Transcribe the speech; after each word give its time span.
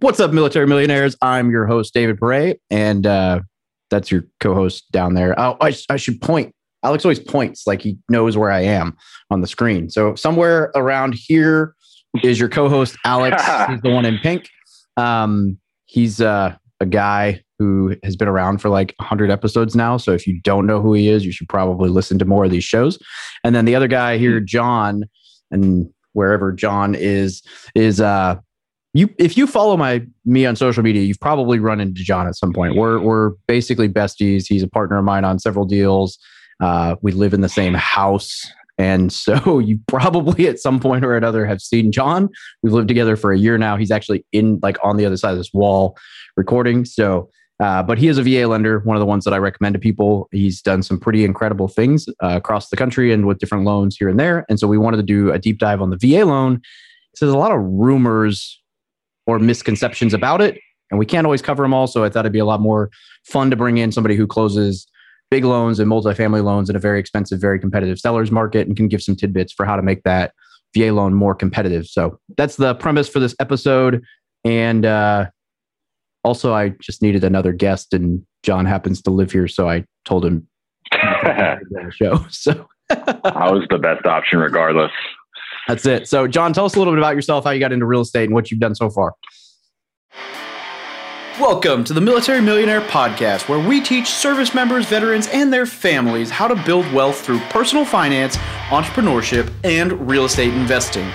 What's 0.00 0.20
up, 0.20 0.32
military 0.32 0.68
millionaires? 0.68 1.16
I'm 1.22 1.50
your 1.50 1.66
host, 1.66 1.92
David 1.92 2.20
Pere, 2.20 2.54
and 2.70 3.04
uh, 3.04 3.40
that's 3.90 4.12
your 4.12 4.22
co-host 4.38 4.84
down 4.92 5.14
there. 5.14 5.34
Oh, 5.36 5.56
I, 5.60 5.76
I 5.90 5.96
should 5.96 6.20
point. 6.20 6.54
Alex 6.84 7.04
always 7.04 7.18
points 7.18 7.66
like 7.66 7.82
he 7.82 7.98
knows 8.08 8.36
where 8.36 8.52
I 8.52 8.60
am 8.60 8.96
on 9.32 9.40
the 9.40 9.48
screen. 9.48 9.90
So 9.90 10.14
somewhere 10.14 10.70
around 10.76 11.16
here 11.16 11.74
is 12.22 12.38
your 12.38 12.48
co-host, 12.48 12.96
Alex. 13.04 13.42
he's 13.68 13.80
the 13.80 13.90
one 13.90 14.04
in 14.04 14.18
pink. 14.18 14.48
Um, 14.96 15.58
he's 15.86 16.20
uh, 16.20 16.54
a 16.78 16.86
guy 16.86 17.42
who 17.58 17.96
has 18.04 18.14
been 18.14 18.28
around 18.28 18.58
for 18.58 18.68
like 18.68 18.94
100 18.98 19.32
episodes 19.32 19.74
now. 19.74 19.96
So 19.96 20.12
if 20.12 20.28
you 20.28 20.40
don't 20.42 20.64
know 20.64 20.80
who 20.80 20.94
he 20.94 21.08
is, 21.08 21.24
you 21.26 21.32
should 21.32 21.48
probably 21.48 21.90
listen 21.90 22.20
to 22.20 22.24
more 22.24 22.44
of 22.44 22.52
these 22.52 22.62
shows. 22.62 23.00
And 23.42 23.52
then 23.52 23.64
the 23.64 23.74
other 23.74 23.88
guy 23.88 24.16
here, 24.16 24.38
Jon, 24.38 25.06
and 25.50 25.90
wherever 26.12 26.52
Jon 26.52 26.94
is, 26.94 27.42
is 27.74 28.00
uh, 28.00 28.36
you 28.98 29.14
if 29.18 29.36
you 29.36 29.46
follow 29.46 29.76
my 29.76 30.04
me 30.24 30.44
on 30.44 30.56
social 30.56 30.82
media, 30.82 31.02
you've 31.02 31.20
probably 31.20 31.58
run 31.58 31.80
into 31.80 32.02
Jon 32.02 32.26
at 32.26 32.36
some 32.36 32.52
point. 32.52 32.74
We're 32.74 32.98
we're 32.98 33.30
basically 33.46 33.88
besties. 33.88 34.44
He's 34.48 34.62
a 34.62 34.68
partner 34.68 34.98
of 34.98 35.04
mine 35.04 35.24
on 35.24 35.38
several 35.38 35.64
deals. 35.64 36.18
Uh, 36.60 36.96
we 37.00 37.12
live 37.12 37.32
in 37.32 37.40
the 37.40 37.48
same 37.48 37.74
house. 37.74 38.50
And 38.76 39.12
so 39.24 39.58
you 39.58 39.78
probably 39.86 40.48
at 40.48 40.58
some 40.58 40.80
point 40.80 41.04
or 41.04 41.16
another 41.16 41.46
have 41.46 41.60
seen 41.60 41.92
Jon. 41.92 42.28
We've 42.62 42.72
lived 42.72 42.88
together 42.88 43.16
for 43.16 43.32
a 43.32 43.38
year 43.38 43.56
now. 43.56 43.76
He's 43.76 43.90
actually 43.90 44.24
in 44.32 44.58
like 44.62 44.76
on 44.82 44.96
the 44.96 45.06
other 45.06 45.16
side 45.16 45.32
of 45.32 45.38
this 45.38 45.52
wall 45.52 45.96
recording. 46.36 46.84
So, 46.84 47.30
uh, 47.60 47.82
but 47.82 47.98
he 47.98 48.08
is 48.08 48.18
a 48.18 48.22
VA 48.22 48.46
lender, 48.48 48.80
one 48.80 48.96
of 48.96 49.00
the 49.00 49.06
ones 49.06 49.24
that 49.24 49.34
I 49.34 49.38
recommend 49.38 49.74
to 49.74 49.80
people. 49.80 50.28
He's 50.32 50.60
done 50.60 50.82
some 50.82 50.98
pretty 50.98 51.24
incredible 51.24 51.68
things 51.68 52.08
uh, 52.22 52.36
across 52.36 52.68
the 52.68 52.76
country 52.76 53.12
and 53.12 53.26
with 53.26 53.38
different 53.38 53.64
loans 53.64 53.96
here 53.96 54.08
and 54.08 54.18
there. 54.18 54.44
And 54.48 54.58
so 54.58 54.66
we 54.66 54.78
wanted 54.78 54.98
to 54.98 55.02
do 55.02 55.32
a 55.32 55.38
deep 55.38 55.58
dive 55.58 55.82
on 55.82 55.90
the 55.90 55.98
VA 56.00 56.24
loan. 56.24 56.60
So 57.14 57.26
there's 57.26 57.34
a 57.34 57.38
lot 57.38 57.52
of 57.52 57.60
rumors 57.60 58.60
or 59.28 59.38
misconceptions 59.38 60.14
about 60.14 60.40
it, 60.40 60.58
and 60.90 60.98
we 60.98 61.04
can't 61.04 61.26
always 61.26 61.42
cover 61.42 61.62
them 61.62 61.74
all. 61.74 61.86
So 61.86 62.02
I 62.02 62.08
thought 62.08 62.20
it'd 62.20 62.32
be 62.32 62.38
a 62.38 62.46
lot 62.46 62.60
more 62.60 62.90
fun 63.24 63.50
to 63.50 63.56
bring 63.56 63.76
in 63.76 63.92
somebody 63.92 64.16
who 64.16 64.26
closes 64.26 64.86
big 65.30 65.44
loans 65.44 65.78
and 65.78 65.90
multifamily 65.90 66.42
loans 66.42 66.70
in 66.70 66.76
a 66.76 66.78
very 66.78 66.98
expensive, 66.98 67.38
very 67.38 67.60
competitive 67.60 67.98
sellers 67.98 68.30
market 68.30 68.66
and 68.66 68.74
can 68.74 68.88
give 68.88 69.02
some 69.02 69.14
tidbits 69.14 69.52
for 69.52 69.66
how 69.66 69.76
to 69.76 69.82
make 69.82 70.02
that 70.04 70.32
VA 70.74 70.90
loan 70.90 71.12
more 71.12 71.34
competitive. 71.34 71.86
So 71.86 72.18
that's 72.38 72.56
the 72.56 72.74
premise 72.74 73.06
for 73.06 73.20
this 73.20 73.36
episode. 73.38 74.02
And 74.44 74.86
uh, 74.86 75.26
also, 76.24 76.54
I 76.54 76.70
just 76.80 77.02
needed 77.02 77.22
another 77.22 77.52
guest, 77.52 77.92
and 77.92 78.24
Jon 78.42 78.64
happens 78.64 79.02
to 79.02 79.10
live 79.10 79.30
here, 79.30 79.46
so 79.46 79.68
I 79.68 79.84
told 80.06 80.24
him 80.24 80.48
the 80.90 81.92
show. 81.92 82.24
So 82.30 82.66
I 82.90 83.50
was 83.52 83.66
the 83.68 83.76
best 83.76 84.06
option, 84.06 84.38
regardless. 84.38 84.92
That's 85.68 85.84
it. 85.84 86.08
So, 86.08 86.26
Jon, 86.26 86.54
tell 86.54 86.64
us 86.64 86.74
a 86.76 86.78
little 86.78 86.94
bit 86.94 86.98
about 86.98 87.14
yourself, 87.14 87.44
how 87.44 87.50
you 87.50 87.60
got 87.60 87.72
into 87.72 87.84
real 87.84 88.00
estate, 88.00 88.24
and 88.24 88.32
what 88.32 88.50
you've 88.50 88.58
done 88.58 88.74
so 88.74 88.88
far. 88.88 89.14
Welcome 91.38 91.84
to 91.84 91.92
the 91.92 92.00
Military 92.00 92.40
Millionaire 92.40 92.80
Podcast, 92.80 93.50
where 93.50 93.60
we 93.60 93.82
teach 93.82 94.08
service 94.08 94.54
members, 94.54 94.86
veterans, 94.86 95.28
and 95.28 95.52
their 95.52 95.66
families 95.66 96.30
how 96.30 96.48
to 96.48 96.56
build 96.64 96.90
wealth 96.92 97.20
through 97.20 97.38
personal 97.50 97.84
finance, 97.84 98.36
entrepreneurship, 98.70 99.52
and 99.62 99.92
real 100.08 100.24
estate 100.24 100.54
investing. 100.54 101.12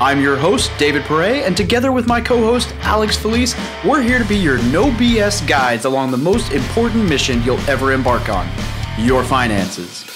I'm 0.00 0.22
your 0.22 0.36
host, 0.36 0.72
David 0.78 1.02
Pere, 1.02 1.44
and 1.44 1.54
together 1.54 1.92
with 1.92 2.08
my 2.08 2.20
co 2.20 2.38
host, 2.38 2.74
Alex 2.80 3.18
Felice, 3.18 3.54
we're 3.84 4.02
here 4.02 4.18
to 4.18 4.24
be 4.24 4.38
your 4.38 4.56
no 4.64 4.90
BS 4.92 5.46
guides 5.46 5.84
along 5.84 6.12
the 6.12 6.16
most 6.16 6.50
important 6.52 7.06
mission 7.08 7.42
you'll 7.42 7.60
ever 7.68 7.92
embark 7.92 8.30
on 8.30 8.48
your 8.98 9.22
finances. 9.22 10.11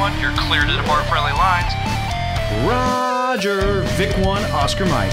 1, 0.00 0.18
you're 0.18 0.32
clear 0.34 0.62
to 0.62 0.76
depart 0.78 1.04
friendly 1.08 1.32
lines. 1.32 1.74
Roger, 2.66 3.82
Vic 3.98 4.16
1, 4.24 4.44
Oscar 4.44 4.86
Mike. 4.86 5.12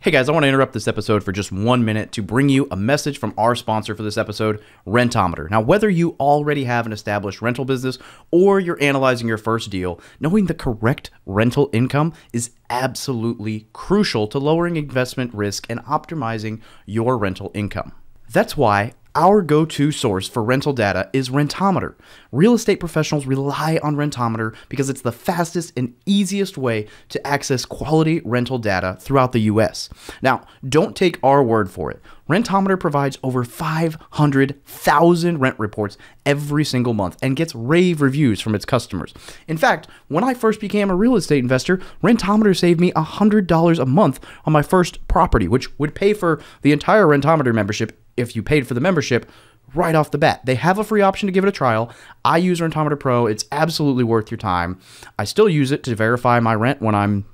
Hey 0.00 0.10
guys, 0.10 0.28
I 0.28 0.32
want 0.32 0.42
to 0.42 0.48
interrupt 0.48 0.72
this 0.72 0.88
episode 0.88 1.22
for 1.22 1.30
just 1.30 1.52
one 1.52 1.84
minute 1.84 2.10
to 2.12 2.22
bring 2.22 2.48
you 2.48 2.66
a 2.72 2.76
message 2.76 3.16
from 3.18 3.32
our 3.38 3.54
sponsor 3.54 3.94
for 3.94 4.02
this 4.02 4.16
episode, 4.16 4.60
Rentometer. 4.84 5.48
Now, 5.48 5.60
whether 5.60 5.88
you 5.88 6.16
already 6.18 6.64
have 6.64 6.84
an 6.84 6.92
established 6.92 7.40
rental 7.40 7.64
business 7.64 7.96
or 8.32 8.58
you're 8.58 8.82
analyzing 8.82 9.28
your 9.28 9.38
first 9.38 9.70
deal, 9.70 10.00
knowing 10.18 10.46
the 10.46 10.54
correct 10.54 11.12
rental 11.26 11.70
income 11.72 12.12
is 12.32 12.50
absolutely 12.70 13.68
crucial 13.72 14.26
to 14.26 14.40
lowering 14.40 14.76
investment 14.76 15.32
risk 15.32 15.68
and 15.70 15.78
optimizing 15.84 16.60
your 16.86 17.16
rental 17.16 17.52
income. 17.54 17.92
That's 18.32 18.56
why 18.56 18.94
our 19.14 19.42
go 19.42 19.64
to 19.64 19.92
source 19.92 20.28
for 20.28 20.42
rental 20.42 20.72
data 20.72 21.10
is 21.12 21.28
Rentometer. 21.28 21.94
Real 22.30 22.54
estate 22.54 22.80
professionals 22.80 23.26
rely 23.26 23.78
on 23.82 23.96
Rentometer 23.96 24.54
because 24.68 24.88
it's 24.88 25.02
the 25.02 25.12
fastest 25.12 25.72
and 25.76 25.94
easiest 26.06 26.56
way 26.56 26.86
to 27.10 27.26
access 27.26 27.64
quality 27.64 28.20
rental 28.24 28.58
data 28.58 28.96
throughout 29.00 29.32
the 29.32 29.40
US. 29.40 29.88
Now, 30.22 30.42
don't 30.66 30.96
take 30.96 31.18
our 31.22 31.42
word 31.42 31.70
for 31.70 31.90
it. 31.90 32.00
Rentometer 32.28 32.80
provides 32.80 33.18
over 33.22 33.44
500,000 33.44 35.38
rent 35.38 35.58
reports 35.58 35.98
every 36.24 36.64
single 36.64 36.94
month 36.94 37.18
and 37.20 37.36
gets 37.36 37.54
rave 37.54 38.00
reviews 38.00 38.40
from 38.40 38.54
its 38.54 38.64
customers. 38.64 39.12
In 39.48 39.58
fact, 39.58 39.88
when 40.08 40.24
I 40.24 40.32
first 40.32 40.60
became 40.60 40.88
a 40.88 40.94
real 40.94 41.16
estate 41.16 41.40
investor, 41.40 41.78
Rentometer 42.02 42.56
saved 42.56 42.80
me 42.80 42.92
$100 42.92 43.78
a 43.78 43.86
month 43.86 44.20
on 44.46 44.52
my 44.52 44.62
first 44.62 45.06
property, 45.08 45.48
which 45.48 45.78
would 45.78 45.94
pay 45.94 46.14
for 46.14 46.40
the 46.62 46.72
entire 46.72 47.06
Rentometer 47.06 47.52
membership 47.52 48.01
if 48.16 48.36
you 48.36 48.42
paid 48.42 48.66
for 48.66 48.74
the 48.74 48.80
membership 48.80 49.30
right 49.74 49.94
off 49.94 50.10
the 50.10 50.18
bat. 50.18 50.44
They 50.44 50.56
have 50.56 50.78
a 50.78 50.84
free 50.84 51.00
option 51.00 51.26
to 51.26 51.32
give 51.32 51.44
it 51.44 51.48
a 51.48 51.52
trial. 51.52 51.92
I 52.24 52.38
use 52.38 52.60
Rentometer 52.60 52.98
Pro. 52.98 53.26
It's 53.26 53.44
absolutely 53.52 54.04
worth 54.04 54.30
your 54.30 54.38
time. 54.38 54.78
I 55.18 55.24
still 55.24 55.48
use 55.48 55.72
it 55.72 55.82
to 55.84 55.94
verify 55.94 56.40
my 56.40 56.54
rent 56.54 56.82
when 56.82 56.94
I'm 56.94 57.24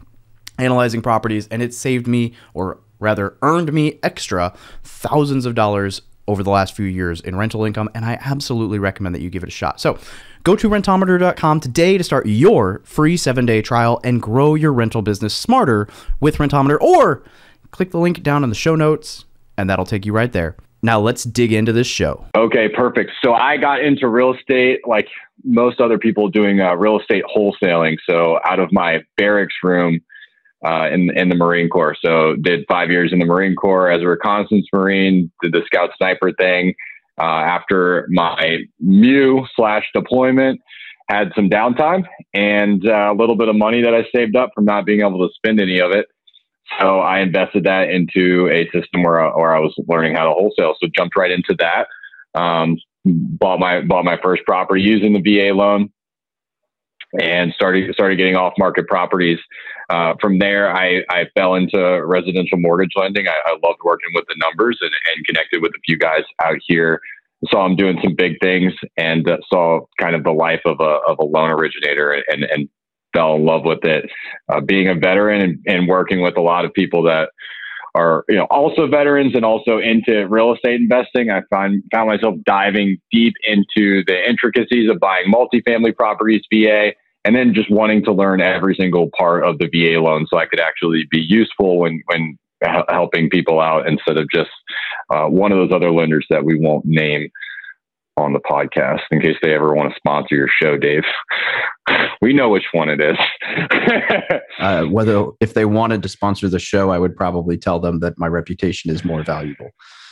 analyzing 0.58 1.02
properties, 1.02 1.48
and 1.48 1.62
it 1.62 1.74
saved 1.74 2.06
me, 2.06 2.34
or 2.54 2.78
rather 2.98 3.36
earned 3.42 3.72
me 3.72 3.98
extra 4.02 4.54
thousands 4.82 5.46
of 5.46 5.54
dollars 5.54 6.02
over 6.26 6.42
the 6.42 6.50
last 6.50 6.74
few 6.74 6.84
years 6.84 7.20
in 7.22 7.36
rental 7.36 7.64
income, 7.64 7.88
and 7.94 8.04
I 8.04 8.18
absolutely 8.20 8.78
recommend 8.78 9.14
that 9.14 9.22
you 9.22 9.30
give 9.30 9.42
it 9.42 9.48
a 9.48 9.52
shot. 9.52 9.80
So 9.80 9.98
go 10.44 10.54
to 10.56 10.68
rentometer.com 10.68 11.60
today 11.60 11.96
to 11.96 12.04
start 12.04 12.26
your 12.26 12.82
free 12.84 13.16
seven 13.16 13.46
day 13.46 13.62
trial 13.62 14.00
and 14.04 14.20
grow 14.20 14.54
your 14.54 14.72
rental 14.72 15.00
business 15.00 15.34
smarter 15.34 15.88
with 16.20 16.36
Rentometer, 16.36 16.78
or 16.80 17.22
click 17.70 17.92
the 17.92 17.98
link 17.98 18.22
down 18.22 18.44
in 18.44 18.50
the 18.50 18.54
show 18.54 18.76
notes, 18.76 19.24
and 19.56 19.70
that'll 19.70 19.86
take 19.86 20.04
you 20.04 20.12
right 20.12 20.32
there. 20.32 20.56
Now 20.82 21.00
let's 21.00 21.24
dig 21.24 21.52
into 21.52 21.72
this 21.72 21.86
show. 21.86 22.24
Okay, 22.36 22.68
perfect. 22.68 23.12
So 23.24 23.34
I 23.34 23.56
got 23.56 23.82
into 23.82 24.08
real 24.08 24.34
estate 24.34 24.80
like 24.86 25.08
most 25.44 25.80
other 25.80 25.98
people 25.98 26.28
doing 26.28 26.60
uh, 26.60 26.74
real 26.74 27.00
estate 27.00 27.24
wholesaling. 27.34 27.96
So 28.08 28.38
out 28.44 28.60
of 28.60 28.72
my 28.72 29.00
barracks 29.16 29.56
room 29.62 30.00
uh, 30.64 30.88
in 30.92 31.10
in 31.16 31.28
the 31.28 31.34
Marine 31.34 31.68
Corps. 31.68 31.96
So 32.04 32.36
did 32.36 32.64
five 32.68 32.90
years 32.90 33.12
in 33.12 33.18
the 33.18 33.26
Marine 33.26 33.54
Corps 33.54 33.90
as 33.90 34.02
a 34.02 34.06
reconnaissance 34.06 34.66
Marine. 34.72 35.30
Did 35.42 35.52
the 35.52 35.62
scout 35.66 35.90
sniper 35.96 36.32
thing. 36.32 36.74
Uh, 37.20 37.42
after 37.42 38.06
my 38.10 38.58
MEU 38.78 39.44
slash 39.56 39.84
deployment, 39.92 40.60
had 41.08 41.32
some 41.34 41.48
downtime 41.48 42.04
and 42.34 42.86
uh, 42.86 43.12
a 43.12 43.14
little 43.14 43.34
bit 43.34 43.48
of 43.48 43.56
money 43.56 43.82
that 43.82 43.94
I 43.94 44.06
saved 44.14 44.36
up 44.36 44.50
from 44.54 44.66
not 44.66 44.84
being 44.84 45.00
able 45.00 45.26
to 45.26 45.34
spend 45.34 45.60
any 45.60 45.80
of 45.80 45.90
it. 45.90 46.06
So 46.78 47.00
I 47.00 47.20
invested 47.20 47.64
that 47.64 47.90
into 47.90 48.48
a 48.52 48.68
system 48.70 49.02
where 49.02 49.20
I, 49.20 49.36
where 49.36 49.54
I 49.54 49.60
was 49.60 49.74
learning 49.88 50.14
how 50.14 50.24
to 50.24 50.30
wholesale. 50.30 50.74
So 50.80 50.88
jumped 50.94 51.16
right 51.16 51.30
into 51.30 51.56
that. 51.58 51.86
Um, 52.38 52.76
bought 53.04 53.58
my 53.58 53.80
bought 53.80 54.04
my 54.04 54.18
first 54.22 54.42
property 54.44 54.82
using 54.82 55.12
the 55.12 55.20
VA 55.20 55.54
loan, 55.54 55.90
and 57.20 57.52
started 57.54 57.92
started 57.94 58.16
getting 58.16 58.36
off 58.36 58.52
market 58.58 58.86
properties. 58.86 59.38
Uh, 59.88 60.14
from 60.20 60.38
there, 60.38 60.74
I, 60.74 61.02
I 61.10 61.24
fell 61.34 61.54
into 61.54 61.78
residential 62.04 62.58
mortgage 62.58 62.90
lending. 62.94 63.26
I, 63.26 63.32
I 63.46 63.52
loved 63.64 63.78
working 63.82 64.10
with 64.14 64.26
the 64.28 64.34
numbers 64.38 64.78
and, 64.82 64.90
and 64.90 65.26
connected 65.26 65.62
with 65.62 65.72
a 65.72 65.80
few 65.86 65.96
guys 65.96 66.24
out 66.44 66.58
here. 66.66 67.00
Saw 67.50 67.66
them 67.66 67.76
doing 67.76 67.98
some 68.02 68.14
big 68.14 68.34
things 68.42 68.74
and 68.98 69.28
uh, 69.30 69.38
saw 69.48 69.80
kind 69.98 70.14
of 70.14 70.24
the 70.24 70.32
life 70.32 70.60
of 70.66 70.80
a 70.80 70.98
of 71.08 71.18
a 71.18 71.24
loan 71.24 71.50
originator 71.50 72.12
and 72.28 72.44
and 72.44 72.68
fell 73.12 73.36
in 73.36 73.44
love 73.44 73.64
with 73.64 73.84
it. 73.84 74.10
Uh, 74.48 74.60
being 74.60 74.88
a 74.88 74.94
veteran 74.94 75.42
and, 75.42 75.58
and 75.66 75.88
working 75.88 76.22
with 76.22 76.36
a 76.36 76.40
lot 76.40 76.64
of 76.64 76.72
people 76.72 77.02
that 77.04 77.30
are 77.94 78.24
you 78.28 78.36
know 78.36 78.46
also 78.50 78.86
veterans 78.86 79.34
and 79.34 79.44
also 79.44 79.78
into 79.78 80.26
real 80.28 80.54
estate 80.54 80.80
investing. 80.80 81.30
I 81.30 81.42
find 81.50 81.82
found 81.92 82.08
myself 82.08 82.34
diving 82.44 82.98
deep 83.10 83.34
into 83.46 84.04
the 84.06 84.28
intricacies 84.28 84.90
of 84.90 85.00
buying 85.00 85.32
multifamily 85.32 85.96
properties, 85.96 86.42
VA, 86.52 86.92
and 87.24 87.34
then 87.34 87.54
just 87.54 87.70
wanting 87.70 88.04
to 88.04 88.12
learn 88.12 88.40
every 88.40 88.74
single 88.78 89.10
part 89.18 89.44
of 89.44 89.58
the 89.58 89.68
VA 89.68 90.00
loan 90.00 90.26
so 90.28 90.38
I 90.38 90.46
could 90.46 90.60
actually 90.60 91.06
be 91.10 91.20
useful 91.20 91.78
when 91.78 92.02
when 92.06 92.38
helping 92.88 93.30
people 93.30 93.60
out 93.60 93.86
instead 93.86 94.16
of 94.16 94.28
just 94.30 94.50
uh, 95.10 95.26
one 95.26 95.52
of 95.52 95.58
those 95.58 95.74
other 95.74 95.92
lenders 95.92 96.26
that 96.28 96.44
we 96.44 96.58
won't 96.58 96.84
name 96.84 97.28
on 98.18 98.32
the 98.32 98.40
podcast 98.40 99.00
in 99.10 99.20
case 99.20 99.36
they 99.42 99.54
ever 99.54 99.74
want 99.74 99.90
to 99.90 99.96
sponsor 99.96 100.34
your 100.34 100.48
show, 100.60 100.76
Dave. 100.76 101.04
We 102.20 102.34
know 102.34 102.50
which 102.50 102.66
one 102.72 102.90
it 102.90 103.00
is. 103.00 103.16
uh, 104.58 104.84
whether 104.86 105.24
if 105.40 105.54
they 105.54 105.64
wanted 105.64 106.02
to 106.02 106.08
sponsor 106.08 106.48
the 106.48 106.58
show, 106.58 106.90
I 106.90 106.98
would 106.98 107.16
probably 107.16 107.56
tell 107.56 107.78
them 107.78 108.00
that 108.00 108.18
my 108.18 108.26
reputation 108.26 108.90
is 108.90 109.04
more 109.04 109.22
valuable. 109.22 109.70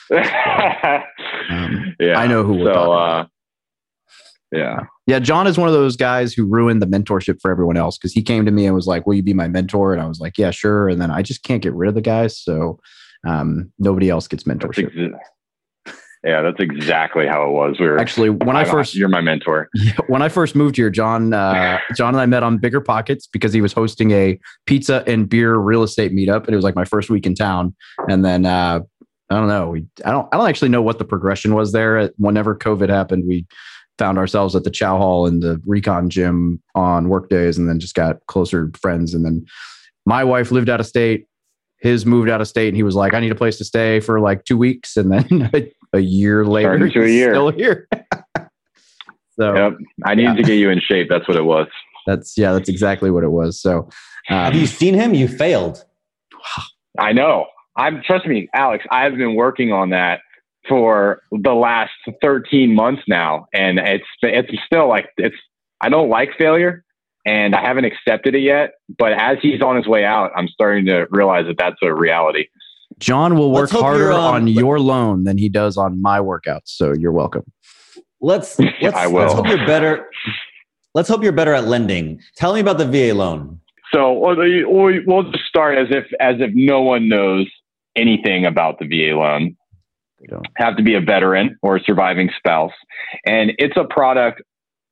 So, 0.09 0.17
um, 1.51 1.97
yeah, 2.01 2.17
I 2.17 2.29
know 2.29 2.45
who 2.45 2.55
we're 2.55 2.73
so, 2.73 2.73
talking 2.73 3.29
uh, 4.53 4.57
Yeah. 4.57 4.87
Yeah, 5.07 5.19
Jon 5.19 5.47
is 5.47 5.59
one 5.59 5.69
of 5.69 5.75
those 5.75 5.97
guys 5.97 6.33
who 6.33 6.47
ruined 6.47 6.81
the 6.81 6.87
mentorship 6.87 7.41
for 7.43 7.51
everyone 7.51 7.77
else 7.77 7.99
because 7.99 8.13
he 8.13 8.23
came 8.23 8.45
to 8.45 8.53
me 8.53 8.67
and 8.67 8.75
was 8.75 8.87
like, 8.87 9.07
"Will 9.07 9.15
you 9.15 9.23
be 9.23 9.35
my 9.35 9.49
mentor?" 9.49 9.93
And 9.93 10.01
I 10.01 10.07
was 10.07 10.21
like, 10.21 10.39
"Yeah, 10.39 10.53
sure." 10.53 10.89
And 10.89 11.01
then 11.03 11.11
I 11.11 11.23
just 11.23 11.43
can't 11.43 11.63
get 11.63 11.75
rid 11.75 11.89
of 11.89 11.95
the 11.95 12.01
guys, 12.01 12.39
so 12.39 12.79
um, 13.27 13.73
nobody 13.79 14.09
else 14.09 14.29
gets 14.29 14.45
That's 14.45 14.59
mentorship. 14.59 14.87
ex- 14.87 15.29
yeah, 16.25 16.43
that's 16.43 16.59
exactly 16.61 17.27
how 17.27 17.47
it 17.49 17.53
was. 17.53 17.77
We 17.79 17.87
were 17.87 17.99
Actually, 17.99 18.31
when 18.31 18.57
I 18.57 18.61
I'm- 18.63 18.71
first 18.71 18.95
you're 18.95 19.09
my 19.09 19.21
mentor. 19.21 19.69
Yeah, 19.75 19.93
when 20.09 20.23
I 20.23 20.29
first 20.29 20.55
moved 20.57 20.77
here, 20.77 20.91
Jon, 20.91 21.33
uh, 21.33 21.79
Jon 21.95 22.15
and 22.15 22.21
I 22.21 22.27
met 22.27 22.43
on 22.43 22.59
BiggerPockets 22.59 23.25
because 23.33 23.53
he 23.53 23.61
was 23.61 23.73
hosting 23.73 24.11
a 24.11 24.39
pizza 24.67 25.05
and 25.07 25.29
beer 25.29 25.57
real 25.57 25.83
estate 25.83 26.13
meetup, 26.13 26.45
and 26.47 26.51
it 26.53 26.57
was 26.57 26.65
like 26.65 26.75
my 26.77 26.85
first 26.85 27.11
week 27.11 27.27
in 27.27 27.35
town. 27.35 27.75
And 28.09 28.25
then 28.25 28.47
uh, 28.47 28.81
I 29.31 29.35
don't 29.35 29.49
know, 29.49 29.69
we 29.71 29.87
I 30.05 30.11
don't 30.11 30.29
I 30.33 30.37
don't 30.37 30.49
actually 30.49 30.71
know 30.71 30.83
what 30.83 30.99
the 30.99 31.05
progression 31.05 31.55
was 31.55 31.73
there. 31.73 32.11
Whenever 32.17 32.57
COVID 32.57 32.89
happened, 32.89 33.25
we 33.29 33.47
found 33.99 34.19
ourselves 34.19 34.55
at 34.55 34.63
the 34.65 34.71
Chow 34.71 34.99
Hall 34.99 35.27
and 35.27 35.43
the 35.43 35.61
Recon 35.67 36.11
Gym 36.11 36.63
on 36.75 37.09
work 37.09 37.29
days, 37.29 37.57
and 37.59 37.69
then 37.69 37.79
just 37.81 37.95
got 37.95 38.17
closer 38.27 38.71
friends. 38.81 39.15
And 39.15 39.25
then 39.25 39.45
my 40.05 40.23
wife 40.25 40.51
lived 40.51 40.69
out 40.69 40.81
of 40.81 40.87
state. 40.87 41.27
His 41.79 42.07
moved 42.07 42.31
out 42.31 42.41
of 42.41 42.49
state, 42.49 42.69
and 42.69 42.77
he 42.77 42.83
was 42.83 42.95
like, 42.95 43.15
"I 43.15 43.21
need 43.21 43.33
a 43.33 43.37
place 43.37 43.59
to 43.59 43.65
stay 43.65 44.01
for 44.01 44.19
like 44.21 44.45
two 44.45 44.57
weeks." 44.57 44.97
And 44.97 45.13
then 45.13 45.51
a 45.93 46.01
year 46.01 46.45
later, 46.45 46.71
Turned 46.79 46.83
into 46.85 47.03
a 47.05 47.09
year. 47.09 47.35
still 47.35 47.51
here. 47.51 47.89
so 49.39 49.55
Yep. 49.55 49.73
I 50.05 50.15
needed 50.15 50.31
Yeah. 50.31 50.37
to 50.37 50.43
get 50.43 50.55
you 50.55 50.71
in 50.71 50.81
shape. 50.81 51.09
That's 51.09 51.27
what 51.29 51.37
it 51.37 51.45
was. 51.45 51.69
that's 52.07 52.37
yeah, 52.39 52.53
that's 52.53 52.69
exactly 52.69 53.11
what 53.11 53.25
it 53.25 53.31
was. 53.31 53.61
So, 53.61 53.89
Have 54.27 54.53
um, 54.55 54.61
you 54.61 54.67
seen 54.67 54.95
him? 54.95 55.15
You 55.15 55.29
failed. 55.29 55.85
I 56.99 57.13
know. 57.13 57.47
I'm 57.77 58.03
trust 58.07 58.27
me, 58.27 58.49
Alex. 58.55 58.85
I've 58.91 59.17
been 59.17 59.35
working 59.35 59.73
on 59.73 59.91
that 59.91 60.21
for 60.69 61.21
the 61.31 61.53
last 61.55 61.93
13 62.23 62.75
months 62.75 63.03
now, 63.09 63.47
and 63.53 63.79
it's 63.79 64.05
it's 64.23 64.51
still 64.65 64.89
like 64.89 65.11
it's. 65.17 65.37
I 65.83 65.91
don't 65.91 66.09
like 66.09 66.31
failure, 66.39 66.85
and 67.27 67.55
I 67.55 67.61
haven't 67.61 67.85
accepted 67.85 68.35
it 68.35 68.41
yet. 68.41 68.73
But 68.99 69.13
as 69.13 69.37
he's 69.43 69.61
on 69.61 69.77
his 69.77 69.87
way 69.87 70.05
out, 70.05 70.31
I'm 70.35 70.49
starting 70.49 70.87
to 70.87 71.07
realize 71.11 71.45
that 71.47 71.59
that's 71.59 71.77
a 71.83 71.93
reality. 71.93 72.47
Jon 72.99 73.37
will 73.37 73.53
work 73.53 73.71
harder 73.71 74.13
um, 74.13 74.21
on 74.21 74.47
your 74.47 74.81
loan 74.81 75.25
than 75.25 75.39
he 75.39 75.49
does 75.49 75.77
on 75.77 76.01
my 76.01 76.19
workouts. 76.19 76.67
So 76.69 76.93
you're 76.93 77.13
welcome. 77.13 77.45
Let's 78.21 78.59
let's, 78.81 78.97
I 78.97 79.07
will. 79.07 79.23
let's 79.23 79.35
hope 79.35 79.49
you're 79.49 79.67
better. 79.67 80.09
Let's 80.95 81.09
hope 81.09 81.23
you're 81.23 81.33
better 81.33 81.53
at 81.53 81.67
lending. 81.67 82.21
Tell 82.37 82.55
me 82.55 82.61
about 82.61 82.79
the 82.79 82.87
VA 82.87 83.15
loan. 83.15 83.61
So 83.93 84.13
we'll, 84.13 84.37
we'll 84.37 85.01
we'll 85.07 85.31
just 85.31 85.45
start 85.45 85.79
as 85.79 85.89
if 85.91 86.05
as 86.21 86.37
if 86.41 86.51
no 86.55 86.83
one 86.83 87.09
knows 87.09 87.47
anything 87.97 88.47
about 88.47 88.79
the 88.79 88.87
VA 88.87 89.17
loan. 89.17 89.57
We 90.21 90.29
don't. 90.29 90.47
have 90.57 90.77
to 90.77 90.83
be 90.83 90.95
a 90.95 91.01
veteran 91.01 91.59
or 91.63 91.77
a 91.77 91.81
surviving 91.81 92.31
spouse. 92.39 92.73
And 93.27 93.53
it's 93.59 93.77
a 93.77 93.85
product. 93.85 94.43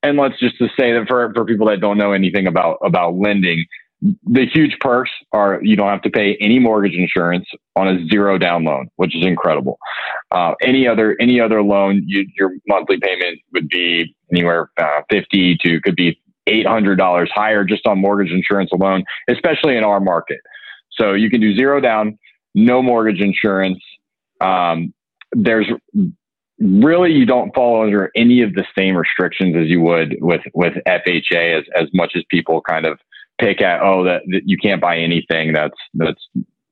And 0.03 0.19
let's 0.19 0.39
just 0.39 0.59
to 0.59 0.69
say 0.79 0.93
that 0.93 1.07
for, 1.09 1.33
for 1.35 1.47
people 1.47 1.67
that 1.69 1.81
don't 1.81 1.97
know 1.97 2.13
anything 2.13 2.47
about, 2.47 2.77
about 2.85 3.15
lending, 3.15 3.65
the 4.05 4.47
huge 4.53 4.77
perks 4.81 5.11
are 5.33 5.61
you 5.63 5.77
don't 5.77 5.89
have 5.89 6.03
to 6.03 6.11
pay 6.11 6.37
any 6.41 6.59
mortgage 6.59 6.95
insurance 6.95 7.47
on 7.75 7.89
a 7.89 8.07
zero 8.09 8.37
down 8.37 8.65
loan, 8.65 8.89
which 8.97 9.17
is 9.17 9.25
incredible. 9.25 9.79
Uh, 10.31 10.53
any 10.63 10.87
other 10.87 11.17
any 11.21 11.41
other 11.41 11.63
loan, 11.63 12.03
you, 12.07 12.27
your 12.37 12.51
monthly 12.69 12.99
payment 12.99 13.41
would 13.53 13.69
be 13.69 14.15
anywhere 14.31 14.71
uh, 14.77 15.01
fifty 15.11 15.57
to 15.65 15.81
could 15.81 15.97
be 15.97 16.21
eight 16.47 16.67
hundred 16.67 16.97
dollars 16.97 17.31
higher 17.35 17.65
just 17.65 17.87
on 17.87 17.99
mortgage 17.99 18.31
insurance 18.31 18.71
alone, 18.73 19.05
especially 19.29 19.77
in 19.77 19.85
our 19.85 20.01
market. 20.01 20.41
So 20.93 21.15
you 21.15 21.31
can 21.31 21.41
do 21.41 21.57
zero 21.57 21.81
down, 21.81 22.19
no 22.55 22.83
mortgage 22.83 23.21
insurance. 23.21 23.83
Um, 24.41 24.93
there's 25.33 25.67
really 26.61 27.13
you 27.13 27.25
don't 27.25 27.55
fall 27.55 27.83
under 27.85 28.11
any 28.15 28.43
of 28.43 28.53
the 28.53 28.65
same 28.77 28.97
restrictions 28.97 29.57
as 29.57 29.69
you 29.69 29.81
would 29.81 30.17
with 30.21 30.43
with 30.53 30.75
FHA 30.87 31.59
as 31.59 31.65
as 31.75 31.89
much 31.95 32.13
as 32.15 32.23
people 32.31 32.61
kind 32.61 32.85
of 32.85 32.99
pick 33.41 33.61
at 33.61 33.83
oh 33.83 34.05
that, 34.05 34.23
that 34.29 34.43
you 34.45 34.57
can't 34.57 34.81
buy 34.81 34.99
anything 34.99 35.53
that's 35.53 35.77
that's 35.95 36.21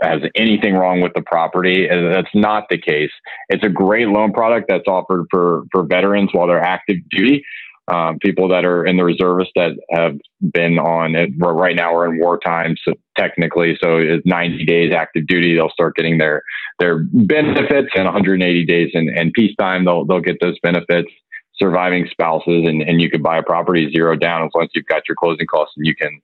has 0.03 0.21
anything 0.35 0.75
wrong 0.75 1.01
with 1.01 1.13
the 1.15 1.23
property 1.23 1.89
that's 1.89 2.35
not 2.35 2.65
the 2.69 2.79
case. 2.79 3.13
It's 3.49 3.65
a 3.65 3.69
great 3.69 4.09
loan 4.09 4.33
product 4.33 4.67
that's 4.69 4.89
offered 4.89 5.27
for 5.31 5.65
for 5.71 5.85
veterans 5.85 6.31
while 6.33 6.47
they're 6.47 6.61
active 6.61 6.97
duty. 7.11 7.45
Um, 7.89 8.21
people 8.21 8.47
that 8.49 8.65
are 8.65 8.87
in 8.87 8.97
the 8.97 9.05
reservists 9.05 9.53
that 9.57 9.73
have 9.91 10.17
been 10.53 10.79
on 10.79 11.17
it 11.17 11.31
right 11.41 11.75
now 11.75 11.93
we're 11.93 12.13
in 12.13 12.21
wartime 12.21 12.77
so 12.85 12.95
technically 13.19 13.77
so 13.83 13.97
it's 13.97 14.25
90 14.25 14.65
days 14.65 14.95
active 14.95 15.27
duty 15.27 15.57
they'll 15.57 15.69
start 15.69 15.97
getting 15.97 16.17
their 16.17 16.45
their 16.79 17.01
benefits 17.13 17.89
and 17.97 18.05
180 18.05 18.65
days 18.67 18.91
in, 18.95 19.09
in 19.19 19.33
peacetime 19.33 19.85
they'll 19.85 20.05
they'll 20.05 20.21
get 20.21 20.37
those 20.41 20.59
benefits. 20.63 21.11
Surviving 21.57 22.07
spouses 22.11 22.67
and, 22.67 22.83
and 22.83 23.01
you 23.01 23.11
can 23.11 23.21
buy 23.21 23.39
a 23.39 23.43
property 23.43 23.91
zero 23.93 24.17
down 24.17 24.45
as 24.45 24.51
long 24.55 24.65
as 24.65 24.71
you've 24.75 24.87
got 24.87 25.03
your 25.09 25.17
closing 25.17 25.47
costs 25.47 25.75
and 25.77 25.85
you 25.85 25.95
can 25.95 26.21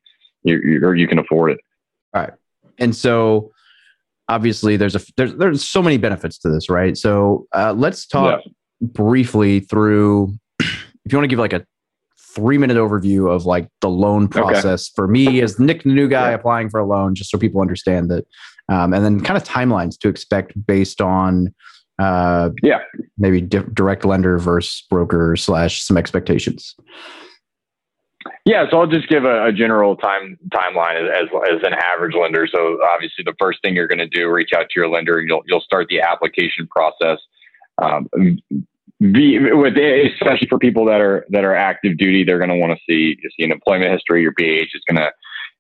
you, 0.49 0.59
you 0.61 0.85
or 0.85 0.95
you 0.95 1.07
can 1.07 1.19
afford 1.19 1.53
it 1.53 1.59
All 2.15 2.23
right. 2.23 2.33
And 2.79 2.95
so 2.97 3.53
obviously 4.29 4.77
there's 4.77 4.95
a 4.97 5.01
there's 5.17 5.35
there's 5.35 5.65
so 5.65 5.83
many 5.83 5.97
benefits 5.99 6.39
to 6.39 6.49
this, 6.49 6.69
right? 6.69 6.97
So 6.97 7.47
uh, 7.55 7.73
let's 7.77 8.07
talk 8.07 8.41
briefly 8.81 9.61
through 9.61 10.35
if 10.61 11.13
you 11.13 11.17
want 11.19 11.25
to 11.25 11.29
give 11.29 11.39
like 11.39 11.53
a 11.53 11.65
three 12.35 12.59
minute 12.59 12.77
overview 12.77 13.31
of 13.35 13.47
like 13.47 13.69
the 13.81 13.89
loan 13.91 14.29
process 14.29 14.89
for 14.89 15.09
me 15.09 15.41
as 15.43 15.59
Nick, 15.59 15.83
the 15.83 15.89
new 15.91 16.09
guy 16.09 16.29
Yeah. 16.31 16.35
applying 16.37 16.69
for 16.71 16.79
a 16.79 16.87
loan, 16.87 17.15
just 17.15 17.31
so 17.31 17.39
people 17.39 17.61
understand 17.61 18.11
that, 18.11 18.27
um, 18.69 18.93
and 18.93 19.05
then 19.05 19.21
kind 19.21 19.37
of 19.37 19.45
timelines 19.45 19.99
to 20.01 20.09
expect 20.09 20.53
based 20.67 21.01
on. 21.01 21.55
Uh, 21.99 22.51
Yeah. 22.63 22.79
maybe 23.17 23.41
di- 23.41 23.65
direct 23.75 24.05
lender 24.05 24.39
versus 24.39 24.85
broker 24.89 25.35
slash 25.35 25.83
some 25.83 25.97
expectations. 25.97 26.77
Yeah, 28.49 28.65
so 28.71 28.81
I'll 28.81 28.87
just 28.87 29.11
give 29.11 29.25
a, 29.25 29.49
a 29.49 29.53
general 29.53 29.95
time 29.95 30.39
timeline 30.49 31.07
as, 31.07 31.29
as 31.53 31.61
an 31.65 31.75
average 31.75 32.15
lender. 32.19 32.49
So 32.51 32.79
obviously, 32.95 33.23
the 33.23 33.35
first 33.39 33.59
thing 33.63 33.77
you're 33.77 33.87
going 33.87 33.99
to 33.99 34.09
do, 34.09 34.27
reach 34.31 34.53
out 34.57 34.71
to 34.71 34.81
your 34.81 34.89
lender. 34.89 35.21
You'll 35.21 35.43
you'll 35.47 35.61
start 35.61 35.89
the 35.91 36.01
application 36.01 36.67
process. 36.67 37.19
Um, 37.77 38.09
with 39.01 39.77
especially 39.77 40.49
for 40.49 40.59
people 40.59 40.87
that 40.87 40.99
are 40.99 41.27
that 41.29 41.45
are 41.45 41.55
active 41.55 41.99
duty, 41.99 42.25
they're 42.25 42.39
going 42.39 42.49
to 42.49 42.57
want 42.57 42.73
to 42.73 42.79
see 42.89 43.19
see 43.39 43.45
an 43.45 43.53
employment 43.53 43.93
history. 43.93 44.23
Your 44.23 44.33
BAH 44.33 44.73
is 44.73 44.83
going 44.89 44.97
to 44.97 45.11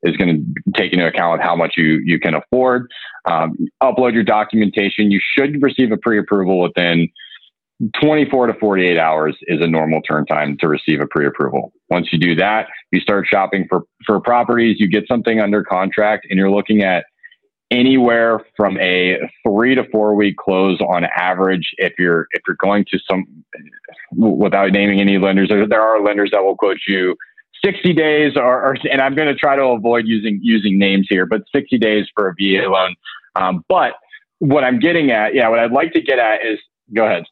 is 0.04 0.16
going 0.16 0.54
to 0.64 0.72
take 0.72 0.94
into 0.94 1.06
account 1.06 1.42
how 1.42 1.54
much 1.54 1.74
you 1.76 2.00
you 2.06 2.18
can 2.18 2.34
afford. 2.36 2.90
Um, 3.26 3.54
upload 3.82 4.14
your 4.14 4.24
documentation. 4.24 5.10
You 5.10 5.20
should 5.36 5.62
receive 5.62 5.92
a 5.92 5.98
pre-approval 5.98 6.58
within 6.58 7.10
24 8.00 8.48
to 8.48 8.54
48 8.54 8.98
hours 8.98 9.36
is 9.42 9.60
a 9.60 9.66
normal 9.66 10.02
turn 10.02 10.26
time 10.26 10.56
to 10.60 10.68
receive 10.68 11.00
a 11.00 11.06
pre-approval. 11.06 11.72
Once 11.90 12.08
you 12.12 12.18
do 12.18 12.34
that, 12.34 12.66
you 12.90 13.00
start 13.00 13.26
shopping 13.26 13.66
for 13.68 13.82
for 14.04 14.20
properties. 14.20 14.76
You 14.80 14.88
get 14.88 15.04
something 15.06 15.40
under 15.40 15.62
contract, 15.62 16.26
and 16.28 16.38
you're 16.38 16.50
looking 16.50 16.82
at 16.82 17.04
anywhere 17.70 18.40
from 18.56 18.78
a 18.78 19.18
three 19.46 19.74
to 19.74 19.84
four 19.92 20.14
week 20.14 20.36
close 20.36 20.80
on 20.80 21.04
average. 21.16 21.70
If 21.78 21.92
you're 21.98 22.26
if 22.32 22.42
you're 22.48 22.56
going 22.60 22.84
to 22.90 22.98
some, 23.08 23.24
without 24.16 24.72
naming 24.72 25.00
any 25.00 25.18
lenders, 25.18 25.48
there, 25.48 25.66
there 25.68 25.82
are 25.82 26.02
lenders 26.02 26.30
that 26.32 26.42
will 26.42 26.56
quote 26.56 26.78
you 26.88 27.14
60 27.64 27.92
days, 27.92 28.32
or, 28.36 28.62
or 28.62 28.76
and 28.90 29.00
I'm 29.00 29.14
going 29.14 29.28
to 29.28 29.34
try 29.34 29.56
to 29.56 29.62
avoid 29.62 30.06
using 30.06 30.40
using 30.42 30.78
names 30.78 31.06
here, 31.08 31.26
but 31.26 31.42
60 31.54 31.78
days 31.78 32.06
for 32.14 32.28
a 32.28 32.34
VA 32.34 32.68
loan. 32.68 32.96
Um, 33.36 33.64
but 33.68 33.92
what 34.40 34.64
I'm 34.64 34.80
getting 34.80 35.10
at, 35.12 35.34
yeah, 35.34 35.48
what 35.48 35.58
I'd 35.58 35.72
like 35.72 35.92
to 35.92 36.00
get 36.00 36.18
at 36.18 36.44
is, 36.44 36.58
go 36.92 37.04
ahead. 37.04 37.24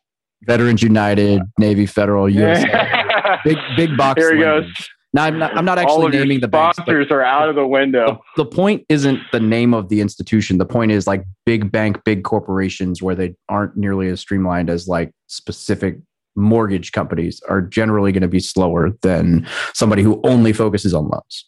Veterans 0.42 0.82
United, 0.82 1.42
Navy 1.58 1.86
Federal, 1.86 2.26
USAA, 2.32 3.42
big 3.44 3.58
big 3.76 3.96
box. 3.96 4.20
Here 4.20 4.34
he 4.34 4.40
goes. 4.40 4.70
Now 5.12 5.24
I'm 5.24 5.38
not, 5.38 5.56
I'm 5.56 5.64
not 5.64 5.78
All 5.78 5.84
actually 5.84 6.06
of 6.08 6.14
your 6.14 6.22
naming 6.24 6.40
the 6.40 6.48
banks. 6.48 6.76
sponsors 6.76 7.10
are 7.10 7.22
out 7.22 7.48
of 7.48 7.54
the 7.54 7.62
the, 7.62 7.66
window. 7.66 8.20
the 8.36 8.44
point 8.44 8.84
isn't 8.90 9.20
the 9.32 9.40
name 9.40 9.72
of 9.72 9.88
the 9.88 10.02
institution. 10.02 10.58
The 10.58 10.66
point 10.66 10.92
is 10.92 11.06
like 11.06 11.24
big 11.46 11.72
bank, 11.72 12.04
big 12.04 12.22
corporations 12.22 13.02
where 13.02 13.14
they 13.14 13.34
aren't 13.48 13.76
nearly 13.78 14.08
as 14.08 14.20
streamlined 14.20 14.68
as 14.68 14.88
like 14.88 15.12
specific 15.26 15.96
mortgage 16.34 16.92
companies 16.92 17.40
are 17.48 17.62
generally 17.62 18.12
going 18.12 18.20
to 18.22 18.28
be 18.28 18.40
slower 18.40 18.90
than 19.00 19.46
somebody 19.72 20.02
who 20.02 20.20
only 20.24 20.52
focuses 20.52 20.92
on 20.92 21.08
loans. 21.08 21.44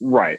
Right. 0.00 0.38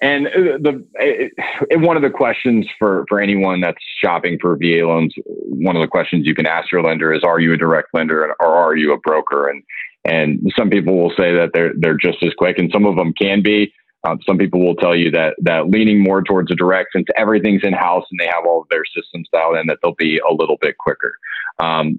And 0.00 0.26
uh, 0.26 0.58
the 0.60 0.84
it, 0.94 1.32
it- 1.70 1.80
one 1.80 1.96
of 1.96 2.02
the 2.02 2.10
questions 2.10 2.66
for 2.78 3.04
for 3.08 3.20
anyone 3.20 3.60
that's 3.60 3.82
shopping 4.02 4.38
for 4.40 4.56
VA 4.56 4.86
loans, 4.86 5.14
one 5.26 5.76
of 5.76 5.82
the 5.82 5.88
questions 5.88 6.26
you 6.26 6.34
can 6.34 6.46
ask 6.46 6.70
your 6.70 6.82
lender 6.82 7.12
is, 7.12 7.22
"Are 7.24 7.40
you 7.40 7.52
a 7.54 7.56
direct 7.56 7.88
lender 7.94 8.34
or 8.40 8.54
are 8.54 8.76
you 8.76 8.92
a 8.92 8.98
broker?" 8.98 9.48
And 9.48 9.62
and 10.04 10.52
some 10.56 10.70
people 10.70 10.98
will 10.98 11.12
say 11.16 11.32
that 11.34 11.50
they're 11.54 11.72
they're 11.78 11.96
just 11.96 12.22
as 12.22 12.32
quick, 12.36 12.58
and 12.58 12.70
some 12.72 12.84
of 12.86 12.96
them 12.96 13.12
can 13.14 13.42
be. 13.42 13.72
Some 14.24 14.38
people 14.38 14.60
will 14.64 14.76
tell 14.76 14.94
you 14.94 15.10
that 15.10 15.34
that 15.42 15.68
leaning 15.68 16.00
more 16.00 16.22
towards 16.22 16.52
a 16.52 16.54
direct, 16.54 16.90
since 16.94 17.06
everything's 17.16 17.62
in 17.64 17.72
house 17.72 18.04
and 18.10 18.20
they 18.20 18.26
have 18.26 18.46
all 18.46 18.60
of 18.62 18.68
their 18.70 18.84
systems 18.84 19.28
dialed 19.32 19.56
in, 19.56 19.66
that 19.66 19.78
they'll 19.82 19.96
be 19.96 20.18
a 20.18 20.32
little 20.32 20.58
bit 20.60 20.78
quicker. 20.78 21.18
Um, 21.58 21.98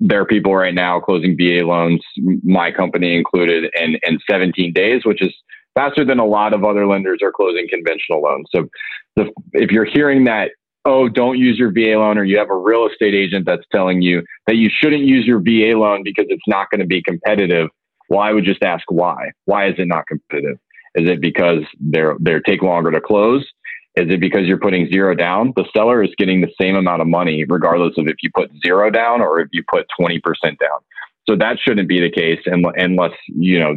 there 0.00 0.20
are 0.20 0.24
people 0.24 0.56
right 0.56 0.74
now 0.74 0.98
closing 0.98 1.36
VA 1.36 1.64
loans, 1.64 2.00
my 2.42 2.72
company 2.72 3.14
included, 3.16 3.70
in 3.80 3.98
in 4.02 4.18
17 4.28 4.72
days, 4.72 5.04
which 5.04 5.22
is 5.22 5.32
faster 5.74 6.04
than 6.04 6.18
a 6.18 6.26
lot 6.26 6.52
of 6.52 6.64
other 6.64 6.86
lenders 6.86 7.20
are 7.22 7.32
closing 7.32 7.66
conventional 7.68 8.22
loans. 8.22 8.46
So 8.54 8.68
the, 9.16 9.30
if 9.52 9.70
you're 9.70 9.84
hearing 9.84 10.24
that 10.24 10.50
oh, 10.84 11.08
don't 11.08 11.38
use 11.38 11.58
your 11.58 11.72
VA 11.72 11.98
loan, 11.98 12.18
or 12.18 12.24
you 12.24 12.38
have 12.38 12.50
a 12.50 12.56
real 12.56 12.86
estate 12.86 13.14
agent 13.14 13.46
that's 13.46 13.64
telling 13.72 14.02
you 14.02 14.22
that 14.46 14.56
you 14.56 14.68
shouldn't 14.70 15.04
use 15.04 15.26
your 15.26 15.40
VA 15.40 15.78
loan 15.78 16.02
because 16.04 16.26
it's 16.28 16.46
not 16.46 16.70
going 16.70 16.80
to 16.80 16.86
be 16.86 17.02
competitive. 17.02 17.68
Well, 18.08 18.20
I 18.20 18.32
would 18.32 18.44
just 18.44 18.62
ask 18.62 18.84
why. 18.90 19.30
Why 19.46 19.68
is 19.68 19.74
it 19.78 19.88
not 19.88 20.06
competitive? 20.06 20.58
Is 20.94 21.08
it 21.08 21.20
because 21.20 21.62
they're 21.80 22.16
they're 22.20 22.40
take 22.40 22.62
longer 22.62 22.90
to 22.90 23.00
close? 23.00 23.44
Is 23.96 24.10
it 24.10 24.20
because 24.20 24.46
you're 24.46 24.58
putting 24.58 24.90
zero 24.90 25.14
down? 25.14 25.52
The 25.56 25.64
seller 25.74 26.02
is 26.02 26.10
getting 26.18 26.40
the 26.40 26.52
same 26.60 26.76
amount 26.76 27.00
of 27.00 27.08
money 27.08 27.44
regardless 27.48 27.96
of 27.96 28.08
if 28.08 28.16
you 28.22 28.30
put 28.34 28.50
zero 28.64 28.90
down 28.90 29.20
or 29.20 29.40
if 29.40 29.48
you 29.52 29.62
put 29.70 29.86
20% 29.98 30.20
down. 30.42 30.80
So 31.28 31.36
that 31.36 31.58
shouldn't 31.58 31.88
be 31.88 32.00
the 32.00 32.10
case 32.10 32.40
unless 32.46 33.12
you 33.26 33.58
know 33.58 33.76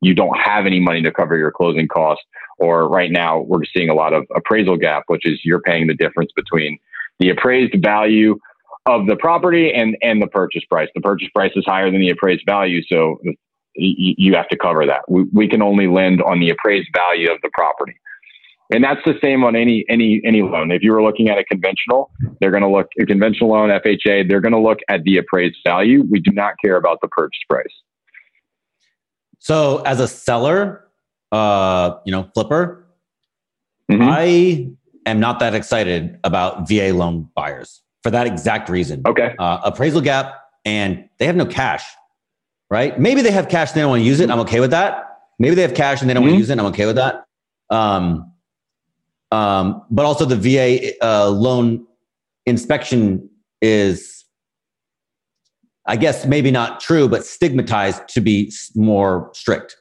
you 0.00 0.14
don't 0.14 0.36
have 0.38 0.66
any 0.66 0.80
money 0.80 1.02
to 1.02 1.12
cover 1.12 1.36
your 1.36 1.52
closing 1.52 1.88
costs. 1.88 2.24
Or 2.58 2.88
right 2.88 3.10
now 3.10 3.40
we're 3.40 3.64
seeing 3.64 3.88
a 3.88 3.94
lot 3.94 4.12
of 4.12 4.26
appraisal 4.34 4.76
gap, 4.76 5.04
which 5.06 5.24
is 5.24 5.40
you're 5.44 5.60
paying 5.60 5.86
the 5.86 5.94
difference 5.94 6.32
between 6.34 6.78
the 7.18 7.30
appraised 7.30 7.74
value 7.82 8.38
of 8.86 9.06
the 9.06 9.16
property 9.16 9.72
and 9.72 9.96
and 10.02 10.20
the 10.20 10.26
purchase 10.26 10.64
price. 10.64 10.88
The 10.94 11.00
purchase 11.00 11.28
price 11.34 11.52
is 11.54 11.64
higher 11.66 11.90
than 11.90 12.00
the 12.00 12.10
appraised 12.10 12.42
value, 12.46 12.82
so 12.90 13.18
you 13.74 14.34
have 14.34 14.48
to 14.48 14.56
cover 14.56 14.84
that. 14.86 15.02
We, 15.08 15.24
we 15.32 15.48
can 15.48 15.62
only 15.62 15.86
lend 15.86 16.22
on 16.22 16.40
the 16.40 16.50
appraised 16.50 16.88
value 16.94 17.30
of 17.30 17.40
the 17.42 17.50
property. 17.54 17.94
And 18.72 18.84
that's 18.84 19.00
the 19.04 19.14
same 19.20 19.42
on 19.42 19.56
any 19.56 19.84
any 19.88 20.22
any 20.24 20.42
loan. 20.42 20.70
If 20.70 20.82
you 20.82 20.92
were 20.92 21.02
looking 21.02 21.28
at 21.28 21.38
a 21.38 21.44
conventional, 21.44 22.10
they're 22.40 22.52
going 22.52 22.62
to 22.62 22.68
look 22.68 22.88
a 23.00 23.06
conventional 23.06 23.50
loan, 23.50 23.68
FHA. 23.70 24.28
They're 24.28 24.40
going 24.40 24.52
to 24.52 24.60
look 24.60 24.78
at 24.88 25.02
the 25.02 25.18
appraised 25.18 25.56
value. 25.66 26.04
We 26.08 26.20
do 26.20 26.30
not 26.32 26.54
care 26.62 26.76
about 26.76 27.00
the 27.02 27.08
purchase 27.08 27.40
price. 27.48 27.66
So, 29.38 29.78
as 29.78 29.98
a 29.98 30.06
seller, 30.06 30.86
uh, 31.32 31.96
you 32.04 32.12
know, 32.12 32.30
flipper, 32.32 32.86
mm-hmm. 33.90 34.02
I 34.02 34.70
am 35.06 35.18
not 35.18 35.40
that 35.40 35.54
excited 35.54 36.20
about 36.22 36.68
VA 36.68 36.92
loan 36.92 37.28
buyers 37.34 37.82
for 38.02 38.10
that 38.10 38.26
exact 38.26 38.68
reason. 38.68 39.02
Okay, 39.04 39.34
uh, 39.38 39.60
appraisal 39.64 40.00
gap, 40.00 40.34
and 40.64 41.08
they 41.18 41.26
have 41.26 41.36
no 41.36 41.46
cash. 41.46 41.84
Right? 42.70 43.00
Maybe 43.00 43.20
they 43.20 43.32
have 43.32 43.48
cash 43.48 43.70
and 43.70 43.78
they 43.78 43.80
don't 43.80 43.90
want 43.90 44.02
to 44.02 44.06
use 44.06 44.20
it. 44.20 44.30
I'm 44.30 44.38
okay 44.40 44.60
with 44.60 44.70
that. 44.70 45.18
Maybe 45.40 45.56
they 45.56 45.62
have 45.62 45.74
cash 45.74 46.02
and 46.02 46.08
they 46.08 46.14
don't 46.14 46.22
mm-hmm. 46.22 46.28
want 46.28 46.36
to 46.36 46.38
use 46.38 46.50
it. 46.50 46.58
I'm 46.60 46.66
okay 46.66 46.86
with 46.86 46.94
that. 46.94 47.24
Um, 47.68 48.30
um, 49.30 49.82
but 49.90 50.04
also 50.04 50.24
the 50.24 50.36
VA 50.36 50.92
uh, 51.04 51.28
loan 51.28 51.86
inspection 52.46 53.28
is, 53.62 54.24
I 55.86 55.96
guess, 55.96 56.26
maybe 56.26 56.50
not 56.50 56.80
true, 56.80 57.08
but 57.08 57.24
stigmatized 57.24 58.08
to 58.08 58.20
be 58.20 58.52
more 58.74 59.30
strict. 59.34 59.76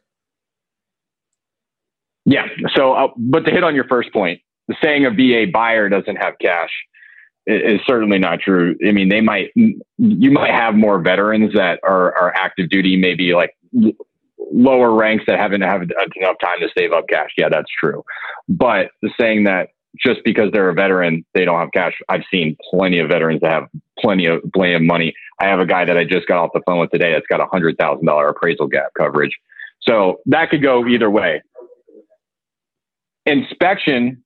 Yeah. 2.26 2.48
So, 2.76 2.94
uh, 2.94 3.08
but 3.18 3.46
to 3.46 3.52
hit 3.52 3.64
on 3.64 3.74
your 3.74 3.86
first 3.86 4.14
point, 4.14 4.42
the 4.68 4.76
saying 4.84 5.06
a 5.06 5.10
VA 5.10 5.50
buyer 5.52 5.90
doesn't 5.90 6.18
have 6.18 6.36
cash 6.40 6.70
is, 7.48 7.80
certainly 7.88 8.20
not 8.20 8.40
true. 8.40 8.76
I 8.86 8.92
mean, 8.92 9.10
they 9.10 9.22
might, 9.22 9.52
you 9.56 10.32
might 10.32 10.52
have 10.52 10.76
more 10.76 11.02
veterans 11.02 11.54
that 11.56 11.80
are, 11.84 12.16
are 12.16 12.34
active 12.36 12.70
duty, 12.70 12.96
maybe 12.96 13.34
like 13.34 13.56
lower 14.52 14.94
ranks 14.94 15.26
that 15.28 15.40
haven't 15.40 15.62
had 15.62 15.82
enough 15.82 16.38
time 16.42 16.60
to 16.62 16.70
save 16.78 16.92
up 16.92 17.06
cash. 17.10 17.32
Yeah, 17.38 17.50
that's 17.50 17.70
true. 17.80 18.04
But 18.48 18.92
saying 19.20 19.44
that 19.46 19.70
just 19.98 20.20
because 20.24 20.52
they're 20.52 20.70
a 20.70 20.74
veteran, 20.74 21.26
they 21.34 21.46
don't 21.46 21.60
have 21.60 21.72
cash. 21.74 21.94
I've 22.10 22.24
seen 22.32 22.56
plenty 22.70 23.00
of 23.00 23.10
veterans 23.10 23.42
that 23.42 23.52
have 23.52 23.68
plenty 24.00 24.26
of 24.26 24.42
plenty 24.54 24.76
of 24.76 24.82
money. 24.82 25.14
I 25.42 25.48
have 25.48 25.60
a 25.60 25.66
guy 25.66 25.86
that 25.86 25.98
I 25.98 26.04
just 26.04 26.28
got 26.28 26.38
off 26.38 26.52
the 26.54 26.62
phone 26.66 26.80
with 26.80 26.92
today 26.92 27.12
that's 27.12 27.28
got 27.28 27.42
a 27.42 27.48
hundred 27.48 27.78
thousand 27.78 28.06
dollar 28.06 28.30
appraisal 28.30 28.68
gap 28.68 28.92
coverage. 28.98 29.36
So 29.82 30.20
that 30.28 30.50
could 30.50 30.62
go 30.62 30.86
either 30.88 31.10
way. 31.10 31.42
Inspection, 33.26 34.24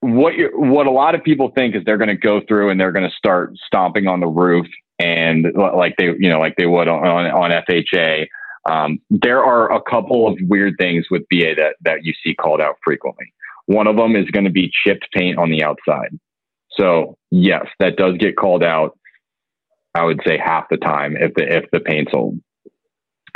what 0.00 0.34
you 0.34 0.50
what 0.54 0.86
a 0.86 0.90
lot 0.90 1.14
of 1.14 1.22
people 1.22 1.50
think 1.54 1.74
is 1.74 1.82
they're 1.84 1.98
going 1.98 2.08
to 2.08 2.16
go 2.16 2.40
through 2.46 2.70
and 2.70 2.80
they're 2.80 2.92
going 2.92 3.08
to 3.08 3.16
start 3.16 3.54
stomping 3.66 4.06
on 4.06 4.20
the 4.20 4.26
roof 4.26 4.66
and 4.98 5.46
like 5.54 5.94
they 5.96 6.06
you 6.18 6.28
know 6.28 6.38
like 6.38 6.56
they 6.56 6.66
would 6.66 6.88
on, 6.88 7.26
on 7.26 7.50
FHA 7.50 8.26
um, 8.70 9.00
there 9.10 9.44
are 9.44 9.72
a 9.72 9.82
couple 9.82 10.28
of 10.28 10.38
weird 10.42 10.74
things 10.78 11.06
with 11.10 11.22
VA 11.32 11.54
that, 11.56 11.74
that 11.82 12.04
you 12.04 12.12
see 12.24 12.34
called 12.34 12.60
out 12.60 12.76
frequently. 12.84 13.32
One 13.66 13.86
of 13.86 13.96
them 13.96 14.16
is 14.16 14.30
going 14.30 14.44
to 14.44 14.50
be 14.50 14.70
chipped 14.84 15.08
paint 15.12 15.38
on 15.38 15.50
the 15.50 15.62
outside. 15.62 16.18
So 16.78 17.16
yes, 17.30 17.66
that 17.80 17.96
does 17.96 18.16
get 18.18 18.36
called 18.36 18.62
out. 18.62 18.98
I 19.94 20.04
would 20.04 20.20
say 20.26 20.38
half 20.38 20.64
the 20.70 20.78
time 20.78 21.16
if 21.18 21.34
the 21.34 21.44
if 21.44 21.64
the 21.70 21.80
paint's 21.80 22.12
old. 22.14 22.40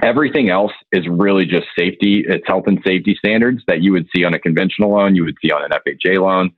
Everything 0.02 0.50
else 0.50 0.72
is 0.92 1.06
really 1.08 1.46
just 1.46 1.66
safety. 1.78 2.24
It's 2.26 2.46
health 2.46 2.64
and 2.66 2.78
safety 2.86 3.14
standards 3.18 3.62
that 3.66 3.82
you 3.82 3.92
would 3.92 4.06
see 4.14 4.24
on 4.24 4.34
a 4.34 4.38
conventional 4.38 4.92
loan, 4.92 5.16
you 5.16 5.24
would 5.24 5.36
see 5.42 5.50
on 5.50 5.62
an 5.64 5.70
FHA 5.70 6.20
loan. 6.20 6.50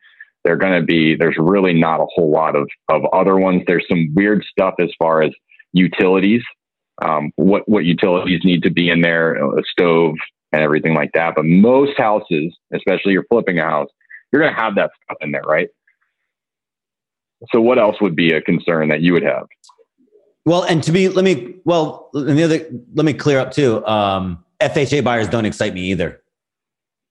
They're 0.45 0.57
going 0.57 0.81
to 0.81 0.85
be. 0.85 1.17
There's 1.17 1.37
really 1.39 1.73
not 1.73 2.01
a 2.01 2.07
whole 2.15 2.31
lot 2.31 2.57
of 2.57 2.69
of 2.89 3.03
other 3.13 3.37
ones. 3.37 3.63
There's 3.67 3.87
some 3.89 4.13
weird 4.15 4.45
stuff 4.51 4.75
as 4.81 4.91
far 4.99 5.23
as 5.23 5.33
utilities 5.73 6.43
um, 7.03 7.33
what 7.37 7.69
what 7.69 7.85
utilities 7.85 8.41
need 8.45 8.63
to 8.63 8.71
be 8.71 8.91
in 8.91 9.01
there, 9.01 9.35
a 9.35 9.63
stove 9.71 10.15
and 10.53 10.63
everything 10.63 10.95
like 10.95 11.11
that. 11.15 11.35
But 11.37 11.45
most 11.45 11.97
houses, 11.97 12.57
especially 12.73 13.13
you're 13.13 13.27
flipping 13.29 13.59
a 13.59 13.65
house, 13.65 13.89
you're 14.33 14.43
going 14.43 14.55
to 14.55 14.61
have 14.61 14.75
that 14.77 14.91
stuff 15.05 15.19
in 15.21 15.33
there, 15.33 15.43
right? 15.43 15.69
So 17.53 17.61
what 17.61 17.79
else 17.79 18.01
would 18.01 18.17
be 18.17 18.33
a 18.33 18.41
concern 18.41 18.89
that 18.89 19.01
you 19.01 19.13
would 19.13 19.23
have? 19.23 19.47
Well, 20.45 20.63
and 20.63 20.83
to 20.85 20.93
be, 20.93 21.09
let 21.09 21.25
me, 21.25 21.57
well, 21.65 22.11
and 22.15 22.39
the 22.39 22.43
other, 22.43 22.67
let 22.95 23.05
me 23.05 23.13
clear 23.13 23.39
up 23.39 23.53
too. 23.53 23.85
Um, 23.87 24.45
FHA 24.61 25.05
buyers 25.05 25.29
don't 25.29 25.45
excite 25.45 25.75
me 25.75 25.83
either. 25.91 26.21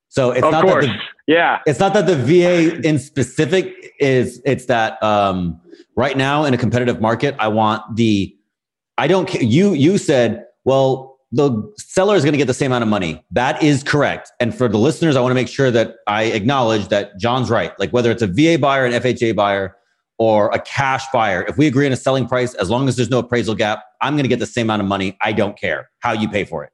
So 0.09 0.31
it's 0.31 0.43
of 0.43 0.51
not 0.51 0.65
course. 0.65 0.85
that 0.85 0.97
the, 1.27 1.33
yeah, 1.33 1.59
it's 1.65 1.79
not 1.79 1.93
that 1.93 2.07
the 2.07 2.15
VA 2.15 2.81
in 2.81 2.97
specific 2.97 3.93
is, 3.99 4.41
it's 4.45 4.65
that 4.65 5.01
um, 5.03 5.61
right 5.95 6.17
now 6.17 6.45
in 6.45 6.53
a 6.53 6.57
competitive 6.57 6.99
market, 6.99 7.35
I 7.39 7.49
want 7.49 7.95
the 7.95 8.36
I 8.97 9.07
don't 9.07 9.27
care. 9.27 9.43
You 9.43 9.73
you 9.73 9.97
said, 9.97 10.45
well, 10.65 11.17
the 11.31 11.73
seller 11.77 12.15
is 12.15 12.23
going 12.23 12.33
to 12.33 12.37
get 12.37 12.47
the 12.47 12.53
same 12.53 12.71
amount 12.71 12.83
of 12.83 12.89
money. 12.89 13.23
That 13.31 13.61
is 13.61 13.83
correct. 13.83 14.31
And 14.39 14.55
for 14.55 14.67
the 14.67 14.77
listeners, 14.77 15.15
I 15.15 15.21
want 15.21 15.31
to 15.31 15.35
make 15.35 15.49
sure 15.49 15.71
that 15.71 15.95
I 16.07 16.23
acknowledge 16.23 16.87
that 16.87 17.17
Jon's 17.19 17.49
right. 17.49 17.77
Like 17.79 17.91
whether 17.91 18.11
it's 18.11 18.21
a 18.21 18.27
VA 18.27 18.57
buyer, 18.59 18.85
an 18.85 18.93
FHA 18.93 19.35
buyer, 19.35 19.75
or 20.19 20.49
a 20.49 20.59
cash 20.59 21.03
buyer, 21.13 21.45
if 21.47 21.57
we 21.57 21.67
agree 21.67 21.85
on 21.85 21.91
a 21.91 21.97
selling 21.97 22.27
price, 22.27 22.53
as 22.55 22.69
long 22.69 22.87
as 22.87 22.95
there's 22.95 23.09
no 23.09 23.19
appraisal 23.19 23.55
gap, 23.55 23.83
I'm 24.01 24.13
going 24.13 24.23
to 24.23 24.29
get 24.29 24.39
the 24.39 24.47
same 24.47 24.67
amount 24.67 24.81
of 24.81 24.87
money. 24.87 25.17
I 25.21 25.31
don't 25.33 25.57
care 25.57 25.89
how 25.99 26.13
you 26.13 26.27
pay 26.27 26.43
for 26.43 26.63
it. 26.63 26.71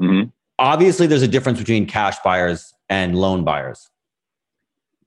Mm-hmm. 0.00 0.28
Obviously, 0.58 1.06
there's 1.06 1.22
a 1.22 1.28
difference 1.28 1.58
between 1.58 1.86
cash 1.86 2.18
buyers 2.22 2.72
and 2.88 3.16
loan 3.16 3.42
buyers. 3.42 3.88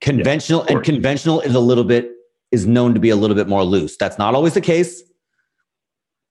Conventional 0.01 0.65
yeah, 0.65 0.75
and 0.75 0.83
conventional 0.83 1.39
is 1.41 1.55
a 1.55 1.59
little 1.59 1.83
bit 1.83 2.09
is 2.51 2.65
known 2.65 2.93
to 2.93 2.99
be 2.99 3.09
a 3.09 3.15
little 3.15 3.35
bit 3.35 3.47
more 3.47 3.63
loose. 3.63 3.95
That's 3.95 4.17
not 4.17 4.35
always 4.35 4.53
the 4.53 4.61
case 4.61 5.01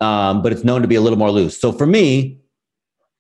um, 0.03 0.43
but 0.43 0.53
it's 0.53 0.65
known 0.65 0.83
to 0.83 0.89
be 0.89 0.97
a 0.97 1.01
little 1.01 1.19
more 1.19 1.31
loose. 1.31 1.59
So 1.59 1.73
for 1.73 1.87
me, 1.87 2.39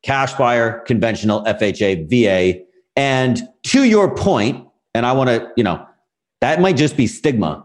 cash 0.02 0.34
buyer, 0.34 0.80
conventional, 0.80 1.44
FHA, 1.44 2.10
VA. 2.10 2.60
And 2.96 3.40
to 3.64 3.84
your 3.84 4.14
point, 4.14 4.66
and 4.94 5.06
I 5.06 5.12
want 5.12 5.30
to, 5.30 5.50
you 5.56 5.64
know, 5.64 5.86
that 6.40 6.60
might 6.60 6.76
just 6.76 6.96
be 6.96 7.06
stigma. 7.06 7.64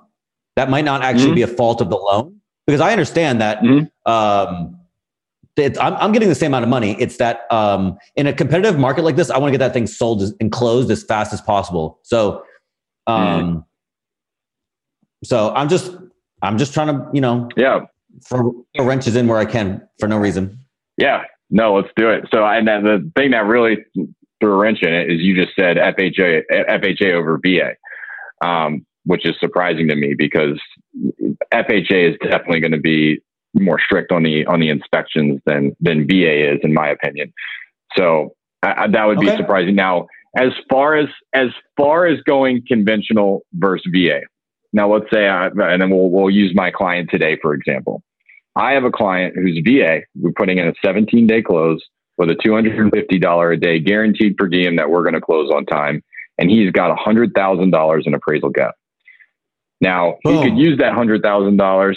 That 0.55 0.69
might 0.69 0.85
not 0.85 1.01
actually 1.01 1.27
mm-hmm. 1.27 1.35
be 1.35 1.41
a 1.41 1.47
fault 1.47 1.81
of 1.81 1.89
the 1.89 1.97
loan 1.97 2.39
because 2.65 2.79
I 2.79 2.91
understand 2.91 3.41
that 3.41 3.59
mm-hmm. 3.61 4.11
um, 4.11 4.79
I'm, 5.57 5.93
I'm, 5.95 6.11
getting 6.11 6.29
the 6.29 6.35
same 6.35 6.51
amount 6.51 6.63
of 6.63 6.69
money. 6.69 6.95
It's 6.99 7.17
that 7.17 7.51
um, 7.51 7.97
in 8.15 8.27
a 8.27 8.33
competitive 8.33 8.77
market 8.77 9.03
like 9.03 9.15
this, 9.15 9.31
I 9.31 9.39
want 9.39 9.51
to 9.51 9.57
get 9.57 9.65
that 9.65 9.73
thing 9.73 9.87
sold 9.87 10.23
and 10.39 10.51
closed 10.51 10.91
as 10.91 11.03
fast 11.03 11.33
as 11.33 11.41
possible. 11.41 11.99
So, 12.03 12.43
um, 13.07 13.17
mm-hmm. 13.17 13.59
so 15.23 15.53
I'm 15.55 15.69
just, 15.69 15.95
I'm 16.43 16.59
just 16.59 16.73
trying 16.73 16.87
to, 16.87 17.07
you 17.13 17.21
know, 17.21 17.49
yeah, 17.57 17.85
throw 18.23 18.65
wrenches 18.79 19.15
in 19.15 19.27
where 19.27 19.37
I 19.37 19.45
can 19.45 19.87
for 19.99 20.07
no 20.07 20.17
reason. 20.17 20.59
Yeah, 20.97 21.23
no, 21.49 21.75
let's 21.75 21.89
do 21.95 22.09
it. 22.09 22.25
So, 22.33 22.45
and 22.45 22.67
then 22.67 22.83
the 22.83 23.11
thing 23.15 23.31
that 23.31 23.45
really 23.45 23.77
threw 24.39 24.53
a 24.53 24.57
wrench 24.57 24.79
in 24.81 24.93
it 24.93 25.11
is 25.11 25.21
you 25.21 25.35
just 25.35 25.55
said 25.55 25.77
FHA, 25.77 26.43
FHA 26.51 27.13
over 27.13 27.39
VA, 27.43 27.75
um, 28.47 28.85
which 29.05 29.25
is 29.25 29.35
surprising 29.39 29.87
to 29.87 29.95
me 29.95 30.13
because 30.17 30.59
FHA 31.53 32.11
is 32.11 32.17
definitely 32.21 32.59
going 32.59 32.71
to 32.71 32.79
be 32.79 33.19
more 33.53 33.79
strict 33.79 34.11
on 34.11 34.23
the 34.23 34.45
on 34.45 34.59
the 34.59 34.69
inspections 34.69 35.41
than 35.45 35.75
than 35.79 36.07
VA 36.07 36.53
is, 36.53 36.59
in 36.63 36.73
my 36.73 36.89
opinion. 36.89 37.33
So 37.95 38.35
I, 38.63 38.87
that 38.87 39.05
would 39.05 39.19
be 39.19 39.29
okay. 39.29 39.37
surprising. 39.37 39.75
Now, 39.75 40.07
as 40.37 40.51
far 40.69 40.95
as 40.95 41.07
as 41.33 41.49
far 41.77 42.05
as 42.05 42.21
going 42.23 42.63
conventional 42.67 43.41
versus 43.53 43.89
VA, 43.93 44.21
now 44.73 44.93
let's 44.93 45.09
say, 45.11 45.27
I, 45.27 45.47
and 45.47 45.81
then 45.81 45.89
we'll 45.89 46.09
we'll 46.09 46.29
use 46.29 46.51
my 46.53 46.71
client 46.71 47.09
today 47.09 47.37
for 47.41 47.53
example. 47.53 48.03
I 48.57 48.71
have 48.71 48.83
a 48.85 48.91
client 48.91 49.35
who's 49.35 49.61
VA. 49.63 49.99
We're 50.15 50.31
putting 50.31 50.57
in 50.57 50.67
a 50.67 50.73
17 50.83 51.27
day 51.27 51.43
close 51.43 51.79
with 52.17 52.29
a 52.29 52.33
$250 52.33 53.53
a 53.53 53.57
day 53.57 53.79
guaranteed 53.79 54.35
per 54.35 54.47
diem 54.47 54.77
that 54.77 54.89
we're 54.89 55.03
going 55.03 55.13
to 55.13 55.21
close 55.21 55.51
on 55.51 55.65
time. 55.65 56.03
And 56.39 56.49
he's 56.49 56.71
got 56.71 56.95
$100,000 56.97 58.07
in 58.07 58.13
appraisal 58.13 58.49
gap. 58.49 58.73
Now, 59.79 60.17
Boom. 60.23 60.37
he 60.37 60.49
could 60.49 60.57
use 60.57 60.79
that 60.79 60.93
$100,000 60.93 61.95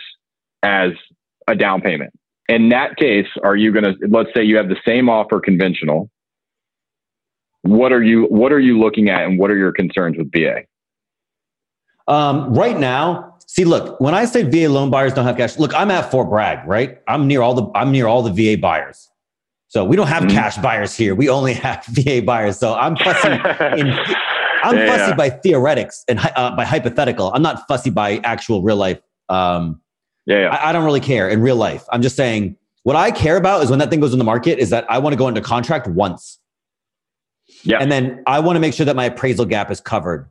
as 0.63 0.91
a 1.49 1.55
down 1.55 1.81
payment. 1.81 2.13
In 2.49 2.69
that 2.71 2.97
case, 2.97 3.27
are 3.43 3.57
you 3.57 3.73
going 3.73 3.85
to, 3.85 3.95
let's 4.09 4.31
say 4.37 4.45
you 4.45 4.59
have 4.59 4.69
the 4.69 4.77
same 4.87 5.09
offer 5.09 5.41
conventional. 5.41 6.11
What 7.63 7.93
are 7.93 8.03
you, 8.03 8.25
what 8.25 8.53
are 8.53 8.61
you 8.61 8.79
looking 8.79 9.09
at 9.09 9.23
and 9.23 9.39
what 9.39 9.51
are 9.51 9.57
your 9.57 9.73
concerns 9.73 10.19
with 10.19 10.31
VA? 10.31 10.65
Um, 12.07 12.53
right 12.53 12.79
now, 12.79 13.30
see, 13.53 13.65
look, 13.65 14.01
when 14.01 14.15
I 14.15 14.25
say 14.27 14.43
VA 14.45 14.69
loan 14.73 14.91
buyers 14.91 15.13
don't 15.13 15.25
have 15.25 15.37
cash, 15.37 15.59
look, 15.59 15.75
I'm 15.75 15.91
at 15.91 16.09
Fort 16.11 16.29
Bragg, 16.31 16.67
right? 16.69 16.99
I'm 17.09 17.27
near 17.27 17.43
all 17.43 17.55
the 17.55 17.67
I'm 17.75 17.91
near 17.91 18.07
all 18.07 18.23
the 18.23 18.31
VA 18.33 18.61
buyers. 18.61 19.09
So 19.69 19.85
we 19.85 19.97
don't 19.97 20.07
have 20.09 20.25
Mhm. 20.25 20.31
cash 20.33 20.57
buyers 20.59 20.97
here. 20.97 21.15
We 21.15 21.29
only 21.29 21.55
have 21.55 21.85
VA 21.91 22.23
buyers. 22.23 22.59
So 22.59 22.75
I'm 22.75 22.97
fussy 22.97 23.29
in 23.29 23.39
I'm 24.63 24.77
Yeah, 24.77 24.87
fussy 24.87 25.11
yeah. 25.11 25.15
by 25.15 25.31
theoretics 25.31 26.05
and 26.09 26.19
uh, 26.37 26.55
by 26.55 26.65
hypothetical. 26.65 27.33
I'm 27.35 27.43
not 27.43 27.67
fussy 27.67 27.91
by 27.91 28.19
actual 28.25 28.63
real 28.63 28.77
life. 28.77 29.01
Um, 29.29 29.81
yeah, 30.27 30.41
yeah. 30.43 30.49
I, 30.55 30.69
I 30.69 30.73
don't 30.73 30.85
really 30.85 31.01
care 31.01 31.29
in 31.29 31.41
real 31.41 31.57
life. 31.57 31.85
I'm 31.93 32.03
just 32.03 32.15
saying 32.17 32.57
what 32.85 32.95
I 32.97 33.11
care 33.11 33.37
about 33.37 33.63
is 33.65 33.71
when 33.71 33.79
that 33.81 33.91
thing 33.91 34.01
goes 34.01 34.13
in 34.13 34.19
the 34.19 34.25
market 34.25 34.59
is 34.59 34.71
that 34.71 34.85
I 34.91 34.99
want 34.99 35.13
to 35.13 35.17
go 35.17 35.29
into 35.29 35.41
contract 35.41 35.89
once. 35.89 36.39
Yeah. 37.63 37.79
And 37.81 37.91
then 37.91 38.23
I 38.27 38.39
want 38.41 38.57
to 38.57 38.61
make 38.61 38.75
sure 38.75 38.87
that 38.87 38.95
my 38.97 39.07
appraisal 39.07 39.45
gap 39.45 39.71
is 39.71 39.81
covered. 39.81 40.29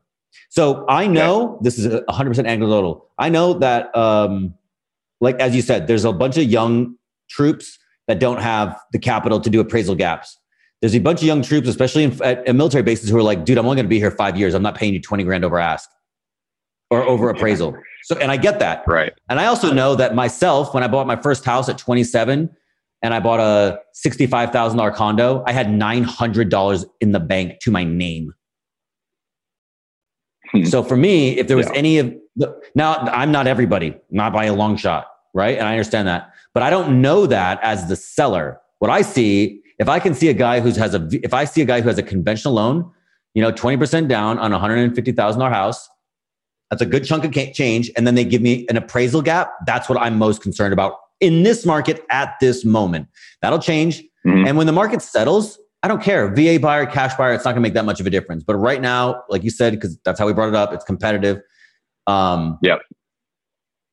So 0.49 0.85
I 0.87 1.07
know 1.07 1.59
this 1.61 1.77
is 1.77 1.85
a 1.85 2.01
100% 2.09 2.37
anecdotal. 2.47 3.07
I 3.17 3.29
know 3.29 3.53
that, 3.55 3.95
um, 3.95 4.53
like 5.21 5.39
as 5.39 5.55
you 5.55 5.61
said, 5.61 5.87
there's 5.87 6.05
a 6.05 6.13
bunch 6.13 6.37
of 6.37 6.43
young 6.43 6.95
troops 7.29 7.77
that 8.07 8.19
don't 8.19 8.41
have 8.41 8.79
the 8.91 8.99
capital 8.99 9.39
to 9.39 9.49
do 9.49 9.59
appraisal 9.59 9.95
gaps. 9.95 10.37
There's 10.81 10.95
a 10.95 10.99
bunch 10.99 11.19
of 11.19 11.27
young 11.27 11.41
troops, 11.41 11.67
especially 11.67 12.05
in, 12.05 12.23
at, 12.23 12.47
at 12.47 12.55
military 12.55 12.83
bases, 12.83 13.09
who 13.09 13.17
are 13.17 13.23
like, 13.23 13.43
dude, 13.43 13.57
I'm 13.57 13.65
only 13.65 13.75
going 13.75 13.85
to 13.85 13.89
be 13.89 13.99
here 13.99 14.11
five 14.11 14.37
years. 14.37 14.53
I'm 14.53 14.63
not 14.63 14.75
paying 14.75 14.93
you 14.93 15.01
20 15.01 15.23
grand 15.23 15.43
over 15.43 15.59
ask 15.59 15.89
or 16.89 17.03
over 17.03 17.29
appraisal. 17.29 17.75
So, 18.03 18.15
and 18.17 18.31
I 18.31 18.37
get 18.37 18.59
that. 18.59 18.87
right. 18.87 19.13
And 19.29 19.39
I 19.39 19.45
also 19.45 19.71
know 19.73 19.95
that 19.95 20.15
myself, 20.15 20.73
when 20.73 20.83
I 20.83 20.87
bought 20.87 21.05
my 21.05 21.17
first 21.17 21.45
house 21.45 21.69
at 21.69 21.77
27 21.77 22.49
and 23.01 23.13
I 23.13 23.19
bought 23.19 23.39
a 23.39 23.79
$65,000 24.05 24.95
condo, 24.95 25.43
I 25.45 25.51
had 25.51 25.67
$900 25.67 26.85
in 27.01 27.11
the 27.11 27.19
bank 27.19 27.59
to 27.61 27.71
my 27.71 27.83
name. 27.83 28.33
Hmm. 30.51 30.65
So 30.65 30.83
for 30.83 30.97
me, 30.97 31.37
if 31.37 31.47
there 31.47 31.57
was 31.57 31.67
Yeah. 31.67 31.75
any 31.75 31.97
of 31.99 32.13
the, 32.35 32.55
now 32.75 32.95
I'm 32.95 33.31
not 33.31 33.47
everybody, 33.47 33.95
not 34.09 34.33
by 34.33 34.45
a 34.45 34.53
long 34.53 34.77
shot, 34.77 35.07
right? 35.33 35.57
And 35.57 35.67
I 35.67 35.71
understand 35.71 36.07
that, 36.07 36.31
but 36.53 36.63
I 36.63 36.69
don't 36.69 37.01
know 37.01 37.25
that 37.27 37.59
as 37.61 37.87
the 37.87 37.95
seller. 37.95 38.59
What 38.79 38.89
I 38.89 39.01
see, 39.01 39.61
if 39.77 39.87
I 39.89 39.99
can 39.99 40.13
see 40.13 40.29
a 40.29 40.33
guy 40.33 40.59
who 40.59 40.71
has 40.71 40.93
a, 40.95 41.07
if 41.11 41.33
I 41.33 41.45
see 41.45 41.61
a 41.61 41.65
guy 41.65 41.81
who 41.81 41.87
has 41.87 41.97
a 41.97 42.03
conventional 42.03 42.53
loan, 42.55 42.89
you 43.33 43.41
know, 43.41 43.51
20% 43.51 44.07
down 44.07 44.39
on 44.39 44.53
a 44.53 44.59
$150,000 44.59 45.49
house, 45.51 45.87
that's 46.69 46.81
a 46.81 46.85
good 46.85 47.03
chunk 47.03 47.25
of 47.25 47.53
change. 47.53 47.91
And 47.95 48.05
then 48.05 48.15
they 48.15 48.23
give 48.23 48.41
me 48.41 48.65
an 48.69 48.77
appraisal 48.77 49.21
gap. 49.21 49.51
That's 49.65 49.89
what 49.89 49.99
I'm 49.99 50.17
most 50.17 50.41
concerned 50.41 50.73
about 50.73 50.95
in 51.19 51.43
this 51.43 51.65
market 51.65 52.03
at 52.09 52.35
this 52.39 52.63
moment. 52.63 53.07
That'll 53.41 53.59
change. 53.59 54.03
Mhm. 54.25 54.47
And 54.47 54.57
when 54.57 54.67
the 54.67 54.73
market 54.73 55.01
settles, 55.01 55.57
I 55.81 55.87
don't 55.87 56.01
care. 56.01 56.27
VA 56.33 56.59
buyer, 56.61 56.85
cash 56.85 57.15
buyer, 57.15 57.33
it's 57.33 57.45
not 57.45 57.51
going 57.51 57.63
to 57.63 57.67
make 57.67 57.73
that 57.73 57.85
much 57.85 57.99
of 57.99 58.07
a 58.07 58.09
difference. 58.09 58.43
But 58.43 58.55
right 58.55 58.81
now, 58.81 59.23
like 59.29 59.43
you 59.43 59.49
said, 59.49 59.73
because 59.73 59.97
that's 60.03 60.19
how 60.19 60.27
we 60.27 60.33
brought 60.33 60.49
it 60.49 60.55
up, 60.55 60.73
it's 60.73 60.83
competitive. 60.83 61.41
Um, 62.07 62.57
Yep. 62.61 62.81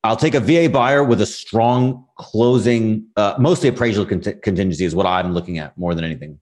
I'll 0.04 0.16
take 0.16 0.34
a 0.34 0.40
VA 0.40 0.68
buyer 0.70 1.02
with 1.02 1.20
a 1.20 1.26
strong 1.26 2.04
closing, 2.16 3.06
uh, 3.16 3.34
mostly 3.38 3.68
appraisal 3.68 4.06
cont- 4.06 4.40
contingency 4.42 4.84
is 4.84 4.94
what 4.94 5.04
I'm 5.04 5.32
looking 5.32 5.58
at 5.58 5.76
more 5.76 5.94
than 5.96 6.04
anything. 6.04 6.38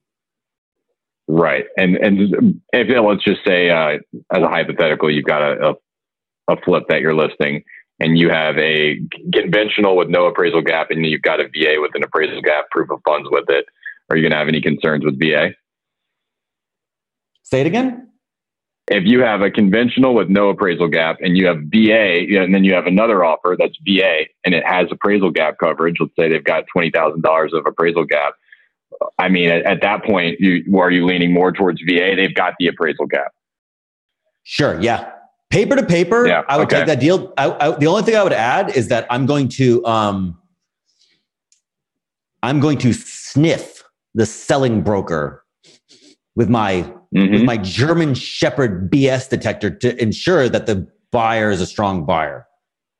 Right. 1.26 1.64
And 1.78 1.96
and 1.96 2.60
if 2.74 3.02
let's 3.02 3.24
just 3.24 3.40
say 3.46 3.70
uh, 3.70 3.98
as 4.34 4.42
a 4.42 4.48
hypothetical, 4.48 5.10
you've 5.10 5.24
got 5.24 5.40
a, 5.40 5.70
a 5.70 5.74
a 6.52 6.60
flip 6.60 6.84
that 6.90 7.00
you're 7.00 7.14
listing, 7.14 7.64
and 8.00 8.18
you 8.18 8.28
have 8.28 8.58
a 8.58 9.00
conventional 9.32 9.96
with 9.96 10.08
no 10.10 10.26
appraisal 10.26 10.60
gap, 10.60 10.90
and 10.90 11.06
you've 11.06 11.22
got 11.22 11.40
a 11.40 11.44
VA 11.44 11.76
with 11.78 11.92
an 11.94 12.04
appraisal 12.04 12.42
gap, 12.42 12.68
proof 12.70 12.90
of 12.90 13.00
funds 13.06 13.28
with 13.30 13.48
it. 13.48 13.64
Are 14.11 14.16
you 14.16 14.23
going 14.23 14.32
to 14.32 14.37
have 14.37 14.49
any 14.49 14.61
concerns 14.61 15.04
with 15.04 15.18
VA? 15.18 15.50
Say 17.42 17.61
it 17.61 17.66
again. 17.66 18.08
If 18.88 19.04
you 19.06 19.20
have 19.20 19.40
a 19.40 19.50
conventional 19.50 20.14
with 20.14 20.28
no 20.28 20.50
appraisal 20.50 20.88
gap, 20.88 21.16
and 21.20 21.38
you 21.38 21.46
have 21.46 21.56
VA, 21.68 22.38
and 22.38 22.54
then 22.54 22.64
you 22.64 22.75
have 22.75 22.87
another 22.87 23.25
offer 23.25 23.56
that's 23.58 23.78
VA, 23.87 24.25
and 24.44 24.54
it 24.54 24.62
has 24.66 24.88
appraisal 24.90 25.30
gap 25.30 25.56
coverage. 25.58 25.96
Let's 26.00 26.12
say 26.18 26.28
they've 26.28 26.44
got 26.44 26.64
twenty 26.70 26.90
thousand 26.90 27.23
dollars 27.23 27.54
of 27.54 27.64
appraisal 27.66 28.04
gap. 28.04 28.34
I 29.18 29.28
mean, 29.30 29.49
at, 29.49 29.64
at 29.64 29.80
that 29.80 30.04
point, 30.04 30.38
you 30.38 30.78
are 30.78 30.90
you 30.90 31.06
leaning 31.06 31.32
more 31.32 31.50
towards 31.50 31.80
VA? 31.80 32.14
They've 32.14 32.34
got 32.34 32.54
the 32.58 32.66
appraisal 32.66 33.06
gap. 33.06 33.32
Sure. 34.42 34.79
Yeah. 34.81 35.11
Paper 35.50 35.76
to 35.76 35.87
paper, 35.87 36.26
Yeah, 36.26 36.42
I 36.48 36.59
would 36.59 36.66
okay. 36.66 36.79
take 36.79 36.87
that 36.87 37.00
deal. 37.00 37.33
I, 37.38 37.50
I, 37.52 37.76
the 37.79 37.87
only 37.87 38.02
thing 38.02 38.16
I 38.16 38.22
would 38.22 38.33
add 38.33 38.76
is 38.76 38.88
that 38.88 39.07
I'm 39.09 39.24
going 39.24 39.48
to 39.50 39.85
um, 39.87 40.37
I'm 42.42 42.61
going 42.61 42.76
to 42.79 42.92
sniff 42.92 43.84
the 44.14 44.27
selling 44.27 44.83
broker 44.83 45.42
with 46.37 46.48
my 46.48 46.90
Mhm. 47.14 47.33
with 47.33 47.42
my 47.42 47.57
German 47.57 48.14
Shepherd 48.14 48.90
BS 48.90 49.29
detector 49.29 49.70
to 49.70 50.00
ensure 50.03 50.48
that 50.48 50.66
the 50.66 50.87
buyer 51.12 51.50
is 51.50 51.61
a 51.61 51.66
strong 51.66 52.05
buyer, 52.05 52.46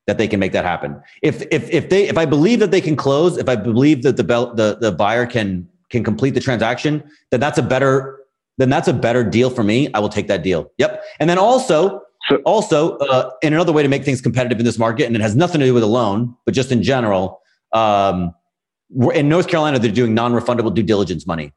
that 0.07 0.18
they 0.18 0.29
can 0.29 0.38
make 0.38 0.53
that 0.53 0.64
happen. 0.64 0.96
If 1.22 1.42
if 1.50 1.68
if 1.72 1.88
they 1.88 2.09
if 2.09 2.16
I 2.16 2.24
believe 2.27 2.61
that 2.61 2.70
they 2.70 2.81
can 2.81 2.94
close, 2.96 3.37
if 3.38 3.48
I 3.48 3.57
believe 3.57 4.03
that 4.03 4.16
the 4.16 4.24
bel- 4.24 4.55
the 4.55 4.79
the 4.81 4.92
buyer 4.92 5.27
can 5.27 5.66
can 5.90 6.05
complete 6.05 6.35
the 6.35 6.40
transaction, 6.40 7.03
then 7.31 7.40
that's 7.40 7.59
a 7.59 7.62
better 7.62 8.18
then 8.59 8.70
that's 8.70 8.87
a 8.87 8.92
better 8.92 9.24
deal 9.24 9.50
for 9.50 9.64
me. 9.64 9.88
I 9.94 9.98
will 9.98 10.09
take 10.09 10.29
that 10.29 10.42
deal. 10.44 10.70
Yep. 10.79 11.03
And 11.18 11.29
then 11.29 11.38
also 11.38 12.03
So- 12.29 12.37
also 12.46 12.96
uh, 12.98 13.31
in 13.42 13.53
another 13.53 13.72
way 13.72 13.83
to 13.83 13.88
make 13.88 14.05
things 14.05 14.20
competitive 14.22 14.59
in 14.61 14.64
this 14.64 14.79
market, 14.79 15.07
and 15.07 15.14
it 15.16 15.20
has 15.20 15.35
nothing 15.37 15.59
to 15.61 15.66
do 15.66 15.74
with 15.74 15.83
a 15.83 15.87
loan, 15.88 16.35
but 16.46 16.55
just 16.55 16.70
in 16.72 16.83
general. 16.83 17.40
Um, 17.72 18.33
in 19.14 19.29
North 19.29 19.49
Carolina, 19.49 19.79
they're 19.79 19.90
doing 19.90 20.14
non-refundable 20.14 20.75
due 20.75 20.83
diligence 20.83 21.27
money. 21.27 21.53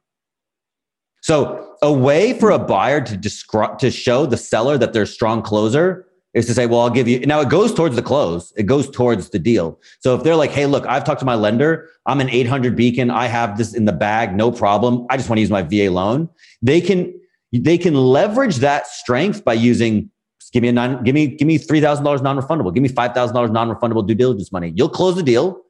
So 1.22 1.76
a 1.82 1.92
way 1.92 2.38
for 2.38 2.50
a 2.50 2.58
buyer 2.58 3.00
to 3.00 3.16
describe 3.16 3.78
to 3.78 3.90
show 3.90 4.26
the 4.26 4.36
seller 4.36 4.78
that 4.78 4.92
they're 4.92 5.02
a 5.02 5.06
strong 5.06 5.42
closer 5.42 6.06
is 6.34 6.46
to 6.46 6.54
say, 6.54 6.66
"Well, 6.66 6.80
I'll 6.80 6.90
give 6.90 7.08
you." 7.08 7.20
Now 7.20 7.40
it 7.40 7.48
goes 7.48 7.74
towards 7.74 7.96
the 7.96 8.02
close. 8.02 8.52
It 8.56 8.64
goes 8.64 8.88
towards 8.90 9.30
the 9.30 9.38
deal. 9.38 9.78
So 10.00 10.14
if 10.14 10.22
they're 10.22 10.36
like, 10.36 10.50
"Hey, 10.50 10.66
look, 10.66 10.86
I've 10.86 11.04
talked 11.04 11.20
to 11.20 11.26
my 11.26 11.34
lender. 11.34 11.88
I'm 12.06 12.20
an 12.20 12.30
800 12.30 12.76
beacon. 12.76 13.10
I 13.10 13.26
have 13.26 13.58
this 13.58 13.74
in 13.74 13.84
the 13.84 13.92
bag, 13.92 14.36
no 14.36 14.52
problem. 14.52 15.06
I 15.10 15.16
just 15.16 15.28
want 15.28 15.38
to 15.38 15.40
use 15.40 15.50
my 15.50 15.62
VA 15.62 15.90
loan." 15.90 16.28
They 16.62 16.80
can 16.80 17.12
they 17.52 17.78
can 17.78 17.94
leverage 17.94 18.56
that 18.56 18.86
strength 18.86 19.44
by 19.44 19.54
using. 19.54 20.10
Give 20.52 20.62
me 20.62 20.68
a 20.68 20.72
non. 20.72 21.04
Give 21.04 21.14
me 21.14 21.26
give 21.26 21.46
me 21.46 21.58
three 21.58 21.80
thousand 21.80 22.04
dollars 22.04 22.22
non-refundable. 22.22 22.72
Give 22.72 22.82
me 22.82 22.88
five 22.88 23.12
thousand 23.12 23.34
dollars 23.34 23.50
non-refundable 23.50 24.06
due 24.06 24.14
diligence 24.14 24.50
money. 24.50 24.72
You'll 24.74 24.88
close 24.88 25.14
the 25.14 25.22
deal, 25.22 25.60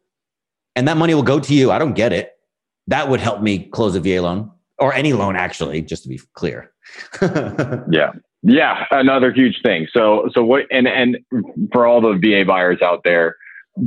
and 0.79 0.87
that 0.87 0.97
money 0.97 1.12
will 1.12 1.25
go 1.25 1.41
to 1.41 1.55
you. 1.55 1.73
I 1.73 1.79
don't 1.79 1.95
get 1.95 2.12
it. 2.12 2.38
That 2.87 3.09
would 3.09 3.19
help 3.19 3.43
me 3.43 3.64
close 3.64 3.97
a 3.97 4.01
VA 4.01 4.23
loan 4.23 4.49
or 4.79 4.95
any 4.95 5.12
loan, 5.12 5.35
actually, 5.35 5.83
just 5.83 6.05
to 6.05 6.09
be 6.09 6.21
clear. 6.35 6.73
Yeah. 7.91 8.12
Yeah, 8.45 8.85
another 8.93 9.33
huge 9.33 9.61
thing. 9.64 9.88
So, 9.93 10.29
so 10.33 10.45
what? 10.45 10.67
And 10.71 10.87
and 10.87 11.19
for 11.73 11.88
all 11.88 12.01
the 12.01 12.17
VA 12.23 12.45
buyers 12.47 12.79
out 12.81 13.01
there, 13.03 13.35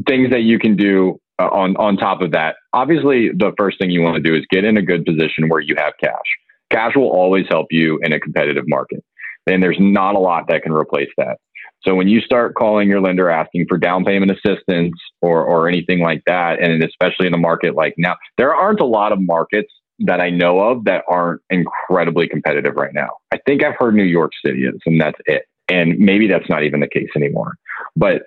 things 0.06 0.30
that 0.32 0.42
you 0.42 0.60
can 0.60 0.76
do 0.76 1.22
uh, 1.40 1.48
on 1.48 1.78
on 1.78 1.96
top 1.96 2.22
of 2.22 2.32
that. 2.34 2.58
Obviously, 2.74 3.30
the 3.30 3.54
first 3.58 3.80
thing 3.80 3.92
you 3.92 4.02
want 4.02 4.18
to 4.18 4.22
do 4.22 4.36
is 4.36 4.46
get 4.50 4.66
in 4.66 4.76
a 4.76 4.82
good 4.82 5.06
position 5.06 5.48
where 5.48 5.62
you 5.62 5.76
have 5.78 5.94
cash. 6.04 6.28
Cash 6.70 6.98
will 6.98 7.10
always 7.10 7.46
help 7.50 7.68
you 7.72 7.98
in 8.04 8.12
a 8.12 8.20
competitive 8.20 8.66
market, 8.68 9.02
and 9.48 9.64
there's 9.64 9.78
not 9.80 10.16
a 10.16 10.20
lot 10.20 10.50
that 10.50 10.64
can 10.64 10.74
replace 10.74 11.10
that. 11.18 11.38
So 11.84 11.96
when 11.96 12.08
you 12.08 12.22
start 12.22 12.56
calling 12.56 12.88
your 12.88 13.02
lender 13.02 13.30
asking 13.30 13.66
for 13.68 13.78
down 13.78 14.06
payment 14.06 14.32
assistance 14.32 14.94
or 15.22 15.44
or 15.44 15.68
anything 15.68 16.00
like 16.00 16.24
that, 16.28 16.62
and 16.62 16.84
especially 16.84 17.28
in 17.28 17.34
a 17.34 17.40
market 17.40 17.76
like 17.76 17.96
now, 17.98 18.16
there 18.38 18.54
aren't 18.54 18.80
a 18.80 18.86
lot 18.86 19.12
of 19.12 19.20
markets 19.20 19.72
that 20.00 20.20
I 20.20 20.30
know 20.30 20.60
of 20.60 20.86
that 20.86 21.04
aren't 21.08 21.42
incredibly 21.50 22.28
competitive 22.28 22.76
right 22.76 22.94
now. 22.94 23.10
I 23.32 23.38
think 23.46 23.64
I've 23.64 23.76
heard 23.78 23.96
New 23.96 24.04
York 24.04 24.32
City 24.44 24.66
is, 24.66 24.80
and 24.86 25.00
that's 25.00 25.20
it. 25.26 25.44
And 25.70 25.98
maybe 26.00 26.28
that's 26.28 26.50
not 26.50 26.64
even 26.64 26.80
the 26.80 26.88
case 26.88 27.10
anymore. 27.16 27.56
But 27.96 28.24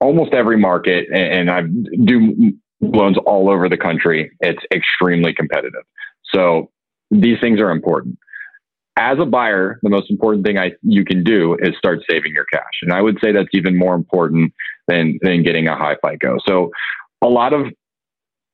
almost 0.00 0.32
every 0.32 0.58
market, 0.58 1.06
and 1.12 1.50
I 1.50 1.62
do 2.04 2.52
loans 2.80 3.16
all 3.26 3.50
over 3.50 3.68
the 3.68 3.76
country, 3.76 4.30
it's 4.40 4.62
extremely 4.74 5.32
competitive. 5.32 5.82
So 6.34 6.70
these 7.10 7.38
things 7.40 7.60
are 7.60 7.70
important. 7.70 8.18
As 8.96 9.18
a 9.18 9.24
buyer, 9.24 9.78
the 9.82 9.88
most 9.88 10.10
important 10.10 10.44
thing 10.44 10.58
I 10.58 10.72
you 10.82 11.04
can 11.04 11.24
do 11.24 11.56
is 11.60 11.76
start 11.78 12.00
saving 12.10 12.32
your 12.32 12.44
cash, 12.52 12.82
and 12.82 12.92
I 12.92 13.00
would 13.00 13.18
say 13.22 13.32
that's 13.32 13.48
even 13.52 13.78
more 13.78 13.94
important 13.94 14.52
than 14.86 15.18
than 15.22 15.42
getting 15.42 15.66
a 15.66 15.76
high 15.76 15.96
FICO. 16.04 16.36
So 16.46 16.70
a 17.22 17.28
lot 17.28 17.52
of 17.52 17.66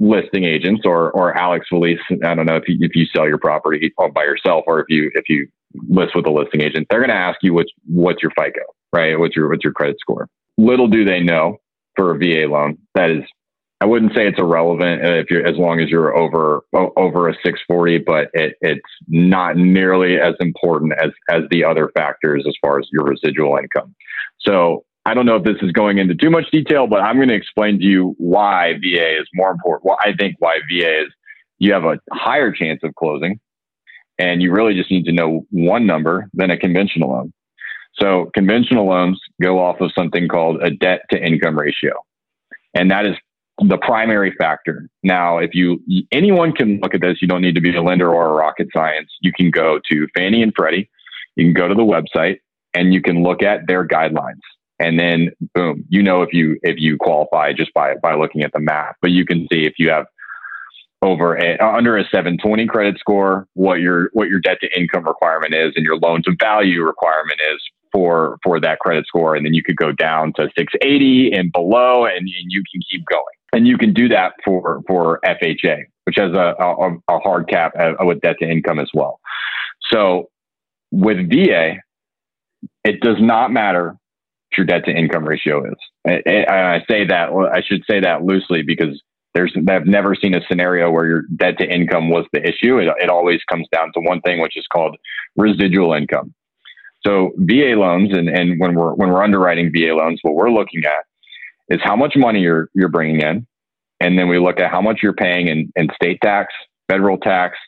listing 0.00 0.44
agents 0.44 0.82
or 0.84 1.10
or 1.10 1.36
Alex 1.36 1.66
Felice, 1.68 1.98
I 2.24 2.34
don't 2.34 2.46
know 2.46 2.56
if 2.56 2.68
you, 2.68 2.78
if 2.80 2.94
you 2.94 3.06
sell 3.14 3.26
your 3.26 3.38
property 3.38 3.92
all 3.98 4.10
by 4.10 4.22
yourself 4.22 4.64
or 4.66 4.80
if 4.80 4.86
you 4.88 5.10
if 5.14 5.24
you 5.28 5.48
list 5.88 6.14
with 6.14 6.26
a 6.26 6.30
listing 6.30 6.62
agent, 6.62 6.86
they're 6.90 7.00
going 7.00 7.10
to 7.10 7.16
ask 7.16 7.38
you 7.42 7.52
what's 7.52 7.72
what's 7.86 8.22
your 8.22 8.32
FICO, 8.38 8.62
right? 8.92 9.18
What's 9.18 9.34
your 9.34 9.48
what's 9.48 9.64
your 9.64 9.72
credit 9.72 9.96
score? 10.00 10.28
Little 10.56 10.88
do 10.88 11.04
they 11.04 11.20
know 11.20 11.58
for 11.96 12.14
a 12.14 12.18
VA 12.18 12.46
loan 12.48 12.78
that 12.94 13.10
is 13.10 13.24
I 13.80 13.86
wouldn't 13.86 14.12
say 14.14 14.26
it's 14.26 14.38
irrelevant 14.38 15.04
uh, 15.04 15.14
if 15.14 15.30
you're 15.30 15.46
as 15.46 15.56
long 15.56 15.80
as 15.80 15.88
you're 15.88 16.16
over 16.16 16.62
over 16.72 17.28
a 17.28 17.34
640, 17.34 17.98
but 17.98 18.28
it, 18.34 18.56
it's 18.60 18.80
not 19.06 19.56
nearly 19.56 20.18
as 20.18 20.34
important 20.40 20.92
as 21.00 21.10
as 21.30 21.42
the 21.50 21.64
other 21.64 21.90
factors 21.94 22.44
as 22.48 22.54
far 22.60 22.78
as 22.78 22.88
your 22.92 23.04
residual 23.04 23.56
income. 23.56 23.94
So 24.40 24.84
I 25.06 25.14
don't 25.14 25.26
know 25.26 25.36
if 25.36 25.44
this 25.44 25.56
is 25.62 25.70
going 25.72 25.98
into 25.98 26.14
too 26.14 26.28
much 26.28 26.50
detail, 26.50 26.86
but 26.88 27.00
I'm 27.00 27.16
going 27.16 27.28
to 27.28 27.34
explain 27.34 27.78
to 27.78 27.84
you 27.84 28.14
why 28.18 28.74
VA 28.74 29.20
is 29.20 29.28
more 29.32 29.52
important. 29.52 29.84
Well, 29.84 29.98
I 30.04 30.12
think 30.12 30.36
why 30.40 30.58
VA 30.70 31.02
is 31.02 31.12
you 31.58 31.72
have 31.72 31.84
a 31.84 32.00
higher 32.12 32.52
chance 32.52 32.80
of 32.82 32.94
closing, 32.96 33.38
and 34.18 34.42
you 34.42 34.52
really 34.52 34.74
just 34.74 34.90
need 34.90 35.04
to 35.04 35.12
know 35.12 35.46
one 35.50 35.86
number 35.86 36.28
than 36.34 36.50
a 36.50 36.58
conventional 36.58 37.10
loan. 37.10 37.32
So 37.94 38.30
conventional 38.34 38.86
loans 38.86 39.20
go 39.40 39.60
off 39.60 39.80
of 39.80 39.92
something 39.96 40.28
called 40.28 40.62
a 40.62 40.70
debt 40.70 41.02
to 41.10 41.24
income 41.24 41.58
ratio. 41.58 41.92
And 42.74 42.90
that 42.90 43.06
is 43.06 43.16
the 43.66 43.78
primary 43.78 44.34
factor. 44.38 44.88
Now, 45.02 45.38
if 45.38 45.50
you 45.54 45.80
anyone 46.12 46.52
can 46.52 46.78
look 46.80 46.94
at 46.94 47.00
this, 47.00 47.18
you 47.20 47.28
don't 47.28 47.42
need 47.42 47.54
to 47.54 47.60
be 47.60 47.74
a 47.74 47.82
lender 47.82 48.12
or 48.12 48.26
a 48.26 48.32
rocket 48.32 48.68
science. 48.74 49.10
You 49.20 49.32
can 49.32 49.50
go 49.50 49.80
to 49.90 50.06
Fannie 50.16 50.42
and 50.42 50.52
Freddie, 50.56 50.88
you 51.36 51.46
can 51.46 51.54
go 51.54 51.68
to 51.68 51.74
the 51.74 51.82
website 51.82 52.38
and 52.74 52.92
you 52.92 53.02
can 53.02 53.22
look 53.22 53.42
at 53.42 53.66
their 53.66 53.86
guidelines. 53.86 54.40
And 54.80 54.98
then 54.98 55.30
boom, 55.54 55.84
you 55.88 56.02
know 56.02 56.22
if 56.22 56.32
you 56.32 56.58
if 56.62 56.76
you 56.78 56.96
qualify 56.98 57.52
just 57.52 57.74
by 57.74 57.94
by 58.00 58.14
looking 58.14 58.42
at 58.42 58.52
the 58.52 58.60
math. 58.60 58.94
But 59.02 59.10
you 59.10 59.24
can 59.24 59.46
see 59.52 59.64
if 59.64 59.74
you 59.78 59.90
have 59.90 60.06
over 61.02 61.36
a, 61.36 61.58
under 61.64 61.96
a 61.96 62.02
720 62.04 62.66
credit 62.66 62.98
score, 62.98 63.46
what 63.54 63.80
your 63.80 64.10
what 64.12 64.28
your 64.28 64.40
debt 64.40 64.58
to 64.60 64.78
income 64.78 65.06
requirement 65.06 65.54
is 65.54 65.72
and 65.74 65.84
your 65.84 65.96
loan 65.96 66.22
to 66.24 66.36
value 66.40 66.82
requirement 66.82 67.40
is 67.52 67.60
for 67.92 68.38
for 68.42 68.60
that 68.60 68.78
credit 68.78 69.06
score, 69.06 69.34
and 69.34 69.44
then 69.44 69.54
you 69.54 69.62
could 69.62 69.76
go 69.76 69.92
down 69.92 70.32
to 70.36 70.48
680 70.56 71.32
and 71.32 71.52
below, 71.52 72.04
and, 72.04 72.18
and 72.18 72.46
you 72.48 72.62
can 72.72 72.80
keep 72.90 73.04
going. 73.06 73.37
And 73.52 73.66
you 73.66 73.78
can 73.78 73.92
do 73.92 74.08
that 74.08 74.32
for 74.44 74.82
for 74.86 75.20
FHA, 75.24 75.84
which 76.04 76.16
has 76.16 76.32
a, 76.32 76.54
a, 76.58 76.96
a 77.08 77.18
hard 77.18 77.48
cap 77.48 77.72
uh, 77.78 77.94
with 78.00 78.20
debt 78.20 78.36
to 78.40 78.48
income 78.48 78.78
as 78.78 78.90
well. 78.92 79.20
So 79.90 80.28
with 80.90 81.30
VA, 81.30 81.76
it 82.84 83.00
does 83.00 83.16
not 83.20 83.50
matter 83.50 83.86
what 83.88 84.58
your 84.58 84.66
debt 84.66 84.84
to 84.86 84.90
income 84.90 85.24
ratio 85.24 85.64
is. 85.64 85.76
And 86.04 86.46
I 86.48 86.84
say 86.88 87.06
that 87.06 87.30
I 87.30 87.62
should 87.66 87.82
say 87.88 88.00
that 88.00 88.22
loosely 88.22 88.62
because 88.62 89.02
there's 89.34 89.54
I've 89.68 89.86
never 89.86 90.14
seen 90.14 90.34
a 90.34 90.40
scenario 90.48 90.90
where 90.90 91.06
your 91.06 91.22
debt 91.36 91.58
to 91.58 91.66
income 91.66 92.10
was 92.10 92.26
the 92.32 92.40
issue. 92.40 92.78
It, 92.78 92.88
it 92.98 93.10
always 93.10 93.40
comes 93.50 93.66
down 93.72 93.92
to 93.94 94.00
one 94.00 94.20
thing, 94.22 94.40
which 94.40 94.56
is 94.56 94.66
called 94.72 94.96
residual 95.36 95.92
income. 95.94 96.34
So 97.06 97.32
VA 97.36 97.74
loans, 97.76 98.10
and, 98.12 98.28
and 98.28 98.58
when 98.58 98.74
we're 98.74 98.94
when 98.94 99.10
we're 99.10 99.22
underwriting 99.22 99.70
VA 99.72 99.94
loans, 99.94 100.18
what 100.22 100.34
we're 100.34 100.50
looking 100.50 100.84
at 100.84 101.04
is 101.68 101.80
how 101.82 101.96
much 101.96 102.14
money 102.16 102.40
you're 102.40 102.68
you're 102.74 102.88
bringing 102.88 103.20
in, 103.20 103.46
and 104.00 104.18
then 104.18 104.28
we 104.28 104.38
look 104.38 104.60
at 104.60 104.70
how 104.70 104.80
much 104.80 105.00
you're 105.02 105.12
paying 105.14 105.48
in, 105.48 105.72
in 105.76 105.88
state 105.94 106.18
tax, 106.22 106.52
federal 106.88 107.18
tax, 107.18 107.58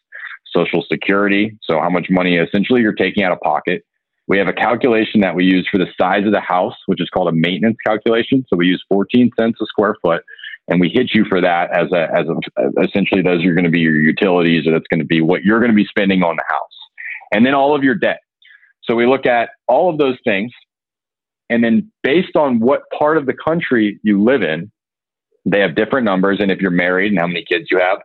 social 0.54 0.84
security. 0.90 1.56
So 1.62 1.80
how 1.80 1.90
much 1.90 2.06
money 2.10 2.36
essentially 2.36 2.80
you're 2.80 2.92
taking 2.92 3.22
out 3.22 3.32
of 3.32 3.40
pocket. 3.40 3.82
We 4.28 4.38
have 4.38 4.46
a 4.46 4.52
calculation 4.52 5.22
that 5.22 5.34
we 5.34 5.44
use 5.44 5.66
for 5.70 5.78
the 5.78 5.88
size 6.00 6.24
of 6.24 6.32
the 6.32 6.40
house, 6.40 6.76
which 6.86 7.00
is 7.00 7.08
called 7.10 7.28
a 7.28 7.32
maintenance 7.32 7.76
calculation. 7.84 8.44
So 8.48 8.56
we 8.56 8.68
use 8.68 8.84
14 8.88 9.30
cents 9.36 9.58
a 9.60 9.66
square 9.66 9.96
foot 10.00 10.22
and 10.70 10.80
we 10.80 10.88
hit 10.88 11.10
you 11.12 11.24
for 11.28 11.40
that 11.40 11.70
as 11.76 11.92
a 11.92 12.08
as 12.16 12.26
a 12.28 12.82
essentially 12.82 13.20
those 13.20 13.44
are 13.44 13.54
going 13.54 13.64
to 13.64 13.70
be 13.70 13.80
your 13.80 13.96
utilities 13.96 14.66
or 14.66 14.72
that's 14.72 14.86
going 14.88 15.00
to 15.00 15.06
be 15.06 15.20
what 15.20 15.42
you're 15.42 15.58
going 15.58 15.70
to 15.70 15.76
be 15.76 15.84
spending 15.84 16.22
on 16.22 16.36
the 16.36 16.44
house 16.48 16.78
and 17.32 17.44
then 17.44 17.54
all 17.54 17.74
of 17.74 17.82
your 17.82 17.94
debt 17.94 18.20
so 18.84 18.94
we 18.94 19.06
look 19.06 19.26
at 19.26 19.50
all 19.68 19.90
of 19.90 19.98
those 19.98 20.16
things 20.24 20.52
and 21.50 21.62
then 21.62 21.90
based 22.02 22.36
on 22.36 22.60
what 22.60 22.82
part 22.96 23.18
of 23.18 23.26
the 23.26 23.34
country 23.34 24.00
you 24.02 24.22
live 24.22 24.42
in 24.42 24.70
they 25.46 25.60
have 25.60 25.74
different 25.74 26.04
numbers. 26.04 26.38
And 26.38 26.50
if 26.50 26.60
you're 26.60 26.70
married 26.70 27.12
and 27.12 27.18
how 27.18 27.26
many 27.26 27.42
kids 27.42 27.68
you 27.70 27.78
have. 27.78 27.98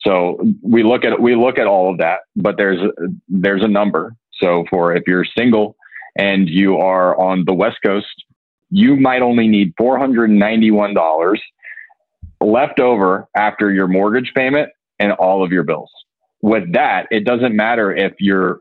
So 0.00 0.38
we 0.62 0.82
look 0.82 1.04
at 1.04 1.20
we 1.20 1.34
look 1.34 1.58
at 1.58 1.66
all 1.66 1.90
of 1.90 1.98
that 1.98 2.20
but 2.36 2.56
there's 2.56 2.80
there's 3.28 3.62
a 3.62 3.68
number. 3.68 4.14
So 4.40 4.64
for 4.70 4.94
if 4.94 5.04
you're 5.06 5.24
single 5.36 5.76
and 6.16 6.48
you 6.48 6.78
are 6.78 7.18
on 7.20 7.44
the 7.44 7.54
west 7.54 7.78
coast 7.84 8.24
you 8.70 8.96
might 8.96 9.22
only 9.22 9.46
need 9.46 9.72
$491 9.76 11.38
left 12.40 12.80
over 12.80 13.28
after 13.36 13.72
your 13.72 13.86
mortgage 13.86 14.32
payment 14.34 14.70
and 14.98 15.12
all 15.12 15.44
of 15.44 15.52
your 15.52 15.62
bills. 15.62 15.90
With 16.42 16.72
that, 16.72 17.06
it 17.12 17.24
doesn't 17.24 17.54
matter 17.54 17.94
if 17.94 18.14
you're 18.18 18.60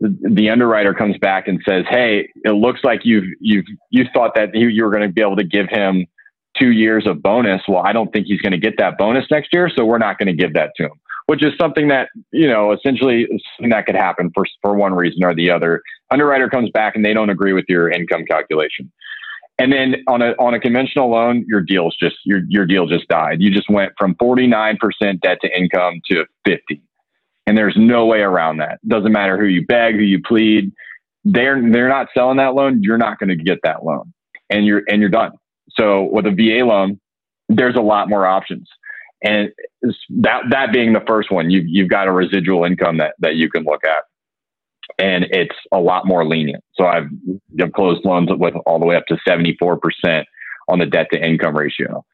the 0.00 0.50
underwriter 0.50 0.94
comes 0.94 1.16
back 1.18 1.48
and 1.48 1.60
says, 1.66 1.84
"Hey, 1.88 2.28
it 2.44 2.52
looks 2.52 2.80
like 2.84 3.00
you've 3.04 3.24
you've 3.40 3.64
you 3.90 4.04
thought 4.12 4.34
that 4.34 4.54
you, 4.54 4.68
you 4.68 4.84
were 4.84 4.90
going 4.90 5.06
to 5.06 5.12
be 5.12 5.22
able 5.22 5.36
to 5.36 5.44
give 5.44 5.68
him 5.70 6.06
two 6.60 6.72
years 6.72 7.06
of 7.06 7.22
bonus. 7.22 7.62
Well, 7.68 7.82
I 7.84 7.92
don't 7.92 8.12
think 8.12 8.26
he's 8.26 8.40
going 8.40 8.52
to 8.52 8.58
get 8.58 8.74
that 8.78 8.98
bonus 8.98 9.24
next 9.30 9.52
year, 9.52 9.70
so 9.74 9.84
we're 9.84 9.98
not 9.98 10.18
going 10.18 10.28
to 10.28 10.34
give 10.34 10.54
that 10.54 10.72
to 10.76 10.84
him." 10.84 11.00
Which 11.26 11.44
is 11.44 11.52
something 11.60 11.88
that 11.88 12.08
you 12.30 12.46
know 12.46 12.72
essentially 12.72 13.26
that 13.70 13.86
could 13.86 13.96
happen 13.96 14.30
for 14.34 14.44
for 14.62 14.74
one 14.74 14.94
reason 14.94 15.24
or 15.24 15.34
the 15.34 15.50
other. 15.50 15.82
Underwriter 16.10 16.48
comes 16.48 16.70
back 16.70 16.94
and 16.94 17.04
they 17.04 17.14
don't 17.14 17.30
agree 17.30 17.52
with 17.52 17.64
your 17.68 17.90
income 17.90 18.24
calculation. 18.26 18.92
And 19.58 19.72
then 19.72 19.96
on 20.06 20.20
a 20.20 20.32
on 20.32 20.52
a 20.52 20.60
conventional 20.60 21.10
loan, 21.10 21.44
your 21.48 21.62
deal's 21.62 21.96
just 21.96 22.16
your 22.24 22.42
your 22.48 22.66
deal 22.66 22.86
just 22.86 23.08
died. 23.08 23.38
You 23.40 23.50
just 23.50 23.70
went 23.70 23.92
from 23.98 24.14
49% 24.16 24.76
debt 25.20 25.38
to 25.42 25.58
income 25.58 26.00
to 26.10 26.26
50. 26.44 26.82
And 27.46 27.56
there's 27.56 27.76
no 27.76 28.06
way 28.06 28.20
around 28.20 28.58
that. 28.58 28.80
Doesn't 28.86 29.12
matter 29.12 29.38
who 29.38 29.46
you 29.46 29.64
beg, 29.64 29.94
who 29.94 30.02
you 30.02 30.20
plead. 30.22 30.72
They're 31.24 31.60
they're 31.70 31.88
not 31.88 32.08
selling 32.14 32.38
that 32.38 32.54
loan, 32.54 32.82
you're 32.82 32.98
not 32.98 33.18
going 33.18 33.28
to 33.28 33.36
get 33.36 33.58
that 33.62 33.84
loan. 33.84 34.12
And 34.50 34.64
you're 34.66 34.82
and 34.88 35.00
you're 35.00 35.10
done. 35.10 35.32
So 35.70 36.04
with 36.04 36.26
a 36.26 36.30
VA 36.30 36.64
loan, 36.64 37.00
there's 37.48 37.76
a 37.76 37.80
lot 37.80 38.08
more 38.08 38.26
options. 38.26 38.68
And 39.22 39.50
that 40.22 40.42
that 40.50 40.72
being 40.72 40.92
the 40.92 41.04
first 41.06 41.30
one, 41.30 41.50
you've 41.50 41.66
you've 41.66 41.88
got 41.88 42.08
a 42.08 42.12
residual 42.12 42.64
income 42.64 42.98
that 42.98 43.14
that 43.20 43.34
you 43.36 43.50
can 43.50 43.64
look 43.64 43.84
at 43.84 44.04
and 44.98 45.24
it's 45.30 45.56
a 45.72 45.78
lot 45.78 46.06
more 46.06 46.24
lenient. 46.24 46.64
So 46.74 46.86
I've, 46.86 47.08
I've 47.60 47.72
closed 47.72 48.04
loans 48.04 48.30
with 48.32 48.54
all 48.66 48.78
the 48.78 48.86
way 48.86 48.96
up 48.96 49.06
to 49.06 49.18
74% 49.28 50.24
on 50.68 50.78
the 50.78 50.86
debt 50.86 51.08
to 51.12 51.24
income 51.24 51.56
ratio, 51.56 52.04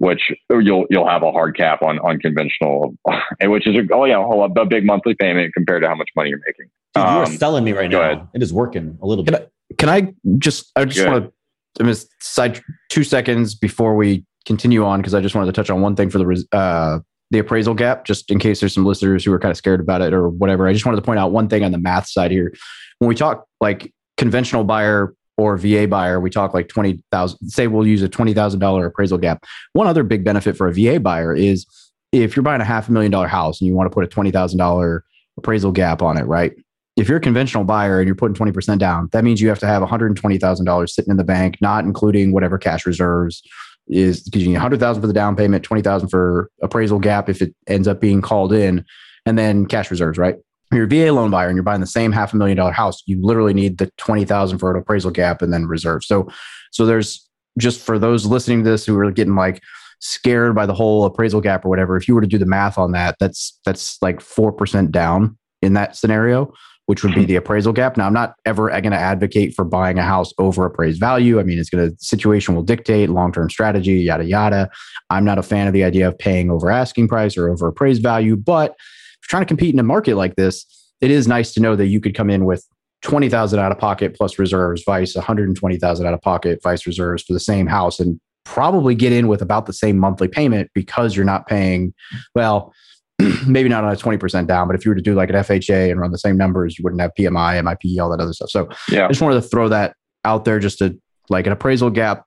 which 0.00 0.32
you'll, 0.48 0.86
you'll 0.88 1.06
have 1.06 1.22
a 1.22 1.30
hard 1.30 1.54
cap 1.54 1.82
on, 1.82 1.98
on 1.98 2.18
conventional, 2.18 2.96
which 3.42 3.66
is, 3.66 3.76
a, 3.76 3.94
oh 3.94 4.06
yeah, 4.06 4.16
a, 4.18 4.64
big 4.64 4.84
monthly 4.84 5.14
payment 5.14 5.52
compared 5.52 5.82
to 5.82 5.88
how 5.88 5.94
much 5.94 6.08
money 6.16 6.30
you're 6.30 6.40
making. 6.46 6.70
Dude, 6.94 7.04
you 7.04 7.18
are 7.18 7.24
um, 7.26 7.36
selling 7.36 7.64
me 7.64 7.72
right 7.72 7.90
now. 7.90 8.00
Ahead. 8.00 8.28
It 8.34 8.42
is 8.42 8.50
working 8.50 8.98
a 9.02 9.06
little 9.06 9.24
bit. 9.24 9.52
Can 9.78 9.88
I, 9.90 10.00
can 10.00 10.08
I 10.08 10.14
just, 10.38 10.72
I 10.74 10.86
just 10.86 11.06
want 11.06 11.26
to, 11.26 11.84
I'm 11.84 11.94
side 12.20 12.62
two 12.88 13.04
seconds 13.04 13.54
before 13.54 13.94
we 13.94 14.24
continue 14.46 14.84
on 14.84 15.00
because 15.00 15.14
I 15.14 15.20
just 15.20 15.34
wanted 15.34 15.46
to 15.46 15.52
touch 15.52 15.68
on 15.68 15.82
one 15.82 15.94
thing 15.94 16.08
for 16.08 16.18
the 16.18 16.46
uh, 16.52 17.00
the 17.30 17.38
appraisal 17.38 17.74
gap, 17.74 18.04
just 18.04 18.30
in 18.30 18.38
case 18.38 18.60
there's 18.60 18.74
some 18.74 18.84
listeners 18.84 19.24
who 19.24 19.32
are 19.32 19.38
kind 19.38 19.50
of 19.50 19.56
scared 19.56 19.80
about 19.80 20.00
it 20.00 20.12
or 20.12 20.28
whatever. 20.28 20.66
I 20.66 20.72
just 20.72 20.84
wanted 20.84 20.96
to 20.96 21.02
point 21.02 21.20
out 21.20 21.30
one 21.30 21.48
thing 21.48 21.62
on 21.62 21.72
the 21.72 21.78
math 21.78 22.08
side 22.08 22.30
here. 22.30 22.52
When 22.98 23.08
we 23.08 23.14
talk 23.14 23.46
like 23.60 23.92
conventional 24.16 24.64
buyer 24.64 25.14
or 25.40 25.56
VA 25.56 25.86
buyer, 25.88 26.20
we 26.20 26.30
talk 26.30 26.54
like 26.54 26.68
20,000, 26.68 27.48
say 27.48 27.66
we'll 27.66 27.86
use 27.86 28.02
a 28.02 28.08
$20,000 28.08 28.86
appraisal 28.86 29.18
gap. 29.18 29.44
One 29.72 29.86
other 29.86 30.02
big 30.02 30.24
benefit 30.24 30.56
for 30.56 30.68
a 30.68 30.72
VA 30.72 31.00
buyer 31.00 31.34
is 31.34 31.66
if 32.12 32.36
you're 32.36 32.42
buying 32.42 32.60
a 32.60 32.64
half 32.64 32.88
a 32.88 32.92
million 32.92 33.10
dollar 33.10 33.28
house 33.28 33.60
and 33.60 33.68
you 33.68 33.74
want 33.74 33.90
to 33.90 33.94
put 33.94 34.04
a 34.04 34.08
$20,000 34.08 35.00
appraisal 35.38 35.72
gap 35.72 36.02
on 36.02 36.16
it, 36.16 36.24
right? 36.24 36.52
If 36.96 37.08
you're 37.08 37.18
a 37.18 37.20
conventional 37.20 37.64
buyer 37.64 38.00
and 38.00 38.06
you're 38.06 38.16
putting 38.16 38.34
20% 38.34 38.78
down, 38.78 39.08
that 39.12 39.24
means 39.24 39.40
you 39.40 39.48
have 39.48 39.60
to 39.60 39.66
have 39.66 39.82
$120,000 39.82 40.88
sitting 40.88 41.10
in 41.10 41.16
the 41.16 41.24
bank, 41.24 41.56
not 41.60 41.84
including 41.84 42.32
whatever 42.32 42.58
cash 42.58 42.84
reserves 42.84 43.42
is 43.88 44.22
because 44.22 44.42
you 44.42 44.48
need 44.48 44.54
100000 44.54 45.00
for 45.00 45.06
the 45.06 45.12
down 45.12 45.36
payment 45.36 45.64
20000 45.64 46.08
for 46.08 46.50
appraisal 46.62 46.98
gap 46.98 47.28
if 47.28 47.42
it 47.42 47.54
ends 47.66 47.88
up 47.88 48.00
being 48.00 48.20
called 48.20 48.52
in 48.52 48.84
and 49.26 49.36
then 49.36 49.66
cash 49.66 49.90
reserves 49.90 50.16
right 50.16 50.36
you're 50.72 50.84
a 50.84 50.88
va 50.88 51.12
loan 51.12 51.30
buyer 51.30 51.48
and 51.48 51.56
you're 51.56 51.62
buying 51.62 51.80
the 51.80 51.86
same 51.86 52.12
half 52.12 52.32
a 52.32 52.36
million 52.36 52.56
dollar 52.56 52.72
house 52.72 53.02
you 53.06 53.20
literally 53.22 53.54
need 53.54 53.78
the 53.78 53.90
20000 53.96 54.58
for 54.58 54.70
an 54.70 54.80
appraisal 54.80 55.10
gap 55.10 55.42
and 55.42 55.52
then 55.52 55.66
reserve 55.66 56.02
so 56.04 56.28
so 56.70 56.86
there's 56.86 57.28
just 57.58 57.80
for 57.80 57.98
those 57.98 58.26
listening 58.26 58.64
to 58.64 58.70
this 58.70 58.86
who 58.86 58.98
are 58.98 59.10
getting 59.10 59.34
like 59.34 59.60
scared 60.00 60.54
by 60.54 60.64
the 60.64 60.74
whole 60.74 61.04
appraisal 61.04 61.40
gap 61.40 61.64
or 61.64 61.68
whatever 61.68 61.96
if 61.96 62.08
you 62.08 62.14
were 62.14 62.20
to 62.20 62.26
do 62.26 62.38
the 62.38 62.46
math 62.46 62.78
on 62.78 62.92
that 62.92 63.16
that's 63.20 63.58
that's 63.64 64.00
like 64.00 64.20
4% 64.20 64.90
down 64.90 65.36
in 65.62 65.74
that 65.74 65.96
scenario 65.96 66.52
which 66.90 67.04
would 67.04 67.14
be 67.14 67.24
the 67.24 67.36
appraisal 67.36 67.72
gap. 67.72 67.96
Now, 67.96 68.08
I'm 68.08 68.12
not 68.12 68.34
ever 68.44 68.68
going 68.68 68.90
to 68.90 68.98
advocate 68.98 69.54
for 69.54 69.64
buying 69.64 69.96
a 69.96 70.02
house 70.02 70.32
over 70.38 70.64
appraised 70.64 70.98
value. 70.98 71.38
I 71.38 71.44
mean, 71.44 71.56
it's 71.56 71.70
going 71.70 71.88
to 71.88 71.96
situation 72.00 72.56
will 72.56 72.64
dictate 72.64 73.10
long 73.10 73.30
term 73.30 73.48
strategy, 73.48 73.98
yada 73.98 74.24
yada. 74.24 74.68
I'm 75.08 75.24
not 75.24 75.38
a 75.38 75.44
fan 75.44 75.68
of 75.68 75.72
the 75.72 75.84
idea 75.84 76.08
of 76.08 76.18
paying 76.18 76.50
over 76.50 76.68
asking 76.68 77.06
price 77.06 77.36
or 77.36 77.48
over 77.48 77.68
appraised 77.68 78.02
value, 78.02 78.34
but 78.34 78.74
trying 79.22 79.42
to 79.42 79.46
compete 79.46 79.74
in 79.74 79.80
a 79.80 79.84
market 79.84 80.16
like 80.16 80.36
this, 80.36 80.66
it 81.00 81.10
is 81.10 81.26
nice 81.26 81.52
to 81.54 81.60
know 81.60 81.76
that 81.76 81.86
you 81.86 82.00
could 82.00 82.14
come 82.14 82.30
in 82.30 82.44
with 82.44 82.66
20,000 83.02 83.58
out 83.58 83.72
of 83.72 83.78
pocket 83.78 84.14
plus 84.14 84.38
reserves, 84.38 84.82
vice 84.84 85.14
120,000 85.14 86.06
out 86.06 86.14
of 86.14 86.20
pocket, 86.20 86.60
vice 86.62 86.86
reserves 86.86 87.22
for 87.22 87.32
the 87.32 87.40
same 87.40 87.66
house 87.66 87.98
and 87.98 88.20
probably 88.44 88.94
get 88.94 89.12
in 89.12 89.28
with 89.28 89.40
about 89.40 89.66
the 89.66 89.72
same 89.72 89.98
monthly 89.98 90.28
payment 90.28 90.70
because 90.74 91.16
you're 91.16 91.24
not 91.24 91.46
paying, 91.46 91.94
well, 92.34 92.72
maybe 93.46 93.68
not 93.68 93.84
on 93.84 93.92
a 93.92 93.96
20% 93.96 94.46
down, 94.46 94.66
but 94.66 94.76
if 94.76 94.84
you 94.84 94.90
were 94.90 94.94
to 94.94 95.02
do 95.02 95.14
like 95.14 95.30
an 95.30 95.36
FHA 95.36 95.90
and 95.90 96.00
run 96.00 96.10
the 96.10 96.18
same 96.18 96.36
numbers, 96.36 96.78
you 96.78 96.82
wouldn't 96.82 97.00
have 97.00 97.12
PMI, 97.18 97.62
MIP, 97.62 98.00
all 98.02 98.10
that 98.10 98.20
other 98.20 98.32
stuff. 98.32 98.50
So 98.50 98.68
yeah. 98.90 99.04
I 99.04 99.08
just 99.08 99.20
wanted 99.20 99.40
to 99.40 99.48
throw 99.48 99.68
that 99.68 99.94
out 100.24 100.44
there 100.44 100.58
just 100.58 100.78
to 100.78 100.98
like 101.28 101.46
an 101.46 101.52
appraisal 101.52 101.90
gap 101.90 102.24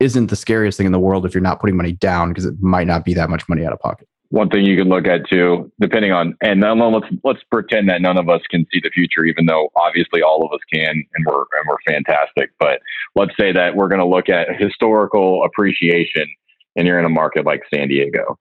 isn't 0.00 0.26
the 0.26 0.36
scariest 0.36 0.76
thing 0.76 0.86
in 0.86 0.92
the 0.92 0.98
world 0.98 1.24
if 1.24 1.34
you're 1.34 1.40
not 1.40 1.60
putting 1.60 1.76
money 1.76 1.92
down 1.92 2.30
because 2.30 2.46
it 2.46 2.54
might 2.60 2.86
not 2.86 3.04
be 3.04 3.14
that 3.14 3.30
much 3.30 3.48
money 3.48 3.64
out 3.64 3.72
of 3.72 3.78
pocket. 3.78 4.08
One 4.34 4.48
thing 4.48 4.66
you 4.66 4.76
can 4.76 4.88
look 4.88 5.06
at 5.06 5.28
too, 5.30 5.70
depending 5.80 6.10
on, 6.10 6.36
and 6.42 6.60
let's 6.60 7.06
let's 7.22 7.38
pretend 7.52 7.88
that 7.88 8.02
none 8.02 8.18
of 8.18 8.28
us 8.28 8.40
can 8.50 8.66
see 8.72 8.80
the 8.82 8.90
future, 8.90 9.24
even 9.24 9.46
though 9.46 9.70
obviously 9.76 10.22
all 10.22 10.44
of 10.44 10.52
us 10.52 10.58
can, 10.72 11.04
and 11.14 11.24
we're 11.24 11.44
and 11.52 11.68
we're 11.68 11.76
fantastic. 11.86 12.50
But 12.58 12.80
let's 13.14 13.30
say 13.38 13.52
that 13.52 13.76
we're 13.76 13.86
going 13.86 14.00
to 14.00 14.06
look 14.06 14.28
at 14.28 14.60
historical 14.60 15.44
appreciation, 15.44 16.26
and 16.74 16.84
you're 16.84 16.98
in 16.98 17.04
a 17.04 17.10
market 17.10 17.46
like 17.46 17.62
San 17.72 17.86
Diego 17.86 18.36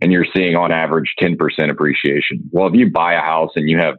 and 0.00 0.12
you're 0.12 0.26
seeing 0.36 0.54
on 0.54 0.70
average 0.70 1.14
10% 1.20 1.36
appreciation. 1.70 2.48
Well, 2.52 2.68
if 2.68 2.74
you 2.74 2.90
buy 2.90 3.14
a 3.14 3.20
house 3.20 3.50
and 3.56 3.68
you 3.68 3.78
have 3.78 3.96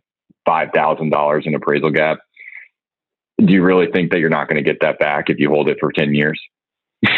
$5,000 0.47 1.45
in 1.45 1.55
appraisal 1.55 1.91
gap, 1.91 2.19
do 3.37 3.51
you 3.51 3.63
really 3.63 3.87
think 3.91 4.11
that 4.11 4.19
you're 4.19 4.29
not 4.29 4.47
going 4.47 4.63
to 4.63 4.69
get 4.69 4.81
that 4.81 4.99
back 4.99 5.29
if 5.29 5.39
you 5.39 5.49
hold 5.49 5.67
it 5.69 5.77
for 5.79 5.91
10 5.91 6.13
years? 6.13 6.39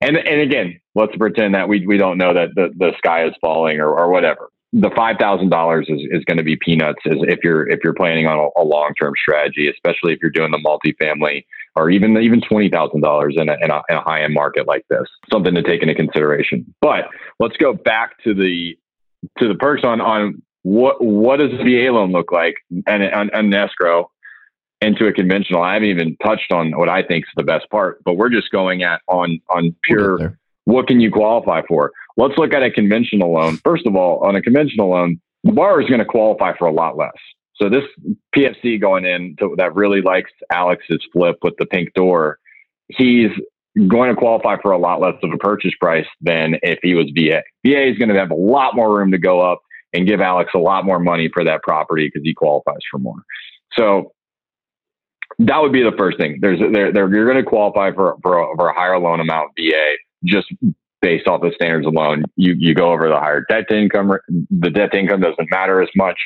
and 0.00 0.16
and 0.16 0.40
again, 0.40 0.80
let's 0.94 1.16
pretend 1.16 1.54
that 1.54 1.68
we 1.68 1.86
we 1.86 1.96
don't 1.96 2.18
know 2.18 2.34
that 2.34 2.50
the, 2.54 2.70
the 2.76 2.92
sky 2.98 3.26
is 3.26 3.32
falling 3.40 3.80
or, 3.80 3.88
or 3.88 4.10
whatever. 4.10 4.50
The 4.72 4.90
five 4.94 5.16
thousand 5.18 5.50
dollars 5.50 5.86
is, 5.88 6.00
is 6.10 6.24
going 6.24 6.36
to 6.36 6.42
be 6.42 6.56
peanuts 6.56 7.00
as 7.06 7.16
if 7.22 7.38
you're 7.42 7.68
if 7.68 7.80
you're 7.82 7.94
planning 7.94 8.26
on 8.26 8.38
a, 8.38 8.60
a 8.60 8.64
long 8.64 8.92
term 9.00 9.14
strategy, 9.20 9.70
especially 9.70 10.12
if 10.12 10.18
you're 10.20 10.30
doing 10.30 10.50
the 10.50 10.58
multifamily 10.58 11.44
or 11.76 11.88
even 11.90 12.16
even 12.18 12.42
twenty 12.42 12.68
thousand 12.68 13.00
dollars 13.00 13.34
in 13.38 13.48
a, 13.48 13.56
in 13.62 13.70
a, 13.70 13.82
a 13.90 14.00
high 14.00 14.22
end 14.22 14.34
market 14.34 14.66
like 14.66 14.84
this. 14.90 15.06
Something 15.32 15.54
to 15.54 15.62
take 15.62 15.82
into 15.82 15.94
consideration. 15.94 16.74
But 16.80 17.04
let's 17.40 17.56
go 17.56 17.72
back 17.72 18.22
to 18.24 18.34
the 18.34 18.76
to 19.38 19.48
the 19.48 19.54
perks 19.54 19.82
on 19.84 20.00
on 20.00 20.42
what 20.62 21.02
what 21.02 21.38
does 21.38 21.52
a 21.52 21.62
VA 21.62 21.92
loan 21.92 22.12
look 22.12 22.32
like 22.32 22.56
and 22.86 23.02
an 23.02 23.54
escrow 23.54 24.10
into 24.80 25.06
a 25.06 25.12
conventional. 25.12 25.62
I 25.62 25.74
haven't 25.74 25.88
even 25.88 26.16
touched 26.24 26.52
on 26.52 26.76
what 26.76 26.88
I 26.88 27.02
think 27.02 27.24
is 27.24 27.32
the 27.36 27.42
best 27.42 27.68
part, 27.70 28.02
but 28.04 28.14
we're 28.14 28.30
just 28.30 28.50
going 28.50 28.82
at 28.82 29.00
on 29.08 29.40
on 29.50 29.74
pure 29.84 30.18
we'll 30.18 30.30
what 30.66 30.88
can 30.88 31.00
you 31.00 31.10
qualify 31.10 31.62
for. 31.66 31.92
Let's 32.16 32.36
look 32.36 32.52
at 32.52 32.62
a 32.62 32.70
conventional 32.70 33.32
loan. 33.32 33.56
First 33.58 33.86
of 33.86 33.94
all, 33.94 34.18
on 34.26 34.36
a 34.36 34.42
conventional 34.42 34.90
loan, 34.90 35.20
the 35.44 35.52
borrower 35.52 35.80
is 35.80 35.88
going 35.88 36.00
to 36.00 36.04
qualify 36.04 36.56
for 36.56 36.66
a 36.66 36.72
lot 36.72 36.96
less. 36.96 37.12
So 37.54 37.70
this 37.70 37.84
PFC 38.36 38.80
going 38.80 39.04
in 39.04 39.36
to, 39.38 39.54
that 39.56 39.74
really 39.74 40.02
likes 40.02 40.30
Alex's 40.50 41.06
flip 41.12 41.38
with 41.42 41.54
the 41.58 41.66
pink 41.66 41.94
door, 41.94 42.38
he's 42.88 43.30
going 43.88 44.10
to 44.10 44.16
qualify 44.16 44.56
for 44.60 44.72
a 44.72 44.78
lot 44.78 45.00
less 45.00 45.14
of 45.22 45.30
a 45.32 45.38
purchase 45.38 45.72
price 45.80 46.06
than 46.20 46.56
if 46.62 46.78
he 46.82 46.94
was 46.94 47.06
VA. 47.14 47.42
VA 47.64 47.88
is 47.88 47.98
going 47.98 48.08
to 48.08 48.18
have 48.18 48.30
a 48.30 48.34
lot 48.34 48.74
more 48.74 48.94
room 48.94 49.10
to 49.12 49.18
go 49.18 49.40
up 49.40 49.60
and 49.92 50.06
give 50.06 50.20
Alex 50.20 50.50
a 50.54 50.58
lot 50.58 50.84
more 50.84 50.98
money 50.98 51.30
for 51.32 51.44
that 51.44 51.62
property 51.62 52.08
because 52.08 52.22
he 52.24 52.34
qualifies 52.34 52.80
for 52.90 52.98
more. 52.98 53.22
So 53.78 54.12
that 55.38 55.58
would 55.60 55.72
be 55.72 55.82
the 55.82 55.96
first 55.98 56.18
thing. 56.18 56.38
There's 56.40 56.58
there, 56.72 56.92
there 56.92 57.12
you're 57.14 57.30
going 57.30 57.42
to 57.42 57.48
qualify 57.48 57.92
for 57.92 58.16
for 58.22 58.38
a, 58.38 58.56
for 58.56 58.68
a 58.68 58.74
higher 58.74 58.98
loan 58.98 59.20
amount 59.20 59.50
VA 59.58 59.96
just 60.24 60.46
based 61.02 61.28
off 61.28 61.42
the 61.42 61.52
standards 61.54 61.86
alone. 61.86 62.24
You 62.36 62.54
you 62.58 62.74
go 62.74 62.92
over 62.92 63.08
the 63.08 63.16
higher 63.18 63.44
debt 63.48 63.64
to 63.68 63.78
income. 63.78 64.12
The 64.50 64.70
debt 64.70 64.92
to 64.92 64.98
income 64.98 65.20
doesn't 65.20 65.50
matter 65.50 65.82
as 65.82 65.90
much. 65.94 66.18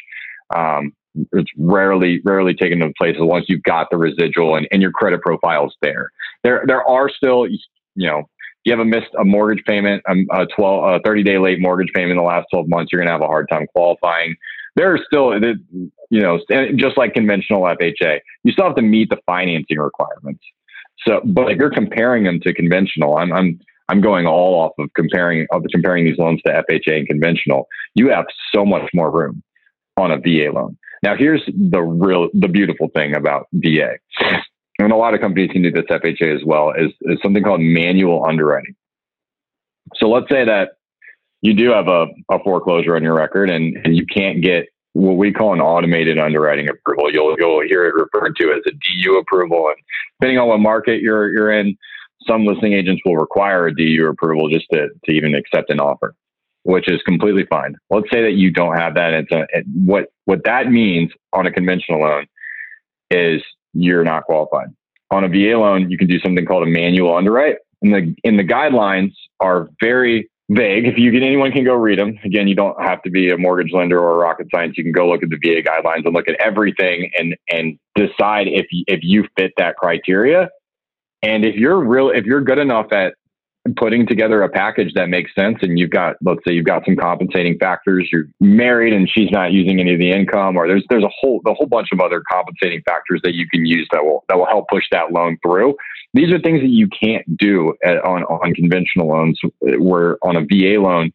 Um, 0.54 0.92
it's 1.32 1.50
rarely 1.58 2.20
rarely 2.24 2.54
taken 2.54 2.82
into 2.82 2.94
place 2.96 3.16
once 3.18 3.46
you've 3.48 3.64
got 3.64 3.88
the 3.90 3.96
residual 3.96 4.56
and, 4.56 4.68
and 4.70 4.80
your 4.80 4.92
credit 4.92 5.20
profile 5.22 5.66
is 5.66 5.74
there. 5.82 6.10
There 6.44 6.62
there 6.66 6.88
are 6.88 7.10
still 7.10 7.48
you 7.48 7.58
know 7.96 8.22
you 8.64 8.72
have 8.72 8.80
a 8.80 8.84
missed 8.84 9.14
a 9.18 9.24
mortgage 9.24 9.64
payment, 9.64 10.02
um, 10.08 10.26
a 10.32 10.46
12 10.46 10.84
a 10.84 11.00
30 11.00 11.22
day 11.22 11.38
late 11.38 11.60
mortgage 11.60 11.92
payment 11.94 12.12
in 12.12 12.16
the 12.16 12.22
last 12.22 12.46
12 12.52 12.68
months, 12.68 12.92
you're 12.92 13.00
going 13.00 13.08
to 13.08 13.12
have 13.12 13.22
a 13.22 13.26
hard 13.26 13.48
time 13.50 13.66
qualifying. 13.74 14.36
There 14.76 14.92
are 14.92 14.98
still 15.04 15.38
you 16.10 16.20
know 16.20 16.38
just 16.76 16.96
like 16.96 17.14
conventional 17.14 17.62
FHA, 17.62 18.20
you 18.44 18.52
still 18.52 18.66
have 18.66 18.76
to 18.76 18.82
meet 18.82 19.10
the 19.10 19.18
financing 19.26 19.78
requirements. 19.78 20.42
So, 21.06 21.20
but 21.24 21.50
if 21.50 21.58
you're 21.58 21.70
comparing 21.70 22.24
them 22.24 22.40
to 22.40 22.52
conventional, 22.52 23.16
I'm 23.16 23.32
I'm 23.32 23.60
I'm 23.88 24.00
going 24.00 24.26
all 24.26 24.60
off 24.60 24.72
of 24.78 24.90
comparing 24.94 25.46
of 25.50 25.64
comparing 25.72 26.04
these 26.04 26.18
loans 26.18 26.40
to 26.46 26.52
FHA 26.52 26.98
and 26.98 27.06
conventional. 27.06 27.66
You 27.94 28.10
have 28.10 28.26
so 28.54 28.64
much 28.64 28.88
more 28.94 29.10
room 29.10 29.42
on 29.96 30.10
a 30.10 30.18
VA 30.18 30.50
loan. 30.52 30.76
Now, 31.02 31.16
here's 31.16 31.42
the 31.46 31.80
real, 31.80 32.28
the 32.34 32.48
beautiful 32.48 32.88
thing 32.94 33.14
about 33.14 33.46
VA, 33.52 33.98
and 34.78 34.92
a 34.92 34.96
lot 34.96 35.14
of 35.14 35.20
companies 35.20 35.50
can 35.50 35.62
do 35.62 35.70
this 35.70 35.84
FHA 35.90 36.36
as 36.36 36.44
well, 36.44 36.72
is, 36.72 36.92
is 37.02 37.18
something 37.22 37.42
called 37.42 37.60
manual 37.60 38.24
underwriting. 38.26 38.74
So 39.96 40.08
let's 40.08 40.28
say 40.30 40.44
that 40.44 40.72
you 41.42 41.54
do 41.54 41.70
have 41.70 41.88
a, 41.88 42.06
a 42.30 42.38
foreclosure 42.42 42.96
on 42.96 43.02
your 43.02 43.14
record 43.14 43.50
and, 43.50 43.76
and 43.84 43.96
you 43.96 44.04
can't 44.06 44.42
get 44.42 44.66
what 44.92 45.16
we 45.16 45.32
call 45.32 45.52
an 45.52 45.60
automated 45.60 46.18
underwriting 46.18 46.68
approval. 46.68 47.12
You'll 47.12 47.36
you'll 47.38 47.62
hear 47.62 47.86
it 47.86 47.94
referred 47.94 48.36
to 48.36 48.52
as 48.52 48.62
a 48.66 48.72
DU 48.72 49.18
approval, 49.18 49.68
and 49.68 49.76
depending 50.18 50.38
on 50.38 50.48
what 50.48 50.58
market 50.58 51.00
you're 51.00 51.32
you're 51.32 51.52
in, 51.52 51.76
some 52.26 52.44
listing 52.44 52.72
agents 52.72 53.00
will 53.04 53.16
require 53.16 53.66
a 53.66 53.74
DU 53.74 54.08
approval 54.08 54.48
just 54.48 54.66
to 54.72 54.88
to 55.04 55.12
even 55.12 55.34
accept 55.34 55.70
an 55.70 55.80
offer 55.80 56.14
which 56.62 56.90
is 56.90 57.00
completely 57.06 57.46
fine. 57.48 57.74
Let's 57.88 58.10
say 58.12 58.22
that 58.22 58.32
you 58.32 58.50
don't 58.50 58.76
have 58.76 58.94
that. 58.94 59.14
It's 59.14 59.32
a, 59.32 59.46
it, 59.52 59.64
what 59.74 60.06
what 60.24 60.44
that 60.44 60.70
means 60.70 61.10
on 61.32 61.46
a 61.46 61.52
conventional 61.52 62.00
loan 62.00 62.26
is 63.10 63.42
you're 63.72 64.04
not 64.04 64.24
qualified. 64.24 64.68
On 65.10 65.24
a 65.24 65.28
VA 65.28 65.58
loan, 65.58 65.90
you 65.90 65.98
can 65.98 66.06
do 66.06 66.20
something 66.20 66.44
called 66.44 66.62
a 66.62 66.70
manual 66.70 67.16
underwrite, 67.16 67.56
and 67.82 67.94
the 67.94 68.14
in 68.24 68.36
the 68.36 68.44
guidelines 68.44 69.12
are 69.40 69.68
very 69.80 70.29
vague. 70.50 70.86
If 70.86 70.98
you 70.98 71.12
can, 71.12 71.22
anyone 71.22 71.52
can 71.52 71.64
go 71.64 71.74
read 71.74 71.98
them. 71.98 72.18
Again, 72.24 72.48
you 72.48 72.54
don't 72.54 72.80
have 72.82 73.02
to 73.02 73.10
be 73.10 73.30
a 73.30 73.38
mortgage 73.38 73.72
lender 73.72 73.98
or 73.98 74.16
a 74.16 74.18
rocket 74.18 74.48
science. 74.52 74.76
You 74.76 74.84
can 74.84 74.92
go 74.92 75.08
look 75.08 75.22
at 75.22 75.30
the 75.30 75.36
VA 75.36 75.62
guidelines 75.62 76.04
and 76.04 76.14
look 76.14 76.28
at 76.28 76.36
everything 76.40 77.10
and 77.16 77.36
and 77.50 77.78
decide 77.94 78.48
if 78.48 78.66
if 78.70 79.00
you 79.02 79.24
fit 79.38 79.52
that 79.56 79.76
criteria. 79.76 80.48
And 81.22 81.44
if 81.44 81.54
you're 81.54 81.84
real, 81.84 82.10
if 82.10 82.24
you're 82.24 82.40
good 82.40 82.58
enough 82.58 82.92
at 82.92 83.14
putting 83.76 84.06
together 84.06 84.42
a 84.42 84.48
package 84.48 84.92
that 84.94 85.10
makes 85.10 85.34
sense 85.34 85.58
and 85.60 85.78
you've 85.78 85.90
got 85.90 86.16
let's 86.24 86.40
say 86.46 86.54
you've 86.54 86.64
got 86.64 86.82
some 86.86 86.96
compensating 86.96 87.58
factors 87.58 88.08
you're 88.10 88.24
married 88.40 88.94
and 88.94 89.06
she's 89.08 89.30
not 89.30 89.52
using 89.52 89.78
any 89.80 89.92
of 89.92 90.00
the 90.00 90.10
income 90.10 90.56
or 90.56 90.66
there's 90.66 90.82
there's 90.88 91.04
a 91.04 91.10
whole 91.20 91.42
a 91.46 91.52
whole 91.52 91.66
bunch 91.66 91.88
of 91.92 92.00
other 92.00 92.22
compensating 92.32 92.80
factors 92.86 93.20
that 93.22 93.34
you 93.34 93.46
can 93.52 93.66
use 93.66 93.86
that 93.92 94.02
will 94.02 94.24
that 94.30 94.38
will 94.38 94.46
help 94.46 94.66
push 94.70 94.84
that 94.90 95.12
loan 95.12 95.36
through 95.44 95.76
these 96.12 96.32
are 96.32 96.38
things 96.40 96.60
that 96.60 96.68
you 96.68 96.88
can't 96.88 97.24
do 97.36 97.74
at, 97.84 98.04
on 98.04 98.24
on 98.24 98.54
conventional 98.54 99.08
loans 99.08 99.38
where 99.60 100.18
on 100.22 100.36
a 100.36 100.40
VA 100.40 100.80
loan 100.80 101.10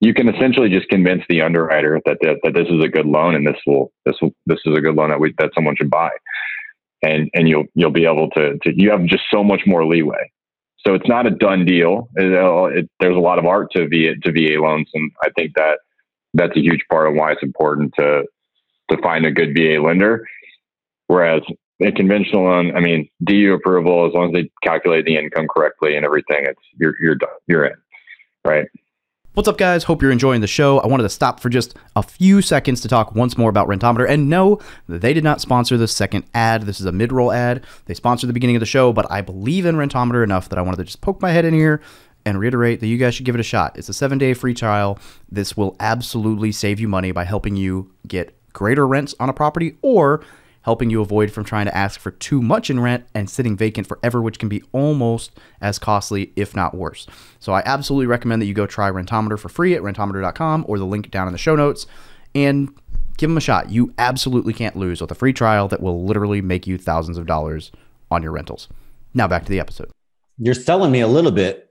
you 0.00 0.12
can 0.12 0.28
essentially 0.28 0.68
just 0.68 0.88
convince 0.88 1.22
the 1.28 1.40
underwriter 1.40 2.00
that, 2.04 2.18
that 2.22 2.38
that 2.42 2.54
this 2.54 2.66
is 2.68 2.82
a 2.82 2.88
good 2.88 3.06
loan 3.06 3.34
and 3.34 3.46
this 3.46 3.56
will 3.66 3.92
this 4.04 4.16
will 4.20 4.30
this 4.46 4.58
is 4.64 4.76
a 4.76 4.80
good 4.80 4.94
loan 4.94 5.10
that 5.10 5.20
we 5.20 5.34
that 5.38 5.50
someone 5.54 5.76
should 5.76 5.90
buy 5.90 6.10
and 7.02 7.30
and 7.34 7.48
you'll 7.48 7.64
you'll 7.74 7.90
be 7.90 8.04
able 8.04 8.28
to 8.30 8.58
to 8.62 8.72
you 8.74 8.90
have 8.90 9.04
just 9.04 9.24
so 9.30 9.44
much 9.44 9.62
more 9.66 9.86
leeway 9.86 10.30
so 10.84 10.94
it's 10.94 11.08
not 11.08 11.26
a 11.26 11.30
done 11.30 11.64
deal. 11.64 12.08
It, 12.16 12.76
it, 12.76 12.90
there's 12.98 13.16
a 13.16 13.20
lot 13.20 13.38
of 13.38 13.46
art 13.46 13.70
to 13.72 13.88
VA, 13.88 14.16
to 14.22 14.32
VA 14.32 14.60
loans, 14.60 14.88
and 14.94 15.10
I 15.22 15.28
think 15.36 15.52
that 15.54 15.78
that's 16.34 16.56
a 16.56 16.60
huge 16.60 16.84
part 16.90 17.08
of 17.08 17.14
why 17.14 17.32
it's 17.32 17.42
important 17.42 17.94
to 17.98 18.24
to 18.90 19.02
find 19.02 19.24
a 19.24 19.30
good 19.30 19.54
VA 19.54 19.80
lender. 19.80 20.26
Whereas 21.06 21.42
conventional 21.90 22.44
loan, 22.44 22.76
I 22.76 22.80
mean, 22.80 23.08
DU 23.24 23.54
approval, 23.54 24.06
as 24.06 24.12
long 24.14 24.26
as 24.28 24.32
they 24.32 24.50
calculate 24.62 25.04
the 25.04 25.16
income 25.16 25.48
correctly 25.48 25.96
and 25.96 26.04
everything, 26.04 26.44
it's 26.46 26.60
you're 26.78 26.94
you're 27.00 27.16
done. 27.16 27.30
You're 27.48 27.64
in, 27.64 27.74
right? 28.44 28.66
What's 29.34 29.48
up, 29.48 29.56
guys? 29.56 29.84
Hope 29.84 30.02
you're 30.02 30.12
enjoying 30.12 30.42
the 30.42 30.46
show. 30.46 30.78
I 30.80 30.86
wanted 30.86 31.04
to 31.04 31.08
stop 31.08 31.40
for 31.40 31.48
just 31.48 31.74
a 31.96 32.02
few 32.02 32.42
seconds 32.42 32.82
to 32.82 32.88
talk 32.88 33.14
once 33.14 33.38
more 33.38 33.48
about 33.48 33.66
Rentometer. 33.66 34.06
And 34.06 34.28
no, 34.28 34.60
they 34.86 35.14
did 35.14 35.24
not 35.24 35.40
sponsor 35.40 35.78
the 35.78 35.88
second 35.88 36.24
ad. 36.34 36.62
This 36.62 36.80
is 36.80 36.86
a 36.86 36.92
mid 36.92 37.12
roll 37.12 37.32
ad. 37.32 37.64
They 37.86 37.94
sponsored 37.94 38.28
the 38.28 38.34
beginning 38.34 38.56
of 38.56 38.60
the 38.60 38.66
show, 38.66 38.92
but 38.92 39.10
I 39.10 39.22
believe 39.22 39.64
in 39.64 39.76
Rentometer 39.76 40.22
enough 40.22 40.50
that 40.50 40.58
I 40.58 40.62
wanted 40.62 40.76
to 40.76 40.84
just 40.84 41.00
poke 41.00 41.22
my 41.22 41.30
head 41.30 41.46
in 41.46 41.54
here 41.54 41.80
and 42.26 42.38
reiterate 42.38 42.80
that 42.80 42.88
you 42.88 42.98
guys 42.98 43.14
should 43.14 43.24
give 43.24 43.34
it 43.34 43.40
a 43.40 43.44
shot. 43.44 43.78
It's 43.78 43.88
a 43.88 43.94
seven 43.94 44.18
day 44.18 44.34
free 44.34 44.52
trial. 44.52 44.98
This 45.30 45.56
will 45.56 45.76
absolutely 45.80 46.52
save 46.52 46.78
you 46.78 46.88
money 46.88 47.10
by 47.10 47.24
helping 47.24 47.56
you 47.56 47.90
get 48.06 48.36
greater 48.52 48.86
rents 48.86 49.14
on 49.18 49.30
a 49.30 49.32
property 49.32 49.76
or 49.80 50.22
helping 50.62 50.90
you 50.90 51.00
avoid 51.00 51.30
from 51.30 51.44
trying 51.44 51.66
to 51.66 51.76
ask 51.76 52.00
for 52.00 52.10
too 52.10 52.40
much 52.40 52.70
in 52.70 52.80
rent 52.80 53.04
and 53.14 53.28
sitting 53.28 53.56
vacant 53.56 53.86
forever, 53.86 54.20
which 54.22 54.38
can 54.38 54.48
be 54.48 54.62
almost 54.72 55.32
as 55.60 55.78
costly, 55.78 56.32
if 56.36 56.56
not 56.56 56.74
worse. 56.74 57.06
So 57.40 57.52
I 57.52 57.62
absolutely 57.64 58.06
recommend 58.06 58.40
that 58.42 58.46
you 58.46 58.54
go 58.54 58.66
try 58.66 58.90
Rentometer 58.90 59.38
for 59.38 59.48
free 59.48 59.74
at 59.74 59.82
rentometer.com 59.82 60.64
or 60.68 60.78
the 60.78 60.86
link 60.86 61.10
down 61.10 61.26
in 61.26 61.32
the 61.32 61.38
show 61.38 61.56
notes 61.56 61.86
and 62.34 62.72
give 63.16 63.28
them 63.28 63.36
a 63.36 63.40
shot. 63.40 63.70
You 63.70 63.92
absolutely 63.98 64.52
can't 64.52 64.76
lose 64.76 65.00
with 65.00 65.10
a 65.10 65.14
free 65.14 65.32
trial 65.32 65.68
that 65.68 65.82
will 65.82 66.04
literally 66.04 66.40
make 66.40 66.66
you 66.66 66.78
thousands 66.78 67.18
of 67.18 67.26
dollars 67.26 67.72
on 68.10 68.22
your 68.22 68.32
rentals. 68.32 68.68
Now 69.14 69.28
back 69.28 69.44
to 69.44 69.50
the 69.50 69.60
episode. 69.60 69.90
You're 70.38 70.54
selling 70.54 70.90
me 70.90 71.00
a 71.00 71.08
little 71.08 71.30
bit 71.30 71.70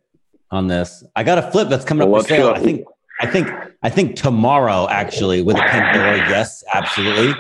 on 0.52 0.68
this. 0.68 1.04
I 1.16 1.24
got 1.24 1.38
a 1.38 1.52
flip 1.52 1.70
that's 1.70 1.86
coming 1.86 2.10
well, 2.10 2.22
up 2.22 2.28
for 2.28 2.36
sale. 2.36 2.50
I 2.50 2.60
think 2.60 2.86
I 3.20 3.28
think 3.28 3.50
I 3.84 3.90
think 3.90 4.16
tomorrow 4.16 4.88
actually 4.90 5.42
with 5.42 5.58
a 5.58 5.62
pink 5.62 5.94
door. 5.94 6.16
Yes, 6.30 6.64
absolutely. 6.74 7.34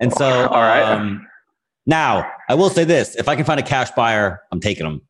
And 0.00 0.12
so, 0.12 0.26
all 0.48 0.60
right. 0.60 0.82
Um, 0.82 1.26
now 1.86 2.30
I 2.48 2.54
will 2.54 2.70
say 2.70 2.84
this: 2.84 3.16
if 3.16 3.28
I 3.28 3.36
can 3.36 3.44
find 3.44 3.60
a 3.60 3.64
cash 3.64 3.90
buyer, 3.92 4.40
I'm 4.50 4.60
taking 4.60 4.84
them. 4.84 5.02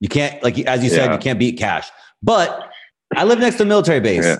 You 0.00 0.08
can't, 0.08 0.42
like 0.42 0.58
as 0.60 0.84
you 0.84 0.90
said, 0.90 1.06
yeah. 1.06 1.12
you 1.14 1.18
can't 1.18 1.38
beat 1.38 1.58
cash. 1.58 1.88
But 2.22 2.70
I 3.14 3.24
live 3.24 3.38
next 3.38 3.56
to 3.56 3.62
a 3.62 3.66
military 3.66 4.00
base. 4.00 4.24
Yeah. 4.24 4.38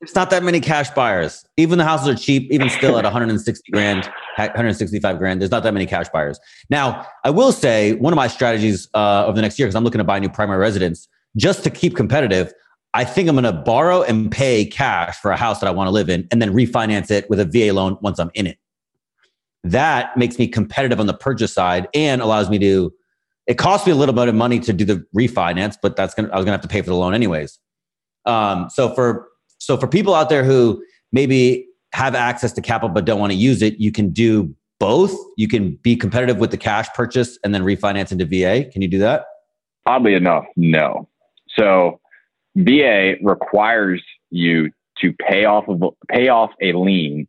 There's 0.00 0.14
not 0.14 0.28
that 0.30 0.42
many 0.42 0.60
cash 0.60 0.90
buyers. 0.90 1.44
Even 1.56 1.78
the 1.78 1.84
houses 1.84 2.08
are 2.08 2.14
cheap, 2.14 2.50
even 2.52 2.68
still 2.68 2.98
at 2.98 3.04
160 3.04 3.72
grand, 3.72 4.04
165 4.36 5.18
grand. 5.18 5.40
There's 5.40 5.50
not 5.50 5.62
that 5.62 5.72
many 5.72 5.86
cash 5.86 6.08
buyers. 6.10 6.38
Now, 6.68 7.06
I 7.24 7.30
will 7.30 7.50
say 7.50 7.94
one 7.94 8.12
of 8.12 8.16
my 8.16 8.28
strategies 8.28 8.88
uh, 8.92 9.24
over 9.24 9.34
the 9.34 9.42
next 9.42 9.58
year, 9.58 9.66
because 9.66 9.74
I'm 9.74 9.84
looking 9.84 9.98
to 9.98 10.04
buy 10.04 10.18
a 10.18 10.20
new 10.20 10.28
primary 10.28 10.58
residence, 10.58 11.08
just 11.36 11.64
to 11.64 11.70
keep 11.70 11.96
competitive, 11.96 12.52
I 12.96 13.04
think 13.04 13.28
I'm 13.28 13.34
going 13.34 13.44
to 13.44 13.52
borrow 13.52 14.00
and 14.00 14.32
pay 14.32 14.64
cash 14.64 15.18
for 15.18 15.30
a 15.30 15.36
house 15.36 15.60
that 15.60 15.66
I 15.66 15.70
want 15.70 15.88
to 15.88 15.90
live 15.90 16.08
in 16.08 16.26
and 16.30 16.40
then 16.40 16.54
refinance 16.54 17.10
it 17.10 17.28
with 17.28 17.38
a 17.38 17.44
VA 17.44 17.74
loan 17.74 17.98
once 18.00 18.18
I'm 18.18 18.30
in 18.32 18.46
it. 18.46 18.56
That 19.64 20.16
makes 20.16 20.38
me 20.38 20.48
competitive 20.48 20.98
on 20.98 21.06
the 21.06 21.12
purchase 21.12 21.52
side 21.52 21.88
and 21.92 22.22
allows 22.22 22.48
me 22.48 22.58
to, 22.60 22.90
it 23.46 23.58
costs 23.58 23.86
me 23.86 23.92
a 23.92 23.96
little 23.96 24.14
bit 24.14 24.28
of 24.28 24.34
money 24.34 24.58
to 24.60 24.72
do 24.72 24.86
the 24.86 25.04
refinance, 25.14 25.76
but 25.82 25.94
that's 25.94 26.14
going 26.14 26.26
to, 26.26 26.32
I 26.32 26.38
was 26.38 26.46
going 26.46 26.58
to 26.58 26.58
have 26.58 26.62
to 26.62 26.68
pay 26.68 26.80
for 26.80 26.86
the 26.86 26.96
loan 26.96 27.12
anyways. 27.12 27.58
Um, 28.24 28.70
so 28.70 28.94
for, 28.94 29.28
so 29.58 29.76
for 29.76 29.86
people 29.86 30.14
out 30.14 30.30
there 30.30 30.42
who 30.42 30.82
maybe 31.12 31.66
have 31.92 32.14
access 32.14 32.54
to 32.54 32.62
capital 32.62 32.88
but 32.88 33.04
don't 33.04 33.20
want 33.20 33.30
to 33.30 33.36
use 33.36 33.60
it, 33.60 33.78
you 33.78 33.92
can 33.92 34.08
do 34.08 34.54
both, 34.80 35.14
you 35.36 35.48
can 35.48 35.78
be 35.82 35.96
competitive 35.96 36.38
with 36.38 36.50
the 36.50 36.56
cash 36.56 36.88
purchase 36.94 37.38
and 37.44 37.54
then 37.54 37.62
refinance 37.62 38.10
into 38.10 38.24
VA. 38.24 38.70
Can 38.70 38.80
you 38.80 38.88
do 38.88 39.00
that? 39.00 39.26
Oddly 39.84 40.14
enough, 40.14 40.46
no. 40.56 41.10
So 41.58 42.00
VA 42.56 43.14
requires 43.22 44.02
you 44.30 44.70
to 44.98 45.12
pay 45.12 45.44
off 45.44 45.68
of 45.68 45.82
pay 46.08 46.28
off 46.28 46.50
a 46.62 46.72
lien 46.72 47.28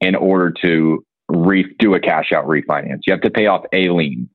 in 0.00 0.14
order 0.14 0.52
to 0.62 1.04
re- 1.28 1.74
do 1.78 1.94
a 1.94 2.00
cash 2.00 2.32
out 2.32 2.44
refinance. 2.46 3.00
You 3.06 3.12
have 3.12 3.20
to 3.22 3.30
pay 3.30 3.46
off 3.46 3.64
a 3.72 3.88
lien. 3.88 4.28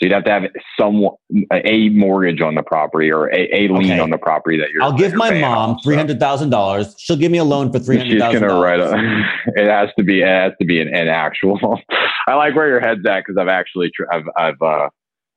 So 0.00 0.06
you'd 0.06 0.12
have 0.12 0.24
to 0.24 0.30
have 0.30 0.42
some 0.78 1.04
a 1.52 1.88
mortgage 1.90 2.40
on 2.40 2.54
the 2.54 2.62
property 2.62 3.12
or 3.12 3.26
a, 3.32 3.48
a 3.52 3.68
lien 3.68 3.92
Okay. 3.92 3.98
on 4.00 4.10
the 4.10 4.18
property 4.18 4.56
that 4.58 4.70
you're. 4.70 4.82
I'll 4.82 4.92
give 4.96 5.10
you're 5.10 5.18
my 5.18 5.38
mom 5.40 5.70
off. 5.70 5.76
So 5.82 5.88
three 5.88 5.96
hundred 5.96 6.18
thousand 6.18 6.50
dollars. 6.50 6.94
She'll 6.98 7.16
give 7.16 7.30
me 7.30 7.38
a 7.38 7.44
loan 7.44 7.72
for 7.72 7.78
three 7.78 7.98
hundred 7.98 8.18
thousand. 8.18 8.40
She's 8.40 8.48
gonna 8.48 8.60
write 8.60 8.80
a. 8.80 9.22
It 9.60 9.68
has 9.68 9.90
to 9.98 10.04
be. 10.04 10.22
It 10.22 10.26
has 10.28 10.52
to 10.60 10.64
be 10.66 10.80
an, 10.80 10.88
an 10.88 11.08
actual. 11.08 11.58
I 12.28 12.34
like 12.34 12.54
where 12.54 12.68
your 12.68 12.80
head's 12.80 13.04
at 13.06 13.20
because 13.20 13.36
I've 13.38 13.48
actually. 13.48 13.90
Tr- 13.94 14.04
I've. 14.12 14.24
I've. 14.36 14.62
uh 14.62 14.88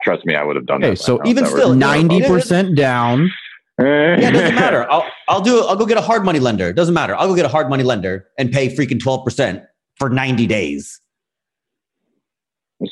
Trust 0.03 0.25
me, 0.25 0.35
I 0.35 0.43
would 0.43 0.55
have 0.55 0.65
done 0.67 0.83
Okay, 0.83 0.91
that. 0.91 0.97
so 0.99 1.19
even 1.25 1.45
That 1.45 1.51
still, 1.51 1.73
Ninety 1.73 2.21
percent 2.21 2.75
down. 2.77 3.31
Yeah, 3.79 4.29
it 4.29 4.31
doesn't 4.31 4.55
matter. 4.55 4.89
I'll 4.89 5.05
I'll 5.27 5.41
do. 5.41 5.59
I'll 5.59 5.75
go 5.75 5.85
get 5.85 5.97
a 5.97 6.01
hard 6.01 6.23
money 6.23 6.39
lender. 6.39 6.69
It 6.69 6.75
doesn't 6.77 6.93
matter. 6.93 7.13
I'll 7.15 7.27
go 7.27 7.35
get 7.35 7.43
a 7.45 7.49
hard 7.49 7.69
money 7.69 7.83
lender 7.83 8.25
and 8.37 8.49
pay 8.51 8.73
freaking 8.73 9.01
twelve 9.01 9.25
percent 9.25 9.63
for 9.97 10.09
ninety 10.09 10.47
days. 10.47 11.01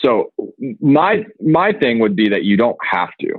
So 0.02 0.32
my 0.82 1.26
my 1.42 1.72
thing 1.74 2.00
would 2.00 2.16
be 2.16 2.28
that 2.30 2.44
you 2.44 2.58
don't 2.58 2.78
have 2.90 3.10
to, 3.22 3.34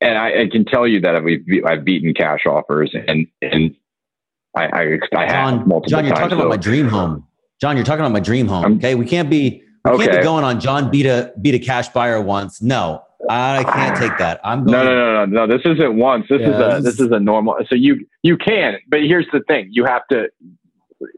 and 0.00 0.18
I, 0.18 0.42
I 0.42 0.48
can 0.50 0.64
tell 0.64 0.86
you 0.86 1.00
that 1.00 1.22
we've 1.24 1.40
I've 1.66 1.84
beaten 1.84 2.14
cash 2.14 2.46
offers 2.46 2.94
and 2.94 3.26
and 3.40 3.74
I 4.56 4.64
I, 4.66 4.98
I 5.16 5.26
have 5.26 5.30
Jon, 5.30 5.68
multiple 5.68 5.90
Jon, 5.90 6.04
you're 6.04 6.14
times. 6.14 6.20
talking 6.30 6.38
about 6.38 6.48
my 6.48 6.56
dream 6.56 6.88
home. 6.88 7.26
Jon, 7.60 7.76
you're 7.76 7.84
talking 7.84 8.00
about 8.00 8.12
my 8.12 8.20
dream 8.20 8.46
home. 8.48 8.64
I'm- 8.64 8.76
okay, 8.76 8.94
we 8.94 9.06
can't 9.06 9.30
be. 9.30 9.62
We 9.84 9.98
can't 9.98 10.12
be 10.12 10.22
going 10.22 10.44
on. 10.44 10.60
Jon 10.60 10.90
beat 10.92 11.06
a 11.06 11.32
beat 11.42 11.56
a 11.56 11.58
cash 11.58 11.88
buyer 11.88 12.20
once. 12.22 12.62
No, 12.62 13.02
I 13.28 13.64
can't 13.64 13.96
take 13.96 14.16
that. 14.18 14.40
I'm 14.44 14.64
going. 14.64 14.72
no, 14.72 14.84
no, 14.84 14.94
no, 14.94 15.26
no, 15.26 15.46
no. 15.46 15.56
This 15.56 15.64
isn't 15.64 15.96
once. 15.96 16.26
This 16.28 16.40
is 16.40 16.48
a 16.48 16.80
this 16.80 16.96
this 16.96 17.00
is 17.00 17.12
a 17.12 17.20
normal. 17.20 17.56
So 17.68 17.74
you 17.74 18.06
you 18.22 18.36
can, 18.36 18.78
but 18.88 19.00
here's 19.00 19.26
the 19.32 19.40
thing: 19.48 19.68
you 19.70 19.84
have 19.84 20.02
to 20.10 20.28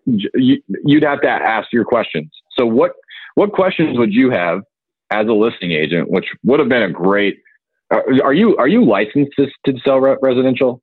you, 0.07 0.63
you'd 0.85 1.03
have 1.03 1.21
to 1.23 1.29
ask 1.29 1.73
your 1.73 1.85
questions. 1.85 2.31
So 2.57 2.67
what 2.67 2.93
what 3.35 3.53
questions 3.53 3.99
would 3.99 4.13
you 4.13 4.31
have 4.31 4.61
as 5.11 5.27
a 5.27 5.33
listing 5.33 5.73
agent? 5.73 6.11
Which 6.11 6.27
would 6.45 6.61
have 6.61 6.69
been 6.69 6.83
a 6.83 6.91
great. 6.91 7.39
Are, 7.91 8.05
are 8.23 8.35
you 8.35 8.57
are 8.57 8.69
you 8.69 8.85
licensed 8.85 9.33
to, 9.37 9.47
to 9.67 9.79
sell 9.81 10.01
residential? 10.01 10.83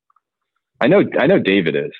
I 0.79 0.87
know 0.87 1.03
I 1.19 1.27
know 1.27 1.39
David 1.39 1.75
is. 1.75 1.91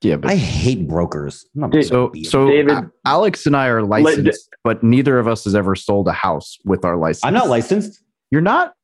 Yeah, 0.00 0.16
but 0.16 0.30
I 0.30 0.36
hate 0.36 0.86
brokers. 0.86 1.44
I'm 1.54 1.62
not 1.62 1.70
Dude, 1.72 1.86
so 1.86 2.12
so 2.24 2.48
David- 2.48 2.90
Alex 3.04 3.46
and 3.46 3.56
I 3.56 3.66
are 3.66 3.82
licensed, 3.82 4.48
but 4.62 4.82
neither 4.82 5.18
of 5.18 5.26
us 5.26 5.44
has 5.44 5.56
ever 5.56 5.74
sold 5.74 6.06
a 6.06 6.12
house 6.12 6.56
with 6.64 6.84
our 6.84 6.96
license. 6.96 7.24
I'm 7.24 7.34
not 7.34 7.48
licensed. 7.48 8.00
You're 8.30 8.40
not. 8.40 8.74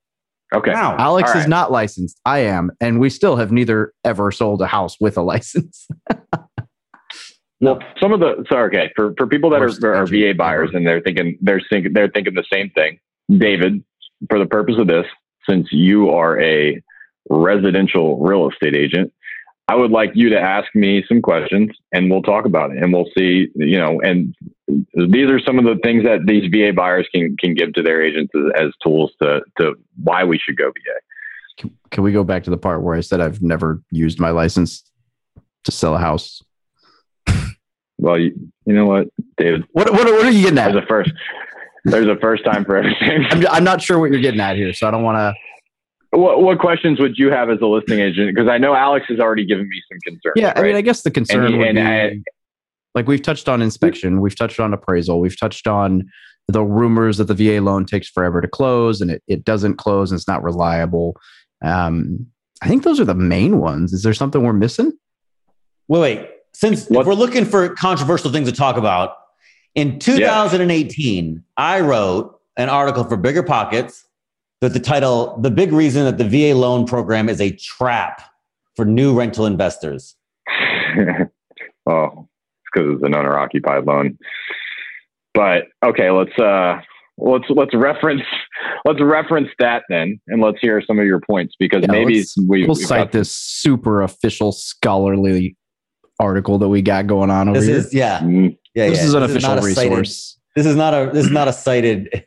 Okay. 0.54 0.72
Wow. 0.72 0.96
Alex 0.98 1.32
All 1.34 1.40
is 1.40 1.48
not 1.48 1.72
licensed. 1.72 2.20
I 2.24 2.40
am, 2.40 2.70
and 2.80 3.00
we 3.00 3.10
still 3.10 3.36
have 3.36 3.50
neither 3.50 3.92
ever 4.04 4.30
sold 4.30 4.62
a 4.62 4.66
house 4.66 4.96
with 5.00 5.16
a 5.16 5.22
license. 5.22 5.88
Well, 7.60 7.78
some 7.98 8.12
of 8.12 8.20
the 8.20 8.44
so 8.50 8.58
okay 8.58 8.92
for 8.94 9.14
for 9.16 9.26
people 9.26 9.48
that 9.50 9.60
Worst 9.60 9.82
are, 9.84 9.94
are 9.94 10.06
VA 10.06 10.34
buyers 10.36 10.68
ever. 10.70 10.76
and 10.76 10.86
they're 10.86 11.00
thinking 11.00 11.38
they're 11.40 11.62
thinking 11.70 11.92
they're 11.94 12.10
thinking 12.10 12.34
the 12.34 12.44
same 12.52 12.68
thing. 12.70 12.98
David, 13.38 13.82
for 14.28 14.38
the 14.38 14.44
purpose 14.44 14.74
of 14.78 14.86
this, 14.86 15.06
since 15.48 15.68
you 15.72 16.10
are 16.10 16.38
a 16.42 16.82
residential 17.30 18.18
real 18.18 18.50
estate 18.50 18.76
agent, 18.76 19.12
I 19.66 19.74
would 19.76 19.90
like 19.90 20.10
you 20.14 20.28
to 20.28 20.38
ask 20.40 20.74
me 20.74 21.04
some 21.08 21.22
questions 21.22 21.70
and 21.92 22.10
we'll 22.10 22.22
talk 22.22 22.44
about 22.44 22.70
it 22.70 22.82
and 22.82 22.92
we'll 22.92 23.08
see. 23.16 23.48
You 23.54 23.78
know, 23.78 24.00
and 24.00 24.34
these 24.94 25.30
are 25.30 25.40
some 25.40 25.58
of 25.58 25.64
the 25.64 25.80
things 25.82 26.04
that 26.04 26.26
these 26.26 26.50
VA 26.50 26.72
buyers 26.74 27.08
can 27.14 27.36
can 27.38 27.54
give 27.54 27.72
to 27.74 27.82
their 27.82 28.02
agents 28.02 28.32
as, 28.34 28.66
as 28.66 28.72
tools 28.82 29.12
to 29.22 29.40
to 29.58 29.74
why 30.02 30.24
we 30.24 30.38
should 30.38 30.56
go 30.56 30.66
VA. 30.66 31.00
Can, 31.56 31.70
can 31.90 32.02
we 32.04 32.12
go 32.12 32.24
back 32.24 32.44
to 32.44 32.50
the 32.50 32.56
part 32.58 32.82
where 32.82 32.94
I 32.94 33.00
said 33.00 33.20
I've 33.20 33.40
never 33.40 33.80
used 33.90 34.18
my 34.20 34.30
license 34.30 34.82
to 35.64 35.72
sell 35.72 35.94
a 35.94 35.98
house? 35.98 36.42
Well, 37.96 38.18
you, 38.18 38.34
you 38.66 38.74
know 38.74 38.86
what, 38.86 39.06
David, 39.36 39.64
What 39.72 39.90
what, 39.92 40.04
what 40.04 40.26
are 40.26 40.30
you 40.30 40.42
getting 40.42 40.58
at? 40.58 40.72
there's 40.72 40.84
a 40.84 40.86
first. 40.86 41.12
There's 41.86 42.06
a 42.06 42.16
first 42.16 42.44
time 42.44 42.64
for 42.64 42.76
everything. 42.78 43.24
I'm, 43.30 43.46
I'm 43.48 43.64
not 43.64 43.82
sure 43.82 43.98
what 43.98 44.10
you're 44.10 44.20
getting 44.20 44.40
at 44.40 44.56
here, 44.56 44.72
so 44.72 44.88
I 44.88 44.90
don't 44.90 45.02
want 45.02 45.16
to. 45.16 45.34
What, 46.14 46.42
what 46.42 46.58
questions 46.58 47.00
would 47.00 47.18
you 47.18 47.30
have 47.30 47.50
as 47.50 47.58
a 47.60 47.66
listing 47.66 47.98
agent? 48.00 48.34
Because 48.34 48.48
I 48.48 48.58
know 48.58 48.74
Alex 48.74 49.06
has 49.08 49.18
already 49.18 49.44
given 49.44 49.68
me 49.68 49.82
some 49.90 49.98
concerns. 50.04 50.34
Yeah, 50.36 50.52
I 50.56 50.62
mean. 50.62 50.76
I 50.76 50.80
guess 50.80 51.02
the 51.02 51.10
concern 51.10 51.52
he- 51.52 51.58
would 51.58 51.66
and 51.68 51.76
be 51.76 51.82
I- 51.82 52.22
like 52.94 53.08
we've 53.08 53.22
touched 53.22 53.48
on 53.48 53.60
inspection, 53.60 54.20
we've 54.20 54.36
touched 54.36 54.60
on 54.60 54.72
appraisal, 54.72 55.20
we've 55.20 55.38
touched 55.38 55.66
on 55.66 56.08
the 56.46 56.62
rumors 56.62 57.16
that 57.18 57.24
the 57.24 57.34
VA 57.34 57.60
loan 57.60 57.84
takes 57.86 58.08
forever 58.08 58.40
to 58.40 58.46
close 58.46 59.00
and 59.00 59.10
it, 59.10 59.22
it 59.26 59.44
doesn't 59.44 59.76
close 59.76 60.10
and 60.12 60.18
it's 60.18 60.28
not 60.28 60.42
reliable. 60.44 61.16
Um, 61.64 62.26
I 62.62 62.68
think 62.68 62.84
those 62.84 63.00
are 63.00 63.04
the 63.04 63.14
main 63.14 63.58
ones. 63.58 63.92
Is 63.92 64.02
there 64.04 64.14
something 64.14 64.42
we're 64.42 64.52
missing? 64.52 64.92
Wait, 65.88 66.00
wait. 66.00 66.30
Since 66.52 66.88
What- 66.88 67.00
if 67.00 67.06
we're 67.08 67.14
looking 67.14 67.44
for 67.44 67.70
controversial 67.70 68.30
things 68.30 68.48
to 68.48 68.54
talk 68.54 68.76
about, 68.76 69.16
in 69.74 69.98
2018, 69.98 71.42
I 71.56 71.80
wrote 71.80 72.38
an 72.56 72.68
article 72.68 73.02
for 73.02 73.18
BiggerPockets 73.18 74.02
that 74.64 74.72
the 74.72 74.80
title, 74.80 75.38
The 75.40 75.50
Big 75.50 75.72
Reason 75.72 76.04
That 76.04 76.18
the 76.18 76.28
VA 76.28 76.56
Loan 76.58 76.86
Program 76.86 77.28
is 77.28 77.40
a 77.40 77.50
Trap 77.52 78.22
for 78.76 78.84
New 78.84 79.16
Rental 79.16 79.46
Investors. 79.46 80.16
oh, 81.86 82.28
it's 82.28 82.70
because 82.72 82.94
it's 82.94 83.02
an 83.04 83.14
owner 83.14 83.38
occupied 83.38 83.84
loan. 83.84 84.18
But 85.34 85.64
okay, 85.84 86.10
let's 86.10 86.36
uh 86.38 86.80
let's 87.18 87.44
let's 87.50 87.74
reference 87.74 88.22
let's 88.84 89.00
reference 89.02 89.48
that 89.58 89.82
then, 89.88 90.20
and 90.28 90.40
let's 90.40 90.58
hear 90.60 90.82
some 90.86 90.98
of 90.98 91.04
your 91.06 91.20
points 91.20 91.54
because 91.58 91.82
Yeah, 91.82 91.92
maybe 91.92 92.24
we 92.48 92.64
We'll 92.66 92.76
we've 92.76 92.86
cite 92.86 93.00
got- 93.06 93.12
this 93.12 93.30
super 93.34 94.02
official 94.02 94.52
scholarly 94.52 95.56
article 96.20 96.58
that 96.58 96.68
we 96.68 96.80
got 96.82 97.06
going 97.06 97.30
on 97.30 97.48
over 97.48 97.58
This 97.58 97.68
here. 97.68 97.76
is, 97.78 97.92
yeah. 97.94 98.20
Mm, 98.20 98.56
yeah 98.74 98.88
this 98.88 98.98
yeah. 99.00 99.04
is 99.04 99.14
an 99.14 99.20
not 99.20 99.30
official 99.30 99.52
a 99.52 99.62
cited- 99.62 99.90
resource. 99.98 100.38
this 100.54 100.66
is 100.66 100.76
not 100.76 100.94
a 100.94 101.10
this 101.12 101.26
is 101.26 101.32
not 101.32 101.48
a 101.48 101.52
cited 101.52 102.24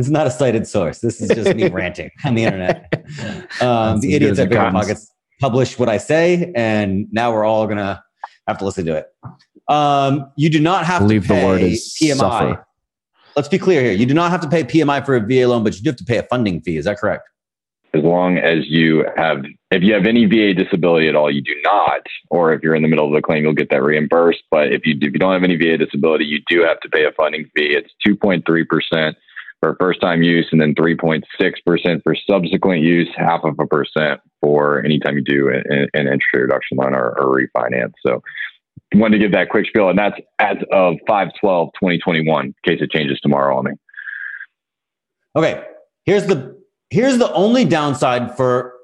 this 0.00 0.06
is 0.06 0.12
not 0.12 0.26
a 0.26 0.30
cited 0.30 0.66
source. 0.66 1.00
This 1.00 1.20
is 1.20 1.28
just 1.28 1.54
me 1.54 1.68
ranting 1.72 2.10
on 2.24 2.34
the 2.34 2.44
internet. 2.44 2.92
Um, 3.60 4.00
the 4.00 4.14
idiots 4.14 4.38
at 4.38 4.46
it 4.46 4.50
Bigger. 4.50 4.70
Pockets 4.70 5.12
publish 5.40 5.78
what 5.78 5.88
I 5.88 5.98
say, 5.98 6.52
and 6.54 7.06
now 7.12 7.32
we're 7.32 7.44
all 7.44 7.66
gonna 7.66 8.02
have 8.48 8.58
to 8.58 8.64
listen 8.64 8.86
to 8.86 8.96
it. 8.96 9.06
Um, 9.68 10.30
you 10.36 10.50
do 10.50 10.60
not 10.60 10.84
have 10.86 11.02
believe 11.02 11.22
to 11.22 11.28
the 11.28 11.34
pay 11.34 11.44
word 11.44 11.60
is 11.62 11.96
PMI. 12.00 12.16
suffer. 12.16 12.66
Let's 13.36 13.48
be 13.48 13.58
clear 13.58 13.82
here. 13.82 13.92
You 13.92 14.06
do 14.06 14.14
not 14.14 14.30
have 14.30 14.40
to 14.40 14.48
pay 14.48 14.64
PMI 14.64 15.04
for 15.04 15.16
a 15.16 15.20
VA 15.20 15.46
loan, 15.46 15.62
but 15.62 15.76
you 15.76 15.82
do 15.82 15.90
have 15.90 15.98
to 15.98 16.04
pay 16.04 16.16
a 16.16 16.24
funding 16.24 16.60
fee. 16.60 16.76
Is 16.76 16.84
that 16.86 16.98
correct? 16.98 17.28
as 17.92 18.02
long 18.02 18.38
as 18.38 18.66
you 18.66 19.04
have 19.16 19.44
if 19.70 19.82
you 19.82 19.92
have 19.94 20.06
any 20.06 20.26
VA 20.26 20.54
disability 20.54 21.08
at 21.08 21.16
all, 21.16 21.30
you 21.30 21.40
do 21.40 21.54
not, 21.62 22.02
or 22.28 22.52
if 22.52 22.62
you're 22.62 22.74
in 22.74 22.82
the 22.82 22.88
middle 22.88 23.06
of 23.06 23.12
the 23.12 23.22
claim, 23.22 23.42
you'll 23.42 23.52
get 23.52 23.70
that 23.70 23.82
reimbursed. 23.82 24.42
But 24.50 24.72
if 24.72 24.86
you 24.86 24.96
if 25.00 25.12
you 25.12 25.18
don't 25.18 25.32
have 25.32 25.44
any 25.44 25.56
VA 25.56 25.76
disability, 25.76 26.24
you 26.24 26.40
do 26.48 26.62
have 26.62 26.80
to 26.80 26.88
pay 26.88 27.04
a 27.04 27.12
funding 27.12 27.44
fee. 27.56 27.74
It's 27.74 27.92
two 28.04 28.16
point 28.16 28.46
three 28.46 28.64
percent 28.64 29.16
for 29.60 29.76
first 29.78 30.00
time 30.00 30.22
use, 30.22 30.48
and 30.52 30.60
then 30.60 30.74
three 30.74 30.96
point 30.96 31.24
six 31.40 31.60
percent 31.60 32.02
for 32.02 32.14
subsequent 32.28 32.82
use, 32.82 33.08
half 33.16 33.44
of 33.44 33.58
a 33.58 33.66
percent 33.66 34.20
for 34.40 34.84
anytime 34.84 35.16
you 35.16 35.24
do 35.24 35.48
an, 35.48 35.88
an 35.92 36.06
interest 36.06 36.32
reduction 36.34 36.78
loan 36.78 36.94
or, 36.94 37.18
or 37.18 37.40
refinance. 37.40 37.92
So. 38.04 38.22
Wanted 38.92 39.18
to 39.18 39.24
give 39.24 39.32
that 39.32 39.50
quick 39.50 39.66
spiel, 39.66 39.88
and 39.88 39.96
that's 39.96 40.16
as 40.40 40.56
of 40.72 40.96
5-12-2021, 41.08 42.42
in 42.42 42.54
case 42.64 42.80
it 42.82 42.90
changes 42.90 43.20
tomorrow 43.20 43.56
on 43.56 43.66
me. 43.66 43.70
Okay. 45.36 45.62
Here's 46.04 46.26
the 46.26 46.60
here's 46.90 47.18
the 47.18 47.32
only 47.32 47.64
downside 47.64 48.36
for 48.36 48.74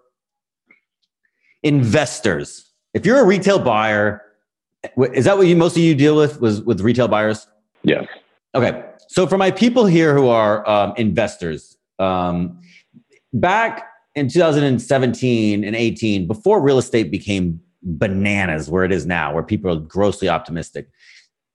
investors. 1.63 2.71
If 2.95 3.05
you're 3.05 3.21
a 3.21 3.25
retail 3.27 3.59
buyer, 3.59 4.23
is 5.13 5.25
that 5.25 5.37
what 5.37 5.47
you 5.47 5.57
most 5.57 5.77
of 5.77 5.83
you 5.83 5.95
deal 5.95 6.17
with 6.17 6.41
was 6.41 6.63
with 6.63 6.81
retail 6.81 7.09
buyers? 7.09 7.47
Yes. 7.83 8.07
Okay. 8.55 8.83
So 9.09 9.27
for 9.27 9.39
my 9.39 9.51
people 9.51 9.87
here 9.87 10.15
who 10.15 10.29
are 10.29 10.69
um, 10.69 10.95
investors, 10.97 11.77
um, 11.99 12.61
back 13.33 13.87
in 14.15 14.29
2017 14.29 15.65
and 15.65 15.77
18, 15.77 16.27
before 16.27 16.61
real 16.61 16.79
estate 16.79 17.11
became 17.11 17.61
bananas 17.83 18.71
where 18.71 18.85
it 18.85 18.93
is 18.93 19.07
now, 19.07 19.33
where 19.33 19.43
people 19.43 19.71
are 19.71 19.81
grossly 19.81 20.29
optimistic, 20.29 20.89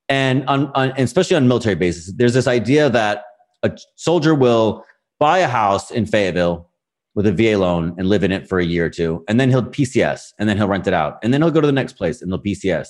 and 0.08 0.46
on, 0.48 0.72
on 0.76 0.92
especially 0.98 1.38
on 1.38 1.48
military 1.48 1.76
bases, 1.76 2.14
there's 2.16 2.34
this 2.34 2.48
idea 2.48 2.90
that 2.90 3.24
a 3.64 3.72
soldier 3.96 4.36
will 4.36 4.84
buy 5.20 5.40
a 5.40 5.48
house 5.48 5.92
in 5.92 6.06
Fayetteville 6.06 6.70
with 7.16 7.26
a 7.28 7.32
VA 7.32 7.58
loan 7.58 7.96
and 7.98 8.08
live 8.08 8.24
in 8.24 8.32
it 8.32 8.48
for 8.48 8.60
a 8.60 8.66
year 8.66 8.86
or 8.86 8.90
two, 8.90 9.24
and 9.28 9.40
then 9.40 9.50
he'll 9.50 9.64
PCS, 9.64 10.34
and 10.40 10.48
then 10.48 10.58
he'll 10.58 10.68
rent 10.68 10.88
it 10.88 10.94
out, 10.94 11.18
and 11.24 11.34
then 11.34 11.42
he'll 11.42 11.52
go 11.52 11.62
to 11.62 11.68
the 11.68 11.74
next 11.74 11.94
place 11.94 12.22
and 12.22 12.32
he'll 12.32 12.42
PCS, 12.42 12.88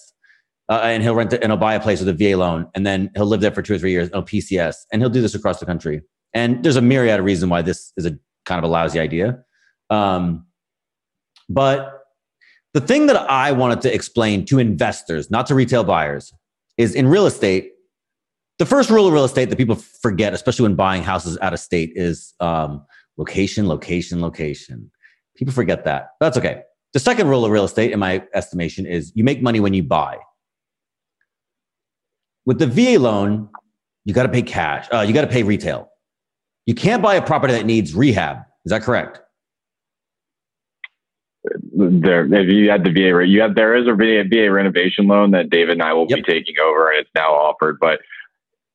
uh, 0.72 0.80
and 0.84 1.04
he'll 1.04 1.14
rent 1.14 1.34
it 1.34 1.44
and 1.44 1.52
he'll 1.52 1.58
buy 1.58 1.76
a 1.76 1.82
place 1.82 2.00
with 2.00 2.08
a 2.08 2.14
VA 2.14 2.38
loan, 2.38 2.66
and 2.74 2.88
then 2.88 3.12
he'll 3.14 3.26
live 3.26 3.42
there 3.42 3.52
for 3.52 3.62
two 3.62 3.76
or 3.76 3.78
three 3.78 3.92
years, 3.92 4.08
and 4.08 4.16
he'll 4.16 4.24
PCS, 4.24 4.76
and 4.92 5.02
he'll 5.02 5.10
do 5.10 5.22
this 5.22 5.36
across 5.36 5.60
the 5.60 5.66
country. 5.66 6.02
And 6.34 6.64
there's 6.64 6.78
a 6.78 6.82
myriad 6.82 7.20
of 7.20 7.26
reasons 7.26 7.50
why 7.50 7.62
this 7.62 7.92
is 7.98 8.06
a 8.06 8.18
kind 8.46 8.58
of 8.58 8.64
a 8.64 8.68
lousy 8.72 8.98
idea. 8.98 9.44
Um, 9.90 10.46
but 11.50 12.04
the 12.74 12.80
thing 12.80 13.08
that 13.08 13.18
I 13.18 13.52
wanted 13.52 13.82
to 13.82 13.94
explain 13.94 14.46
to 14.46 14.60
investors, 14.60 15.30
not 15.30 15.46
to 15.48 15.56
retail 15.56 15.84
buyers, 15.84 16.34
is 16.78 16.96
in 16.96 17.06
real 17.08 17.26
estate, 17.26 17.74
the 18.58 18.66
first 18.66 18.90
rule 18.90 19.06
of 19.06 19.12
real 19.12 19.26
estate 19.26 19.50
that 19.50 19.58
people 19.58 19.76
forget, 19.76 20.34
especially 20.34 20.64
when 20.64 20.76
buying 20.76 21.04
houses 21.04 21.38
out 21.42 21.52
of 21.52 21.60
state, 21.60 21.92
is 21.96 22.34
um, 22.40 22.86
location, 23.18 23.68
location, 23.68 24.22
location. 24.22 24.90
People 25.36 25.54
forget 25.54 25.84
that. 25.84 26.12
That's 26.22 26.38
okay. 26.38 26.62
The 26.94 27.00
second 27.00 27.28
rule 27.28 27.44
of 27.44 27.52
real 27.52 27.66
estate, 27.66 27.92
in 27.92 28.00
my 28.00 28.24
estimation, 28.34 28.86
is 28.86 29.12
you 29.16 29.26
make 29.26 29.42
money 29.42 29.60
when 29.60 29.74
you 29.74 29.84
buy. 29.84 30.18
With 32.52 32.60
the 32.60 32.68
VA 32.68 33.00
loan, 33.00 33.48
you 34.04 34.14
got 34.14 34.24
to 34.24 34.30
pay 34.30 34.42
cash. 34.42 34.86
Uh, 34.94 35.06
you 35.08 35.14
got 35.14 35.22
to 35.22 35.28
pay 35.28 35.42
retail. 35.42 35.90
You 36.66 36.76
can't 36.76 37.02
buy 37.02 37.16
a 37.16 37.22
property 37.22 37.54
that 37.54 37.66
needs 37.66 37.96
rehab. 37.96 38.40
Is 38.66 38.72
that 38.72 38.82
correct? 38.82 39.22
There, 41.72 42.26
if 42.26 42.52
you 42.52 42.70
had 42.70 42.84
the 42.84 42.92
VA, 42.92 43.26
you 43.26 43.40
have 43.40 43.56
there 43.56 43.74
is 43.74 43.88
a 43.88 43.94
VA, 43.94 44.26
VA 44.30 44.52
renovation 44.52 45.08
loan 45.08 45.32
that 45.32 45.50
David 45.50 45.76
and 45.76 45.82
I 45.82 45.94
will 45.94 46.08
Yep. 46.10 46.18
be 46.18 46.24
taking 46.24 46.56
over, 46.62 46.90
and 46.92 47.00
it's 47.00 47.10
now 47.16 47.32
offered. 47.32 47.78
But 47.80 48.02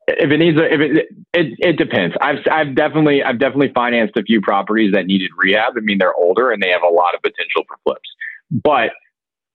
if 0.09 0.31
it 0.31 0.39
needs, 0.39 0.59
a, 0.59 0.73
if 0.73 0.81
it, 0.81 1.07
it, 1.35 1.55
it 1.59 1.77
depends. 1.77 2.17
I've, 2.23 2.39
I've 2.51 2.75
definitely, 2.75 3.23
I've 3.23 3.39
definitely 3.39 3.73
financed 3.75 4.17
a 4.17 4.23
few 4.23 4.41
properties 4.41 4.95
that 4.95 5.05
needed 5.05 5.33
rehab. 5.37 5.75
I 5.77 5.81
mean, 5.81 5.99
they're 5.99 6.15
older 6.15 6.51
and 6.51 6.63
they 6.63 6.71
have 6.71 6.83
a 6.83 6.95
lot 6.95 7.15
of 7.15 7.21
potential 7.21 7.63
for 7.69 7.77
flips. 7.85 8.09
But 8.51 8.93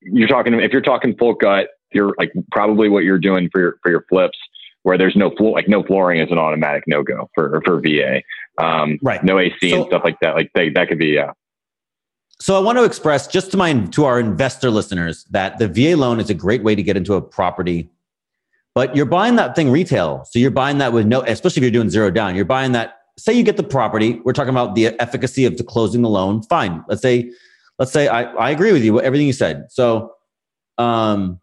you're 0.02 0.28
talking, 0.28 0.54
if 0.62 0.72
you're 0.72 0.82
talking 0.82 1.18
full 1.18 1.34
gut, 1.34 1.70
you're 1.94 2.14
like 2.18 2.32
probably 2.52 2.90
what 2.90 3.04
you're 3.04 3.20
doing 3.20 3.50
for 3.52 3.62
your 3.62 3.76
for 3.84 3.92
your 3.92 4.06
flips, 4.10 4.38
where 4.84 4.98
there's 4.98 5.16
no 5.16 5.30
floor, 5.36 5.52
like 5.54 5.68
no 5.68 5.84
flooring 5.84 6.20
is 6.20 6.32
an 6.32 6.38
automatic 6.38 6.84
no 6.88 7.04
go 7.04 7.30
for 7.36 7.62
for 7.66 7.80
VA. 7.82 8.22
Um, 8.58 9.00
Right. 9.02 9.24
No 9.24 9.40
AC 9.40 9.70
So- 9.70 9.78
and 9.78 9.86
stuff 9.88 10.02
like 10.04 10.20
that. 10.22 10.36
Like 10.36 10.52
they, 10.54 10.70
that 10.70 10.88
could 10.90 11.00
be, 11.00 11.08
yeah. 11.08 11.32
So 12.40 12.56
I 12.58 12.60
want 12.60 12.80
to 12.80 12.84
express 12.84 13.28
just 13.28 13.52
to 13.52 13.58
my 13.58 13.74
to 13.74 14.06
our 14.06 14.20
investor 14.20 14.72
listeners 14.72 15.26
that 15.30 15.60
the 15.60 15.68
VA 15.68 15.96
loan 15.96 16.20
is 16.20 16.30
a 16.30 16.34
great 16.34 16.64
way 16.64 16.74
to 16.74 16.82
get 16.82 16.98
into 16.98 17.14
a 17.14 17.22
property, 17.22 17.90
but 18.74 18.96
you're 18.96 19.06
buying 19.06 19.36
that 19.36 19.56
thing 19.56 19.70
retail. 19.70 20.26
So 20.30 20.40
you're 20.40 20.50
buying 20.50 20.80
that 20.80 20.92
with 20.92 21.06
no, 21.06 21.22
especially 21.22 21.60
if 21.60 21.64
you're 21.64 21.72
doing 21.72 21.90
zero 21.92 22.10
down. 22.10 22.36
You're 22.36 22.46
buying 22.46 22.72
that. 22.72 22.98
Say 23.20 23.34
you 23.34 23.44
get 23.44 23.58
the 23.58 23.64
property. 23.64 24.20
We're 24.26 24.34
talking 24.34 24.50
about 24.50 24.74
the 24.74 24.88
efficacy 25.00 25.46
of 25.46 25.58
the 25.58 25.64
closing 25.64 26.02
the 26.02 26.10
loan. 26.10 26.42
Fine. 26.44 26.84
Let's 26.88 27.04
say, 27.04 27.32
let's 27.78 27.92
say 27.92 28.08
I, 28.08 28.24
I 28.24 28.50
agree 28.50 28.72
with 28.72 28.84
you 28.84 29.00
everything 29.00 29.28
you 29.28 29.34
said. 29.34 29.68
So, 29.70 30.14
um, 30.80 31.40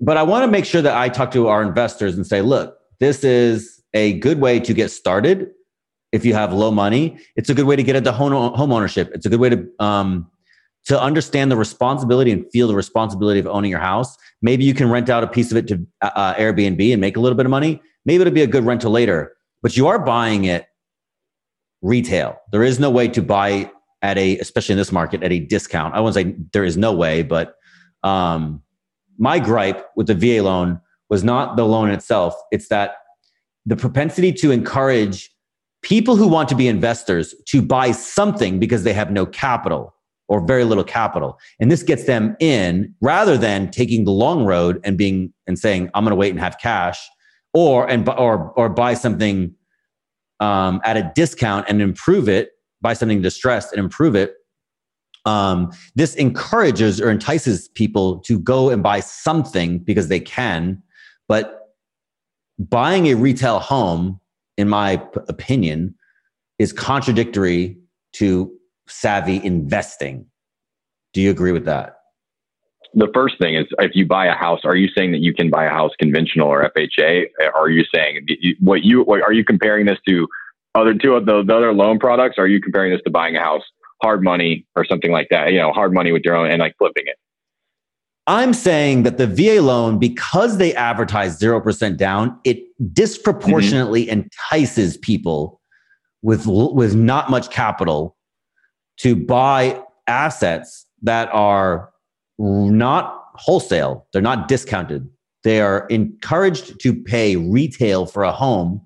but 0.00 0.16
I 0.16 0.22
want 0.22 0.44
to 0.44 0.50
make 0.50 0.64
sure 0.64 0.82
that 0.82 0.96
I 0.96 1.08
talk 1.08 1.30
to 1.32 1.48
our 1.48 1.62
investors 1.62 2.16
and 2.16 2.26
say, 2.26 2.42
look, 2.42 2.78
this 3.00 3.22
is 3.24 3.82
a 3.94 4.18
good 4.20 4.40
way 4.40 4.60
to 4.60 4.72
get 4.72 4.90
started 4.90 5.50
if 6.12 6.24
you 6.24 6.34
have 6.34 6.52
low 6.52 6.70
money. 6.70 7.18
It's 7.36 7.50
a 7.50 7.54
good 7.54 7.66
way 7.66 7.76
to 7.76 7.82
get 7.82 7.96
into 7.96 8.12
home, 8.12 8.32
home 8.54 8.72
ownership. 8.72 9.10
It's 9.14 9.26
a 9.26 9.28
good 9.28 9.40
way 9.40 9.50
to 9.50 9.68
um, 9.78 10.30
to 10.86 11.00
understand 11.00 11.50
the 11.50 11.56
responsibility 11.56 12.32
and 12.32 12.50
feel 12.50 12.66
the 12.66 12.74
responsibility 12.74 13.38
of 13.38 13.46
owning 13.46 13.70
your 13.70 13.80
house. 13.80 14.16
Maybe 14.40 14.64
you 14.64 14.72
can 14.72 14.90
rent 14.90 15.10
out 15.10 15.22
a 15.22 15.26
piece 15.26 15.50
of 15.50 15.58
it 15.58 15.68
to 15.68 15.86
uh, 16.00 16.34
Airbnb 16.34 16.92
and 16.92 17.00
make 17.00 17.18
a 17.18 17.20
little 17.20 17.36
bit 17.36 17.44
of 17.44 17.50
money. 17.50 17.82
Maybe 18.06 18.22
it'll 18.22 18.32
be 18.32 18.42
a 18.42 18.46
good 18.46 18.64
rental 18.64 18.90
later, 18.90 19.36
but 19.62 19.76
you 19.76 19.88
are 19.88 19.98
buying 19.98 20.44
it 20.44 20.66
retail. 21.82 22.38
There 22.50 22.62
is 22.62 22.80
no 22.80 22.90
way 22.90 23.08
to 23.08 23.20
buy 23.20 23.70
at 24.00 24.16
a, 24.16 24.38
especially 24.38 24.72
in 24.72 24.78
this 24.78 24.90
market, 24.90 25.22
at 25.22 25.32
a 25.32 25.40
discount. 25.40 25.94
I 25.94 26.00
won't 26.00 26.14
say 26.14 26.34
there 26.52 26.64
is 26.64 26.78
no 26.78 26.94
way, 26.94 27.22
but 27.22 27.56
um, 28.02 28.62
my 29.20 29.38
gripe 29.38 29.86
with 29.94 30.08
the 30.08 30.14
VA 30.14 30.42
loan 30.42 30.80
was 31.10 31.22
not 31.22 31.56
the 31.56 31.64
loan 31.64 31.90
itself. 31.90 32.34
It's 32.50 32.68
that 32.68 32.94
the 33.66 33.76
propensity 33.76 34.32
to 34.32 34.50
encourage 34.50 35.30
people 35.82 36.16
who 36.16 36.26
want 36.26 36.48
to 36.48 36.54
be 36.54 36.66
investors 36.66 37.34
to 37.48 37.62
buy 37.62 37.92
something 37.92 38.58
because 38.58 38.82
they 38.82 38.94
have 38.94 39.10
no 39.12 39.26
capital 39.26 39.94
or 40.28 40.44
very 40.44 40.64
little 40.64 40.84
capital. 40.84 41.38
And 41.60 41.70
this 41.70 41.82
gets 41.82 42.04
them 42.04 42.36
in 42.40 42.94
rather 43.00 43.36
than 43.36 43.70
taking 43.70 44.04
the 44.04 44.10
long 44.10 44.44
road 44.44 44.80
and 44.84 44.96
being 44.96 45.32
and 45.46 45.58
saying, 45.58 45.90
I'm 45.92 46.04
going 46.04 46.12
to 46.12 46.16
wait 46.16 46.30
and 46.30 46.40
have 46.40 46.58
cash 46.58 46.98
or, 47.52 47.88
and, 47.88 48.08
or, 48.08 48.52
or 48.56 48.68
buy 48.68 48.94
something 48.94 49.54
um, 50.38 50.80
at 50.84 50.96
a 50.96 51.12
discount 51.14 51.66
and 51.68 51.82
improve 51.82 52.28
it, 52.28 52.52
buy 52.80 52.94
something 52.94 53.20
distressed 53.20 53.72
and 53.72 53.80
improve 53.80 54.14
it. 54.14 54.34
Um, 55.26 55.70
this 55.94 56.14
encourages 56.14 57.00
or 57.00 57.10
entices 57.10 57.68
people 57.68 58.18
to 58.20 58.38
go 58.38 58.70
and 58.70 58.82
buy 58.82 59.00
something 59.00 59.78
because 59.78 60.08
they 60.08 60.20
can, 60.20 60.82
but 61.28 61.74
buying 62.58 63.06
a 63.06 63.14
retail 63.14 63.58
home 63.58 64.20
in 64.56 64.68
my 64.68 64.96
p- 64.96 65.20
opinion, 65.28 65.94
is 66.58 66.72
contradictory 66.72 67.78
to 68.12 68.52
savvy 68.88 69.42
investing. 69.44 70.26
Do 71.12 71.20
you 71.20 71.30
agree 71.30 71.52
with 71.52 71.64
that? 71.64 72.00
the 72.94 73.08
first 73.14 73.38
thing 73.38 73.54
is 73.54 73.66
if 73.78 73.92
you 73.94 74.06
buy 74.06 74.26
a 74.26 74.34
house, 74.34 74.60
are 74.64 74.76
you 74.76 74.88
saying 74.96 75.12
that 75.12 75.20
you 75.20 75.32
can 75.32 75.50
buy 75.50 75.64
a 75.64 75.70
house 75.70 75.92
conventional 75.98 76.48
or 76.48 76.68
FHA? 76.76 77.26
Are 77.54 77.70
you 77.70 77.84
saying 77.94 78.26
what 78.58 78.82
you 78.82 79.02
what, 79.02 79.22
are 79.22 79.32
you 79.32 79.44
comparing 79.44 79.86
this 79.86 79.98
to 80.08 80.26
other 80.74 80.94
two 80.94 81.14
of 81.14 81.26
the, 81.26 81.42
the 81.46 81.54
other 81.54 81.72
loan 81.72 81.98
products? 81.98 82.36
Are 82.38 82.48
you 82.48 82.60
comparing 82.60 82.92
this 82.92 83.00
to 83.04 83.10
buying 83.10 83.36
a 83.36 83.40
house 83.40 83.62
hard 84.02 84.22
money 84.22 84.66
or 84.76 84.84
something 84.84 85.12
like 85.12 85.28
that? 85.30 85.52
You 85.52 85.58
know, 85.58 85.72
hard 85.72 85.92
money 85.92 86.12
with 86.12 86.22
your 86.24 86.36
own 86.36 86.50
and 86.50 86.60
like 86.60 86.74
flipping 86.78 87.04
it. 87.06 87.16
I'm 88.26 88.52
saying 88.52 89.02
that 89.04 89.18
the 89.18 89.26
VA 89.26 89.60
loan, 89.60 89.98
because 89.98 90.58
they 90.58 90.74
advertise 90.74 91.40
0% 91.40 91.96
down, 91.96 92.38
it 92.44 92.62
disproportionately 92.94 94.06
mm-hmm. 94.06 94.20
entices 94.20 94.96
people 94.98 95.60
with, 96.22 96.46
with 96.46 96.94
not 96.94 97.30
much 97.30 97.50
capital 97.50 98.16
to 98.98 99.16
buy 99.16 99.82
assets 100.06 100.86
that 101.02 101.28
are 101.32 101.90
not 102.38 103.24
wholesale. 103.34 104.06
They're 104.12 104.22
not 104.22 104.48
discounted. 104.48 105.08
They 105.42 105.60
are 105.60 105.86
encouraged 105.88 106.80
to 106.80 106.94
pay 106.94 107.36
retail 107.36 108.06
for 108.06 108.22
a 108.22 108.32
home 108.32 108.82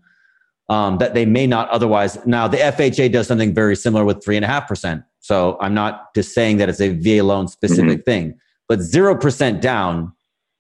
um, 0.68 0.98
that 0.98 1.14
they 1.14 1.26
may 1.26 1.46
not 1.46 1.68
otherwise. 1.70 2.18
Now, 2.26 2.48
the 2.48 2.56
FHA 2.56 3.12
does 3.12 3.26
something 3.26 3.54
very 3.54 3.76
similar 3.76 4.04
with 4.04 4.24
3.5%. 4.24 5.04
So 5.20 5.56
I'm 5.60 5.74
not 5.74 6.14
just 6.14 6.34
saying 6.34 6.58
that 6.58 6.68
it's 6.68 6.80
a 6.80 6.90
VA 6.90 7.22
loan 7.22 7.48
specific 7.48 8.04
thing 8.04 8.38
but 8.68 8.78
0% 8.78 9.60
down 9.60 10.12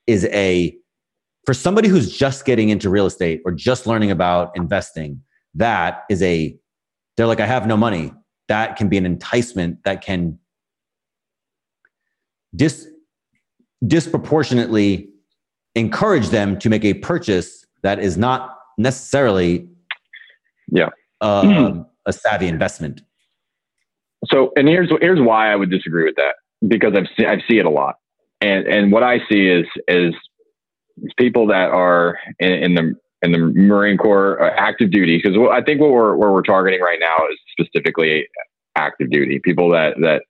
is 0.06 0.26
a 0.26 0.76
for 1.46 1.54
somebody 1.54 1.88
who's 1.88 2.16
just 2.16 2.44
getting 2.44 2.70
into 2.70 2.88
real 2.88 3.06
estate 3.06 3.42
or 3.44 3.52
just 3.52 3.86
learning 3.86 4.10
about 4.10 4.50
investing 4.54 5.20
that 5.54 6.04
is 6.10 6.22
a 6.22 6.56
they're 7.16 7.26
like 7.26 7.40
i 7.40 7.46
have 7.46 7.66
no 7.66 7.76
money 7.76 8.12
that 8.48 8.76
can 8.76 8.88
be 8.88 8.98
an 8.98 9.06
enticement 9.06 9.82
that 9.84 10.02
can 10.02 10.38
dis, 12.54 12.86
disproportionately 13.86 15.08
encourage 15.74 16.28
them 16.28 16.58
to 16.58 16.68
make 16.68 16.84
a 16.84 16.94
purchase 16.94 17.64
that 17.82 17.98
is 17.98 18.16
not 18.16 18.58
necessarily 18.78 19.66
Yeah. 20.74 20.90
um, 21.20 21.86
a 22.04 22.12
savvy 22.12 22.48
investment. 22.48 23.00
So, 24.30 24.52
and 24.56 24.68
here's 24.68 24.90
here's 25.00 25.20
why 25.20 25.52
I 25.52 25.56
would 25.56 25.70
disagree 25.70 26.04
with 26.04 26.16
that 26.16 26.34
because 26.66 26.94
I've 26.96 27.06
seen 27.16 27.26
I 27.26 27.36
see 27.48 27.58
it 27.58 27.66
a 27.66 27.70
lot, 27.70 27.96
and 28.40 28.66
and 28.66 28.92
what 28.92 29.02
I 29.02 29.18
see 29.30 29.48
is 29.48 29.66
is 29.86 30.14
people 31.18 31.46
that 31.48 31.70
are 31.70 32.18
in, 32.38 32.52
in 32.52 32.74
the 32.74 32.94
in 33.22 33.32
the 33.32 33.38
Marine 33.38 33.96
Corps 33.96 34.42
uh, 34.42 34.54
active 34.56 34.90
duty 34.90 35.20
because 35.22 35.38
I 35.52 35.62
think 35.62 35.80
what 35.80 35.90
we're 35.90 36.16
where 36.16 36.32
we're 36.32 36.42
targeting 36.42 36.80
right 36.80 36.98
now 37.00 37.16
is 37.30 37.38
specifically 37.52 38.26
active 38.76 39.10
duty 39.10 39.40
people 39.42 39.70
that 39.70 39.94
that 40.00 40.22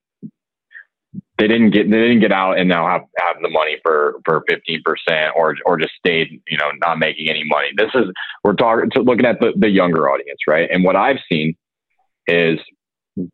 they 1.38 1.48
didn't 1.48 1.70
get 1.70 1.90
they 1.90 1.98
didn't 1.98 2.20
get 2.20 2.32
out 2.32 2.58
and 2.58 2.68
now 2.68 2.86
have 2.86 3.02
have 3.18 3.36
the 3.42 3.48
money 3.48 3.76
for 3.82 4.20
for 4.24 4.44
fifteen 4.48 4.82
percent 4.84 5.32
or 5.36 5.56
or 5.66 5.76
just 5.76 5.94
stayed 5.98 6.40
you 6.48 6.56
know 6.56 6.70
not 6.80 6.98
making 6.98 7.28
any 7.28 7.42
money. 7.44 7.68
This 7.76 7.90
is 7.94 8.04
we're 8.44 8.54
talking 8.54 8.90
looking 9.02 9.26
at 9.26 9.40
the 9.40 9.52
the 9.56 9.68
younger 9.68 10.08
audience, 10.10 10.38
right? 10.46 10.68
And 10.70 10.84
what 10.84 10.96
I've 10.96 11.18
seen 11.30 11.56
is 12.28 12.58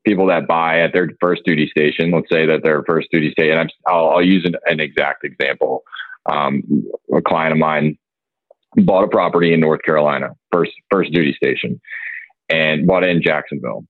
people 0.05 0.26
that 0.26 0.46
buy 0.46 0.80
at 0.80 0.92
their 0.92 1.11
first 1.20 1.42
duty 1.44 1.68
station. 1.68 2.11
Let's 2.11 2.28
say 2.30 2.46
that 2.46 2.62
their 2.62 2.82
first 2.84 3.09
duty 3.11 3.30
station. 3.32 3.53
And 3.53 3.61
I'm, 3.61 3.68
I'll, 3.86 4.11
I'll 4.11 4.24
use 4.24 4.44
an, 4.44 4.55
an 4.66 4.80
exact 4.80 5.24
example. 5.24 5.82
Um, 6.30 6.62
a 7.14 7.22
client 7.22 7.53
of 7.53 7.59
mine 7.59 7.96
bought 8.76 9.05
a 9.05 9.09
property 9.09 9.53
in 9.53 9.61
North 9.61 9.80
Carolina, 9.82 10.30
first 10.53 10.72
first 10.90 11.12
duty 11.12 11.32
station, 11.32 11.80
and 12.48 12.86
bought 12.86 13.05
it 13.05 13.11
in 13.11 13.22
Jacksonville. 13.22 13.84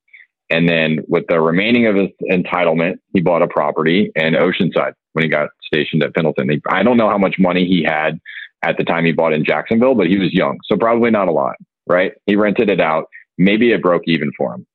And 0.51 0.69
then 0.69 0.99
with 1.07 1.25
the 1.29 1.41
remaining 1.41 1.87
of 1.87 1.95
his 1.95 2.09
entitlement, 2.31 2.97
he 3.15 3.21
bought 3.21 3.43
a 3.43 3.47
property 3.47 4.11
in 4.17 4.35
Oceanside 4.35 4.93
when 5.13 5.25
he 5.25 5.29
got 5.29 5.51
stationed 5.63 6.03
at 6.03 6.15
Pendleton. 6.15 6.49
He, 6.51 6.61
I 6.69 6.83
don't 6.83 6.97
know 6.97 7.09
how 7.09 7.19
much 7.19 7.37
money 7.39 7.67
he 7.67 7.85
had 7.85 8.19
at 8.63 8.77
the 8.77 8.85
time 8.85 9.05
he 9.05 9.13
bought 9.13 9.33
in 9.33 9.45
Jacksonville, 9.45 9.95
but 9.95 10.09
he 10.09 10.19
was 10.19 10.33
young, 10.33 10.59
so 10.65 10.77
probably 10.77 11.11
not 11.11 11.29
a 11.29 11.33
lot, 11.33 11.55
right? 11.89 12.13
He 12.27 12.37
rented 12.37 12.69
it 12.69 12.81
out. 12.81 13.05
Maybe 13.39 13.73
it 13.73 13.81
broke 13.81 14.03
even 14.07 14.31
for 14.37 14.55
him. 14.55 14.67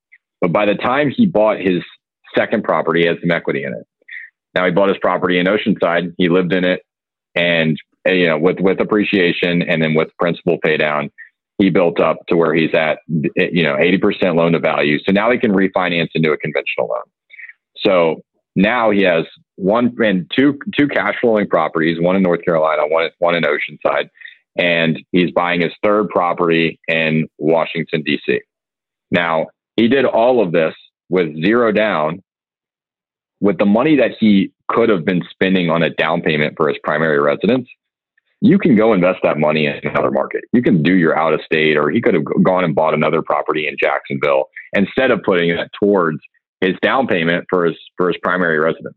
But 0.42 0.52
by 0.52 0.66
the 0.66 0.76
time 0.76 1.12
he 1.16 1.26
bought 1.26 1.60
his 1.60 1.84
second 2.36 2.64
property, 2.64 3.02
he 3.02 3.08
had 3.08 3.18
some 3.22 3.32
equity 3.32 3.64
in 3.64 3.74
it. 3.74 3.86
Now 4.56 4.66
he 4.66 4.72
bought 4.72 4.90
his 4.90 4.98
property 5.00 5.38
in 5.38 5.46
Oceanside. 5.46 6.14
He 6.18 6.30
lived 6.30 6.54
in 6.54 6.66
it, 6.66 6.82
and 7.36 7.78
you 8.06 8.28
know, 8.28 8.38
with 8.38 8.60
with 8.60 8.80
appreciation 8.80 9.62
and 9.62 9.82
then 9.82 9.94
with 9.94 10.10
principal 10.18 10.58
pay 10.64 10.78
down, 10.78 11.12
he 11.58 11.70
built 11.70 12.00
up 12.00 12.18
to 12.28 12.36
where 12.36 12.54
he's 12.54 12.74
at, 12.74 13.00
you 13.36 13.64
know, 13.64 13.78
eighty 13.80 13.98
percent 13.98 14.36
loan 14.36 14.54
to 14.54 14.60
value. 14.60 15.00
So 15.06 15.12
now 15.12 15.32
he 15.32 15.38
can 15.38 15.52
refinance 15.52 16.10
into 16.14 16.32
a 16.32 16.38
conventional 16.38 16.88
loan. 16.88 17.04
So 17.78 18.22
now 18.56 18.92
he 18.92 19.02
has 19.04 19.26
one 19.56 19.96
and 20.00 20.30
two 20.36 20.60
two 20.78 20.88
cash 20.88 21.16
flowing 21.22 21.48
properties, 21.48 22.00
one 22.00 22.16
in 22.16 22.24
North 22.24 22.44
Carolina, 22.44 22.84
one 22.88 23.10
one 23.20 23.36
in 23.36 23.44
Oceanside, 23.44 24.10
and 24.58 25.00
he's 25.12 25.32
buying 25.32 25.62
his 25.62 25.74
third 25.84 26.10
property 26.10 26.80
in 26.88 27.28
Washington, 27.38 28.04
D.C. 28.04 28.42
Now, 29.12 29.48
he 29.76 29.88
did 29.88 30.06
all 30.06 30.42
of 30.42 30.52
this 30.52 30.74
with 31.10 31.36
zero 31.44 31.72
down 31.72 32.22
with 33.42 33.58
the 33.58 33.66
money 33.66 33.98
that 33.98 34.12
he 34.20 34.52
could 34.70 34.90
have 34.90 35.06
been 35.06 35.22
spending 35.30 35.70
on 35.70 35.84
a 35.84 35.90
down 35.90 36.22
payment 36.22 36.56
for 36.58 36.68
his 36.68 36.78
primary 36.84 37.20
residence. 37.20 37.68
You 38.46 38.60
can 38.60 38.76
go 38.76 38.94
invest 38.94 39.22
that 39.24 39.40
money 39.40 39.66
in 39.66 39.80
another 39.84 40.12
market. 40.12 40.44
You 40.54 40.62
can 40.62 40.84
do 40.84 40.94
your 40.94 41.18
out 41.18 41.34
of 41.34 41.42
state, 41.42 41.78
or 41.78 41.90
he 41.90 42.00
could 42.00 42.14
have 42.14 42.24
gone 42.44 42.64
and 42.64 42.76
bought 42.76 42.94
another 42.94 43.24
property 43.24 43.68
in 43.68 43.76
Jacksonville 43.82 44.50
instead 44.74 45.10
of 45.10 45.24
putting 45.24 45.50
it 45.50 45.68
towards 45.82 46.20
his 46.62 46.76
down 46.84 47.08
payment 47.08 47.46
for 47.50 47.66
his 47.66 47.76
for 47.98 48.08
his 48.08 48.18
primary 48.22 48.60
residence. 48.60 48.96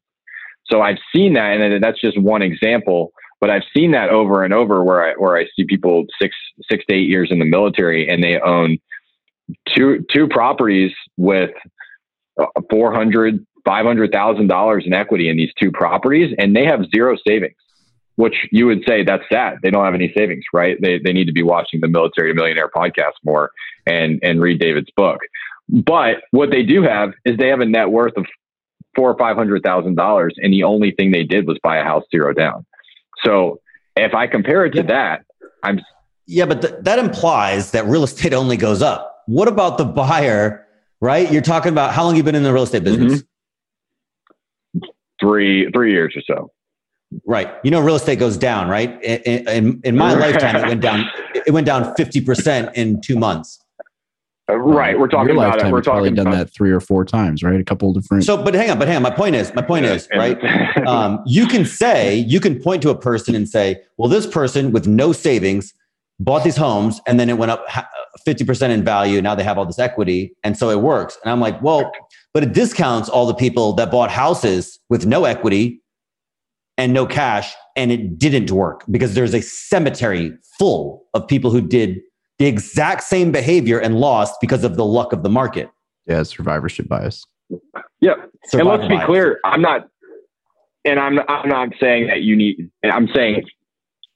So 0.70 0.82
I've 0.82 0.98
seen 1.16 1.32
that, 1.32 1.58
and 1.58 1.82
that's 1.82 1.98
just 1.98 2.20
one 2.20 2.42
example. 2.42 3.10
But 3.40 3.48
I've 3.48 3.62
seen 3.74 3.92
that 3.92 4.10
over 4.10 4.44
and 4.44 4.52
over, 4.52 4.84
where 4.84 5.02
I 5.02 5.14
where 5.16 5.38
I 5.38 5.46
see 5.56 5.64
people 5.64 6.04
six 6.20 6.36
six 6.70 6.84
to 6.90 6.94
eight 6.94 7.08
years 7.08 7.28
in 7.30 7.38
the 7.38 7.46
military, 7.46 8.06
and 8.06 8.22
they 8.22 8.38
own 8.40 8.76
two 9.74 10.04
two 10.12 10.28
properties 10.28 10.92
with 11.16 11.52
four 12.70 12.92
hundred 12.92 13.46
five 13.64 13.86
hundred 13.86 14.12
thousand 14.12 14.48
dollars 14.48 14.84
in 14.84 14.92
equity 14.92 15.30
in 15.30 15.38
these 15.38 15.52
two 15.58 15.70
properties, 15.70 16.34
and 16.38 16.54
they 16.54 16.66
have 16.66 16.80
zero 16.94 17.16
savings. 17.26 17.56
Which 18.18 18.34
you 18.50 18.66
would 18.66 18.82
say 18.84 19.04
that's 19.04 19.22
sad. 19.32 19.58
They 19.62 19.70
don't 19.70 19.84
have 19.84 19.94
any 19.94 20.12
savings, 20.16 20.42
right? 20.52 20.76
They 20.82 20.98
they 20.98 21.12
need 21.12 21.26
to 21.26 21.32
be 21.32 21.44
watching 21.44 21.78
the 21.80 21.86
Military 21.86 22.34
Millionaire 22.34 22.68
podcast 22.68 23.12
more 23.24 23.52
and 23.86 24.18
and 24.24 24.40
read 24.40 24.58
David's 24.58 24.90
book. 24.96 25.20
But 25.68 26.16
what 26.32 26.50
they 26.50 26.64
do 26.64 26.82
have 26.82 27.10
is 27.24 27.36
they 27.36 27.46
have 27.46 27.60
a 27.60 27.64
net 27.64 27.90
worth 27.90 28.14
of 28.16 28.26
four 28.96 29.08
or 29.08 29.16
five 29.16 29.36
hundred 29.36 29.62
thousand 29.62 29.94
dollars, 29.94 30.34
and 30.38 30.52
the 30.52 30.64
only 30.64 30.90
thing 30.90 31.12
they 31.12 31.22
did 31.22 31.46
was 31.46 31.60
buy 31.62 31.76
a 31.76 31.84
house 31.84 32.02
zero 32.10 32.34
down. 32.34 32.66
So 33.24 33.60
if 33.94 34.14
I 34.14 34.26
compare 34.26 34.66
it 34.66 34.72
to 34.72 34.78
yeah. 34.78 34.86
that, 34.86 35.24
I'm 35.62 35.78
yeah, 36.26 36.46
but 36.46 36.60
th- 36.60 36.74
that 36.80 36.98
implies 36.98 37.70
that 37.70 37.86
real 37.86 38.02
estate 38.02 38.34
only 38.34 38.56
goes 38.56 38.82
up. 38.82 39.22
What 39.26 39.46
about 39.46 39.78
the 39.78 39.84
buyer? 39.84 40.66
Right? 41.00 41.30
You're 41.30 41.42
talking 41.42 41.70
about 41.70 41.94
how 41.94 42.02
long 42.02 42.16
you've 42.16 42.24
been 42.24 42.34
in 42.34 42.42
the 42.42 42.52
real 42.52 42.64
estate 42.64 42.82
business? 42.82 43.22
Mm-hmm. 44.76 44.88
Three 45.20 45.70
three 45.70 45.92
years 45.92 46.16
or 46.16 46.22
so. 46.26 46.50
Right. 47.24 47.48
You 47.64 47.70
know, 47.70 47.80
real 47.80 47.96
estate 47.96 48.18
goes 48.18 48.36
down, 48.36 48.68
right? 48.68 49.02
In, 49.02 49.48
in, 49.48 49.80
in 49.82 49.96
my 49.96 50.12
lifetime, 50.14 50.56
it 50.56 50.66
went 50.66 50.80
down. 50.82 51.06
It 51.34 51.52
went 51.52 51.66
down 51.66 51.94
fifty 51.94 52.20
percent 52.20 52.76
in 52.76 53.00
two 53.00 53.16
months. 53.16 53.58
Uh, 54.50 54.56
right. 54.56 54.98
We're 54.98 55.08
talking 55.08 55.34
about 55.34 55.62
it. 55.62 55.70
We're 55.70 55.82
probably 55.82 56.10
done 56.10 56.30
that 56.30 56.52
three 56.52 56.70
or 56.70 56.80
four 56.80 57.04
times, 57.04 57.42
right? 57.42 57.60
A 57.60 57.64
couple 57.64 57.92
different. 57.92 58.24
So, 58.24 58.42
but 58.42 58.54
hang 58.54 58.70
on, 58.70 58.78
but 58.78 58.88
hang 58.88 58.96
on. 58.96 59.02
My 59.02 59.10
point 59.10 59.34
is, 59.34 59.54
my 59.54 59.62
point 59.62 59.84
is, 59.84 60.08
right? 60.14 60.42
um, 60.86 61.22
you 61.26 61.46
can 61.46 61.66
say, 61.66 62.16
you 62.16 62.40
can 62.40 62.60
point 62.60 62.80
to 62.82 62.90
a 62.90 62.98
person 62.98 63.34
and 63.34 63.46
say, 63.46 63.82
well, 63.98 64.08
this 64.08 64.26
person 64.26 64.72
with 64.72 64.86
no 64.86 65.12
savings 65.12 65.74
bought 66.18 66.44
these 66.44 66.56
homes 66.56 67.00
and 67.06 67.20
then 67.20 67.28
it 67.28 67.36
went 67.36 67.50
up 67.50 67.66
50% 68.26 68.70
in 68.70 68.84
value. 68.84 69.20
Now 69.20 69.34
they 69.34 69.44
have 69.44 69.58
all 69.58 69.66
this 69.66 69.78
equity. 69.78 70.34
And 70.42 70.56
so 70.56 70.70
it 70.70 70.80
works. 70.80 71.18
And 71.22 71.30
I'm 71.30 71.40
like, 71.40 71.60
well, 71.62 71.92
but 72.32 72.42
it 72.42 72.54
discounts 72.54 73.08
all 73.10 73.26
the 73.26 73.34
people 73.34 73.74
that 73.74 73.90
bought 73.90 74.10
houses 74.10 74.78
with 74.88 75.04
no 75.04 75.26
equity 75.26 75.82
and 76.78 76.92
no 76.94 77.04
cash 77.04 77.54
and 77.76 77.92
it 77.92 78.18
didn't 78.18 78.50
work 78.50 78.84
because 78.90 79.14
there's 79.14 79.34
a 79.34 79.42
cemetery 79.42 80.32
full 80.58 81.04
of 81.12 81.26
people 81.26 81.50
who 81.50 81.60
did 81.60 82.00
the 82.38 82.46
exact 82.46 83.02
same 83.02 83.32
behavior 83.32 83.78
and 83.78 83.96
lost 83.96 84.36
because 84.40 84.64
of 84.64 84.76
the 84.76 84.84
luck 84.84 85.12
of 85.12 85.22
the 85.24 85.28
market. 85.28 85.68
Yeah, 86.06 86.22
survivorship 86.22 86.88
bias. 86.88 87.26
Yeah, 88.00 88.14
and 88.52 88.66
let's 88.66 88.86
be 88.88 88.94
bias. 88.94 89.06
clear. 89.06 89.40
I'm 89.44 89.60
not, 89.60 89.88
and 90.84 90.98
I'm 90.98 91.18
I'm 91.28 91.48
not 91.48 91.70
saying 91.80 92.06
that 92.06 92.22
you 92.22 92.36
need. 92.36 92.70
I'm 92.84 93.08
saying 93.14 93.44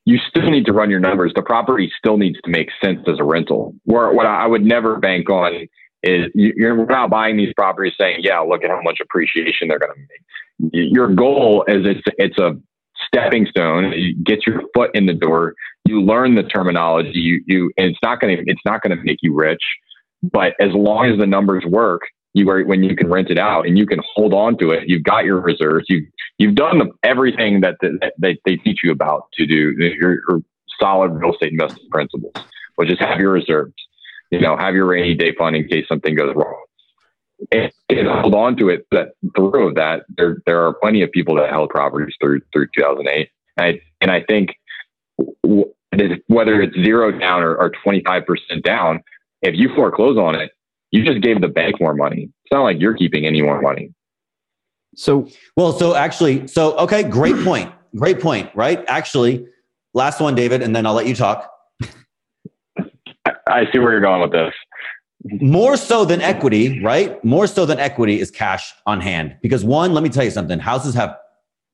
you 0.05 0.19
still 0.29 0.51
need 0.51 0.65
to 0.67 0.73
run 0.73 0.89
your 0.89 1.01
numbers. 1.01 1.33
The 1.35 1.43
property 1.43 1.91
still 1.99 2.17
needs 2.17 2.39
to 2.45 2.51
make 2.51 2.69
sense 2.83 3.01
as 3.09 3.19
a 3.19 3.25
rental. 3.25 3.75
Where 3.85 4.13
what 4.13 4.27
I 4.27 4.47
would 4.47 4.63
never 4.63 4.99
bank 4.99 5.29
on 5.29 5.69
is 6.03 6.31
you're 6.35 6.87
not 6.87 7.11
buying 7.11 7.37
these 7.37 7.53
properties 7.55 7.95
saying, 7.99 8.19
"Yeah, 8.21 8.41
look 8.41 8.65
at 8.65 8.71
how 8.71 8.81
much 8.83 8.99
appreciation 9.01 9.69
they're 9.69 9.79
going 9.79 9.93
to 9.93 10.01
make." 10.01 10.91
Your 10.93 11.09
goal 11.09 11.65
is 11.69 11.87
it's 11.87 12.03
it's 12.19 12.39
a 12.39 12.57
stepping 13.07 13.47
stone. 13.47 13.93
You 13.93 14.15
get 14.23 14.47
your 14.47 14.63
foot 14.75 14.91
in 14.95 15.07
the 15.07 15.15
door. 15.15 15.55
You 15.87 16.03
learn 16.03 16.35
the 16.35 16.43
terminology. 16.43 17.19
You 17.19 17.43
you 17.47 17.73
and 17.77 17.89
it's 17.89 17.99
not 18.03 18.21
going 18.21 18.37
to 18.37 18.43
it's 18.47 18.61
not 18.65 18.83
going 18.83 18.97
to 18.97 19.03
make 19.05 19.19
you 19.23 19.35
rich, 19.35 19.63
but 20.23 20.55
as 20.61 20.73
long 20.73 21.11
as 21.11 21.19
the 21.19 21.27
numbers 21.27 21.65
work, 21.67 22.03
you 22.35 22.49
are 22.51 22.65
when 22.65 22.83
you 22.83 22.97
can 22.97 23.09
rent 23.11 23.31
it 23.31 23.39
out 23.39 23.67
and 23.67 23.77
you 23.77 23.87
can 23.87 24.01
hold 24.15 24.33
on 24.33 24.57
to 24.59 24.71
it. 24.71 24.85
You've 24.87 25.03
got 25.03 25.25
your 25.25 25.41
reserves. 25.41 25.87
You 25.89 26.07
you've 26.39 26.55
done 26.55 26.79
the, 26.79 26.91
everything 27.03 27.61
that, 27.61 27.77
the, 27.81 27.99
that 28.01 28.15
they, 28.19 28.39
they 28.45 28.57
teach 28.57 28.81
you 28.83 28.93
about 28.93 29.29
to 29.35 29.47
do 29.47 29.75
your, 29.79 30.21
your 30.29 30.43
solid 30.81 31.13
real 31.13 31.33
estate 31.33 31.53
investment 31.53 31.91
principles, 31.91 32.33
which 32.77 32.91
is 32.91 32.99
have 32.99 33.19
your 33.21 33.33
reserves. 33.33 33.75
You 34.33 34.41
know, 34.41 34.57
have 34.57 34.75
your 34.75 34.87
rainy 34.87 35.15
day 35.15 35.35
fund 35.39 35.55
in 35.55 35.69
case 35.69 35.87
something 35.87 36.15
goes 36.15 36.35
wrong. 36.35 36.65
And, 37.53 37.71
and 37.91 38.09
hold 38.09 38.35
on 38.35 38.57
to 38.57 38.71
it 38.71 38.87
that 38.91 39.09
through 39.37 39.69
of 39.69 39.75
that 39.75 40.05
there 40.17 40.39
there 40.47 40.65
are 40.67 40.73
plenty 40.75 41.03
of 41.03 41.13
people 41.13 41.35
that 41.37 41.51
held 41.51 41.69
properties 41.69 42.15
through 42.21 42.41
through 42.53 42.69
2008 42.75 43.29
and 43.57 43.67
I, 43.67 43.81
and 44.01 44.11
I 44.11 44.23
think 44.23 44.57
whether 46.29 46.63
it's 46.63 46.75
zero 46.77 47.11
down 47.19 47.43
or, 47.43 47.57
or 47.57 47.73
25% 47.85 48.63
down 48.63 49.03
if 49.43 49.55
you 49.57 49.75
foreclose 49.75 50.17
on 50.17 50.37
it 50.37 50.53
you 50.93 51.05
just 51.05 51.21
gave 51.21 51.41
the 51.41 51.49
bank 51.49 51.81
more 51.81 51.95
money. 51.95 52.31
It's 52.45 52.53
not 52.53 52.63
like 52.63 52.81
you're 52.81 52.95
keeping 52.95 53.27
any 53.27 53.43
more 53.43 53.61
money. 53.61 53.93
So 54.95 55.29
well 55.57 55.73
so 55.73 55.97
actually 55.97 56.47
so 56.47 56.77
okay 56.79 57.03
great 57.03 57.37
point. 57.45 57.73
Great 57.97 58.21
point 58.21 58.51
right? 58.55 58.85
Actually 58.87 59.47
last 59.95 60.21
one 60.21 60.35
david 60.35 60.63
and 60.63 60.75
then 60.75 60.87
i'll 60.87 60.95
let 60.95 61.07
you 61.07 61.15
talk 61.15 61.52
I, 63.25 63.67
see 63.73 63.79
where 63.79 63.93
you're 63.93 64.01
going 64.01 64.21
with 64.21 64.33
this 64.33 64.55
more 65.25 65.77
so 65.77 66.05
than 66.05 66.21
equity, 66.21 66.83
right? 66.83 67.23
More 67.25 67.47
so 67.47 67.65
than 67.65 67.79
equity 67.79 68.21
is 68.21 68.31
cash 68.31 68.73
on 68.87 69.01
hand. 69.01 69.37
Because 69.41 69.65
one, 69.65 69.95
let 69.95 70.03
me 70.03 70.09
tell 70.09 70.25
you 70.25 70.31
something 70.31 70.59
houses 70.59 70.95
have, 70.95 71.17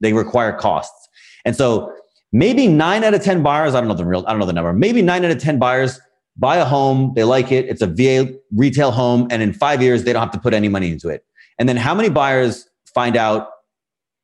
they 0.00 0.12
require 0.12 0.52
costs. 0.52 1.08
And 1.44 1.56
so 1.56 1.92
maybe 2.32 2.66
nine 2.66 3.04
out 3.04 3.14
of 3.14 3.22
10 3.22 3.42
buyers, 3.42 3.74
I 3.74 3.80
don't 3.80 3.88
know 3.88 3.94
the 3.94 4.04
real, 4.04 4.24
I 4.26 4.32
don't 4.32 4.40
know 4.40 4.46
the 4.46 4.52
number, 4.52 4.72
maybe 4.72 5.00
nine 5.00 5.24
out 5.24 5.30
of 5.30 5.38
10 5.38 5.58
buyers 5.58 5.98
buy 6.36 6.56
a 6.56 6.64
home, 6.64 7.12
they 7.16 7.24
like 7.24 7.50
it, 7.50 7.66
it's 7.66 7.82
a 7.82 7.86
VA 7.86 8.32
retail 8.54 8.92
home, 8.92 9.26
and 9.30 9.42
in 9.42 9.52
five 9.52 9.82
years, 9.82 10.04
they 10.04 10.12
don't 10.12 10.22
have 10.22 10.30
to 10.30 10.38
put 10.38 10.54
any 10.54 10.68
money 10.68 10.92
into 10.92 11.08
it. 11.08 11.24
And 11.58 11.68
then 11.68 11.76
how 11.76 11.94
many 11.94 12.08
buyers 12.08 12.68
find 12.94 13.16
out 13.16 13.48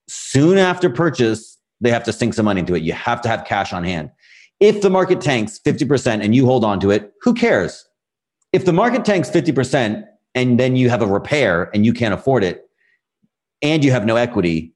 soon 0.08 0.58
after 0.58 0.88
purchase, 0.88 1.58
they 1.80 1.90
have 1.90 2.04
to 2.04 2.12
sink 2.12 2.34
some 2.34 2.44
money 2.44 2.60
into 2.60 2.76
it? 2.76 2.82
You 2.82 2.92
have 2.92 3.20
to 3.22 3.28
have 3.28 3.44
cash 3.44 3.72
on 3.72 3.82
hand. 3.82 4.10
If 4.60 4.82
the 4.82 4.90
market 4.90 5.20
tanks 5.20 5.60
50% 5.64 6.24
and 6.24 6.34
you 6.34 6.46
hold 6.46 6.64
on 6.64 6.80
to 6.80 6.90
it, 6.90 7.12
who 7.22 7.34
cares? 7.34 7.84
if 8.54 8.64
the 8.64 8.72
market 8.72 9.04
tanks 9.04 9.28
50% 9.28 10.04
and 10.36 10.60
then 10.60 10.76
you 10.76 10.88
have 10.88 11.02
a 11.02 11.06
repair 11.08 11.70
and 11.74 11.84
you 11.84 11.92
can't 11.92 12.14
afford 12.14 12.44
it 12.44 12.70
and 13.62 13.84
you 13.84 13.90
have 13.90 14.06
no 14.06 14.14
equity, 14.14 14.72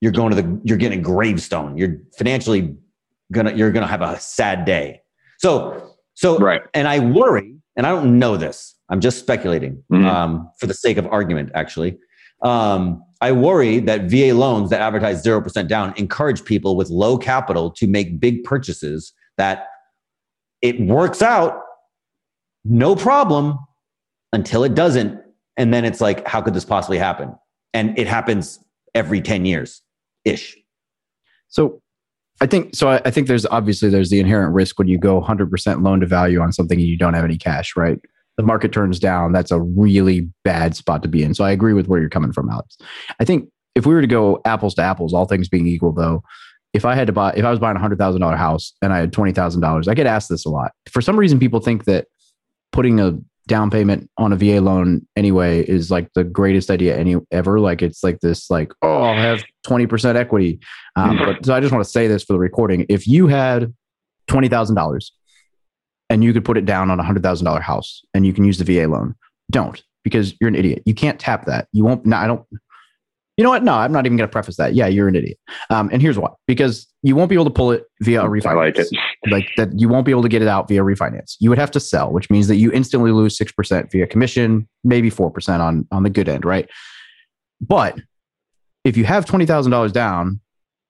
you're 0.00 0.12
going 0.12 0.30
to 0.30 0.40
the 0.40 0.60
you're 0.62 0.78
getting 0.78 1.00
a 1.00 1.02
gravestone. 1.02 1.76
You're 1.76 1.96
financially 2.16 2.76
gonna 3.32 3.54
you're 3.54 3.72
gonna 3.72 3.88
have 3.88 4.02
a 4.02 4.20
sad 4.20 4.64
day. 4.64 5.02
So 5.38 5.96
so 6.14 6.38
right. 6.38 6.62
And 6.74 6.86
I 6.86 7.00
worry, 7.00 7.56
and 7.74 7.84
I 7.84 7.90
don't 7.90 8.20
know 8.20 8.36
this. 8.36 8.76
I'm 8.88 9.00
just 9.00 9.18
speculating 9.18 9.82
mm-hmm. 9.92 10.06
um, 10.06 10.48
for 10.60 10.68
the 10.68 10.74
sake 10.74 10.96
of 10.96 11.08
argument. 11.08 11.50
Actually, 11.54 11.98
um, 12.42 13.02
I 13.20 13.32
worry 13.32 13.80
that 13.80 14.02
VA 14.02 14.32
loans 14.32 14.70
that 14.70 14.80
advertise 14.80 15.22
zero 15.22 15.40
percent 15.40 15.68
down 15.68 15.92
encourage 15.96 16.44
people 16.44 16.76
with 16.76 16.88
low 16.90 17.18
capital 17.18 17.70
to 17.72 17.86
make 17.86 18.20
big 18.20 18.44
purchases. 18.44 19.12
That 19.36 19.68
it 20.62 20.80
works 20.80 21.22
out 21.22 21.60
no 22.64 22.96
problem 22.96 23.58
until 24.32 24.64
it 24.64 24.74
doesn't. 24.74 25.20
And 25.56 25.72
then 25.72 25.84
it's 25.84 26.00
like, 26.00 26.26
how 26.26 26.40
could 26.40 26.54
this 26.54 26.64
possibly 26.64 26.98
happen? 26.98 27.34
And 27.74 27.98
it 27.98 28.06
happens 28.06 28.58
every 28.94 29.20
10 29.20 29.44
years 29.44 29.82
ish. 30.24 30.56
So 31.48 31.80
I 32.40 32.46
think 32.46 32.74
so. 32.74 32.88
I 32.88 33.10
think 33.10 33.26
there's 33.26 33.46
obviously 33.46 33.88
there's 33.88 34.10
the 34.10 34.20
inherent 34.20 34.54
risk 34.54 34.78
when 34.78 34.86
you 34.86 34.98
go 34.98 35.20
100% 35.20 35.82
loan 35.82 36.00
to 36.00 36.06
value 36.06 36.40
on 36.40 36.52
something 36.52 36.78
and 36.78 36.86
you 36.86 36.96
don't 36.96 37.14
have 37.14 37.24
any 37.24 37.36
cash, 37.36 37.76
right? 37.76 37.98
The 38.38 38.42
market 38.44 38.72
turns 38.72 38.98
down. 38.98 39.32
That's 39.32 39.50
a 39.50 39.60
really 39.60 40.30
bad 40.44 40.74
spot 40.74 41.02
to 41.02 41.08
be 41.08 41.22
in. 41.22 41.34
So 41.34 41.44
I 41.44 41.50
agree 41.50 41.74
with 41.74 41.88
where 41.88 42.00
you're 42.00 42.08
coming 42.08 42.32
from, 42.32 42.48
Alex. 42.48 42.78
I 43.20 43.24
think 43.24 43.50
if 43.74 43.84
we 43.84 43.92
were 43.92 44.00
to 44.00 44.06
go 44.06 44.40
apples 44.46 44.74
to 44.76 44.82
apples, 44.82 45.12
all 45.12 45.26
things 45.26 45.48
being 45.48 45.66
equal, 45.66 45.92
though, 45.92 46.22
if 46.72 46.84
I 46.84 46.94
had 46.94 47.06
to 47.08 47.12
buy, 47.12 47.32
if 47.32 47.44
I 47.44 47.50
was 47.50 47.58
buying 47.58 47.76
a 47.76 47.80
hundred 47.80 47.98
thousand 47.98 48.20
dollar 48.20 48.36
house 48.36 48.72
and 48.80 48.92
I 48.92 48.98
had 48.98 49.12
twenty 49.12 49.32
thousand 49.32 49.60
dollars, 49.60 49.88
I 49.88 49.94
get 49.94 50.06
asked 50.06 50.28
this 50.28 50.44
a 50.44 50.50
lot. 50.50 50.72
For 50.88 51.00
some 51.00 51.18
reason, 51.18 51.38
people 51.38 51.60
think 51.60 51.84
that 51.84 52.06
putting 52.72 53.00
a 53.00 53.18
down 53.48 53.70
payment 53.70 54.10
on 54.18 54.32
a 54.32 54.36
VA 54.36 54.60
loan 54.60 55.06
anyway 55.16 55.64
is 55.64 55.90
like 55.90 56.12
the 56.14 56.22
greatest 56.22 56.70
idea 56.70 56.96
any 56.96 57.16
ever. 57.32 57.58
Like 57.58 57.82
it's 57.82 58.04
like 58.04 58.20
this, 58.20 58.50
like 58.50 58.70
oh, 58.82 59.02
I'll 59.02 59.16
have 59.16 59.42
twenty 59.64 59.86
percent 59.86 60.16
equity. 60.16 60.60
Um, 60.94 61.18
but 61.24 61.44
so 61.44 61.54
I 61.54 61.60
just 61.60 61.72
want 61.72 61.84
to 61.84 61.90
say 61.90 62.06
this 62.06 62.22
for 62.22 62.34
the 62.34 62.38
recording: 62.38 62.86
if 62.88 63.06
you 63.08 63.26
had 63.26 63.74
twenty 64.26 64.48
thousand 64.48 64.76
dollars 64.76 65.12
and 66.10 66.24
you 66.24 66.32
could 66.32 66.44
put 66.44 66.56
it 66.56 66.64
down 66.64 66.90
on 66.90 67.00
a 67.00 67.02
hundred 67.02 67.22
thousand 67.22 67.44
dollar 67.44 67.60
house 67.60 68.02
and 68.14 68.26
you 68.26 68.32
can 68.32 68.44
use 68.44 68.58
the 68.58 68.64
VA 68.64 68.88
loan, 68.88 69.14
don't 69.50 69.82
because 70.04 70.34
you're 70.40 70.48
an 70.48 70.54
idiot. 70.54 70.82
You 70.86 70.94
can't 70.94 71.18
tap 71.18 71.46
that. 71.46 71.68
You 71.72 71.84
won't. 71.84 72.06
No, 72.06 72.16
I 72.16 72.26
don't. 72.26 72.44
You 73.36 73.44
know 73.44 73.50
what? 73.50 73.62
No, 73.62 73.74
I'm 73.74 73.92
not 73.92 74.04
even 74.04 74.16
going 74.16 74.28
to 74.28 74.32
preface 74.32 74.56
that. 74.56 74.74
Yeah, 74.74 74.88
you're 74.88 75.06
an 75.06 75.14
idiot. 75.14 75.38
Um, 75.70 75.90
and 75.92 76.02
here's 76.02 76.18
why: 76.18 76.30
because 76.46 76.86
you 77.02 77.14
won't 77.14 77.28
be 77.28 77.36
able 77.36 77.44
to 77.44 77.50
pull 77.50 77.70
it 77.70 77.84
via 78.00 78.22
a 78.22 78.28
refinance. 78.28 78.46
I 78.46 78.54
like 78.54 78.78
it. 78.78 78.88
like 79.30 79.48
that 79.56 79.78
you 79.78 79.88
won't 79.88 80.06
be 80.06 80.10
able 80.10 80.22
to 80.22 80.28
get 80.28 80.42
it 80.42 80.48
out 80.48 80.68
via 80.68 80.82
refinance. 80.82 81.36
You 81.40 81.50
would 81.50 81.58
have 81.58 81.70
to 81.72 81.80
sell, 81.80 82.12
which 82.12 82.30
means 82.30 82.48
that 82.48 82.56
you 82.56 82.72
instantly 82.72 83.12
lose 83.12 83.38
6% 83.38 83.92
via 83.92 84.06
commission, 84.06 84.68
maybe 84.82 85.10
4% 85.10 85.60
on 85.60 85.86
on 85.92 86.02
the 86.02 86.10
good 86.10 86.28
end, 86.28 86.44
right? 86.44 86.68
But 87.60 87.98
if 88.84 88.96
you 88.96 89.04
have 89.04 89.24
$20,000 89.24 89.92
down 89.92 90.40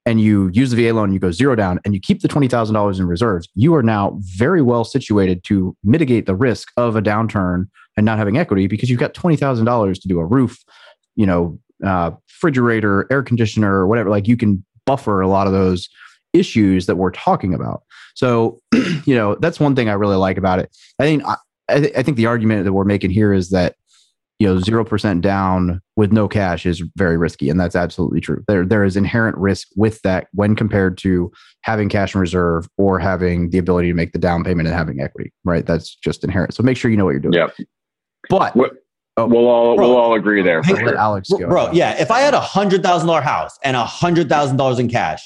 and 0.05 0.21
you 0.21 0.49
use 0.53 0.71
the 0.71 0.87
VA 0.87 0.93
loan, 0.93 1.13
you 1.13 1.19
go 1.19 1.31
zero 1.31 1.55
down 1.55 1.79
and 1.85 1.93
you 1.93 1.99
keep 1.99 2.21
the 2.21 2.27
$20,000 2.27 2.99
in 2.99 3.07
reserves, 3.07 3.47
you 3.55 3.75
are 3.75 3.83
now 3.83 4.17
very 4.21 4.61
well 4.61 4.83
situated 4.83 5.43
to 5.45 5.75
mitigate 5.83 6.25
the 6.25 6.35
risk 6.35 6.69
of 6.77 6.95
a 6.95 7.01
downturn 7.01 7.67
and 7.97 8.05
not 8.05 8.17
having 8.17 8.37
equity 8.37 8.67
because 8.67 8.89
you've 8.89 8.99
got 8.99 9.13
$20,000 9.13 10.01
to 10.01 10.07
do 10.07 10.19
a 10.19 10.25
roof, 10.25 10.63
you 11.15 11.25
know, 11.25 11.59
uh, 11.85 12.11
refrigerator, 12.29 13.07
air 13.11 13.23
conditioner, 13.23 13.73
or 13.73 13.87
whatever. 13.87 14.09
Like 14.09 14.27
you 14.27 14.37
can 14.37 14.63
buffer 14.85 15.21
a 15.21 15.27
lot 15.27 15.47
of 15.47 15.53
those 15.53 15.89
issues 16.33 16.85
that 16.85 16.95
we're 16.95 17.11
talking 17.11 17.53
about. 17.53 17.83
So, 18.15 18.59
you 19.05 19.15
know, 19.15 19.35
that's 19.35 19.59
one 19.59 19.75
thing 19.75 19.89
I 19.89 19.93
really 19.93 20.15
like 20.15 20.37
about 20.37 20.59
it. 20.59 20.75
I 20.99 21.03
think 21.03 21.23
I, 21.25 21.35
I 21.69 22.03
think 22.03 22.17
the 22.17 22.25
argument 22.25 22.65
that 22.65 22.73
we're 22.73 22.83
making 22.83 23.11
here 23.11 23.33
is 23.33 23.49
that 23.49 23.75
you 24.39 24.47
know 24.47 24.59
zero 24.59 24.83
percent 24.85 25.21
down 25.21 25.81
with 25.97 26.11
no 26.11 26.27
cash 26.27 26.65
is 26.65 26.81
very 26.95 27.17
risky, 27.17 27.49
and 27.49 27.59
that's 27.59 27.75
absolutely 27.75 28.21
true. 28.21 28.43
There 28.47 28.65
there 28.65 28.83
is 28.83 28.95
inherent 28.95 29.37
risk 29.37 29.67
with 29.75 30.01
that 30.03 30.27
when 30.33 30.55
compared 30.55 30.97
to 30.99 31.31
having 31.61 31.89
cash 31.89 32.15
in 32.15 32.21
reserve 32.21 32.67
or 32.77 32.99
having 32.99 33.49
the 33.49 33.57
ability 33.57 33.89
to 33.89 33.93
make 33.93 34.13
the 34.13 34.19
down 34.19 34.43
payment 34.43 34.67
and 34.67 34.75
having 34.75 35.01
equity. 35.01 35.33
Right, 35.43 35.65
that's 35.65 35.95
just 35.95 36.23
inherent. 36.23 36.53
So 36.53 36.63
make 36.63 36.77
sure 36.77 36.89
you 36.89 36.97
know 36.97 37.05
what 37.05 37.11
you're 37.11 37.19
doing. 37.19 37.33
Yep. 37.33 37.55
But 38.29 38.55
What- 38.55 38.71
oh. 39.17 39.25
We'll 39.27 39.47
all 39.47 39.75
Bro, 39.75 39.87
we'll 39.89 39.97
all 39.97 40.13
agree 40.15 40.41
there. 40.41 40.57
I'll 40.59 40.63
For 40.63 40.77
sure. 40.77 40.95
Alex 40.97 41.29
go. 41.29 41.47
Bro, 41.49 41.71
yeah. 41.73 42.01
If 42.01 42.09
I 42.09 42.21
had 42.21 42.33
a 42.33 42.39
hundred 42.39 42.81
thousand 42.83 43.07
dollar 43.07 43.21
house 43.21 43.57
and 43.63 43.75
a 43.75 43.83
hundred 43.85 44.29
thousand 44.29 44.55
dollars 44.55 44.79
in 44.79 44.87
cash, 44.87 45.21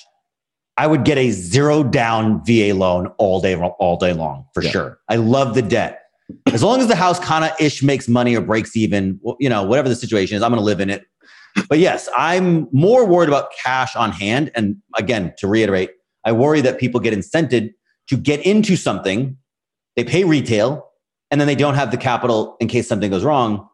I 0.78 0.88
would 0.88 1.04
get 1.06 1.20
a 1.20 1.30
zero 1.30 1.84
down 1.84 2.44
VA 2.46 2.74
loan 2.74 3.08
all 3.20 3.40
day 3.40 3.56
all 3.56 3.98
day 3.98 4.14
long 4.14 4.46
for 4.56 4.64
Yeah. 4.64 4.72
sure. 4.72 5.00
I 5.08 5.18
love 5.18 5.54
the 5.54 5.62
debt. 5.62 6.00
As 6.52 6.64
long 6.64 6.80
as 6.80 6.88
the 6.88 6.96
house 6.96 7.20
kind 7.20 7.46
of 7.46 7.52
ish 7.60 7.84
makes 7.84 8.08
money 8.08 8.36
or 8.36 8.42
breaks 8.42 8.76
even, 8.76 9.20
you 9.40 9.50
know, 9.50 9.64
whatever 9.64 9.90
the 9.90 9.96
situation 9.96 10.38
is, 10.38 10.44
I'm 10.44 10.52
going 10.52 10.60
to 10.60 10.66
live 10.66 10.80
in 10.80 10.90
it. 10.90 11.06
But 11.70 11.80
yes, 11.80 12.10
I'm 12.18 12.68
more 12.72 13.06
worried 13.06 13.30
about 13.30 13.50
cash 13.64 13.96
on 13.96 14.12
hand. 14.12 14.52
And 14.56 14.78
again, 14.98 15.34
to 15.38 15.48
reiterate, 15.48 15.92
I 16.26 16.32
worry 16.32 16.62
that 16.62 16.80
people 16.80 17.00
get 17.00 17.14
incented 17.14 17.74
to 18.08 18.18
get 18.18 18.46
into 18.46 18.76
something, 18.76 19.38
they 19.96 20.04
pay 20.04 20.24
retail, 20.24 20.90
and 21.32 21.40
then 21.40 21.48
they 21.48 21.56
don't 21.56 21.76
have 21.76 21.92
the 21.92 21.98
capital 21.98 22.58
in 22.60 22.68
case 22.68 22.88
something 22.88 23.10
goes 23.10 23.24
wrong, 23.24 23.68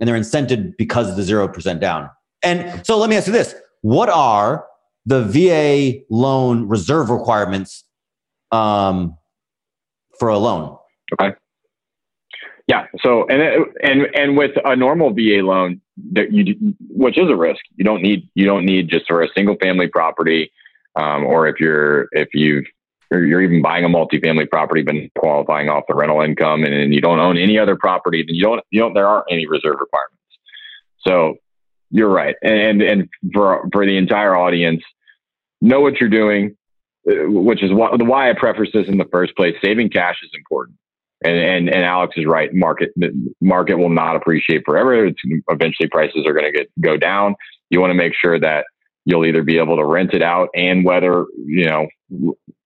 and 0.00 0.08
they're 0.08 0.18
incented 0.18 0.76
because 0.76 1.08
of 1.10 1.16
the 1.16 1.22
zero 1.22 1.48
percent 1.48 1.80
down. 1.80 2.10
And 2.42 2.84
so 2.86 2.98
let 2.98 3.10
me 3.10 3.16
ask 3.16 3.26
you 3.26 3.32
this: 3.32 3.54
What 3.82 4.08
are 4.08 4.66
the 5.06 5.22
VA 5.22 6.00
loan 6.10 6.68
reserve 6.68 7.10
requirements 7.10 7.84
um, 8.52 9.16
for 10.18 10.28
a 10.28 10.38
loan? 10.38 10.76
Yeah. 12.66 12.86
So 13.02 13.26
and 13.28 13.66
and 13.82 14.06
and 14.14 14.36
with 14.36 14.52
a 14.64 14.74
normal 14.74 15.12
VA 15.12 15.42
loan, 15.42 15.80
that 16.12 16.32
you 16.32 16.74
which 16.88 17.18
is 17.18 17.28
a 17.28 17.36
risk, 17.36 17.60
you 17.76 17.84
don't 17.84 18.02
need 18.02 18.28
you 18.34 18.46
don't 18.46 18.64
need 18.64 18.88
just 18.88 19.06
for 19.06 19.22
a 19.22 19.28
single 19.36 19.56
family 19.62 19.86
property, 19.86 20.50
um, 20.96 21.24
or 21.24 21.46
if 21.46 21.60
you're 21.60 22.08
if 22.12 22.28
you've 22.32 22.64
or 23.10 23.20
you're 23.20 23.42
even 23.42 23.60
buying 23.60 23.84
a 23.84 23.88
multifamily 23.88 24.48
property 24.50 24.82
but 24.82 24.94
qualifying 25.18 25.68
off 25.68 25.84
the 25.88 25.94
rental 25.94 26.22
income 26.22 26.64
and, 26.64 26.72
and 26.72 26.94
you 26.94 27.02
don't 27.02 27.20
own 27.20 27.36
any 27.36 27.58
other 27.58 27.76
property, 27.76 28.24
then 28.26 28.34
you 28.34 28.42
don't 28.42 28.62
you 28.70 28.80
don't 28.80 28.94
there 28.94 29.08
aren't 29.08 29.26
any 29.30 29.46
reserve 29.46 29.76
requirements. 29.78 30.22
So 31.06 31.36
you're 31.90 32.08
right, 32.08 32.34
and 32.42 32.80
and 32.80 33.08
for 33.34 33.68
for 33.72 33.84
the 33.84 33.98
entire 33.98 34.34
audience, 34.34 34.82
know 35.60 35.80
what 35.80 36.00
you're 36.00 36.08
doing, 36.08 36.56
uh, 37.06 37.28
which 37.28 37.62
is 37.62 37.72
why, 37.72 37.90
why 37.94 38.30
I 38.30 38.32
preface 38.32 38.70
this 38.72 38.88
in 38.88 38.96
the 38.96 39.08
first 39.12 39.36
place. 39.36 39.54
Saving 39.62 39.90
cash 39.90 40.16
is 40.22 40.30
important. 40.34 40.78
And, 41.24 41.38
and 41.38 41.68
and 41.70 41.84
Alex 41.84 42.14
is 42.18 42.26
right. 42.26 42.52
Market 42.52 42.90
the 42.96 43.10
market 43.40 43.76
will 43.76 43.88
not 43.88 44.14
appreciate 44.14 44.62
forever. 44.66 45.06
It's, 45.06 45.20
eventually, 45.48 45.88
prices 45.88 46.24
are 46.26 46.34
going 46.34 46.44
to 46.44 46.52
get 46.52 46.70
go 46.80 46.98
down. 46.98 47.34
You 47.70 47.80
want 47.80 47.92
to 47.92 47.96
make 47.96 48.12
sure 48.14 48.38
that 48.38 48.66
you'll 49.06 49.24
either 49.24 49.42
be 49.42 49.58
able 49.58 49.76
to 49.76 49.86
rent 49.86 50.12
it 50.12 50.22
out 50.22 50.50
and 50.54 50.84
whether 50.84 51.24
you 51.46 51.64
know 51.64 51.86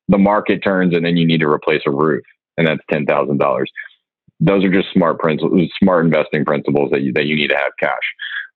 the 0.09 0.19
market 0.19 0.59
turns, 0.65 0.95
and 0.95 1.05
then 1.05 1.17
you 1.17 1.25
need 1.25 1.41
to 1.41 1.49
replace 1.49 1.83
a 1.87 1.91
roof, 1.93 2.25
and 2.57 2.67
that's 2.67 2.83
ten 2.91 3.07
thousand 3.07 3.39
dollars. 3.39 3.71
Those 4.41 4.65
are 4.65 4.73
just 4.73 4.93
smart 4.93 5.21
principles, 5.21 5.71
smart 5.81 6.05
investing 6.05 6.45
principles 6.45 6.91
that 6.91 7.03
you 7.03 7.13
that 7.13 7.27
you 7.27 7.37
need 7.37 7.49
to 7.49 7.57
have 7.57 7.73
cash. 7.79 7.95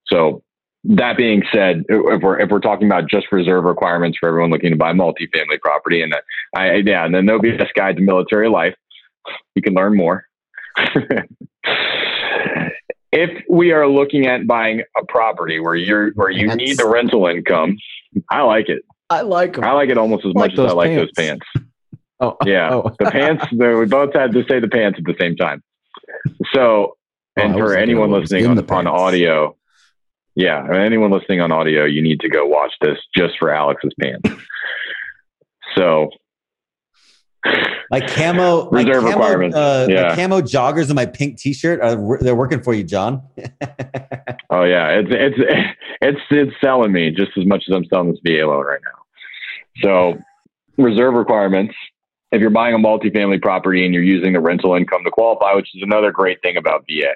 So 0.07 0.43
that 0.85 1.17
being 1.17 1.45
said, 1.55 1.85
if 1.89 2.23
we're 2.23 2.41
if 2.41 2.51
we're 2.51 2.59
talking 2.59 2.89
about 2.89 3.09
just 3.09 3.31
reserve 3.31 3.63
requirements 3.63 4.19
for 4.19 4.29
everyone 4.29 4.51
looking 4.51 4.71
to 4.71 4.77
buy 4.77 4.93
multifamily 4.93 5.61
property, 5.61 6.03
and 6.03 6.13
I 6.57 6.83
yeah, 6.85 7.05
and 7.05 7.15
then 7.15 7.27
there'll 7.27 7.41
be 7.41 7.57
this 7.57 7.71
guide 7.77 7.97
to 7.97 8.03
military 8.03 8.49
life 8.49 8.75
you 9.55 9.63
can 9.63 9.75
learn 9.75 9.97
more. 9.97 10.25
if 13.13 13.31
we 13.49 13.73
are 13.73 13.87
looking 13.89 14.27
at 14.27 14.47
buying 14.47 14.83
a 15.01 15.05
property 15.07 15.61
where 15.61 15.75
you're 15.75 16.11
where 16.13 16.31
you 16.31 16.55
need 16.55 16.79
the 16.79 16.87
rental 16.89 17.27
income, 17.27 17.77
I 18.31 18.43
like 18.43 18.69
it. 18.69 18.83
I 19.11 19.21
like 19.23 19.55
them. 19.55 19.65
I 19.65 19.73
like 19.73 19.91
it 19.91 19.99
almost 19.99 20.25
as 20.25 20.33
Like 20.35 20.53
much 20.53 20.59
as 20.59 20.71
I 20.71 20.75
like 20.75 20.89
pants. 20.91 21.13
those 21.17 21.27
pants. 21.27 21.47
Oh, 22.21 22.37
Yeah, 22.47 22.73
oh. 22.73 22.95
the 22.99 23.11
pants. 23.11 23.45
the- 23.53 23.77
we 23.79 23.85
both 23.87 24.15
had 24.15 24.33
to 24.33 24.45
say 24.49 24.61
the 24.61 24.69
pants 24.69 24.99
at 24.99 25.05
the 25.05 25.15
same 25.21 25.37
time. 25.37 25.63
So, 26.55 26.97
Oh, 27.39 27.43
and 27.43 27.55
was 27.55 27.63
for 27.73 27.77
anyone 27.77 28.11
listening 28.11 28.45
in 28.45 28.51
on, 28.51 28.57
the 28.57 28.75
on 28.75 28.87
audio, 28.87 29.57
yeah, 30.35 30.67
anyone 30.71 31.11
listening 31.11 31.41
on 31.41 31.51
audio, 31.51 31.85
you 31.85 32.03
need 32.03 32.21
to 32.21 32.29
go 32.29 32.47
watch 32.47 32.73
this 32.83 32.99
just 33.17 33.39
for 33.39 33.51
Alex's 33.51 33.93
pants. 34.01 34.31
So, 35.77 36.11
My 37.91 38.01
camo, 38.01 38.71
my 38.71 38.83
Reserve 38.83 39.03
camo, 39.03 39.09
requirements. 39.09 39.57
Uh, 39.57 39.87
Yeah. 39.91 40.03
My 40.09 40.17
camo 40.17 40.41
joggers 40.41 40.87
and 40.87 40.95
my 40.95 41.07
pink 41.07 41.39
T-shirt 41.39 41.81
are 41.81 42.19
they're 42.19 42.37
working 42.37 42.63
for 42.63 42.73
you, 42.75 42.85
Jon. 42.85 43.23
Oh 44.51 44.65
yeah, 44.65 44.89
it's 44.91 45.09
it's 45.11 45.37
it's 46.03 46.21
it's 46.31 46.53
selling 46.61 46.93
me 46.93 47.11
just 47.11 47.31
as 47.39 47.47
much 47.47 47.65
as 47.69 47.75
I'm 47.75 47.87
selling 47.87 48.11
this 48.11 48.21
VA 48.23 48.47
loan 48.47 48.67
right 48.67 48.81
now. 48.85 49.03
So 49.83 50.19
reserve 50.77 51.15
requirements. 51.15 51.75
If 52.33 52.43
you're 52.43 52.51
buying 52.51 52.75
a 52.75 52.79
multifamily 52.79 53.41
property 53.41 53.85
and 53.87 53.95
you're 53.95 54.03
using 54.03 54.35
the 54.35 54.41
rental 54.41 54.75
income 54.75 55.05
to 55.05 55.11
qualify, 55.11 55.55
which 55.55 55.69
is 55.75 55.83
another 55.83 56.13
great 56.13 56.43
thing 56.43 56.59
about 56.59 56.85
VA. 56.87 57.13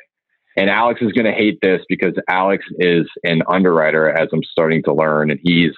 And 0.57 0.71
Alex 0.71 1.03
is 1.03 1.13
going 1.13 1.27
to 1.27 1.33
hate 1.33 1.59
this 1.61 1.83
because 1.91 2.15
Alex 2.29 2.65
is 2.79 3.07
an 3.23 3.43
underwriter, 3.49 4.09
as 4.09 4.29
I'm 4.33 4.43
starting 4.43 4.83
to 4.85 4.95
learn, 4.95 5.31
and 5.31 5.39
he's 5.43 5.73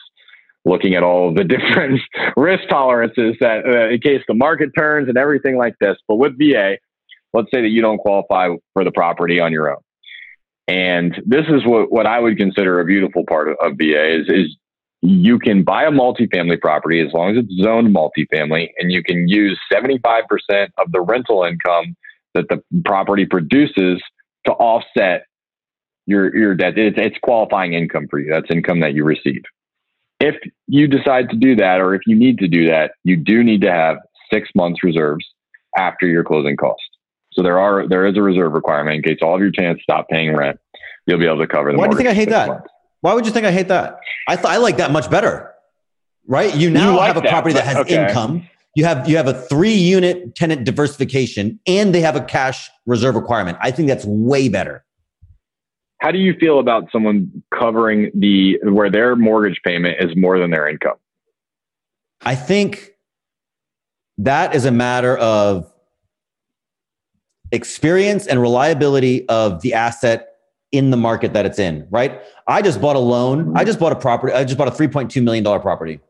looking 0.68 0.94
at 0.94 1.02
all 1.02 1.34
the 1.34 1.44
different 1.56 2.00
risk 2.36 2.68
tolerances 2.68 3.36
that 3.40 3.64
uh, 3.66 3.88
in 3.88 4.00
case 4.00 4.22
the 4.28 4.34
market 4.34 4.70
turns 4.76 5.08
and 5.08 5.16
everything 5.16 5.56
like 5.56 5.74
this. 5.80 5.96
But 6.06 6.16
with 6.16 6.38
VA, 6.38 6.78
let's 7.32 7.48
say 7.52 7.62
that 7.62 7.68
you 7.68 7.82
don't 7.82 7.98
qualify 7.98 8.48
for 8.74 8.84
the 8.84 8.92
property 8.92 9.40
on 9.40 9.52
your 9.52 9.70
own. 9.70 9.82
And 10.66 11.14
this 11.24 11.46
is 11.48 11.64
what, 11.64 11.90
what 11.90 12.06
I 12.06 12.20
would 12.20 12.36
consider 12.36 12.80
a 12.80 12.84
beautiful 12.84 13.24
part 13.26 13.48
of, 13.48 13.56
of 13.60 13.72
VA 13.78 14.20
is, 14.20 14.28
is 14.28 14.56
you 15.00 15.38
can 15.38 15.62
buy 15.62 15.84
a 15.84 15.90
multifamily 15.90 16.60
property 16.60 17.00
as 17.00 17.12
long 17.12 17.30
as 17.30 17.44
it's 17.44 17.62
zoned 17.62 17.94
multifamily 17.94 18.68
and 18.78 18.92
you 18.92 19.02
can 19.02 19.28
use 19.28 19.58
75% 19.72 20.02
of 20.76 20.92
the 20.92 21.00
rental 21.00 21.44
income 21.44 21.96
that 22.34 22.46
the 22.48 22.62
property 22.84 23.24
produces 23.24 24.02
to 24.46 24.52
offset 24.52 25.24
your, 26.06 26.34
your 26.36 26.54
debt. 26.54 26.76
It's, 26.76 26.98
it's 26.98 27.16
qualifying 27.22 27.74
income 27.74 28.06
for 28.10 28.18
you. 28.18 28.30
That's 28.30 28.50
income 28.50 28.80
that 28.80 28.94
you 28.94 29.04
receive. 29.04 29.42
If 30.20 30.34
you 30.66 30.88
decide 30.88 31.30
to 31.30 31.36
do 31.36 31.54
that, 31.56 31.80
or 31.80 31.94
if 31.94 32.02
you 32.06 32.16
need 32.16 32.38
to 32.38 32.48
do 32.48 32.66
that, 32.68 32.92
you 33.04 33.16
do 33.16 33.44
need 33.44 33.60
to 33.62 33.70
have 33.70 33.98
six 34.32 34.48
months 34.54 34.82
reserves 34.82 35.24
after 35.76 36.06
your 36.06 36.24
closing 36.24 36.56
cost. 36.56 36.82
So 37.32 37.42
there 37.42 37.58
are 37.58 37.86
there 37.86 38.06
is 38.06 38.16
a 38.16 38.22
reserve 38.22 38.52
requirement 38.52 38.96
in 38.96 39.02
case 39.02 39.18
all 39.22 39.34
of 39.34 39.40
your 39.40 39.52
tenants 39.52 39.82
stop 39.82 40.08
paying 40.08 40.34
rent. 40.34 40.58
You'll 41.06 41.18
be 41.18 41.26
able 41.26 41.38
to 41.38 41.46
cover 41.46 41.72
the. 41.72 41.78
Why 41.78 41.86
do 41.86 41.92
you 41.92 41.96
think 41.96 42.08
I 42.08 42.14
hate 42.14 42.30
that? 42.30 42.48
months. 42.48 42.68
Why 43.00 43.14
would 43.14 43.26
you 43.26 43.32
think 43.32 43.46
I 43.46 43.52
hate 43.52 43.68
that? 43.68 44.00
I 44.26 44.34
th- 44.34 44.46
I 44.46 44.56
like 44.56 44.78
that 44.78 44.90
much 44.90 45.08
better. 45.08 45.52
Right? 46.26 46.54
You 46.54 46.70
now 46.70 46.96
like 46.96 47.06
have 47.06 47.16
a 47.16 47.20
that, 47.20 47.30
property 47.30 47.54
that 47.54 47.64
has 47.64 47.76
okay. 47.78 48.08
income. 48.08 48.48
You 48.74 48.84
have 48.84 49.08
you 49.08 49.16
have 49.16 49.28
a 49.28 49.34
three 49.34 49.72
unit 49.72 50.34
tenant 50.34 50.64
diversification, 50.64 51.60
and 51.66 51.94
they 51.94 52.00
have 52.00 52.16
a 52.16 52.20
cash 52.20 52.68
reserve 52.86 53.14
requirement. 53.14 53.56
I 53.60 53.70
think 53.70 53.88
that's 53.88 54.04
way 54.04 54.48
better. 54.48 54.84
How 55.98 56.12
do 56.12 56.18
you 56.18 56.34
feel 56.34 56.60
about 56.60 56.90
someone 56.92 57.42
covering 57.52 58.10
the 58.14 58.58
where 58.62 58.90
their 58.90 59.16
mortgage 59.16 59.60
payment 59.64 59.96
is 60.00 60.16
more 60.16 60.38
than 60.38 60.50
their 60.50 60.68
income? 60.68 60.96
I 62.24 62.34
think 62.34 62.92
that 64.18 64.54
is 64.54 64.64
a 64.64 64.70
matter 64.70 65.16
of 65.16 65.72
experience 67.50 68.26
and 68.26 68.40
reliability 68.40 69.28
of 69.28 69.62
the 69.62 69.74
asset 69.74 70.28
in 70.70 70.90
the 70.90 70.96
market 70.96 71.32
that 71.32 71.46
it's 71.46 71.58
in, 71.58 71.86
right? 71.90 72.20
I 72.46 72.62
just 72.62 72.80
bought 72.80 72.96
a 72.96 73.00
loan. 73.00 73.56
I 73.56 73.64
just 73.64 73.78
bought 73.78 73.92
a 73.92 73.96
property. 73.96 74.34
I 74.34 74.44
just 74.44 74.58
bought 74.58 74.68
a 74.68 74.70
$3.2 74.70 75.22
million 75.22 75.44
property, 75.60 76.00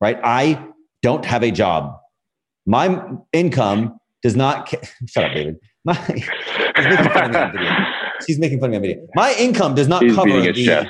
right? 0.00 0.18
I 0.22 0.64
don't 1.02 1.24
have 1.24 1.42
a 1.42 1.50
job. 1.50 1.98
My 2.64 3.02
income 3.32 3.98
does 4.22 4.36
not, 4.36 4.68
shut 5.06 5.24
up, 5.24 5.34
David. 5.34 5.56
My, 5.84 5.94
she's 8.26 8.38
making 8.38 8.60
fun 8.60 8.72
of 8.72 8.80
my 8.80 8.86
video. 8.86 9.06
She's 9.06 9.06
making 9.06 9.06
fun 9.06 9.06
of 9.06 9.06
me 9.06 9.06
on 9.06 9.06
video. 9.06 9.06
My 9.14 9.34
income 9.34 9.74
does 9.74 9.88
not 9.88 10.02
He's 10.02 10.14
cover 10.14 10.30
his 10.30 10.56
the, 10.56 10.88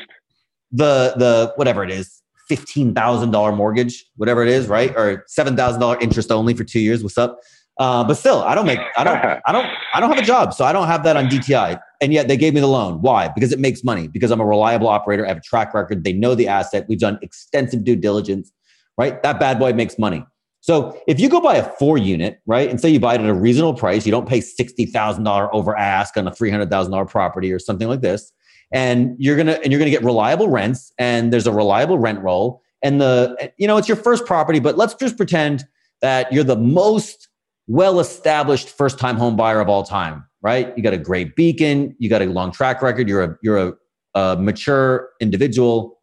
the 0.72 1.14
the 1.16 1.52
whatever 1.56 1.84
it 1.84 1.90
is, 1.90 2.22
fifteen 2.48 2.94
thousand 2.94 3.30
dollar 3.30 3.52
mortgage, 3.52 4.04
whatever 4.16 4.42
it 4.42 4.48
is, 4.48 4.66
right? 4.68 4.94
Or 4.96 5.24
seven 5.26 5.56
thousand 5.56 5.80
dollar 5.80 5.98
interest 6.00 6.30
only 6.30 6.54
for 6.54 6.64
two 6.64 6.80
years. 6.80 7.02
What's 7.02 7.18
up? 7.18 7.38
Uh, 7.78 8.04
but 8.04 8.14
still, 8.14 8.40
I 8.42 8.54
don't 8.54 8.66
make, 8.66 8.78
I 8.96 9.02
don't, 9.02 9.16
I 9.46 9.52
don't, 9.52 9.66
I 9.94 10.00
don't 10.00 10.08
have 10.08 10.18
a 10.18 10.26
job, 10.26 10.54
so 10.54 10.64
I 10.64 10.72
don't 10.72 10.86
have 10.86 11.02
that 11.04 11.16
on 11.16 11.26
DTI. 11.26 11.80
And 12.00 12.12
yet 12.12 12.28
they 12.28 12.36
gave 12.36 12.54
me 12.54 12.60
the 12.60 12.68
loan. 12.68 13.00
Why? 13.02 13.28
Because 13.28 13.52
it 13.52 13.58
makes 13.58 13.82
money. 13.82 14.06
Because 14.06 14.30
I'm 14.30 14.40
a 14.40 14.46
reliable 14.46 14.86
operator. 14.86 15.24
I 15.24 15.28
have 15.28 15.38
a 15.38 15.42
track 15.42 15.74
record. 15.74 16.04
They 16.04 16.12
know 16.12 16.36
the 16.36 16.46
asset. 16.46 16.86
We've 16.88 17.00
done 17.00 17.18
extensive 17.20 17.82
due 17.82 17.96
diligence. 17.96 18.52
Right? 18.96 19.20
That 19.24 19.40
bad 19.40 19.58
boy 19.58 19.72
makes 19.72 19.98
money. 19.98 20.24
So 20.64 20.98
if 21.06 21.20
you 21.20 21.28
go 21.28 21.42
buy 21.42 21.56
a 21.56 21.62
four 21.62 21.98
unit, 21.98 22.40
right, 22.46 22.70
and 22.70 22.80
say 22.80 22.88
you 22.88 22.98
buy 22.98 23.16
it 23.16 23.20
at 23.20 23.28
a 23.28 23.34
reasonable 23.34 23.74
price, 23.74 24.06
you 24.06 24.10
don't 24.10 24.26
pay 24.26 24.40
sixty 24.40 24.86
thousand 24.86 25.24
dollar 25.24 25.54
over 25.54 25.76
ask 25.76 26.16
on 26.16 26.26
a 26.26 26.34
three 26.34 26.48
hundred 26.48 26.70
thousand 26.70 26.90
dollar 26.90 27.04
property 27.04 27.52
or 27.52 27.58
something 27.58 27.86
like 27.86 28.00
this, 28.00 28.32
and 28.72 29.14
you're 29.18 29.36
gonna 29.36 29.60
and 29.62 29.70
you're 29.70 29.78
gonna 29.78 29.90
get 29.90 30.02
reliable 30.02 30.48
rents, 30.48 30.90
and 30.96 31.34
there's 31.34 31.46
a 31.46 31.52
reliable 31.52 31.98
rent 31.98 32.18
roll, 32.22 32.62
and 32.82 32.98
the 32.98 33.52
you 33.58 33.66
know 33.66 33.76
it's 33.76 33.88
your 33.88 33.96
first 33.98 34.24
property, 34.24 34.58
but 34.58 34.78
let's 34.78 34.94
just 34.94 35.18
pretend 35.18 35.66
that 36.00 36.32
you're 36.32 36.42
the 36.42 36.56
most 36.56 37.28
well 37.66 38.00
established 38.00 38.70
first 38.70 38.98
time 38.98 39.18
home 39.18 39.36
buyer 39.36 39.60
of 39.60 39.68
all 39.68 39.82
time, 39.82 40.24
right? 40.40 40.74
You 40.78 40.82
got 40.82 40.94
a 40.94 40.98
great 40.98 41.36
beacon, 41.36 41.94
you 41.98 42.08
got 42.08 42.22
a 42.22 42.24
long 42.24 42.52
track 42.52 42.80
record, 42.80 43.06
you're 43.06 43.22
a 43.22 43.36
you're 43.42 43.58
a, 43.58 43.72
a 44.14 44.36
mature 44.40 45.10
individual. 45.20 46.00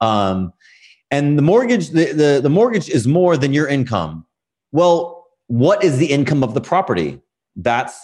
Um, 0.00 0.52
and 1.10 1.38
the 1.38 1.42
mortgage 1.42 1.90
the, 1.90 2.12
the, 2.12 2.40
the 2.42 2.50
mortgage 2.50 2.88
is 2.88 3.06
more 3.06 3.36
than 3.36 3.52
your 3.52 3.68
income. 3.68 4.26
Well, 4.72 5.26
what 5.46 5.84
is 5.84 5.98
the 5.98 6.06
income 6.06 6.42
of 6.42 6.54
the 6.54 6.60
property? 6.60 7.20
That's 7.54 7.98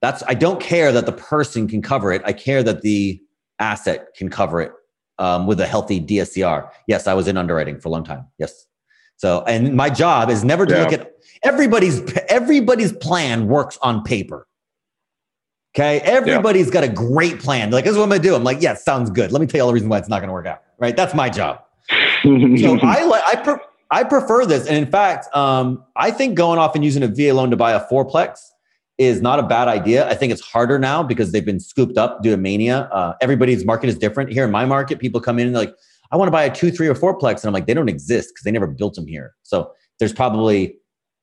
that's 0.00 0.22
I 0.26 0.34
don't 0.34 0.60
care 0.60 0.92
that 0.92 1.06
the 1.06 1.12
person 1.12 1.68
can 1.68 1.82
cover 1.82 2.12
it. 2.12 2.22
I 2.24 2.32
care 2.32 2.62
that 2.62 2.82
the 2.82 3.20
asset 3.58 4.08
can 4.16 4.28
cover 4.28 4.60
it 4.60 4.72
um, 5.18 5.46
with 5.46 5.60
a 5.60 5.66
healthy 5.66 6.00
DSCR. 6.00 6.68
Yes, 6.86 7.06
I 7.06 7.14
was 7.14 7.28
in 7.28 7.36
underwriting 7.36 7.80
for 7.80 7.88
a 7.88 7.92
long 7.92 8.04
time. 8.04 8.26
Yes. 8.38 8.66
So, 9.16 9.42
and 9.46 9.74
my 9.74 9.88
job 9.88 10.30
is 10.30 10.42
never 10.42 10.66
to 10.66 10.74
yeah. 10.74 10.82
look 10.82 10.92
at 10.92 11.12
everybody's 11.44 12.02
everybody's 12.28 12.92
plan 12.92 13.46
works 13.46 13.78
on 13.80 14.02
paper. 14.02 14.48
Okay, 15.74 16.00
everybody's 16.00 16.66
yeah. 16.66 16.72
got 16.72 16.84
a 16.84 16.88
great 16.88 17.38
plan. 17.38 17.70
Like, 17.70 17.84
this 17.84 17.92
is 17.92 17.96
what 17.96 18.04
I'm 18.04 18.10
gonna 18.10 18.22
do. 18.22 18.34
I'm 18.34 18.44
like, 18.44 18.60
yeah, 18.60 18.74
sounds 18.74 19.10
good. 19.10 19.32
Let 19.32 19.40
me 19.40 19.46
tell 19.46 19.58
you 19.58 19.62
all 19.62 19.68
the 19.68 19.74
reasons 19.74 19.88
why 19.88 19.98
it's 19.98 20.08
not 20.08 20.20
gonna 20.20 20.32
work 20.32 20.46
out. 20.46 20.62
Right? 20.78 20.94
That's 20.94 21.14
my 21.14 21.30
job. 21.30 21.62
So 22.22 22.78
I 22.82 23.04
like 23.04 23.22
I 23.26 23.36
pre- 23.36 23.64
I 23.90 24.04
prefer 24.04 24.46
this, 24.46 24.66
and 24.66 24.76
in 24.76 24.90
fact, 24.90 25.34
um, 25.36 25.84
I 25.96 26.10
think 26.10 26.34
going 26.34 26.58
off 26.58 26.74
and 26.74 26.84
using 26.84 27.02
a 27.02 27.08
VA 27.08 27.34
loan 27.34 27.50
to 27.50 27.56
buy 27.56 27.72
a 27.72 27.86
fourplex 27.88 28.38
is 28.98 29.20
not 29.20 29.38
a 29.38 29.42
bad 29.42 29.68
idea. 29.68 30.08
I 30.08 30.14
think 30.14 30.32
it's 30.32 30.40
harder 30.40 30.78
now 30.78 31.02
because 31.02 31.32
they've 31.32 31.44
been 31.44 31.60
scooped 31.60 31.98
up 31.98 32.22
due 32.22 32.30
to 32.30 32.36
mania. 32.36 32.88
Uh, 32.92 33.14
everybody's 33.20 33.64
market 33.64 33.88
is 33.88 33.98
different. 33.98 34.32
Here 34.32 34.44
in 34.44 34.50
my 34.50 34.64
market, 34.64 34.98
people 34.98 35.20
come 35.20 35.38
in 35.38 35.46
and 35.46 35.56
like, 35.56 35.74
I 36.10 36.16
want 36.16 36.28
to 36.28 36.32
buy 36.32 36.44
a 36.44 36.54
two, 36.54 36.70
three, 36.70 36.88
or 36.88 36.94
fourplex, 36.94 37.40
and 37.40 37.46
I'm 37.46 37.52
like, 37.52 37.66
they 37.66 37.74
don't 37.74 37.88
exist 37.88 38.30
because 38.30 38.44
they 38.44 38.50
never 38.50 38.66
built 38.66 38.94
them 38.94 39.06
here. 39.06 39.34
So 39.42 39.72
there's 39.98 40.12
probably 40.12 40.76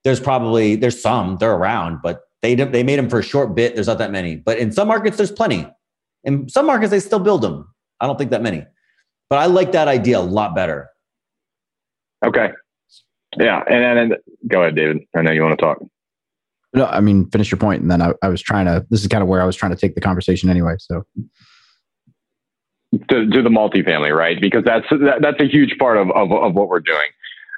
there's 0.03 0.19
probably 0.19 0.75
there's 0.75 1.01
some 1.01 1.37
they're 1.37 1.53
around, 1.53 1.99
but 2.01 2.21
they 2.41 2.55
they 2.55 2.83
made 2.83 2.97
them 2.97 3.09
for 3.09 3.19
a 3.19 3.23
short 3.23 3.55
bit. 3.55 3.75
There's 3.75 3.87
not 3.87 3.97
that 3.97 4.11
many, 4.11 4.35
but 4.35 4.57
in 4.57 4.71
some 4.71 4.87
markets 4.87 5.17
there's 5.17 5.31
plenty. 5.31 5.67
In 6.23 6.49
some 6.49 6.65
markets 6.65 6.91
they 6.91 6.99
still 6.99 7.19
build 7.19 7.41
them. 7.41 7.73
I 7.99 8.07
don't 8.07 8.17
think 8.17 8.31
that 8.31 8.41
many, 8.41 8.65
but 9.29 9.39
I 9.39 9.45
like 9.45 9.71
that 9.73 9.87
idea 9.87 10.19
a 10.19 10.21
lot 10.21 10.55
better. 10.55 10.89
Okay, 12.25 12.49
yeah, 13.37 13.63
and 13.69 14.11
then 14.11 14.17
go 14.47 14.61
ahead, 14.61 14.75
David. 14.75 14.99
I 15.15 15.21
know 15.21 15.31
you 15.31 15.41
want 15.41 15.57
to 15.57 15.65
talk. 15.65 15.79
No, 16.73 16.85
I 16.85 16.99
mean 16.99 17.29
finish 17.29 17.49
your 17.49 17.57
point, 17.57 17.81
and 17.81 17.89
then 17.89 18.01
I, 18.01 18.13
I 18.21 18.29
was 18.29 18.41
trying 18.41 18.65
to. 18.65 18.85
This 18.89 19.01
is 19.01 19.07
kind 19.07 19.21
of 19.21 19.27
where 19.27 19.41
I 19.41 19.45
was 19.45 19.55
trying 19.55 19.71
to 19.71 19.77
take 19.77 19.95
the 19.95 20.01
conversation 20.01 20.49
anyway. 20.49 20.75
So 20.79 21.05
to, 22.91 23.29
to 23.29 23.41
the 23.41 23.49
multifamily, 23.49 24.15
right? 24.15 24.39
Because 24.39 24.63
that's 24.65 24.85
that, 24.89 25.19
that's 25.21 25.39
a 25.39 25.47
huge 25.47 25.77
part 25.77 25.97
of, 25.97 26.09
of, 26.11 26.31
of 26.31 26.53
what 26.55 26.69
we're 26.69 26.79
doing. 26.79 27.09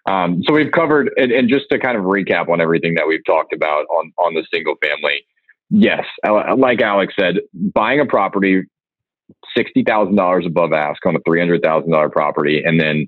Um, 0.08 0.42
so 0.48 0.54
we've 0.54 0.72
covered, 0.72 1.12
and, 1.16 1.32
and, 1.32 1.48
just 1.48 1.66
to 1.72 1.78
kind 1.78 1.96
of 1.96 2.06
recap 2.06 2.50
on 2.50 2.60
everything 2.60 2.96
that 2.96 3.08
we've 3.08 3.24
talked 3.26 3.54
about 3.54 3.86
on 3.86 4.12
on 4.18 4.34
the 4.34 4.46
single 4.52 4.76
family. 4.84 5.24
Yes, 5.70 6.06
like 6.58 6.82
Alex 6.82 7.14
said, 7.18 7.36
buying 7.54 8.00
a 8.00 8.06
property 8.06 8.64
sixty 9.56 9.84
thousand 9.84 10.16
dollars 10.16 10.46
above 10.46 10.74
ask 10.74 11.06
on 11.06 11.16
a 11.16 11.20
three 11.26 11.40
hundred 11.40 11.62
thousand 11.62 11.92
dollar 11.92 12.10
property, 12.10 12.62
and 12.64 12.80
then 12.80 13.08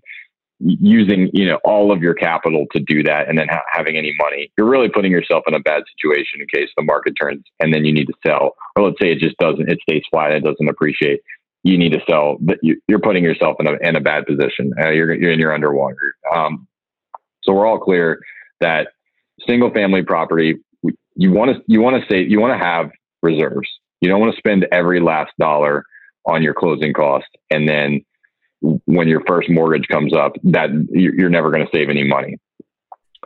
using 0.60 1.30
you 1.34 1.46
know 1.46 1.60
all 1.64 1.91
of 1.91 2.02
your 2.02 2.14
capital 2.14 2.66
to 2.72 2.80
do 2.80 3.04
that, 3.04 3.28
and 3.28 3.38
then 3.38 3.48
ha- 3.50 3.64
having 3.72 3.98
any 3.98 4.14
money, 4.22 4.52
you're 4.58 4.70
really 4.70 4.89
putting 4.89 5.12
yourself 5.12 5.44
in 5.48 5.54
a 5.54 5.60
bad 5.60 5.84
situation 5.98 6.39
in 6.39 6.48
case 6.48 6.70
the 6.78 6.84
market 6.84 7.14
turns 7.20 7.44
and 7.60 7.74
then 7.74 7.84
you 7.86 7.94
need 7.94 8.06
to 8.06 8.14
sell, 8.26 8.56
or 8.76 8.84
let's 8.84 8.98
say 9.02 9.12
it 9.12 9.20
just 9.20 9.38
doesn't, 9.38 9.70
it 9.70 9.80
stays 9.82 10.04
flat, 10.10 10.32
it 10.32 10.44
doesn't 10.44 10.70
appreciate 10.70 11.20
you 11.64 11.78
need 11.78 11.94
to 11.94 12.02
sell, 12.10 12.38
but 12.41 12.58
you, 12.62 12.78
are 12.91 13.00
putting 13.00 13.24
yourself 13.24 13.56
in 13.60 13.68
a, 13.68 13.74
in 13.82 13.96
a 13.96 14.02
bad 14.02 14.26
position. 14.26 14.74
Uh, 14.80 14.89
you're, 14.89 15.14
you're, 15.14 15.32
you're 15.32 15.54
underwater. 15.54 16.14
Um, 16.36 16.68
so 17.44 17.54
we're 17.54 17.66
all 17.66 17.80
clear 17.80 18.20
that 18.60 18.89
single 19.48 19.72
family 19.72 20.04
property, 20.04 20.56
you 21.16 21.32
want 21.32 21.52
to, 21.52 21.64
you 21.68 21.82
want 21.82 22.02
to 22.02 22.14
say, 22.14 22.22
you 22.22 22.39
want 22.39 22.60
to 22.60 22.66
have 22.66 22.91
reserves. 23.22 23.70
You 24.02 24.10
don't 24.10 24.20
want 24.20 24.34
to 24.34 24.38
spend 24.38 24.68
every 24.74 25.00
last 25.00 25.32
dollar 25.39 25.86
on 26.26 26.43
your 26.43 26.53
closing 26.53 26.93
cost. 26.93 27.28
And 27.49 27.67
then 27.67 28.01
when 28.86 29.07
your 29.07 29.21
first 29.28 29.49
mortgage 29.49 29.88
comes 29.88 30.13
up, 30.13 30.34
that 30.43 30.69
you're 30.91 31.30
never 31.30 31.51
going 31.51 31.65
to 31.65 31.71
save 31.74 31.89
any 31.89 32.03
money. 32.03 32.38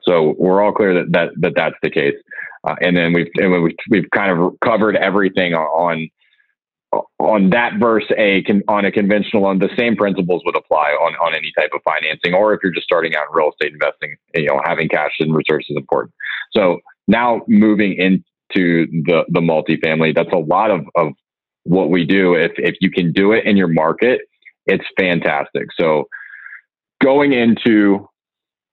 So 0.04 0.36
we're 0.38 0.64
all 0.64 0.72
clear 0.72 0.94
that, 0.96 1.12
that, 1.12 1.30
that 1.38 1.54
that's 1.56 1.76
the 1.84 1.90
case. 1.90 2.16
Uh, 2.64 2.76
and 2.82 2.98
then 2.98 3.14
we've, 3.14 3.28
and 3.36 3.64
we've, 3.64 3.76
we've 3.90 4.10
kind 4.16 4.32
of 4.32 4.54
covered 4.64 4.96
everything 4.96 5.54
on, 5.54 6.10
on 7.20 7.50
that 7.50 7.74
verse 7.80 8.06
a 8.18 8.44
on 8.70 8.86
a 8.86 8.92
conventional 8.92 9.44
loan, 9.44 9.60
the 9.60 9.70
same 9.78 9.96
principles 9.96 10.42
would 10.46 10.56
apply 10.56 10.92
on, 10.92 11.14
on 11.16 11.36
any 11.36 11.52
type 11.58 11.70
of 11.74 11.82
financing, 11.84 12.34
or 12.34 12.54
if 12.54 12.62
you're 12.64 12.72
just 12.72 12.86
starting 12.86 13.14
out 13.16 13.26
in 13.30 13.36
real 13.36 13.52
estate 13.52 13.74
investing, 13.74 14.16
you 14.34 14.46
know, 14.46 14.62
having 14.64 14.88
cash 14.88 15.12
and 15.20 15.36
reserves 15.36 15.66
is 15.70 15.76
important. 15.76 16.14
So 16.54 16.80
now 17.08 17.42
moving 17.48 17.94
into 17.94 18.88
the, 19.06 19.24
the 19.28 19.42
multifamily, 19.42 20.16
that's 20.16 20.32
a 20.32 20.38
lot 20.38 20.72
of, 20.72 20.86
of 20.96 21.10
what 21.68 21.90
we 21.90 22.06
do. 22.06 22.34
If, 22.34 22.52
if 22.58 22.76
you 22.82 22.90
can 22.90 23.12
do 23.12 23.32
it 23.32 23.46
in 23.46 23.58
your 23.58 23.68
market, 23.68 24.22
it's 24.66 24.86
fantastic. 24.98 25.68
So 25.80 26.08
going 27.02 27.34
into 27.34 28.08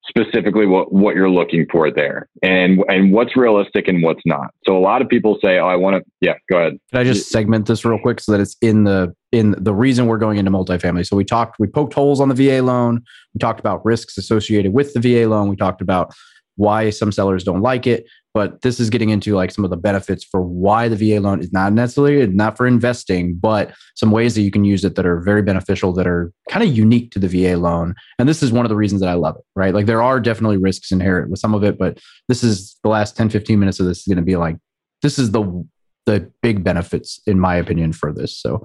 specifically 0.07 0.66
what, 0.66 0.92
what 0.92 1.14
you're 1.14 1.30
looking 1.30 1.66
for 1.70 1.90
there 1.90 2.28
and 2.42 2.80
and 2.88 3.12
what's 3.12 3.36
realistic 3.36 3.88
and 3.88 4.03
what's 4.03 4.20
not. 4.26 4.53
So 4.66 4.76
a 4.76 4.80
lot 4.80 5.03
of 5.03 5.09
people 5.09 5.38
say, 5.42 5.59
"Oh, 5.59 5.66
I 5.66 5.76
want 5.76 5.97
to." 5.97 6.11
Yeah, 6.20 6.34
go 6.51 6.59
ahead. 6.59 6.78
Can 6.90 7.01
I 7.01 7.05
just 7.05 7.30
segment 7.30 7.66
this 7.66 7.84
real 7.84 7.99
quick 7.99 8.20
so 8.20 8.32
that 8.32 8.40
it's 8.40 8.57
in 8.61 8.84
the 8.84 9.14
in 9.32 9.55
the 9.59 9.74
reason 9.74 10.07
we're 10.07 10.18
going 10.18 10.38
into 10.38 10.51
multifamily? 10.51 11.07
So 11.07 11.16
we 11.16 11.24
talked, 11.24 11.59
we 11.59 11.66
poked 11.66 11.95
holes 11.95 12.20
on 12.20 12.28
the 12.28 12.34
VA 12.34 12.62
loan. 12.62 13.03
We 13.34 13.38
talked 13.38 13.61
about 13.61 13.84
risks 13.84 14.18
associated 14.18 14.72
with 14.72 14.92
the 14.95 15.01
VA 15.01 15.28
loan. 15.28 15.49
We 15.49 15.57
talked 15.57 15.80
about 15.80 16.14
why 16.57 16.90
some 16.90 17.11
sellers 17.11 17.42
don't 17.42 17.62
like 17.62 17.86
it. 17.86 18.07
But 18.35 18.62
this 18.62 18.80
is 18.80 18.91
getting 18.91 19.11
into 19.11 19.37
like 19.37 19.53
some 19.53 19.64
of 19.64 19.70
the 19.70 19.76
benefits 19.76 20.24
for 20.24 20.43
why 20.43 20.89
the 20.89 20.97
VA 20.97 21.20
loan 21.20 21.41
is 21.41 21.53
not 21.53 21.72
necessarily 21.72 22.26
not 22.26 22.57
for 22.57 22.66
investing, 22.66 23.37
but 23.37 23.72
some 23.95 24.11
ways 24.11 24.35
that 24.35 24.43
you 24.43 24.51
can 24.51 24.64
use 24.64 24.85
it 24.85 24.97
that 24.97 25.07
are 25.07 25.20
very 25.20 25.41
beneficial 25.41 25.93
that 25.93 26.07
are 26.07 26.32
kind 26.51 26.68
of 26.68 26.76
unique 26.76 27.12
to 27.12 27.20
the 27.20 27.28
VA 27.28 27.57
loan. 27.57 27.95
And 28.18 28.28
this 28.28 28.43
is 28.43 28.51
one 28.51 28.64
of 28.64 28.70
the 28.70 28.76
reasons 28.76 29.01
that 29.01 29.09
I 29.09 29.14
love 29.14 29.37
it, 29.37 29.45
right? 29.55 29.72
Like 29.72 29.87
there 29.87 30.03
are 30.03 30.18
definitely 30.18 30.57
risks 30.57 30.91
inherent 30.91 31.30
with 31.30 31.39
some 31.39 31.55
of 31.55 31.62
it, 31.62 31.78
but 31.78 32.01
this 32.28 32.43
is 32.43 32.76
the 32.82 32.89
last 32.89 33.16
10, 33.16 33.30
15 33.30 33.59
minutes 33.59 33.78
of 33.78 33.87
this 33.87 34.01
is 34.01 34.07
going 34.07 34.16
to 34.16 34.22
be 34.22 34.37
like, 34.37 34.57
this 35.03 35.18
is 35.18 35.30
the 35.30 35.66
the 36.07 36.30
big 36.43 36.62
benefits, 36.62 37.18
in 37.26 37.41
my 37.41 37.55
opinion, 37.57 37.95
for 37.95 38.12
this. 38.12 38.37
So 38.37 38.62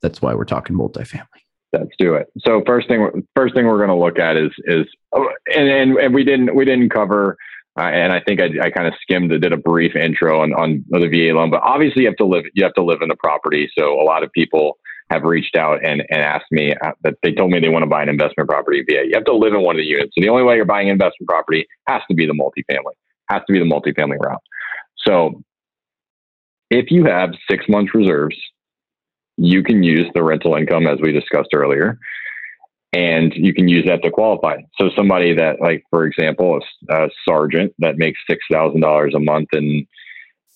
that's 0.00 0.22
why 0.22 0.34
we're 0.34 0.44
talking 0.44 0.76
multifamily 0.76 1.26
let's 1.72 1.90
do 1.98 2.14
it. 2.14 2.28
So 2.40 2.62
first 2.66 2.88
thing, 2.88 3.26
first 3.36 3.54
thing 3.54 3.66
we're 3.66 3.84
going 3.84 3.88
to 3.88 3.94
look 3.94 4.18
at 4.18 4.36
is 4.36 4.50
is 4.64 4.86
oh, 5.12 5.28
and, 5.54 5.68
and 5.68 5.98
and 5.98 6.14
we 6.14 6.24
didn't 6.24 6.54
we 6.54 6.64
didn't 6.64 6.90
cover. 6.90 7.36
And 7.88 8.12
I 8.12 8.20
think 8.20 8.40
I, 8.40 8.66
I 8.66 8.70
kind 8.70 8.86
of 8.86 8.94
skimmed, 9.00 9.30
did 9.30 9.52
a 9.52 9.56
brief 9.56 9.96
intro 9.96 10.42
on, 10.42 10.52
on 10.54 10.84
the 10.90 11.08
VA 11.08 11.36
loan, 11.36 11.50
but 11.50 11.62
obviously 11.62 12.02
you 12.02 12.08
have 12.08 12.16
to 12.16 12.26
live, 12.26 12.44
you 12.54 12.64
have 12.64 12.74
to 12.74 12.84
live 12.84 12.98
in 13.02 13.08
the 13.08 13.16
property. 13.16 13.70
So 13.78 14.00
a 14.00 14.04
lot 14.04 14.22
of 14.22 14.32
people 14.32 14.78
have 15.10 15.22
reached 15.22 15.56
out 15.56 15.84
and, 15.84 16.02
and 16.10 16.22
asked 16.22 16.50
me 16.50 16.72
uh, 16.72 16.92
that 17.02 17.14
they 17.22 17.32
told 17.32 17.50
me 17.50 17.58
they 17.60 17.68
want 17.68 17.82
to 17.82 17.88
buy 17.88 18.02
an 18.02 18.08
investment 18.08 18.48
property 18.48 18.84
VA. 18.88 19.04
You 19.06 19.12
have 19.14 19.24
to 19.24 19.34
live 19.34 19.54
in 19.54 19.62
one 19.62 19.76
of 19.76 19.80
the 19.80 19.84
units. 19.84 20.12
So 20.16 20.22
the 20.22 20.28
only 20.28 20.44
way 20.44 20.56
you're 20.56 20.64
buying 20.64 20.88
investment 20.88 21.28
property 21.28 21.66
has 21.88 22.02
to 22.08 22.14
be 22.14 22.26
the 22.26 22.32
multifamily, 22.32 22.94
has 23.28 23.42
to 23.46 23.52
be 23.52 23.58
the 23.58 23.64
multifamily 23.64 24.18
route. 24.20 24.42
So 25.06 25.42
if 26.70 26.90
you 26.90 27.04
have 27.06 27.30
six 27.48 27.64
months 27.68 27.94
reserves 27.94 28.36
you 29.40 29.62
can 29.62 29.82
use 29.82 30.06
the 30.14 30.22
rental 30.22 30.54
income 30.54 30.86
as 30.86 30.98
we 31.00 31.12
discussed 31.12 31.48
earlier 31.54 31.98
and 32.92 33.32
you 33.34 33.54
can 33.54 33.68
use 33.68 33.84
that 33.86 34.02
to 34.02 34.10
qualify. 34.10 34.56
So 34.80 34.90
somebody 34.96 35.34
that 35.34 35.60
like 35.60 35.84
for 35.90 36.06
example 36.06 36.60
a, 36.88 36.94
a 37.04 37.08
sergeant 37.28 37.72
that 37.78 37.98
makes 37.98 38.18
$6000 38.30 39.14
a 39.14 39.18
month 39.20 39.48
in 39.52 39.86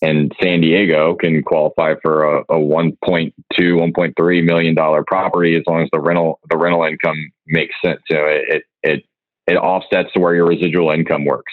in 0.03 0.29
san 0.43 0.61
diego 0.61 1.15
can 1.15 1.43
qualify 1.43 1.95
for 2.03 2.25
a, 2.25 2.41
a 2.51 2.59
1.2 2.59 3.33
1.3 3.59 4.45
million 4.45 4.75
dollar 4.75 5.05
property 5.07 5.57
as 5.57 5.63
long 5.67 5.83
as 5.83 5.89
the 5.93 6.01
rental 6.01 6.41
the 6.51 6.57
rental 6.57 6.85
income 6.85 7.31
makes 7.47 7.75
sense. 7.85 8.01
You 8.11 8.17
know 8.17 8.27
it 8.27 8.65
it 8.83 9.05
it 9.47 9.57
offsets 9.57 10.13
to 10.15 10.21
where 10.21 10.35
your 10.35 10.47
residual 10.47 10.91
income 10.91 11.25
works. 11.25 11.53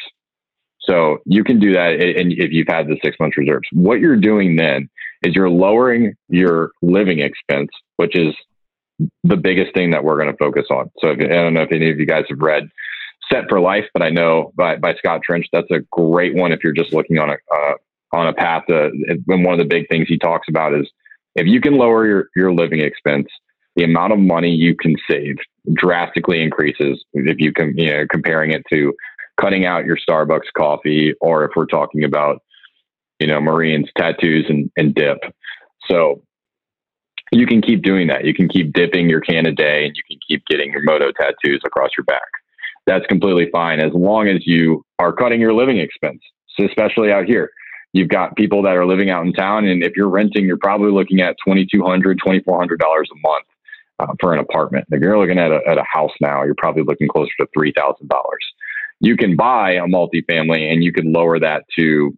So 0.82 1.20
you 1.26 1.44
can 1.44 1.60
do 1.60 1.74
that 1.74 2.02
and 2.02 2.34
if 2.34 2.52
you've 2.52 2.68
had 2.68 2.88
the 2.88 2.98
six 3.04 3.16
months 3.20 3.38
reserves. 3.38 3.68
What 3.72 4.00
you're 4.00 4.18
doing 4.18 4.56
then 4.56 4.90
is 5.24 5.36
you're 5.36 5.50
lowering 5.50 6.16
your 6.28 6.72
living 6.82 7.20
expense, 7.20 7.70
which 7.98 8.18
is 8.18 8.34
the 9.24 9.38
biggest 9.38 9.74
thing 9.74 9.92
that 9.92 10.04
we're 10.04 10.18
going 10.18 10.32
to 10.32 10.38
focus 10.38 10.66
on. 10.70 10.90
So 11.00 11.10
if, 11.10 11.20
I 11.20 11.34
don't 11.34 11.54
know 11.54 11.64
if 11.64 11.72
any 11.72 11.90
of 11.92 12.00
you 12.00 12.06
guys 12.06 12.26
have 12.30 12.40
read 12.40 12.70
Set 13.32 13.46
for 13.50 13.60
Life, 13.60 13.86
but 13.94 14.02
I 14.02 14.10
know 14.10 14.52
by, 14.56 14.76
by 14.76 14.96
Scott 14.96 15.22
Trench, 15.24 15.48
that's 15.52 15.72
a 15.72 15.80
great 15.92 16.36
one 16.36 16.52
if 16.52 16.64
you're 16.64 16.74
just 16.74 16.94
looking 16.94 17.18
on 17.18 17.30
a 17.30 17.34
uh, 17.54 17.74
on 18.14 18.28
a 18.28 18.34
path. 18.34 18.64
To, 18.68 18.92
and 19.08 19.24
one 19.46 19.54
of 19.54 19.60
the 19.60 19.66
big 19.66 19.88
things 19.88 20.08
he 20.08 20.18
talks 20.18 20.48
about 20.50 20.74
is 20.74 20.90
if 21.36 21.48
you 21.48 21.62
can 21.62 21.78
lower 21.78 22.06
your, 22.06 22.28
your 22.36 22.54
living 22.54 22.82
expense, 22.82 23.28
the 23.76 23.86
amount 23.86 24.12
of 24.12 24.20
money 24.20 24.52
you 24.52 24.76
can 24.76 24.96
save 25.10 25.38
drastically 25.74 26.42
increases 26.42 27.06
if 27.14 27.38
you 27.40 27.54
can, 27.54 27.74
you 27.78 27.92
know, 27.92 28.06
comparing 28.12 28.52
it 28.52 28.64
to 28.70 28.94
cutting 29.40 29.66
out 29.66 29.86
your 29.86 29.98
Starbucks 29.98 30.52
coffee, 30.58 31.14
or 31.22 31.46
if 31.46 31.52
we're 31.56 31.66
talking 31.66 32.04
about, 32.04 32.42
you 33.20 33.28
know, 33.28 33.40
Marines, 33.40 33.90
tattoos, 33.98 34.46
and, 34.50 34.70
and 34.76 34.94
dip. 34.94 35.20
So 35.90 36.22
you 37.32 37.48
can 37.48 37.62
keep 37.62 37.82
doing 37.82 38.08
that. 38.08 38.26
You 38.26 38.34
can 38.34 38.50
keep 38.50 38.74
dipping 38.74 39.10
your 39.10 39.22
can 39.22 39.46
a 39.46 39.52
day 39.52 39.86
and 39.86 39.96
you 39.96 40.04
can 40.08 40.20
keep 40.28 40.46
getting 40.48 40.72
your 40.72 40.84
moto 40.84 41.12
tattoos 41.12 41.62
across 41.66 41.90
your 41.98 42.04
back. 42.06 42.28
That's 42.88 43.06
completely 43.08 43.50
fine 43.52 43.80
as 43.80 43.94
long 43.94 44.28
as 44.28 44.46
you 44.46 44.84
are 45.00 45.14
cutting 45.14 45.40
your 45.40 45.54
living 45.54 45.78
expense, 45.78 46.22
so 46.58 46.66
especially 46.66 47.12
out 47.12 47.26
here. 47.26 47.52
You've 47.94 48.10
got 48.10 48.36
people 48.36 48.62
that 48.64 48.76
are 48.76 48.86
living 48.86 49.10
out 49.10 49.26
in 49.26 49.34
town, 49.34 49.66
and 49.66 49.84
if 49.84 49.94
you're 49.98 50.10
renting, 50.10 50.46
you're 50.46 50.58
probably 50.58 50.92
looking 50.92 51.20
at 51.20 51.36
$2,200, 51.46 51.68
$2,400 52.26 52.42
a 52.42 53.28
month 53.28 53.46
uh, 54.00 54.08
for 54.20 54.34
an 54.34 54.40
apartment. 54.40 54.86
If 54.92 55.02
you're 55.02 55.20
looking 55.20 55.38
at 55.38 55.52
a, 55.52 55.60
at 55.68 55.78
a 55.78 55.84
house 55.92 56.12
now, 56.22 56.44
you're 56.44 56.56
probably 56.58 56.84
looking 56.84 57.10
closer 57.10 57.32
to 57.40 57.48
$3,000. 57.58 58.10
You 59.02 59.18
can 59.18 59.36
buy 59.36 59.74
a 59.74 59.84
multifamily 59.84 60.72
and 60.72 60.84
you 60.84 60.94
can 60.94 61.12
lower 61.12 61.40
that 61.40 61.66
to 61.78 62.18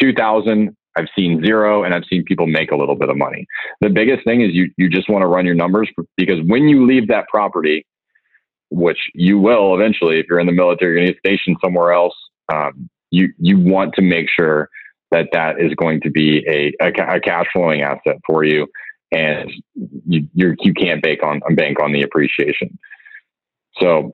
2000 0.00 0.74
I've 0.98 1.08
seen 1.16 1.42
zero 1.44 1.84
and 1.84 1.94
I've 1.94 2.04
seen 2.10 2.24
people 2.24 2.46
make 2.46 2.72
a 2.72 2.76
little 2.76 2.96
bit 2.96 3.08
of 3.08 3.16
money. 3.16 3.46
The 3.80 3.88
biggest 3.88 4.24
thing 4.24 4.40
is 4.40 4.50
you 4.52 4.70
you 4.76 4.88
just 4.88 5.08
want 5.08 5.22
to 5.22 5.26
run 5.26 5.46
your 5.46 5.54
numbers 5.54 5.88
because 6.16 6.40
when 6.46 6.68
you 6.68 6.86
leave 6.86 7.06
that 7.08 7.28
property, 7.28 7.86
which 8.70 8.98
you 9.14 9.38
will 9.38 9.74
eventually 9.74 10.18
if 10.18 10.26
you're 10.28 10.40
in 10.40 10.46
the 10.46 10.52
military, 10.52 10.94
you're 10.96 11.04
going 11.04 11.14
to 11.14 11.18
station 11.18 11.56
somewhere 11.62 11.92
else. 11.92 12.14
Um, 12.52 12.90
you 13.10 13.32
you 13.38 13.58
want 13.58 13.94
to 13.94 14.02
make 14.02 14.26
sure 14.28 14.68
that 15.10 15.28
that 15.32 15.60
is 15.60 15.72
going 15.74 16.00
to 16.02 16.10
be 16.10 16.44
a, 16.48 16.72
a, 16.84 17.16
a 17.16 17.20
cash 17.20 17.46
flowing 17.52 17.80
asset 17.82 18.16
for 18.26 18.44
you, 18.44 18.66
and 19.12 19.50
you 20.06 20.28
you're, 20.34 20.56
you 20.60 20.74
can't 20.74 21.00
bank 21.00 21.22
on 21.22 21.40
bank 21.54 21.80
on 21.80 21.92
the 21.92 22.02
appreciation. 22.02 22.76
So 23.80 24.12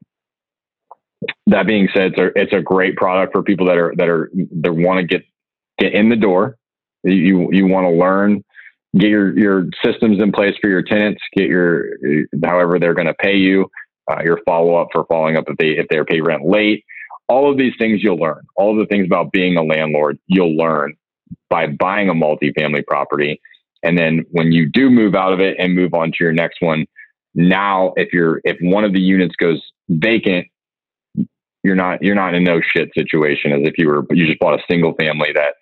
that 1.47 1.66
being 1.66 1.89
said, 1.95 2.12
it's 2.12 2.18
a, 2.18 2.41
it's 2.41 2.53
a 2.53 2.61
great 2.61 2.97
product 2.97 3.32
for 3.32 3.43
people 3.43 3.66
that 3.66 3.78
are 3.78 3.95
that 3.97 4.09
are 4.09 4.30
that 4.61 4.72
want 4.74 5.01
to 5.01 5.07
get 5.07 5.24
get 5.78 5.95
in 5.95 6.11
the 6.11 6.16
door 6.16 6.59
you 7.05 7.49
you 7.53 7.67
want 7.67 7.85
to 7.85 7.91
learn, 7.91 8.43
get 8.97 9.11
your 9.11 9.39
your 9.39 9.67
systems 9.85 10.23
in 10.23 10.33
place 10.33 10.55
for 10.61 10.69
your 10.69 10.83
tenants, 10.83 11.21
get 11.37 11.47
your 11.47 11.85
however 12.45 12.79
they're 12.79 12.95
going 12.95 13.07
to 13.07 13.15
pay 13.15 13.37
you, 13.37 13.67
uh, 14.11 14.23
your 14.25 14.41
follow 14.45 14.75
up 14.77 14.89
for 14.93 15.05
following 15.07 15.37
up 15.37 15.45
if 15.49 15.57
they 15.57 15.71
if 15.71 15.87
they're 15.91 16.05
pay 16.05 16.21
rent 16.21 16.45
late. 16.45 16.85
All 17.29 17.51
of 17.51 17.57
these 17.57 17.73
things 17.79 18.03
you'll 18.03 18.19
learn. 18.19 18.43
All 18.57 18.73
of 18.73 18.79
the 18.79 18.87
things 18.87 19.07
about 19.07 19.33
being 19.33 19.57
a 19.57 19.63
landlord 19.63 20.19
you'll 20.27 20.57
learn 20.57 20.95
by 21.49 21.67
buying 21.67 22.09
a 22.09 22.15
multifamily 22.15 22.87
property. 22.87 23.41
And 23.83 23.99
then 23.99 24.25
when 24.31 24.53
you 24.53 24.69
do 24.71 24.91
move 24.91 25.15
out 25.15 25.33
of 25.33 25.41
it 25.41 25.57
and 25.59 25.75
move 25.75 25.95
on 25.95 26.09
to 26.09 26.17
your 26.21 26.33
next 26.33 26.61
one, 26.61 26.87
now 27.35 27.93
if 27.97 28.13
you're 28.13 28.41
if 28.45 28.57
one 28.61 28.85
of 28.85 28.93
the 28.93 29.01
units 29.01 29.35
goes 29.37 29.63
vacant, 29.89 30.47
you're 31.63 31.75
not 31.75 32.03
you're 32.03 32.15
not 32.15 32.35
in 32.35 32.43
a 32.43 32.45
no 32.45 32.61
shit 32.61 32.91
situation 32.95 33.53
as 33.53 33.61
if 33.63 33.79
you 33.79 33.89
were 33.89 34.05
you 34.11 34.27
just 34.27 34.39
bought 34.39 34.59
a 34.59 34.63
single 34.69 34.95
family 34.95 35.31
that 35.35 35.55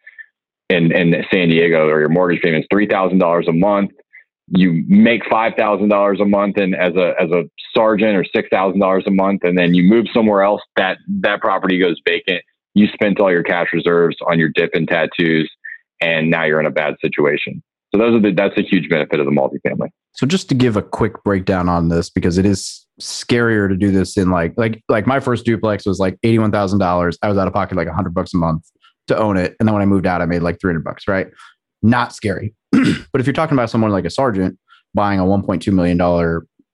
in, 0.73 0.93
in 0.93 1.25
San 1.33 1.49
Diego 1.49 1.89
or 1.89 2.01
your 2.01 2.09
mortgage 2.09 2.43
payment 2.43 2.65
is 2.65 2.69
three 2.73 2.87
thousand 2.87 3.19
dollars 3.19 3.47
a 3.49 3.53
month. 3.53 3.91
You 4.49 4.85
make 4.89 5.23
five 5.31 5.53
thousand 5.57 5.89
dollars 5.89 6.21
a 6.21 6.25
month 6.25 6.57
and 6.57 6.75
as 6.75 6.95
a 6.97 7.15
as 7.21 7.31
a 7.31 7.45
sergeant 7.75 8.17
or 8.17 8.25
six 8.25 8.49
thousand 8.51 8.81
dollars 8.81 9.05
a 9.07 9.11
month, 9.11 9.45
and 9.45 9.57
then 9.57 9.75
you 9.75 9.85
move 9.85 10.07
somewhere 10.13 10.43
else, 10.43 10.63
that 10.77 10.99
that 11.21 11.41
property 11.41 11.79
goes 11.79 12.01
vacant. 12.07 12.43
You 12.75 12.89
spent 12.89 13.21
all 13.21 13.31
your 13.31 13.43
cash 13.43 13.69
reserves 13.73 14.17
on 14.27 14.39
your 14.39 14.49
dip 14.55 14.71
and 14.75 14.89
tattoos, 14.89 15.51
and 16.01 16.31
now 16.31 16.45
you're 16.45 16.61
in 16.61 16.67
a 16.67 16.71
bad 16.71 16.95
situation. 17.01 17.63
So 17.95 17.99
those 17.99 18.15
are 18.15 18.21
the 18.21 18.33
that's 18.33 18.57
a 18.59 18.63
huge 18.63 18.89
benefit 18.89 19.21
of 19.21 19.27
the 19.27 19.33
multifamily. 19.33 19.89
So 20.13 20.27
just 20.27 20.49
to 20.49 20.55
give 20.55 20.77
a 20.77 20.83
quick 20.83 21.23
breakdown 21.25 21.69
on 21.69 21.89
this, 21.89 22.11
because 22.11 22.39
it 22.39 22.47
is 22.47 22.87
scarier 23.01 23.69
to 23.69 23.77
do 23.77 23.91
this 23.91 24.17
in 24.17 24.31
like 24.31 24.55
like 24.57 24.83
like 24.89 25.07
my 25.07 25.21
first 25.21 25.45
duplex 25.45 25.87
was 25.87 25.99
like 25.99 26.19
eighty 26.23 26.39
one 26.39 26.51
thousand 26.51 26.79
dollars. 26.79 27.19
I 27.23 27.29
was 27.29 27.39
out 27.39 27.47
of 27.47 27.55
pocket 27.55 27.77
like 27.77 27.89
hundred 27.89 28.15
bucks 28.15 28.35
a 28.35 28.39
month 28.39 28.65
to 29.09 29.19
own 29.19 29.37
it. 29.37 29.57
And 29.59 29.69
then 29.69 29.75
when 29.75 29.83
I 29.83 29.87
moved 29.87 30.07
out, 30.07 30.23
I 30.23 30.27
made 30.27 30.43
like 30.43 30.61
300 30.61 30.85
bucks, 30.85 31.09
right? 31.09 31.29
Not 31.83 32.15
scary. 32.15 32.55
but 32.73 33.21
if 33.21 33.27
you're 33.27 33.33
talking 33.33 33.57
about 33.57 33.71
someone 33.71 33.91
like 33.91 34.05
a 34.05 34.11
sergeant 34.11 34.59
buying 34.95 35.19
a 35.19 35.25
$1.2 35.25 35.73
million 35.73 35.99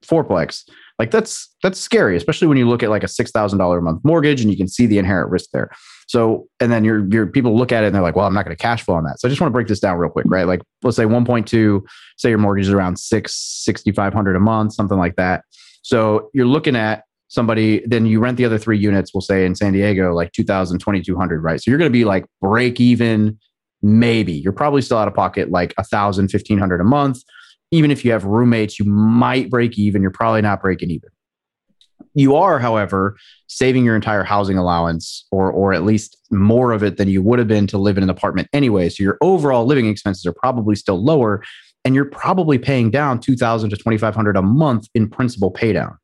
fourplex, 0.05 0.63
like 0.99 1.11
that's 1.11 1.49
that's 1.63 1.79
scary, 1.79 2.17
especially 2.17 2.47
when 2.47 2.57
you 2.57 2.67
look 2.67 2.83
at 2.83 2.89
like 2.89 3.03
a 3.03 3.07
six 3.07 3.31
thousand 3.31 3.57
dollar 3.57 3.77
a 3.77 3.81
month 3.81 4.01
mortgage 4.03 4.41
and 4.41 4.51
you 4.51 4.57
can 4.57 4.67
see 4.67 4.85
the 4.85 4.97
inherent 4.97 5.31
risk 5.31 5.49
there. 5.53 5.71
So, 6.07 6.47
and 6.59 6.71
then 6.71 6.83
your 6.83 7.07
your 7.09 7.25
people 7.25 7.57
look 7.57 7.71
at 7.71 7.83
it 7.83 7.87
and 7.87 7.95
they're 7.95 8.01
like, 8.01 8.17
well, 8.17 8.27
I'm 8.27 8.33
not 8.33 8.43
going 8.43 8.55
to 8.55 8.61
cash 8.61 8.83
flow 8.83 8.95
on 8.95 9.05
that. 9.05 9.19
So 9.19 9.27
I 9.27 9.29
just 9.29 9.39
want 9.39 9.49
to 9.49 9.53
break 9.53 9.67
this 9.67 9.79
down 9.79 9.97
real 9.97 10.11
quick, 10.11 10.25
right? 10.27 10.45
Like 10.45 10.61
let's 10.83 10.97
say 10.97 11.05
1.2, 11.05 11.81
say 12.17 12.29
your 12.29 12.37
mortgage 12.37 12.67
is 12.67 12.73
around 12.73 12.99
six, 12.99 13.33
6,500 13.33 14.35
a 14.35 14.39
month, 14.41 14.73
something 14.73 14.97
like 14.97 15.15
that. 15.15 15.45
So 15.83 16.29
you're 16.33 16.45
looking 16.45 16.75
at 16.75 17.03
somebody, 17.29 17.81
then 17.85 18.05
you 18.05 18.19
rent 18.19 18.37
the 18.37 18.45
other 18.45 18.57
three 18.57 18.77
units, 18.77 19.13
we'll 19.13 19.21
say 19.21 19.45
in 19.45 19.55
San 19.55 19.71
Diego, 19.73 20.13
like 20.13 20.31
2000, 20.33 20.79
2200, 20.79 21.41
right? 21.41 21.61
So 21.61 21.71
you're 21.71 21.77
going 21.77 21.89
to 21.91 21.97
be 21.97 22.03
like 22.03 22.25
break 22.41 22.81
even, 22.81 23.39
maybe. 23.81 24.33
You're 24.33 24.51
probably 24.51 24.81
still 24.81 24.97
out 24.97 25.07
of 25.07 25.13
pocket 25.13 25.49
like 25.49 25.73
a 25.77 25.83
thousand, 25.83 26.29
fifteen 26.29 26.57
hundred 26.57 26.81
a 26.81 26.83
month. 26.83 27.19
Even 27.71 27.91
if 27.91 28.03
you 28.03 28.11
have 28.11 28.25
roommates, 28.25 28.79
you 28.79 28.85
might 28.85 29.49
break 29.49 29.77
even. 29.77 30.01
You're 30.01 30.11
probably 30.11 30.41
not 30.41 30.61
breaking 30.61 30.89
even. 30.89 31.09
You 32.15 32.35
are, 32.35 32.57
however, 32.57 33.15
saving 33.47 33.85
your 33.85 33.95
entire 33.95 34.23
housing 34.23 34.57
allowance 34.57 35.25
or 35.31 35.51
or 35.51 35.73
at 35.73 35.83
least 35.83 36.17
more 36.31 36.71
of 36.71 36.83
it 36.83 36.97
than 36.97 37.07
you 37.07 37.21
would 37.21 37.39
have 37.39 37.47
been 37.47 37.67
to 37.67 37.77
live 37.77 37.97
in 37.97 38.03
an 38.03 38.09
apartment 38.09 38.47
anyway. 38.53 38.89
So 38.89 39.03
your 39.03 39.17
overall 39.21 39.65
living 39.65 39.87
expenses 39.87 40.25
are 40.25 40.33
probably 40.33 40.75
still 40.75 41.01
lower 41.03 41.43
and 41.85 41.95
you're 41.95 42.05
probably 42.05 42.57
paying 42.57 42.91
down 42.91 43.19
2000 43.19 43.69
to 43.69 43.77
2500 43.77 44.35
a 44.35 44.41
month 44.41 44.87
in 44.95 45.09
principal 45.09 45.53
paydown. 45.53 45.95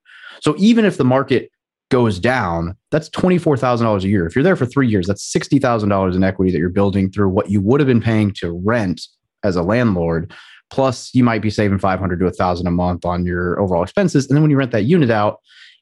So 0.41 0.55
even 0.57 0.85
if 0.85 0.97
the 0.97 1.03
market 1.03 1.49
goes 1.91 2.19
down, 2.19 2.75
that's 2.91 3.09
$24,000 3.09 4.03
a 4.03 4.07
year. 4.07 4.25
If 4.25 4.35
you're 4.35 4.43
there 4.43 4.55
for 4.55 4.65
three 4.65 4.87
years, 4.87 5.07
that's 5.07 5.31
$60,000 5.31 6.15
in 6.15 6.23
equity 6.23 6.51
that 6.51 6.57
you're 6.57 6.69
building 6.69 7.11
through 7.11 7.29
what 7.29 7.49
you 7.49 7.61
would 7.61 7.79
have 7.79 7.87
been 7.87 8.01
paying 8.01 8.31
to 8.33 8.51
rent 8.63 9.01
as 9.43 9.55
a 9.55 9.61
landlord. 9.61 10.33
Plus, 10.71 11.13
you 11.13 11.23
might 11.23 11.41
be 11.41 11.49
saving 11.49 11.79
500 11.79 12.19
to 12.19 12.25
1,000 12.25 12.67
a 12.67 12.71
month 12.71 13.05
on 13.05 13.25
your 13.25 13.59
overall 13.59 13.83
expenses. 13.83 14.27
And 14.27 14.35
then 14.35 14.41
when 14.41 14.51
you 14.51 14.57
rent 14.57 14.71
that 14.71 14.85
unit 14.85 15.11
out, 15.11 15.39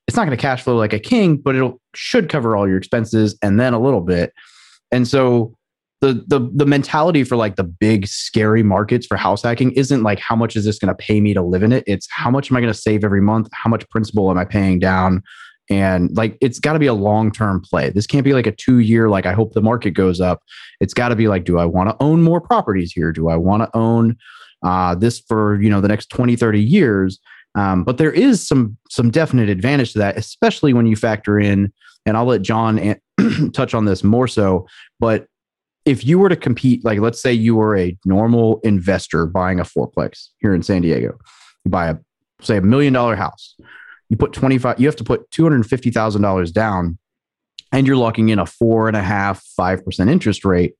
it's 0.07 0.17
not 0.17 0.25
going 0.25 0.37
to 0.37 0.41
cash 0.41 0.63
flow 0.63 0.75
like 0.75 0.91
a 0.91 0.99
king, 0.99 1.37
but 1.37 1.55
it 1.55 1.73
should 1.95 2.27
cover 2.27 2.57
all 2.57 2.67
your 2.67 2.77
expenses 2.77 3.37
and 3.41 3.59
then 3.59 3.73
a 3.73 3.79
little 3.79 4.01
bit. 4.01 4.33
And 4.91 5.07
so 5.07 5.55
the 6.03 6.21
the 6.27 6.51
the 6.53 6.65
mentality 6.65 7.23
for 7.23 7.37
like 7.37 7.55
the 7.55 7.63
big 7.63 8.07
scary 8.07 8.61
markets 8.61 9.07
for 9.07 9.15
house 9.15 9.41
hacking 9.41 9.71
isn't 9.71 10.03
like 10.03 10.19
how 10.19 10.35
much 10.35 10.57
is 10.57 10.65
this 10.65 10.77
going 10.77 10.93
to 10.93 10.95
pay 10.95 11.21
me 11.21 11.33
to 11.33 11.41
live 11.41 11.63
in 11.63 11.71
it? 11.71 11.85
It's 11.87 12.09
how 12.11 12.29
much 12.29 12.51
am 12.51 12.57
i 12.57 12.59
going 12.59 12.73
to 12.73 12.77
save 12.77 13.05
every 13.05 13.21
month? 13.21 13.47
How 13.53 13.69
much 13.69 13.89
principal 13.89 14.29
am 14.29 14.37
i 14.37 14.43
paying 14.43 14.79
down? 14.79 15.23
And 15.69 16.13
like 16.17 16.37
it's 16.41 16.59
got 16.59 16.73
to 16.73 16.79
be 16.79 16.87
a 16.87 16.93
long 16.93 17.31
term 17.31 17.61
play. 17.61 17.89
This 17.89 18.05
can't 18.05 18.25
be 18.25 18.33
like 18.33 18.45
a 18.45 18.51
two 18.51 18.79
year 18.79 19.09
like 19.09 19.25
i 19.25 19.31
hope 19.31 19.53
the 19.53 19.61
market 19.61 19.91
goes 19.91 20.19
up. 20.19 20.43
It's 20.81 20.93
got 20.93 21.09
to 21.09 21.15
be 21.15 21.29
like 21.29 21.45
do 21.45 21.57
i 21.57 21.63
want 21.63 21.89
to 21.89 21.95
own 22.01 22.21
more 22.21 22.41
properties 22.41 22.91
here? 22.91 23.13
Do 23.13 23.29
i 23.29 23.37
want 23.37 23.63
to 23.63 23.69
own 23.73 24.17
uh, 24.61 24.95
this 24.95 25.21
for 25.21 25.61
you 25.61 25.69
know 25.69 25.79
the 25.79 25.87
next 25.87 26.09
20 26.09 26.35
30 26.35 26.61
years? 26.61 27.19
Um, 27.55 27.85
but 27.85 27.97
there 27.97 28.11
is 28.11 28.45
some 28.45 28.75
some 28.89 29.09
definite 29.09 29.47
advantage 29.47 29.93
to 29.93 29.99
that 29.99 30.17
especially 30.17 30.73
when 30.73 30.85
you 30.85 30.97
factor 30.97 31.39
in 31.39 31.71
and 32.05 32.17
i'll 32.17 32.25
let 32.25 32.41
jon 32.41 32.77
an- 32.79 33.51
touch 33.53 33.73
on 33.73 33.85
this 33.85 34.03
more 34.03 34.27
so 34.27 34.65
but 34.99 35.27
if 35.85 36.05
you 36.05 36.17
were 36.17 36.29
to 36.29 36.35
compete, 36.35 36.83
like 36.85 36.99
let's 36.99 37.21
say 37.21 37.33
you 37.33 37.55
were 37.55 37.77
a 37.77 37.97
normal 38.05 38.59
investor 38.63 39.25
buying 39.25 39.59
a 39.59 39.63
fourplex 39.63 40.29
here 40.39 40.53
in 40.53 40.63
San 40.63 40.81
Diego, 40.81 41.17
you 41.65 41.71
buy 41.71 41.89
a 41.89 41.95
say 42.41 42.57
a 42.57 42.61
million 42.61 42.93
dollar 42.93 43.15
house, 43.15 43.55
you 44.09 44.17
put 44.17 44.33
25, 44.33 44.79
you 44.79 44.87
have 44.87 44.95
to 44.97 45.03
put 45.03 45.29
$250,000 45.31 46.53
down 46.53 46.97
and 47.71 47.87
you're 47.87 47.97
locking 47.97 48.29
in 48.29 48.39
a 48.39 48.45
four 48.45 48.87
and 48.87 48.95
a 48.95 49.01
half, 49.01 49.43
five 49.57 49.83
percent 49.83 50.09
interest 50.09 50.45
rate. 50.45 50.75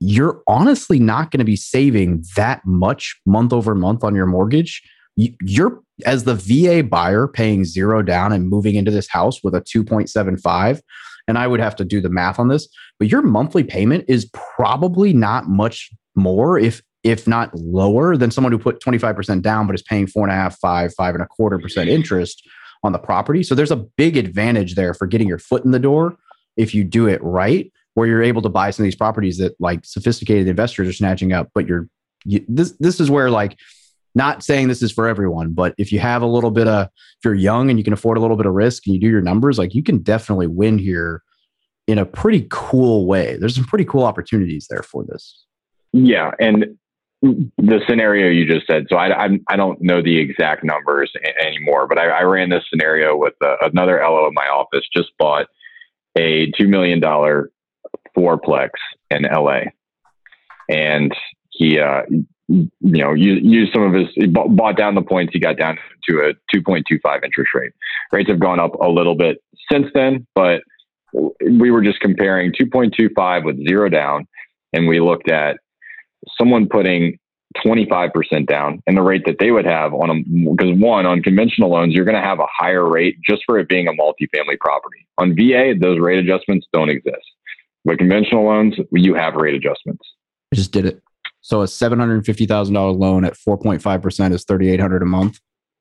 You're 0.00 0.42
honestly 0.46 0.98
not 0.98 1.30
going 1.30 1.38
to 1.38 1.44
be 1.44 1.56
saving 1.56 2.24
that 2.36 2.62
much 2.64 3.20
month 3.26 3.52
over 3.52 3.74
month 3.74 4.02
on 4.02 4.14
your 4.14 4.26
mortgage. 4.26 4.82
You're 5.16 5.80
as 6.04 6.24
the 6.24 6.34
VA 6.34 6.82
buyer 6.82 7.28
paying 7.28 7.64
zero 7.64 8.02
down 8.02 8.32
and 8.32 8.48
moving 8.48 8.74
into 8.74 8.90
this 8.90 9.08
house 9.08 9.44
with 9.44 9.54
a 9.54 9.60
2.75 9.60 10.80
and 11.26 11.38
I 11.38 11.46
would 11.46 11.60
have 11.60 11.76
to 11.76 11.84
do 11.84 12.00
the 12.00 12.10
math 12.10 12.38
on 12.38 12.48
this, 12.48 12.68
but 12.98 13.08
your 13.08 13.22
monthly 13.22 13.64
payment 13.64 14.04
is 14.08 14.30
probably 14.56 15.12
not 15.12 15.48
much 15.48 15.90
more, 16.14 16.58
if 16.58 16.82
if 17.02 17.26
not 17.26 17.54
lower, 17.54 18.16
than 18.16 18.30
someone 18.30 18.50
who 18.50 18.58
put 18.58 18.80
25% 18.80 19.42
down 19.42 19.66
but 19.66 19.74
is 19.74 19.82
paying 19.82 20.06
four 20.06 20.24
and 20.24 20.32
a 20.32 20.34
half, 20.34 20.58
five, 20.58 20.94
five 20.94 21.14
and 21.14 21.22
a 21.22 21.26
quarter 21.26 21.58
percent 21.58 21.90
interest 21.90 22.48
on 22.82 22.92
the 22.92 22.98
property. 22.98 23.42
So 23.42 23.54
there's 23.54 23.70
a 23.70 23.76
big 23.76 24.16
advantage 24.16 24.74
there 24.74 24.94
for 24.94 25.06
getting 25.06 25.28
your 25.28 25.38
foot 25.38 25.64
in 25.64 25.70
the 25.70 25.78
door 25.78 26.16
if 26.56 26.74
you 26.74 26.84
do 26.84 27.06
it 27.06 27.22
right, 27.22 27.70
where 27.94 28.06
you're 28.06 28.22
able 28.22 28.42
to 28.42 28.48
buy 28.48 28.70
some 28.70 28.84
of 28.84 28.86
these 28.86 28.96
properties 28.96 29.38
that 29.38 29.54
like 29.60 29.84
sophisticated 29.84 30.48
investors 30.48 30.88
are 30.88 30.92
snatching 30.92 31.32
up, 31.32 31.48
but 31.54 31.66
you're 31.66 31.88
you, 32.24 32.44
this 32.48 32.72
this 32.80 33.00
is 33.00 33.10
where 33.10 33.30
like 33.30 33.58
not 34.14 34.42
saying 34.42 34.68
this 34.68 34.82
is 34.82 34.92
for 34.92 35.08
everyone, 35.08 35.52
but 35.52 35.74
if 35.78 35.90
you 35.92 35.98
have 35.98 36.22
a 36.22 36.26
little 36.26 36.50
bit 36.50 36.68
of, 36.68 36.86
if 36.86 37.24
you're 37.24 37.34
young 37.34 37.68
and 37.70 37.78
you 37.78 37.84
can 37.84 37.92
afford 37.92 38.16
a 38.16 38.20
little 38.20 38.36
bit 38.36 38.46
of 38.46 38.52
risk 38.52 38.86
and 38.86 38.94
you 38.94 39.00
do 39.00 39.08
your 39.08 39.20
numbers, 39.20 39.58
like 39.58 39.74
you 39.74 39.82
can 39.82 39.98
definitely 39.98 40.46
win 40.46 40.78
here 40.78 41.22
in 41.86 41.98
a 41.98 42.06
pretty 42.06 42.46
cool 42.50 43.06
way. 43.06 43.36
There's 43.36 43.56
some 43.56 43.64
pretty 43.64 43.84
cool 43.84 44.04
opportunities 44.04 44.66
there 44.70 44.82
for 44.82 45.04
this. 45.04 45.44
Yeah, 45.92 46.32
and 46.40 46.76
the 47.22 47.80
scenario 47.88 48.28
you 48.28 48.46
just 48.46 48.66
said. 48.66 48.86
So 48.90 48.96
I 48.96 49.24
I 49.24 49.28
do 49.28 49.38
not 49.56 49.80
know 49.80 50.02
the 50.02 50.18
exact 50.18 50.64
numbers 50.64 51.10
a- 51.16 51.46
anymore, 51.46 51.86
but 51.86 51.98
I, 51.98 52.08
I, 52.08 52.22
ran 52.22 52.50
this 52.50 52.64
scenario 52.68 53.16
with 53.16 53.34
uh, 53.42 53.56
another 53.62 54.00
LO 54.02 54.26
in 54.26 54.34
my 54.34 54.46
office. 54.46 54.84
Just 54.94 55.10
bought 55.18 55.46
a 56.16 56.50
two 56.58 56.68
million 56.68 57.00
dollar 57.00 57.50
fourplex 58.16 58.70
in 59.10 59.22
LA, 59.22 59.60
and 60.68 61.14
he 61.50 61.78
uh, 61.78 62.02
you 62.48 62.68
know 62.80 63.12
used, 63.14 63.44
used 63.44 63.72
some 63.72 63.82
of 63.82 63.94
his 63.94 64.28
bought 64.30 64.76
down 64.76 64.94
the 64.94 65.02
points. 65.02 65.32
He 65.32 65.40
got 65.40 65.56
down 65.56 65.78
to 66.08 66.20
a 66.20 66.32
two 66.52 66.62
point 66.62 66.86
two 66.88 66.98
five 67.02 67.22
interest 67.24 67.50
rate. 67.54 67.72
Rates 68.12 68.28
have 68.28 68.40
gone 68.40 68.60
up 68.60 68.74
a 68.80 68.88
little 68.88 69.14
bit 69.14 69.38
since 69.70 69.86
then, 69.94 70.26
but 70.34 70.62
we 71.14 71.70
were 71.70 71.82
just 71.82 72.00
comparing 72.00 72.52
2.25 72.52 73.44
with 73.44 73.56
zero 73.68 73.88
down, 73.88 74.26
and 74.72 74.88
we 74.88 75.00
looked 75.00 75.30
at 75.30 75.58
someone 76.38 76.68
putting 76.68 77.18
25% 77.64 78.46
down 78.48 78.82
and 78.86 78.96
the 78.96 79.02
rate 79.02 79.22
that 79.26 79.36
they 79.38 79.52
would 79.52 79.64
have 79.64 79.94
on 79.94 80.08
them. 80.08 80.24
because 80.56 80.76
one 80.76 81.06
on 81.06 81.22
conventional 81.22 81.70
loans 81.70 81.94
you're 81.94 82.04
going 82.04 82.20
to 82.20 82.26
have 82.26 82.40
a 82.40 82.46
higher 82.50 82.88
rate 82.88 83.16
just 83.24 83.42
for 83.46 83.60
it 83.60 83.68
being 83.68 83.86
a 83.86 83.92
multifamily 83.92 84.58
property 84.58 85.06
on 85.18 85.36
va 85.36 85.72
those 85.80 86.00
rate 86.00 86.18
adjustments 86.18 86.66
don't 86.72 86.88
exist 86.88 87.24
but 87.84 87.96
conventional 87.96 88.44
loans 88.44 88.74
you 88.90 89.14
have 89.14 89.34
rate 89.34 89.54
adjustments 89.54 90.04
i 90.52 90.56
just 90.56 90.72
did 90.72 90.84
it 90.84 91.00
so 91.46 91.60
a 91.60 91.66
$750000 91.66 92.98
loan 92.98 93.24
at 93.24 93.34
4.5% 93.34 94.32
is 94.32 94.44
3800 94.44 95.02
a 95.02 95.06
month 95.06 95.40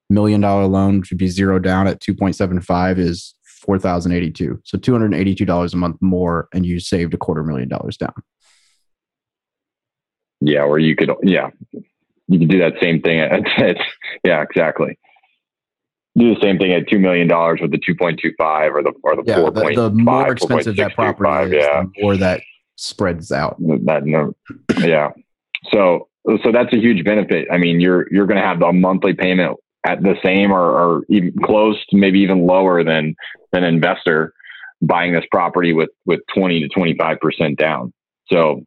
million 0.10 0.42
dollar 0.42 0.66
loan 0.66 1.00
which 1.00 1.10
would 1.10 1.18
be 1.18 1.30
zero 1.30 1.60
down 1.60 1.88
at 1.88 2.02
2.75 2.02 3.00
is 3.00 3.36
4082 3.46 4.60
so 4.64 4.78
$282 4.78 5.74
a 5.74 5.78
month 5.78 5.98
more 6.02 6.50
and 6.54 6.66
you 6.66 6.80
saved 6.80 7.14
a 7.14 7.18
quarter 7.18 7.44
million 7.44 7.70
dollars 7.70 7.98
down 7.98 8.14
yeah, 10.46 10.64
or 10.64 10.78
you 10.78 10.96
could, 10.96 11.10
yeah, 11.24 11.52
you 12.28 12.40
could 12.40 12.50
do 12.50 12.60
that 12.60 12.74
same 12.82 13.02
thing. 13.02 13.22
At, 13.22 13.48
at, 13.60 13.78
yeah, 14.26 14.42
exactly. 14.42 15.00
Do 16.18 16.36
the 16.36 16.42
same 16.42 16.60
thing 16.60 16.74
at 16.74 16.88
two 16.90 17.00
million 17.00 17.28
dollars 17.28 17.60
with 17.62 17.72
the 17.72 17.80
two 17.84 17.96
point 17.96 18.20
two 18.22 18.34
five 18.38 18.76
or 18.76 18.84
the 18.84 18.92
or 19.04 19.16
the 19.16 19.24
yeah, 19.26 19.38
four 19.38 19.52
point. 19.52 19.76
The, 19.76 19.90
the 19.90 19.96
more 19.96 20.32
expensive 20.32 20.76
that 20.76 20.94
property 20.94 21.58
is, 21.58 21.64
yeah. 21.64 21.84
the 21.84 22.02
more 22.02 22.18
that 22.18 22.42
spreads 22.76 23.32
out. 23.32 23.56
That 23.60 24.06
no, 24.06 24.36
yeah. 24.80 25.12
So 25.72 26.08
so 26.44 26.52
that's 26.52 26.74
a 26.74 26.80
huge 26.80 27.04
benefit. 27.04 27.48
I 27.52 27.58
mean, 27.58 27.80
you're 27.80 28.08
you're 28.12 28.28
going 28.28 28.42
to 28.42 28.48
have 28.48 28.62
a 28.62 28.74
monthly 28.74 29.14
payment 29.14 29.58
at 29.86 30.02
the 30.02 30.16
same 30.24 30.52
or, 30.52 30.62
or 30.62 31.02
even 31.10 31.34
close 31.44 31.78
to 31.90 31.98
maybe 31.98 32.20
even 32.20 32.46
lower 32.46 32.84
than 32.84 33.16
than 33.52 33.64
an 33.64 33.74
investor 33.74 34.34
buying 34.82 35.14
this 35.14 35.26
property 35.32 35.74
with 35.74 35.90
with 36.06 36.22
20 36.36 36.62
to 36.62 36.68
25 36.70 37.20
percent 37.20 37.58
down. 37.58 37.94
So 38.32 38.64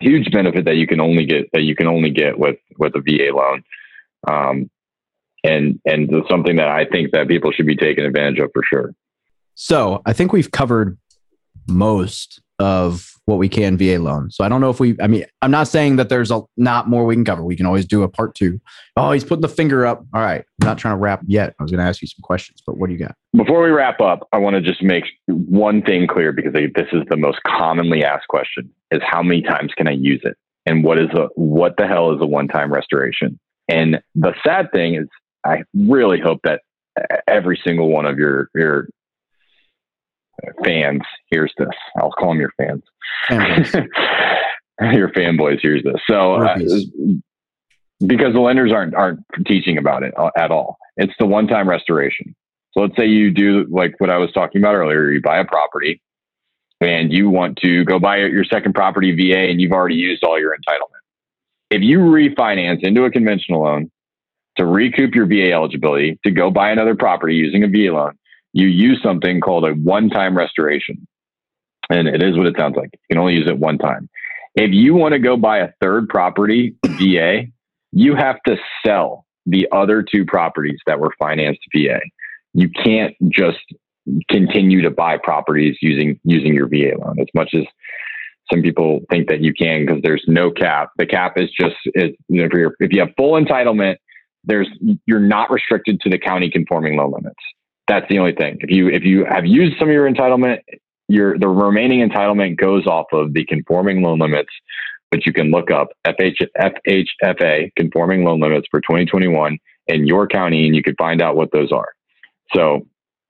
huge 0.00 0.30
benefit 0.32 0.64
that 0.64 0.76
you 0.76 0.86
can 0.86 1.00
only 1.00 1.24
get 1.26 1.46
that 1.52 1.62
you 1.62 1.76
can 1.76 1.86
only 1.86 2.10
get 2.10 2.38
with 2.38 2.56
with 2.78 2.94
a 2.96 3.00
VA 3.00 3.34
loan. 3.34 3.62
Um, 4.26 4.70
and 5.44 5.78
and 5.84 6.10
something 6.28 6.56
that 6.56 6.68
I 6.68 6.86
think 6.86 7.12
that 7.12 7.28
people 7.28 7.52
should 7.52 7.66
be 7.66 7.76
taking 7.76 8.04
advantage 8.04 8.38
of 8.38 8.50
for 8.52 8.62
sure. 8.64 8.94
So 9.54 10.02
I 10.06 10.12
think 10.12 10.32
we've 10.32 10.50
covered 10.50 10.98
most 11.68 12.40
of 12.58 13.10
what 13.26 13.38
we 13.38 13.48
can 13.48 13.76
VA 13.76 13.98
loan. 13.98 14.30
So 14.30 14.44
I 14.44 14.48
don't 14.48 14.60
know 14.60 14.70
if 14.70 14.78
we, 14.78 14.96
I 15.00 15.06
mean, 15.06 15.24
I'm 15.42 15.50
not 15.50 15.66
saying 15.66 15.96
that 15.96 16.08
there's 16.08 16.30
a 16.30 16.42
not 16.56 16.88
more 16.88 17.04
we 17.04 17.14
can 17.14 17.24
cover. 17.24 17.42
We 17.42 17.56
can 17.56 17.66
always 17.66 17.86
do 17.86 18.02
a 18.02 18.08
part 18.08 18.34
two. 18.34 18.60
Oh, 18.96 19.12
he's 19.12 19.24
putting 19.24 19.40
the 19.40 19.48
finger 19.48 19.86
up. 19.86 20.04
All 20.12 20.20
right. 20.20 20.44
I'm 20.60 20.66
not 20.66 20.78
trying 20.78 20.94
to 20.94 21.00
wrap 21.00 21.22
yet. 21.26 21.54
I 21.58 21.62
was 21.62 21.72
going 21.72 21.80
to 21.80 21.86
ask 21.86 22.02
you 22.02 22.08
some 22.08 22.22
questions, 22.22 22.62
but 22.66 22.76
what 22.76 22.88
do 22.88 22.92
you 22.92 22.98
got? 22.98 23.14
Before 23.34 23.62
we 23.62 23.70
wrap 23.70 24.00
up, 24.00 24.28
I 24.32 24.38
want 24.38 24.54
to 24.54 24.60
just 24.60 24.82
make 24.82 25.04
one 25.26 25.82
thing 25.82 26.06
clear 26.06 26.32
because 26.32 26.52
this 26.52 26.88
is 26.92 27.02
the 27.08 27.16
most 27.16 27.38
commonly 27.46 28.04
asked 28.04 28.28
question 28.28 28.70
is 28.90 29.00
how 29.04 29.22
many 29.22 29.42
times 29.42 29.72
can 29.76 29.88
I 29.88 29.92
use 29.92 30.20
it? 30.24 30.36
And 30.66 30.84
what 30.84 30.98
is 30.98 31.08
a, 31.14 31.28
what 31.34 31.76
the 31.76 31.86
hell 31.86 32.14
is 32.14 32.20
a 32.20 32.26
one-time 32.26 32.72
restoration? 32.72 33.38
And 33.68 34.00
the 34.14 34.34
sad 34.46 34.70
thing 34.72 34.94
is 34.94 35.08
I 35.44 35.62
really 35.74 36.20
hope 36.20 36.40
that 36.44 36.60
every 37.26 37.60
single 37.64 37.88
one 37.88 38.06
of 38.06 38.18
your, 38.18 38.50
your 38.54 38.88
fans 40.64 41.02
hears 41.30 41.52
this. 41.58 41.68
I'll 41.96 42.12
call 42.12 42.30
them 42.30 42.40
your 42.40 42.52
fans. 42.56 42.82
your 44.80 45.08
fanboys 45.10 45.60
hears 45.60 45.82
this. 45.84 46.00
So, 46.08 46.34
uh, 46.34 46.58
because 48.06 48.32
the 48.32 48.40
lenders 48.40 48.72
aren't 48.72 48.94
aren't 48.94 49.20
teaching 49.46 49.78
about 49.78 50.02
it 50.02 50.14
at 50.36 50.50
all. 50.50 50.76
It's 50.96 51.14
the 51.18 51.26
one 51.26 51.46
time 51.46 51.68
restoration. 51.68 52.34
So 52.72 52.80
let's 52.80 52.96
say 52.96 53.06
you 53.06 53.30
do 53.30 53.66
like 53.70 53.94
what 53.98 54.10
I 54.10 54.18
was 54.18 54.32
talking 54.32 54.60
about 54.60 54.74
earlier. 54.74 55.10
You 55.10 55.20
buy 55.22 55.38
a 55.38 55.44
property, 55.44 56.02
and 56.80 57.12
you 57.12 57.30
want 57.30 57.58
to 57.58 57.84
go 57.84 57.98
buy 57.98 58.18
your 58.18 58.44
second 58.44 58.74
property 58.74 59.12
VA, 59.12 59.48
and 59.48 59.60
you've 59.60 59.72
already 59.72 59.94
used 59.94 60.24
all 60.24 60.38
your 60.38 60.54
entitlement. 60.54 61.00
If 61.70 61.82
you 61.82 61.98
refinance 61.98 62.82
into 62.82 63.04
a 63.04 63.10
conventional 63.10 63.62
loan 63.62 63.90
to 64.56 64.66
recoup 64.66 65.14
your 65.14 65.26
VA 65.26 65.52
eligibility 65.52 66.18
to 66.24 66.30
go 66.30 66.50
buy 66.50 66.70
another 66.70 66.94
property 66.94 67.34
using 67.34 67.64
a 67.64 67.68
VA 67.68 67.92
loan, 67.92 68.12
you 68.54 68.68
use 68.68 69.00
something 69.02 69.40
called 69.40 69.66
a 69.66 69.72
one 69.72 70.08
time 70.08 70.38
restoration. 70.38 71.06
And 71.90 72.08
it 72.08 72.22
is 72.22 72.38
what 72.38 72.46
it 72.46 72.54
sounds 72.56 72.76
like. 72.76 72.90
You 72.92 72.98
can 73.10 73.18
only 73.18 73.34
use 73.34 73.46
it 73.46 73.58
one 73.58 73.76
time. 73.76 74.08
If 74.54 74.70
you 74.72 74.94
want 74.94 75.12
to 75.12 75.18
go 75.18 75.36
buy 75.36 75.58
a 75.58 75.68
third 75.82 76.08
property 76.08 76.76
VA, 76.86 77.42
you 77.92 78.14
have 78.14 78.36
to 78.46 78.56
sell 78.86 79.26
the 79.44 79.68
other 79.72 80.02
two 80.02 80.24
properties 80.24 80.78
that 80.86 81.00
were 81.00 81.10
financed 81.18 81.60
VA. 81.76 81.98
You 82.54 82.70
can't 82.70 83.14
just 83.28 83.58
continue 84.30 84.82
to 84.82 84.90
buy 84.90 85.18
properties 85.18 85.76
using 85.82 86.18
using 86.24 86.54
your 86.54 86.68
VA 86.68 86.96
loan 86.98 87.18
as 87.20 87.26
much 87.34 87.50
as 87.54 87.64
some 88.52 88.62
people 88.62 89.00
think 89.10 89.28
that 89.28 89.40
you 89.40 89.52
can 89.52 89.84
because 89.84 90.00
there's 90.02 90.24
no 90.28 90.50
cap. 90.50 90.90
The 90.96 91.06
cap 91.06 91.32
is 91.36 91.50
just 91.58 91.76
is, 91.94 92.12
you 92.28 92.42
know, 92.42 92.48
if, 92.52 92.72
if 92.78 92.92
you 92.92 93.00
have 93.00 93.10
full 93.16 93.32
entitlement, 93.32 93.96
there's 94.44 94.68
you're 95.06 95.18
not 95.18 95.50
restricted 95.50 96.00
to 96.02 96.10
the 96.10 96.18
county 96.18 96.50
conforming 96.50 96.96
loan 96.96 97.12
limits. 97.12 97.42
That's 97.86 98.06
the 98.08 98.18
only 98.18 98.32
thing. 98.32 98.58
If 98.60 98.70
you 98.70 98.88
if 98.88 99.04
you 99.04 99.26
have 99.28 99.46
used 99.46 99.78
some 99.78 99.88
of 99.88 99.94
your 99.94 100.10
entitlement, 100.10 100.58
your 101.08 101.38
the 101.38 101.48
remaining 101.48 102.08
entitlement 102.08 102.56
goes 102.56 102.86
off 102.86 103.06
of 103.12 103.34
the 103.34 103.44
conforming 103.44 104.02
loan 104.02 104.18
limits, 104.18 104.50
but 105.10 105.26
you 105.26 105.32
can 105.32 105.50
look 105.50 105.70
up 105.70 105.88
FH, 106.06 106.46
FHFA 106.58 107.70
conforming 107.76 108.24
loan 108.24 108.40
limits 108.40 108.66
for 108.70 108.80
2021 108.80 109.58
in 109.86 110.06
your 110.06 110.26
county, 110.26 110.66
and 110.66 110.74
you 110.74 110.82
can 110.82 110.94
find 110.96 111.20
out 111.20 111.36
what 111.36 111.52
those 111.52 111.72
are. 111.72 111.88
So 112.54 112.86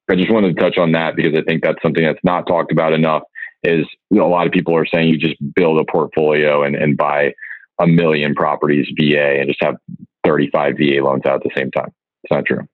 I 0.09 0.15
just 0.15 0.31
wanted 0.31 0.57
to 0.57 0.63
touch 0.63 0.79
on 0.79 0.93
that 0.93 1.17
because 1.17 1.35
I 1.37 1.43
think 1.43 1.63
that's 1.63 1.83
something 1.83 2.05
that's 2.05 2.23
not 2.23 2.47
talked 2.47 2.71
about 2.71 2.93
enough. 2.93 3.23
Is 3.65 3.87
a 4.13 4.17
lot 4.17 4.47
of 4.47 4.53
people 4.53 4.77
are 4.77 4.87
saying 4.87 5.09
you 5.09 5.19
just 5.19 5.37
build 5.55 5.81
a 5.81 5.91
portfolio 5.91 6.63
and, 6.63 6.77
and 6.77 6.97
buy 6.97 7.33
a 7.81 7.87
million 7.87 8.35
properties 8.35 8.87
VA 9.01 9.41
and 9.41 9.49
just 9.49 9.63
have 9.63 9.77
35 10.25 10.75
VA 10.77 11.03
loans 11.03 11.23
out 11.27 11.37
at 11.37 11.43
the 11.43 11.51
same 11.57 11.71
time. 11.71 11.91
It's 12.23 12.31
not 12.31 12.45
true. 12.45 12.69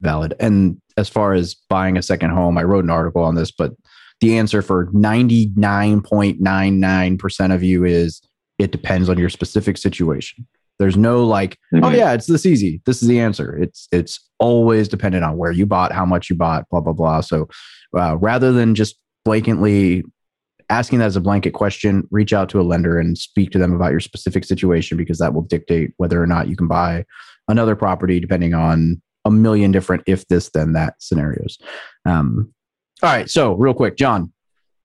Valid. 0.00 0.34
And 0.40 0.80
as 0.96 1.08
far 1.08 1.34
as 1.34 1.54
buying 1.68 1.96
a 1.96 2.02
second 2.02 2.30
home, 2.30 2.58
I 2.58 2.62
wrote 2.62 2.84
an 2.84 2.90
article 2.90 3.22
on 3.22 3.34
this, 3.34 3.50
but 3.50 3.72
the 4.20 4.38
answer 4.38 4.62
for 4.62 4.86
99.99% 4.86 7.54
of 7.54 7.62
you 7.62 7.84
is 7.84 8.22
it 8.58 8.72
depends 8.72 9.08
on 9.08 9.18
your 9.18 9.28
specific 9.28 9.76
situation. 9.76 10.46
There's 10.78 10.96
no 10.96 11.24
like, 11.24 11.58
oh, 11.72 11.76
mm-hmm. 11.76 11.84
oh 11.84 11.90
yeah, 11.90 12.12
it's 12.12 12.26
this 12.26 12.46
easy. 12.46 12.80
This 12.84 13.02
is 13.02 13.08
the 13.08 13.20
answer. 13.20 13.56
It's 13.56 13.88
it's 13.92 14.20
always 14.38 14.88
dependent 14.88 15.24
on 15.24 15.36
where 15.36 15.52
you 15.52 15.66
bought, 15.66 15.92
how 15.92 16.04
much 16.04 16.28
you 16.28 16.36
bought, 16.36 16.68
blah 16.68 16.80
blah 16.80 16.92
blah. 16.92 17.20
So 17.20 17.48
uh, 17.96 18.16
rather 18.16 18.52
than 18.52 18.74
just 18.74 18.96
blatantly 19.24 20.04
asking 20.70 20.98
that 20.98 21.06
as 21.06 21.16
a 21.16 21.20
blanket 21.20 21.52
question, 21.52 22.08
reach 22.10 22.32
out 22.32 22.48
to 22.50 22.60
a 22.60 22.62
lender 22.62 22.98
and 22.98 23.16
speak 23.16 23.50
to 23.50 23.58
them 23.58 23.72
about 23.72 23.92
your 23.92 24.00
specific 24.00 24.44
situation 24.44 24.96
because 24.96 25.18
that 25.18 25.34
will 25.34 25.42
dictate 25.42 25.92
whether 25.98 26.20
or 26.20 26.26
not 26.26 26.48
you 26.48 26.56
can 26.56 26.66
buy 26.66 27.04
another 27.48 27.76
property 27.76 28.18
depending 28.18 28.54
on 28.54 29.00
a 29.24 29.30
million 29.30 29.72
different 29.72 30.02
if 30.06 30.26
this 30.28 30.50
then 30.50 30.72
that 30.72 30.94
scenarios. 30.98 31.58
Um, 32.04 32.52
all 33.02 33.10
right, 33.10 33.28
so 33.28 33.54
real 33.54 33.74
quick, 33.74 33.96
Jon, 33.96 34.32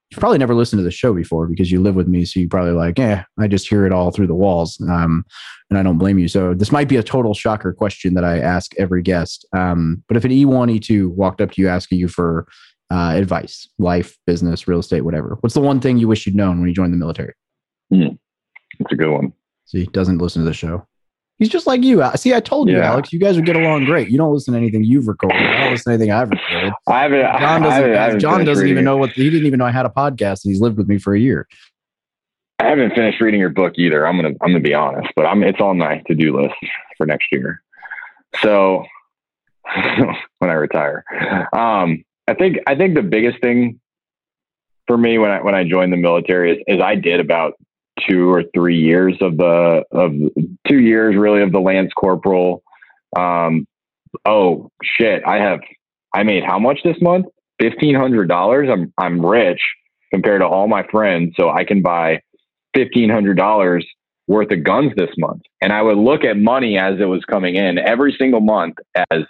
you've 0.09 0.19
probably 0.19 0.37
never 0.37 0.55
listened 0.55 0.79
to 0.79 0.83
the 0.83 0.91
show 0.91 1.13
before 1.13 1.47
because 1.47 1.71
you 1.71 1.81
live 1.81 1.95
with 1.95 2.07
me, 2.07 2.25
so 2.25 2.39
you 2.39 2.49
probably 2.49 2.71
like, 2.71 2.97
yeah, 2.97 3.23
I 3.37 3.47
just 3.47 3.67
hear 3.67 3.85
it 3.85 3.93
all 3.93 4.11
through 4.11 4.27
the 4.27 4.35
walls, 4.35 4.79
um, 4.89 5.23
and 5.69 5.77
I 5.77 5.83
don't 5.83 5.97
blame 5.97 6.17
you. 6.17 6.27
So 6.27 6.53
this 6.53 6.71
might 6.71 6.87
be 6.87 6.95
a 6.95 7.03
total 7.03 7.33
shocker 7.33 7.73
question 7.73 8.15
that 8.15 8.23
I 8.23 8.39
ask 8.39 8.73
every 8.77 9.01
guest. 9.01 9.45
Um, 9.53 10.03
but 10.07 10.17
if 10.17 10.25
an 10.25 10.31
E1, 10.31 10.79
E2 10.79 11.09
walked 11.09 11.41
up 11.41 11.51
to 11.51 11.61
you 11.61 11.69
asking 11.69 11.99
you 11.99 12.07
for 12.07 12.47
uh, 12.91 13.13
advice, 13.15 13.69
life, 13.77 14.17
business, 14.25 14.67
real 14.67 14.79
estate, 14.79 15.01
whatever, 15.01 15.37
what's 15.41 15.53
the 15.53 15.61
one 15.61 15.79
thing 15.79 15.97
you 15.97 16.07
wish 16.07 16.25
you'd 16.25 16.35
known 16.35 16.59
when 16.59 16.67
you 16.67 16.73
joined 16.73 16.93
the 16.93 16.97
military? 16.97 17.33
Mm, 17.93 18.17
that's 18.79 18.91
a 18.91 18.95
good 18.95 19.11
one. 19.11 19.33
See, 19.65 19.85
doesn't 19.85 20.17
listen 20.17 20.41
to 20.41 20.47
the 20.47 20.53
show. 20.53 20.87
He's 21.39 21.49
just 21.49 21.65
like 21.65 21.83
you. 21.83 22.03
See, 22.15 22.33
I 22.33 22.41
told 22.41 22.69
you. 22.69 22.79
Alex. 22.79 23.13
You 23.13 23.19
guys 23.19 23.37
would 23.37 23.45
get 23.45 23.55
along 23.55 23.85
great. 23.85 24.09
You 24.09 24.17
don't 24.17 24.33
listen 24.33 24.53
to 24.53 24.57
anything 24.59 24.83
you've 24.83 25.07
recorded. 25.07 25.37
I 25.37 25.61
don't 25.61 25.71
listen 25.71 25.91
to 25.91 25.95
anything 25.95 26.11
I've 26.11 26.29
recorded. 26.29 26.73
I 26.87 27.01
haven't. 27.01 27.21
Jon 27.21 27.61
doesn't. 27.61 27.93
I 27.93 28.03
haven't, 28.03 28.19
Jon 28.19 28.45
doesn't 28.45 28.67
even 28.67 28.83
know 28.83 28.97
what 28.97 29.11
he 29.11 29.29
didn't 29.29 29.47
even 29.47 29.57
know 29.57 29.65
I 29.65 29.71
had 29.71 29.85
a 29.85 29.89
podcast, 29.89 30.43
and 30.43 30.51
he's 30.51 30.61
lived 30.61 30.77
with 30.77 30.87
me 30.87 30.99
for 30.99 31.15
a 31.15 31.19
year. 31.19 31.47
I 32.59 32.65
haven't 32.65 32.93
finished 32.93 33.21
reading 33.21 33.39
your 33.39 33.49
book 33.49 33.73
either. 33.77 34.05
I'm 34.05 34.17
gonna 34.17 34.35
I'm 34.41 34.49
gonna 34.49 34.59
be 34.59 34.73
honest, 34.73 35.07
but 35.15 35.25
I'm 35.25 35.41
it's 35.43 35.61
on 35.61 35.77
my 35.77 36.03
to 36.07 36.13
do 36.13 36.37
list. 36.37 36.55
for 36.99 37.05
next 37.05 37.31
year. 37.31 37.63
So 38.41 38.85
when 40.39 40.49
I 40.51 40.53
retire, 40.53 41.03
um, 41.53 42.03
I 42.27 42.33
think 42.33 42.57
I 42.67 42.75
think 42.75 42.95
the 42.95 43.01
biggest 43.01 43.39
thing 43.41 43.79
for 44.85 44.97
me 44.97 45.17
when 45.17 45.31
I 45.31 45.41
when 45.41 45.55
I 45.55 45.63
joined 45.63 45.93
the 45.93 45.97
military 45.97 46.57
is, 46.57 46.63
is 46.67 46.81
I 46.81 46.95
did 46.95 47.19
about 47.19 47.53
two 48.07 48.31
or 48.31 48.43
three 48.53 48.79
years 48.79 49.15
of 49.21 49.37
the 49.37 49.83
of 49.91 50.11
two 50.67 50.79
years 50.79 51.15
really 51.17 51.41
of 51.41 51.51
the 51.51 51.59
lance 51.59 51.91
corporal. 51.95 52.63
Um, 53.17 53.65
oh 54.25 54.69
shit, 54.83 55.23
I 55.25 55.37
have 55.37 55.59
I 56.13 56.23
made 56.23 56.43
how 56.43 56.59
much 56.59 56.79
this 56.83 56.97
month? 57.01 57.25
Fifteen 57.59 57.95
hundred 57.95 58.27
dollars. 58.27 58.69
I'm 58.71 58.93
I'm 58.97 59.25
rich 59.25 59.61
compared 60.13 60.41
to 60.41 60.47
all 60.47 60.67
my 60.67 60.83
friends, 60.91 61.33
so 61.37 61.49
I 61.49 61.63
can 61.63 61.81
buy 61.81 62.21
fifteen 62.73 63.09
hundred 63.09 63.37
dollars 63.37 63.85
worth 64.27 64.51
of 64.51 64.63
guns 64.63 64.93
this 64.95 65.09
month. 65.17 65.41
And 65.61 65.73
I 65.73 65.81
would 65.81 65.97
look 65.97 66.23
at 66.23 66.37
money 66.37 66.77
as 66.77 66.99
it 66.99 67.05
was 67.05 67.25
coming 67.25 67.55
in 67.55 67.79
every 67.79 68.15
single 68.17 68.41
month 68.41 68.75
as 69.09 69.23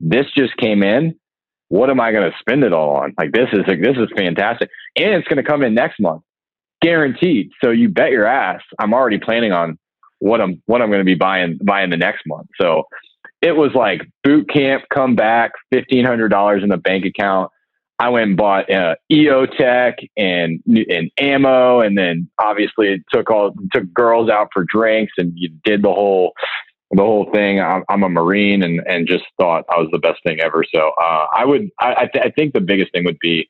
this 0.00 0.26
just 0.36 0.56
came 0.56 0.82
in. 0.82 1.14
What 1.68 1.88
am 1.88 2.00
I 2.00 2.12
going 2.12 2.30
to 2.30 2.36
spend 2.38 2.62
it 2.62 2.72
all 2.72 2.96
on? 2.96 3.14
Like 3.18 3.32
this 3.32 3.48
is 3.52 3.60
like, 3.66 3.80
this 3.80 3.96
is 3.96 4.08
fantastic, 4.16 4.70
and 4.96 5.14
it's 5.14 5.26
going 5.28 5.42
to 5.42 5.48
come 5.48 5.62
in 5.62 5.74
next 5.74 5.98
month, 6.00 6.22
guaranteed. 6.84 7.50
So 7.62 7.70
you 7.70 7.88
bet 7.88 8.10
your 8.10 8.26
ass, 8.26 8.60
I'm 8.78 8.92
already 8.92 9.18
planning 9.18 9.52
on 9.52 9.78
what 10.18 10.40
I'm 10.40 10.62
what 10.66 10.82
I'm 10.82 10.88
going 10.88 11.00
to 11.00 11.04
be 11.04 11.14
buying 11.14 11.58
buying 11.62 11.90
the 11.90 11.96
next 11.96 12.22
month. 12.26 12.48
So 12.60 12.84
it 13.40 13.56
was 13.56 13.72
like 13.74 14.02
boot 14.22 14.48
camp, 14.48 14.84
come 14.92 15.16
back, 15.16 15.52
fifteen 15.72 16.04
hundred 16.04 16.28
dollars 16.28 16.62
in 16.62 16.68
the 16.68 16.76
bank 16.76 17.04
account. 17.04 17.50
I 17.98 18.08
went 18.08 18.28
and 18.28 18.36
bought 18.36 18.70
uh, 18.70 18.96
EOTech 19.10 19.94
and 20.16 20.60
and 20.66 21.10
ammo, 21.18 21.80
and 21.80 21.96
then 21.96 22.28
obviously 22.38 22.88
it 22.88 23.02
took 23.12 23.30
all 23.30 23.54
took 23.72 23.92
girls 23.94 24.28
out 24.28 24.48
for 24.52 24.64
drinks, 24.64 25.12
and 25.16 25.32
you 25.34 25.50
did 25.64 25.82
the 25.82 25.92
whole 25.92 26.32
the 26.90 27.02
whole 27.02 27.30
thing. 27.32 27.60
I'm, 27.60 27.84
I'm 27.88 28.02
a 28.02 28.08
Marine, 28.08 28.62
and 28.62 28.80
and 28.86 29.06
just 29.06 29.24
thought 29.40 29.64
I 29.70 29.78
was 29.78 29.88
the 29.92 29.98
best 29.98 30.20
thing 30.26 30.40
ever. 30.40 30.64
So 30.74 30.90
uh, 31.02 31.26
I 31.34 31.44
would 31.44 31.70
I 31.80 31.92
I, 31.92 32.08
th- 32.12 32.24
I 32.26 32.30
think 32.30 32.52
the 32.52 32.60
biggest 32.60 32.92
thing 32.92 33.04
would 33.04 33.18
be 33.20 33.48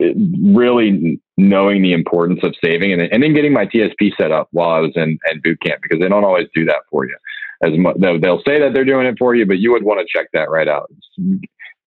really 0.00 1.20
knowing 1.36 1.82
the 1.82 1.92
importance 1.92 2.40
of 2.42 2.54
saving, 2.62 2.92
and 2.92 3.02
and 3.02 3.22
then 3.22 3.34
getting 3.34 3.52
my 3.52 3.66
TSP 3.66 4.12
set 4.20 4.32
up 4.32 4.48
while 4.52 4.70
I 4.70 4.80
was 4.80 4.92
in, 4.96 5.18
in 5.30 5.40
boot 5.42 5.60
camp 5.64 5.82
because 5.82 6.00
they 6.00 6.08
don't 6.08 6.24
always 6.24 6.46
do 6.54 6.64
that 6.66 6.82
for 6.90 7.06
you. 7.06 7.16
As 7.62 7.76
much 7.76 7.96
they'll, 7.98 8.20
they'll 8.20 8.42
say 8.46 8.60
that 8.60 8.72
they're 8.74 8.84
doing 8.84 9.06
it 9.06 9.16
for 9.18 9.34
you, 9.34 9.44
but 9.46 9.58
you 9.58 9.72
would 9.72 9.82
want 9.82 10.00
to 10.00 10.06
check 10.18 10.28
that 10.32 10.50
right 10.50 10.68
out 10.68 10.90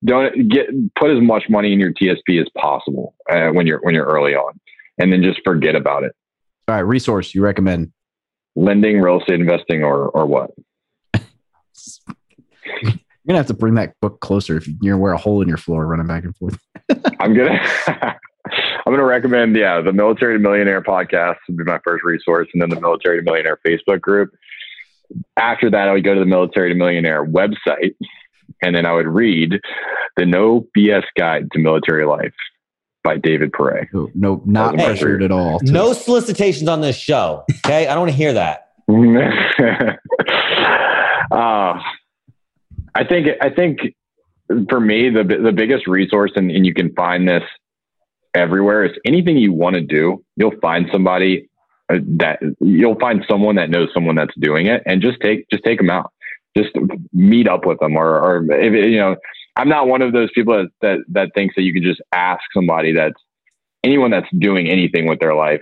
don't 0.04 0.50
get 0.50 0.68
put 0.96 1.12
as 1.12 1.22
much 1.22 1.44
money 1.50 1.74
in 1.74 1.80
your 1.80 1.94
TSP 1.94 2.42
as 2.42 2.48
possible 2.58 3.14
uh, 3.30 3.50
when 3.50 3.68
you're 3.68 3.80
when 3.82 3.94
you're 3.94 4.08
early 4.08 4.34
on, 4.34 4.60
and 4.98 5.14
then 5.14 5.22
just 5.22 5.42
forget 5.46 5.76
about 5.76 6.04
it. 6.04 6.16
All 6.68 6.76
right, 6.76 6.82
resource 6.82 7.36
you 7.36 7.42
recommend? 7.42 7.92
Lending, 8.56 9.00
real 9.00 9.20
estate 9.20 9.40
investing, 9.40 9.84
or 9.84 10.10
or 10.10 10.26
what? 10.26 10.52
you're 13.32 13.38
gonna 13.38 13.48
have 13.48 13.48
to 13.48 13.54
bring 13.60 13.76
that 13.76 13.94
book 14.02 14.20
closer 14.20 14.58
if 14.58 14.68
you're 14.68 14.76
gonna 14.82 14.98
wear 14.98 15.14
a 15.14 15.18
hole 15.18 15.42
in 15.42 15.48
your 15.48 15.58
floor 15.58 15.86
running 15.86 16.08
back 16.08 16.24
and 16.26 16.36
forth. 16.36 16.60
I'm 17.20 17.34
gonna. 17.34 17.60
I'm 18.86 18.92
gonna 18.94 19.06
recommend, 19.06 19.56
yeah, 19.56 19.80
the 19.80 19.94
Military 19.94 20.38
Millionaire 20.40 20.82
podcast 20.82 21.36
would 21.48 21.56
be 21.58 21.64
my 21.64 21.80
first 21.86 22.04
resource, 22.04 22.50
and 22.54 22.62
then 22.62 22.70
the 22.70 22.82
Military 22.82 23.20
to 23.20 23.24
Millionaire 23.24 23.58
Facebook 23.66 24.02
group. 24.02 24.32
After 25.38 25.70
that, 25.70 25.88
I 25.88 25.94
would 25.94 26.04
go 26.04 26.14
to 26.16 26.20
the 26.20 26.26
Military 26.26 26.70
to 26.70 26.76
Millionaire 26.76 27.24
website, 27.26 27.96
and 28.62 28.76
then 28.76 28.86
I 28.86 28.92
would 28.94 29.08
read 29.08 29.60
the 30.18 30.26
No 30.26 30.66
BS 30.76 31.04
Guide 31.18 31.50
to 31.54 31.60
Military 31.60 32.06
Life 32.06 32.34
by 33.04 33.18
David 33.18 33.54
Pere. 33.54 33.88
No, 33.94 34.10
no 34.16 34.42
not 34.46 34.78
Hey. 34.78 34.86
pressured 34.88 35.24
at 35.24 35.32
all. 35.32 35.60
to- 35.60 35.72
No 35.72 35.94
solicitations 35.94 36.68
on 36.68 36.82
this 36.82 36.98
show. 36.98 37.46
Okay, 37.66 37.88
I 37.88 37.92
don't 37.94 38.02
want 38.02 38.12
to 38.12 38.18
hear 38.18 38.34
that. 38.34 38.68
uh, 41.32 41.80
I 42.94 43.04
think 43.04 43.28
I 43.42 43.50
think 43.50 43.80
for 44.70 44.80
me 44.80 45.10
the 45.10 45.24
the 45.24 45.52
biggest 45.52 45.88
resource 45.88 46.32
and, 46.36 46.52
and 46.52 46.66
you 46.66 46.74
can 46.74 46.94
find 46.94 47.28
this 47.28 47.44
everywhere 48.34 48.86
is 48.86 48.92
anything 49.06 49.38
you 49.38 49.54
want 49.54 49.76
to 49.76 49.82
do 49.82 50.24
you'll 50.36 50.60
find 50.62 50.88
somebody 50.92 51.50
uh, 51.92 51.98
that 52.06 52.40
you'll 52.60 53.00
find 53.00 53.26
someone 53.30 53.56
that 53.56 53.70
knows 53.70 53.90
someone 53.94 54.16
that's 54.16 54.34
doing 54.40 54.68
it 54.68 54.82
and 54.86 55.02
just 55.02 55.20
take 55.22 55.50
just 55.50 55.64
take 55.64 55.78
them 55.78 55.90
out. 55.90 56.12
Just 56.56 56.72
meet 57.14 57.48
up 57.48 57.66
with 57.66 57.80
them 57.80 57.96
or 57.96 58.20
or 58.20 58.46
if, 58.52 58.74
you 58.74 58.98
know 58.98 59.16
I'm 59.56 59.70
not 59.70 59.88
one 59.88 60.02
of 60.02 60.14
those 60.14 60.30
people 60.34 60.54
that, 60.56 60.70
that 60.82 61.00
that 61.10 61.32
thinks 61.34 61.56
that 61.56 61.64
you 61.64 61.74
can 61.74 61.84
just 61.84 62.02
ask 62.14 62.42
somebody 62.54 62.94
that's 62.94 63.22
anyone 63.84 64.12
that's 64.12 64.28
doing 64.38 64.70
anything 64.70 65.08
with 65.08 65.20
their 65.20 65.36
life 65.36 65.62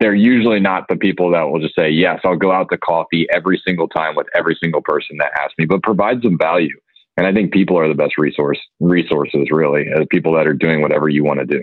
they're 0.00 0.14
usually 0.14 0.60
not 0.60 0.88
the 0.88 0.96
people 0.96 1.30
that 1.30 1.42
will 1.42 1.60
just 1.60 1.74
say, 1.76 1.90
yes, 1.90 2.20
I'll 2.24 2.36
go 2.36 2.50
out 2.50 2.68
to 2.72 2.78
coffee 2.78 3.26
every 3.32 3.60
single 3.64 3.86
time 3.86 4.16
with 4.16 4.26
every 4.34 4.56
single 4.60 4.80
person 4.80 5.18
that 5.18 5.30
asks 5.38 5.54
me, 5.58 5.66
but 5.66 5.82
provide 5.82 6.22
some 6.22 6.38
value. 6.38 6.74
And 7.18 7.26
I 7.26 7.34
think 7.34 7.52
people 7.52 7.78
are 7.78 7.86
the 7.86 7.94
best 7.94 8.16
resource 8.16 8.58
resources 8.80 9.48
really 9.50 9.86
as 9.94 10.06
people 10.10 10.32
that 10.34 10.46
are 10.46 10.54
doing 10.54 10.80
whatever 10.80 11.10
you 11.10 11.22
want 11.22 11.40
to 11.40 11.46
do. 11.46 11.62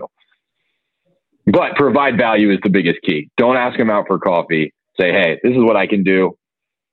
But 1.47 1.75
provide 1.75 2.15
value 2.15 2.51
is 2.51 2.59
the 2.61 2.69
biggest 2.69 3.01
key. 3.01 3.31
Don't 3.37 3.57
ask 3.57 3.77
them 3.77 3.89
out 3.89 4.05
for 4.07 4.19
coffee. 4.19 4.71
Say, 4.99 5.11
hey, 5.11 5.39
this 5.41 5.53
is 5.53 5.63
what 5.63 5.75
I 5.75 5.87
can 5.87 6.03
do, 6.03 6.37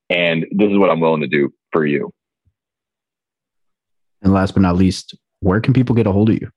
and 0.08 0.46
this 0.50 0.70
is 0.70 0.78
what 0.78 0.90
I'm 0.90 1.00
willing 1.00 1.22
to 1.22 1.26
do 1.26 1.52
for 1.72 1.84
you. 1.84 2.10
And 4.22 4.32
last 4.32 4.54
but 4.54 4.60
not 4.60 4.76
least, 4.76 5.14
where 5.40 5.60
can 5.60 5.74
people 5.74 5.94
get 5.94 6.06
a 6.06 6.12
hold 6.12 6.30
of 6.30 6.36
you? 6.40 6.48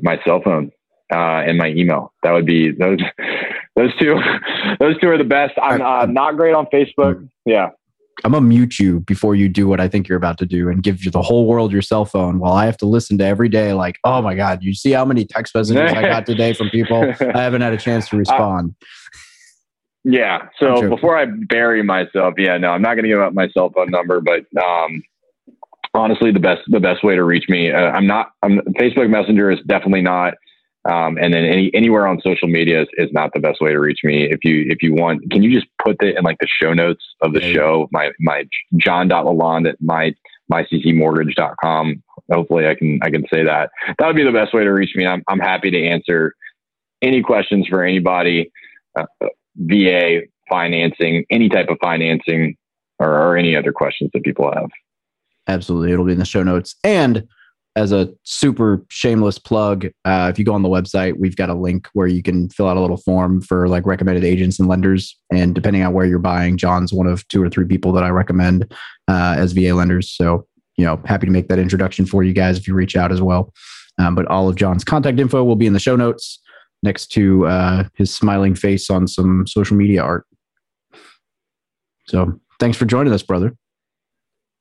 My 0.00 0.18
cell 0.24 0.40
phone 0.42 0.70
uh, 1.12 1.42
and 1.46 1.58
my 1.58 1.68
email. 1.68 2.12
That 2.22 2.32
would 2.32 2.46
be 2.46 2.72
those. 2.72 2.98
Those 3.76 3.96
two, 3.98 4.18
those 4.80 4.98
two 5.00 5.08
are 5.08 5.18
the 5.18 5.24
best. 5.24 5.54
I'm 5.62 5.80
uh, 5.80 6.06
not 6.06 6.36
great 6.36 6.54
on 6.54 6.66
Facebook. 6.66 7.28
Yeah, 7.44 7.70
I'm 8.24 8.32
gonna 8.32 8.46
mute 8.46 8.78
you 8.78 9.00
before 9.00 9.34
you 9.34 9.48
do 9.48 9.68
what 9.68 9.80
I 9.80 9.88
think 9.88 10.08
you're 10.08 10.18
about 10.18 10.38
to 10.38 10.46
do 10.46 10.68
and 10.68 10.82
give 10.82 11.04
you 11.04 11.10
the 11.10 11.22
whole 11.22 11.46
world 11.46 11.72
your 11.72 11.82
cell 11.82 12.04
phone 12.04 12.40
while 12.40 12.52
I 12.52 12.66
have 12.66 12.76
to 12.78 12.86
listen 12.86 13.18
to 13.18 13.24
every 13.24 13.48
day, 13.48 13.72
like, 13.72 13.98
oh 14.04 14.20
my 14.20 14.34
God, 14.34 14.62
you 14.62 14.74
see 14.74 14.92
how 14.92 15.04
many 15.04 15.24
text 15.24 15.54
messages 15.54 15.92
I 15.92 16.02
got 16.02 16.26
today 16.26 16.52
from 16.52 16.68
people? 16.70 17.02
I 17.34 17.42
haven't 17.42 17.60
had 17.60 17.72
a 17.72 17.76
chance 17.76 18.08
to 18.08 18.16
respond. 18.16 18.74
Yeah. 20.04 20.48
So 20.58 20.88
before 20.88 21.16
I 21.18 21.26
bury 21.26 21.82
myself, 21.82 22.34
yeah, 22.38 22.56
no, 22.56 22.70
I'm 22.70 22.82
not 22.82 22.94
going 22.94 23.04
to 23.04 23.08
give 23.08 23.20
out 23.20 23.34
my 23.34 23.48
cell 23.50 23.70
phone 23.70 23.90
number, 23.90 24.20
but 24.20 24.46
um, 24.60 25.02
honestly, 25.94 26.32
the 26.32 26.40
best 26.40 26.62
the 26.68 26.80
best 26.80 27.04
way 27.04 27.14
to 27.14 27.24
reach 27.24 27.48
me, 27.48 27.70
uh, 27.70 27.90
I'm 27.90 28.06
not. 28.06 28.30
I'm 28.42 28.60
Facebook 28.80 29.10
Messenger 29.10 29.50
is 29.52 29.58
definitely 29.66 30.02
not. 30.02 30.34
Um, 30.90 31.18
and 31.18 31.34
then 31.34 31.44
any 31.44 31.70
anywhere 31.74 32.06
on 32.06 32.18
social 32.22 32.48
media 32.48 32.82
is, 32.82 32.88
is 32.94 33.12
not 33.12 33.32
the 33.34 33.40
best 33.40 33.60
way 33.60 33.72
to 33.72 33.78
reach 33.78 34.00
me. 34.04 34.24
If 34.30 34.42
you 34.42 34.64
if 34.68 34.82
you 34.82 34.94
want, 34.94 35.30
can 35.30 35.42
you 35.42 35.52
just 35.52 35.66
put 35.84 36.02
it 36.02 36.16
in 36.16 36.24
like 36.24 36.38
the 36.40 36.46
show 36.48 36.72
notes 36.72 37.04
of 37.20 37.34
the 37.34 37.42
Yeah. 37.42 37.52
show? 37.52 37.88
My 37.92 38.10
my 38.20 38.44
Jon.Lallande 38.76 39.66
at 39.68 39.76
my 39.82 40.14
myccmortgage.com. 40.52 42.02
Hopefully, 42.32 42.66
I 42.66 42.74
can 42.74 42.98
I 43.02 43.10
can 43.10 43.24
say 43.32 43.44
that. 43.44 43.70
That 43.98 44.06
would 44.06 44.16
be 44.16 44.24
the 44.24 44.32
best 44.32 44.54
way 44.54 44.64
to 44.64 44.70
reach 44.70 44.94
me. 44.96 45.06
I'm 45.06 45.22
I'm 45.28 45.38
happy 45.40 45.70
to 45.70 45.86
answer 45.86 46.34
any 47.02 47.22
questions 47.22 47.66
for 47.68 47.82
anybody. 47.84 48.50
Uh, 48.98 49.04
VA 49.56 50.20
financing, 50.48 51.24
any 51.30 51.48
type 51.48 51.68
of 51.68 51.76
financing, 51.82 52.56
or, 52.98 53.08
or 53.10 53.36
any 53.36 53.54
other 53.56 53.72
questions 53.72 54.10
that 54.14 54.22
people 54.22 54.50
have. 54.54 54.70
Absolutely. 55.46 55.92
It'll 55.92 56.04
be 56.04 56.12
in 56.12 56.18
the 56.18 56.24
show 56.24 56.42
notes. 56.42 56.76
And 56.84 57.26
as 57.78 57.92
a 57.92 58.08
super 58.24 58.84
shameless 58.88 59.38
plug, 59.38 59.86
uh, 60.04 60.28
if 60.30 60.36
you 60.36 60.44
go 60.44 60.52
on 60.52 60.62
the 60.62 60.68
website, 60.68 61.16
we've 61.16 61.36
got 61.36 61.48
a 61.48 61.54
link 61.54 61.88
where 61.92 62.08
you 62.08 62.24
can 62.24 62.48
fill 62.48 62.66
out 62.66 62.76
a 62.76 62.80
little 62.80 62.96
form 62.96 63.40
for 63.40 63.68
like 63.68 63.86
recommended 63.86 64.24
agents 64.24 64.58
and 64.58 64.68
lenders. 64.68 65.16
And 65.32 65.54
depending 65.54 65.84
on 65.84 65.92
where 65.92 66.04
you're 66.04 66.18
buying, 66.18 66.56
Jon's 66.56 66.92
one 66.92 67.06
of 67.06 67.26
two 67.28 67.40
or 67.40 67.48
three 67.48 67.66
people 67.66 67.92
that 67.92 68.02
I 68.02 68.08
recommend 68.08 68.72
uh, 69.06 69.36
as 69.38 69.52
VA 69.52 69.74
lenders. 69.74 70.10
So, 70.10 70.44
you 70.76 70.84
know, 70.84 71.00
happy 71.04 71.26
to 71.26 71.32
make 71.32 71.46
that 71.48 71.60
introduction 71.60 72.04
for 72.04 72.24
you 72.24 72.32
guys 72.32 72.58
if 72.58 72.66
you 72.66 72.74
reach 72.74 72.96
out 72.96 73.12
as 73.12 73.22
well. 73.22 73.54
Um, 74.00 74.16
but 74.16 74.26
all 74.26 74.48
of 74.48 74.56
Jon's 74.56 74.82
contact 74.82 75.20
info 75.20 75.44
will 75.44 75.56
be 75.56 75.66
in 75.66 75.72
the 75.72 75.78
show 75.78 75.94
notes 75.94 76.40
next 76.82 77.08
to 77.12 77.46
uh, 77.46 77.84
his 77.94 78.12
smiling 78.12 78.56
face 78.56 78.90
on 78.90 79.06
some 79.06 79.46
social 79.46 79.76
media 79.76 80.02
art. 80.02 80.26
So 82.08 82.40
thanks 82.58 82.76
for 82.76 82.86
joining 82.86 83.12
us, 83.12 83.22
brother. 83.22 83.54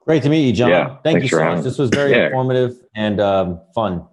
Great 0.07 0.23
to 0.23 0.29
meet 0.29 0.47
you, 0.47 0.53
Jon. 0.53 0.69
Yeah, 0.69 0.85
Thank 0.87 1.03
thanks 1.03 1.23
you 1.23 1.29
for 1.29 1.35
so 1.35 1.43
having 1.43 1.57
much. 1.57 1.65
me. 1.65 1.69
This 1.69 1.77
was 1.77 1.89
very 1.89 2.11
Yeah. 2.11 2.25
informative 2.27 2.77
and 2.95 3.19
um, 3.19 3.61
fun. 3.75 4.05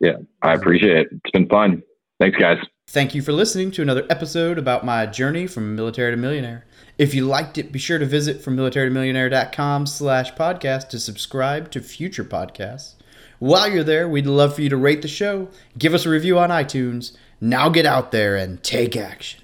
Yeah, 0.00 0.16
I 0.42 0.54
appreciate 0.54 0.96
it. 0.96 1.08
It's 1.12 1.30
been 1.32 1.48
fun. 1.48 1.82
Thanks, 2.20 2.36
guys. 2.38 2.58
Thank 2.88 3.14
you 3.14 3.22
for 3.22 3.32
listening 3.32 3.70
to 3.72 3.82
another 3.82 4.04
episode 4.10 4.58
about 4.58 4.84
my 4.84 5.06
journey 5.06 5.46
from 5.46 5.74
military 5.74 6.10
to 6.10 6.16
millionaire. 6.16 6.66
If 6.98 7.14
you 7.14 7.26
liked 7.26 7.56
it, 7.58 7.72
be 7.72 7.78
sure 7.78 7.98
to 7.98 8.04
visit 8.04 8.42
from 8.42 8.56
militarytomillionaire.com 8.56 9.86
slash 9.86 10.32
podcast 10.34 10.90
to 10.90 11.00
subscribe 11.00 11.70
to 11.70 11.80
future 11.80 12.24
podcasts. 12.24 12.94
While 13.38 13.70
you're 13.72 13.82
there, 13.84 14.08
we'd 14.08 14.26
love 14.26 14.54
for 14.54 14.62
you 14.62 14.68
to 14.68 14.76
rate 14.76 15.02
the 15.02 15.08
show, 15.08 15.48
give 15.78 15.94
us 15.94 16.04
a 16.06 16.10
review 16.10 16.38
on 16.38 16.50
iTunes. 16.50 17.16
Now 17.40 17.68
get 17.68 17.86
out 17.86 18.12
there 18.12 18.36
and 18.36 18.62
take 18.62 18.96
action. 18.96 19.40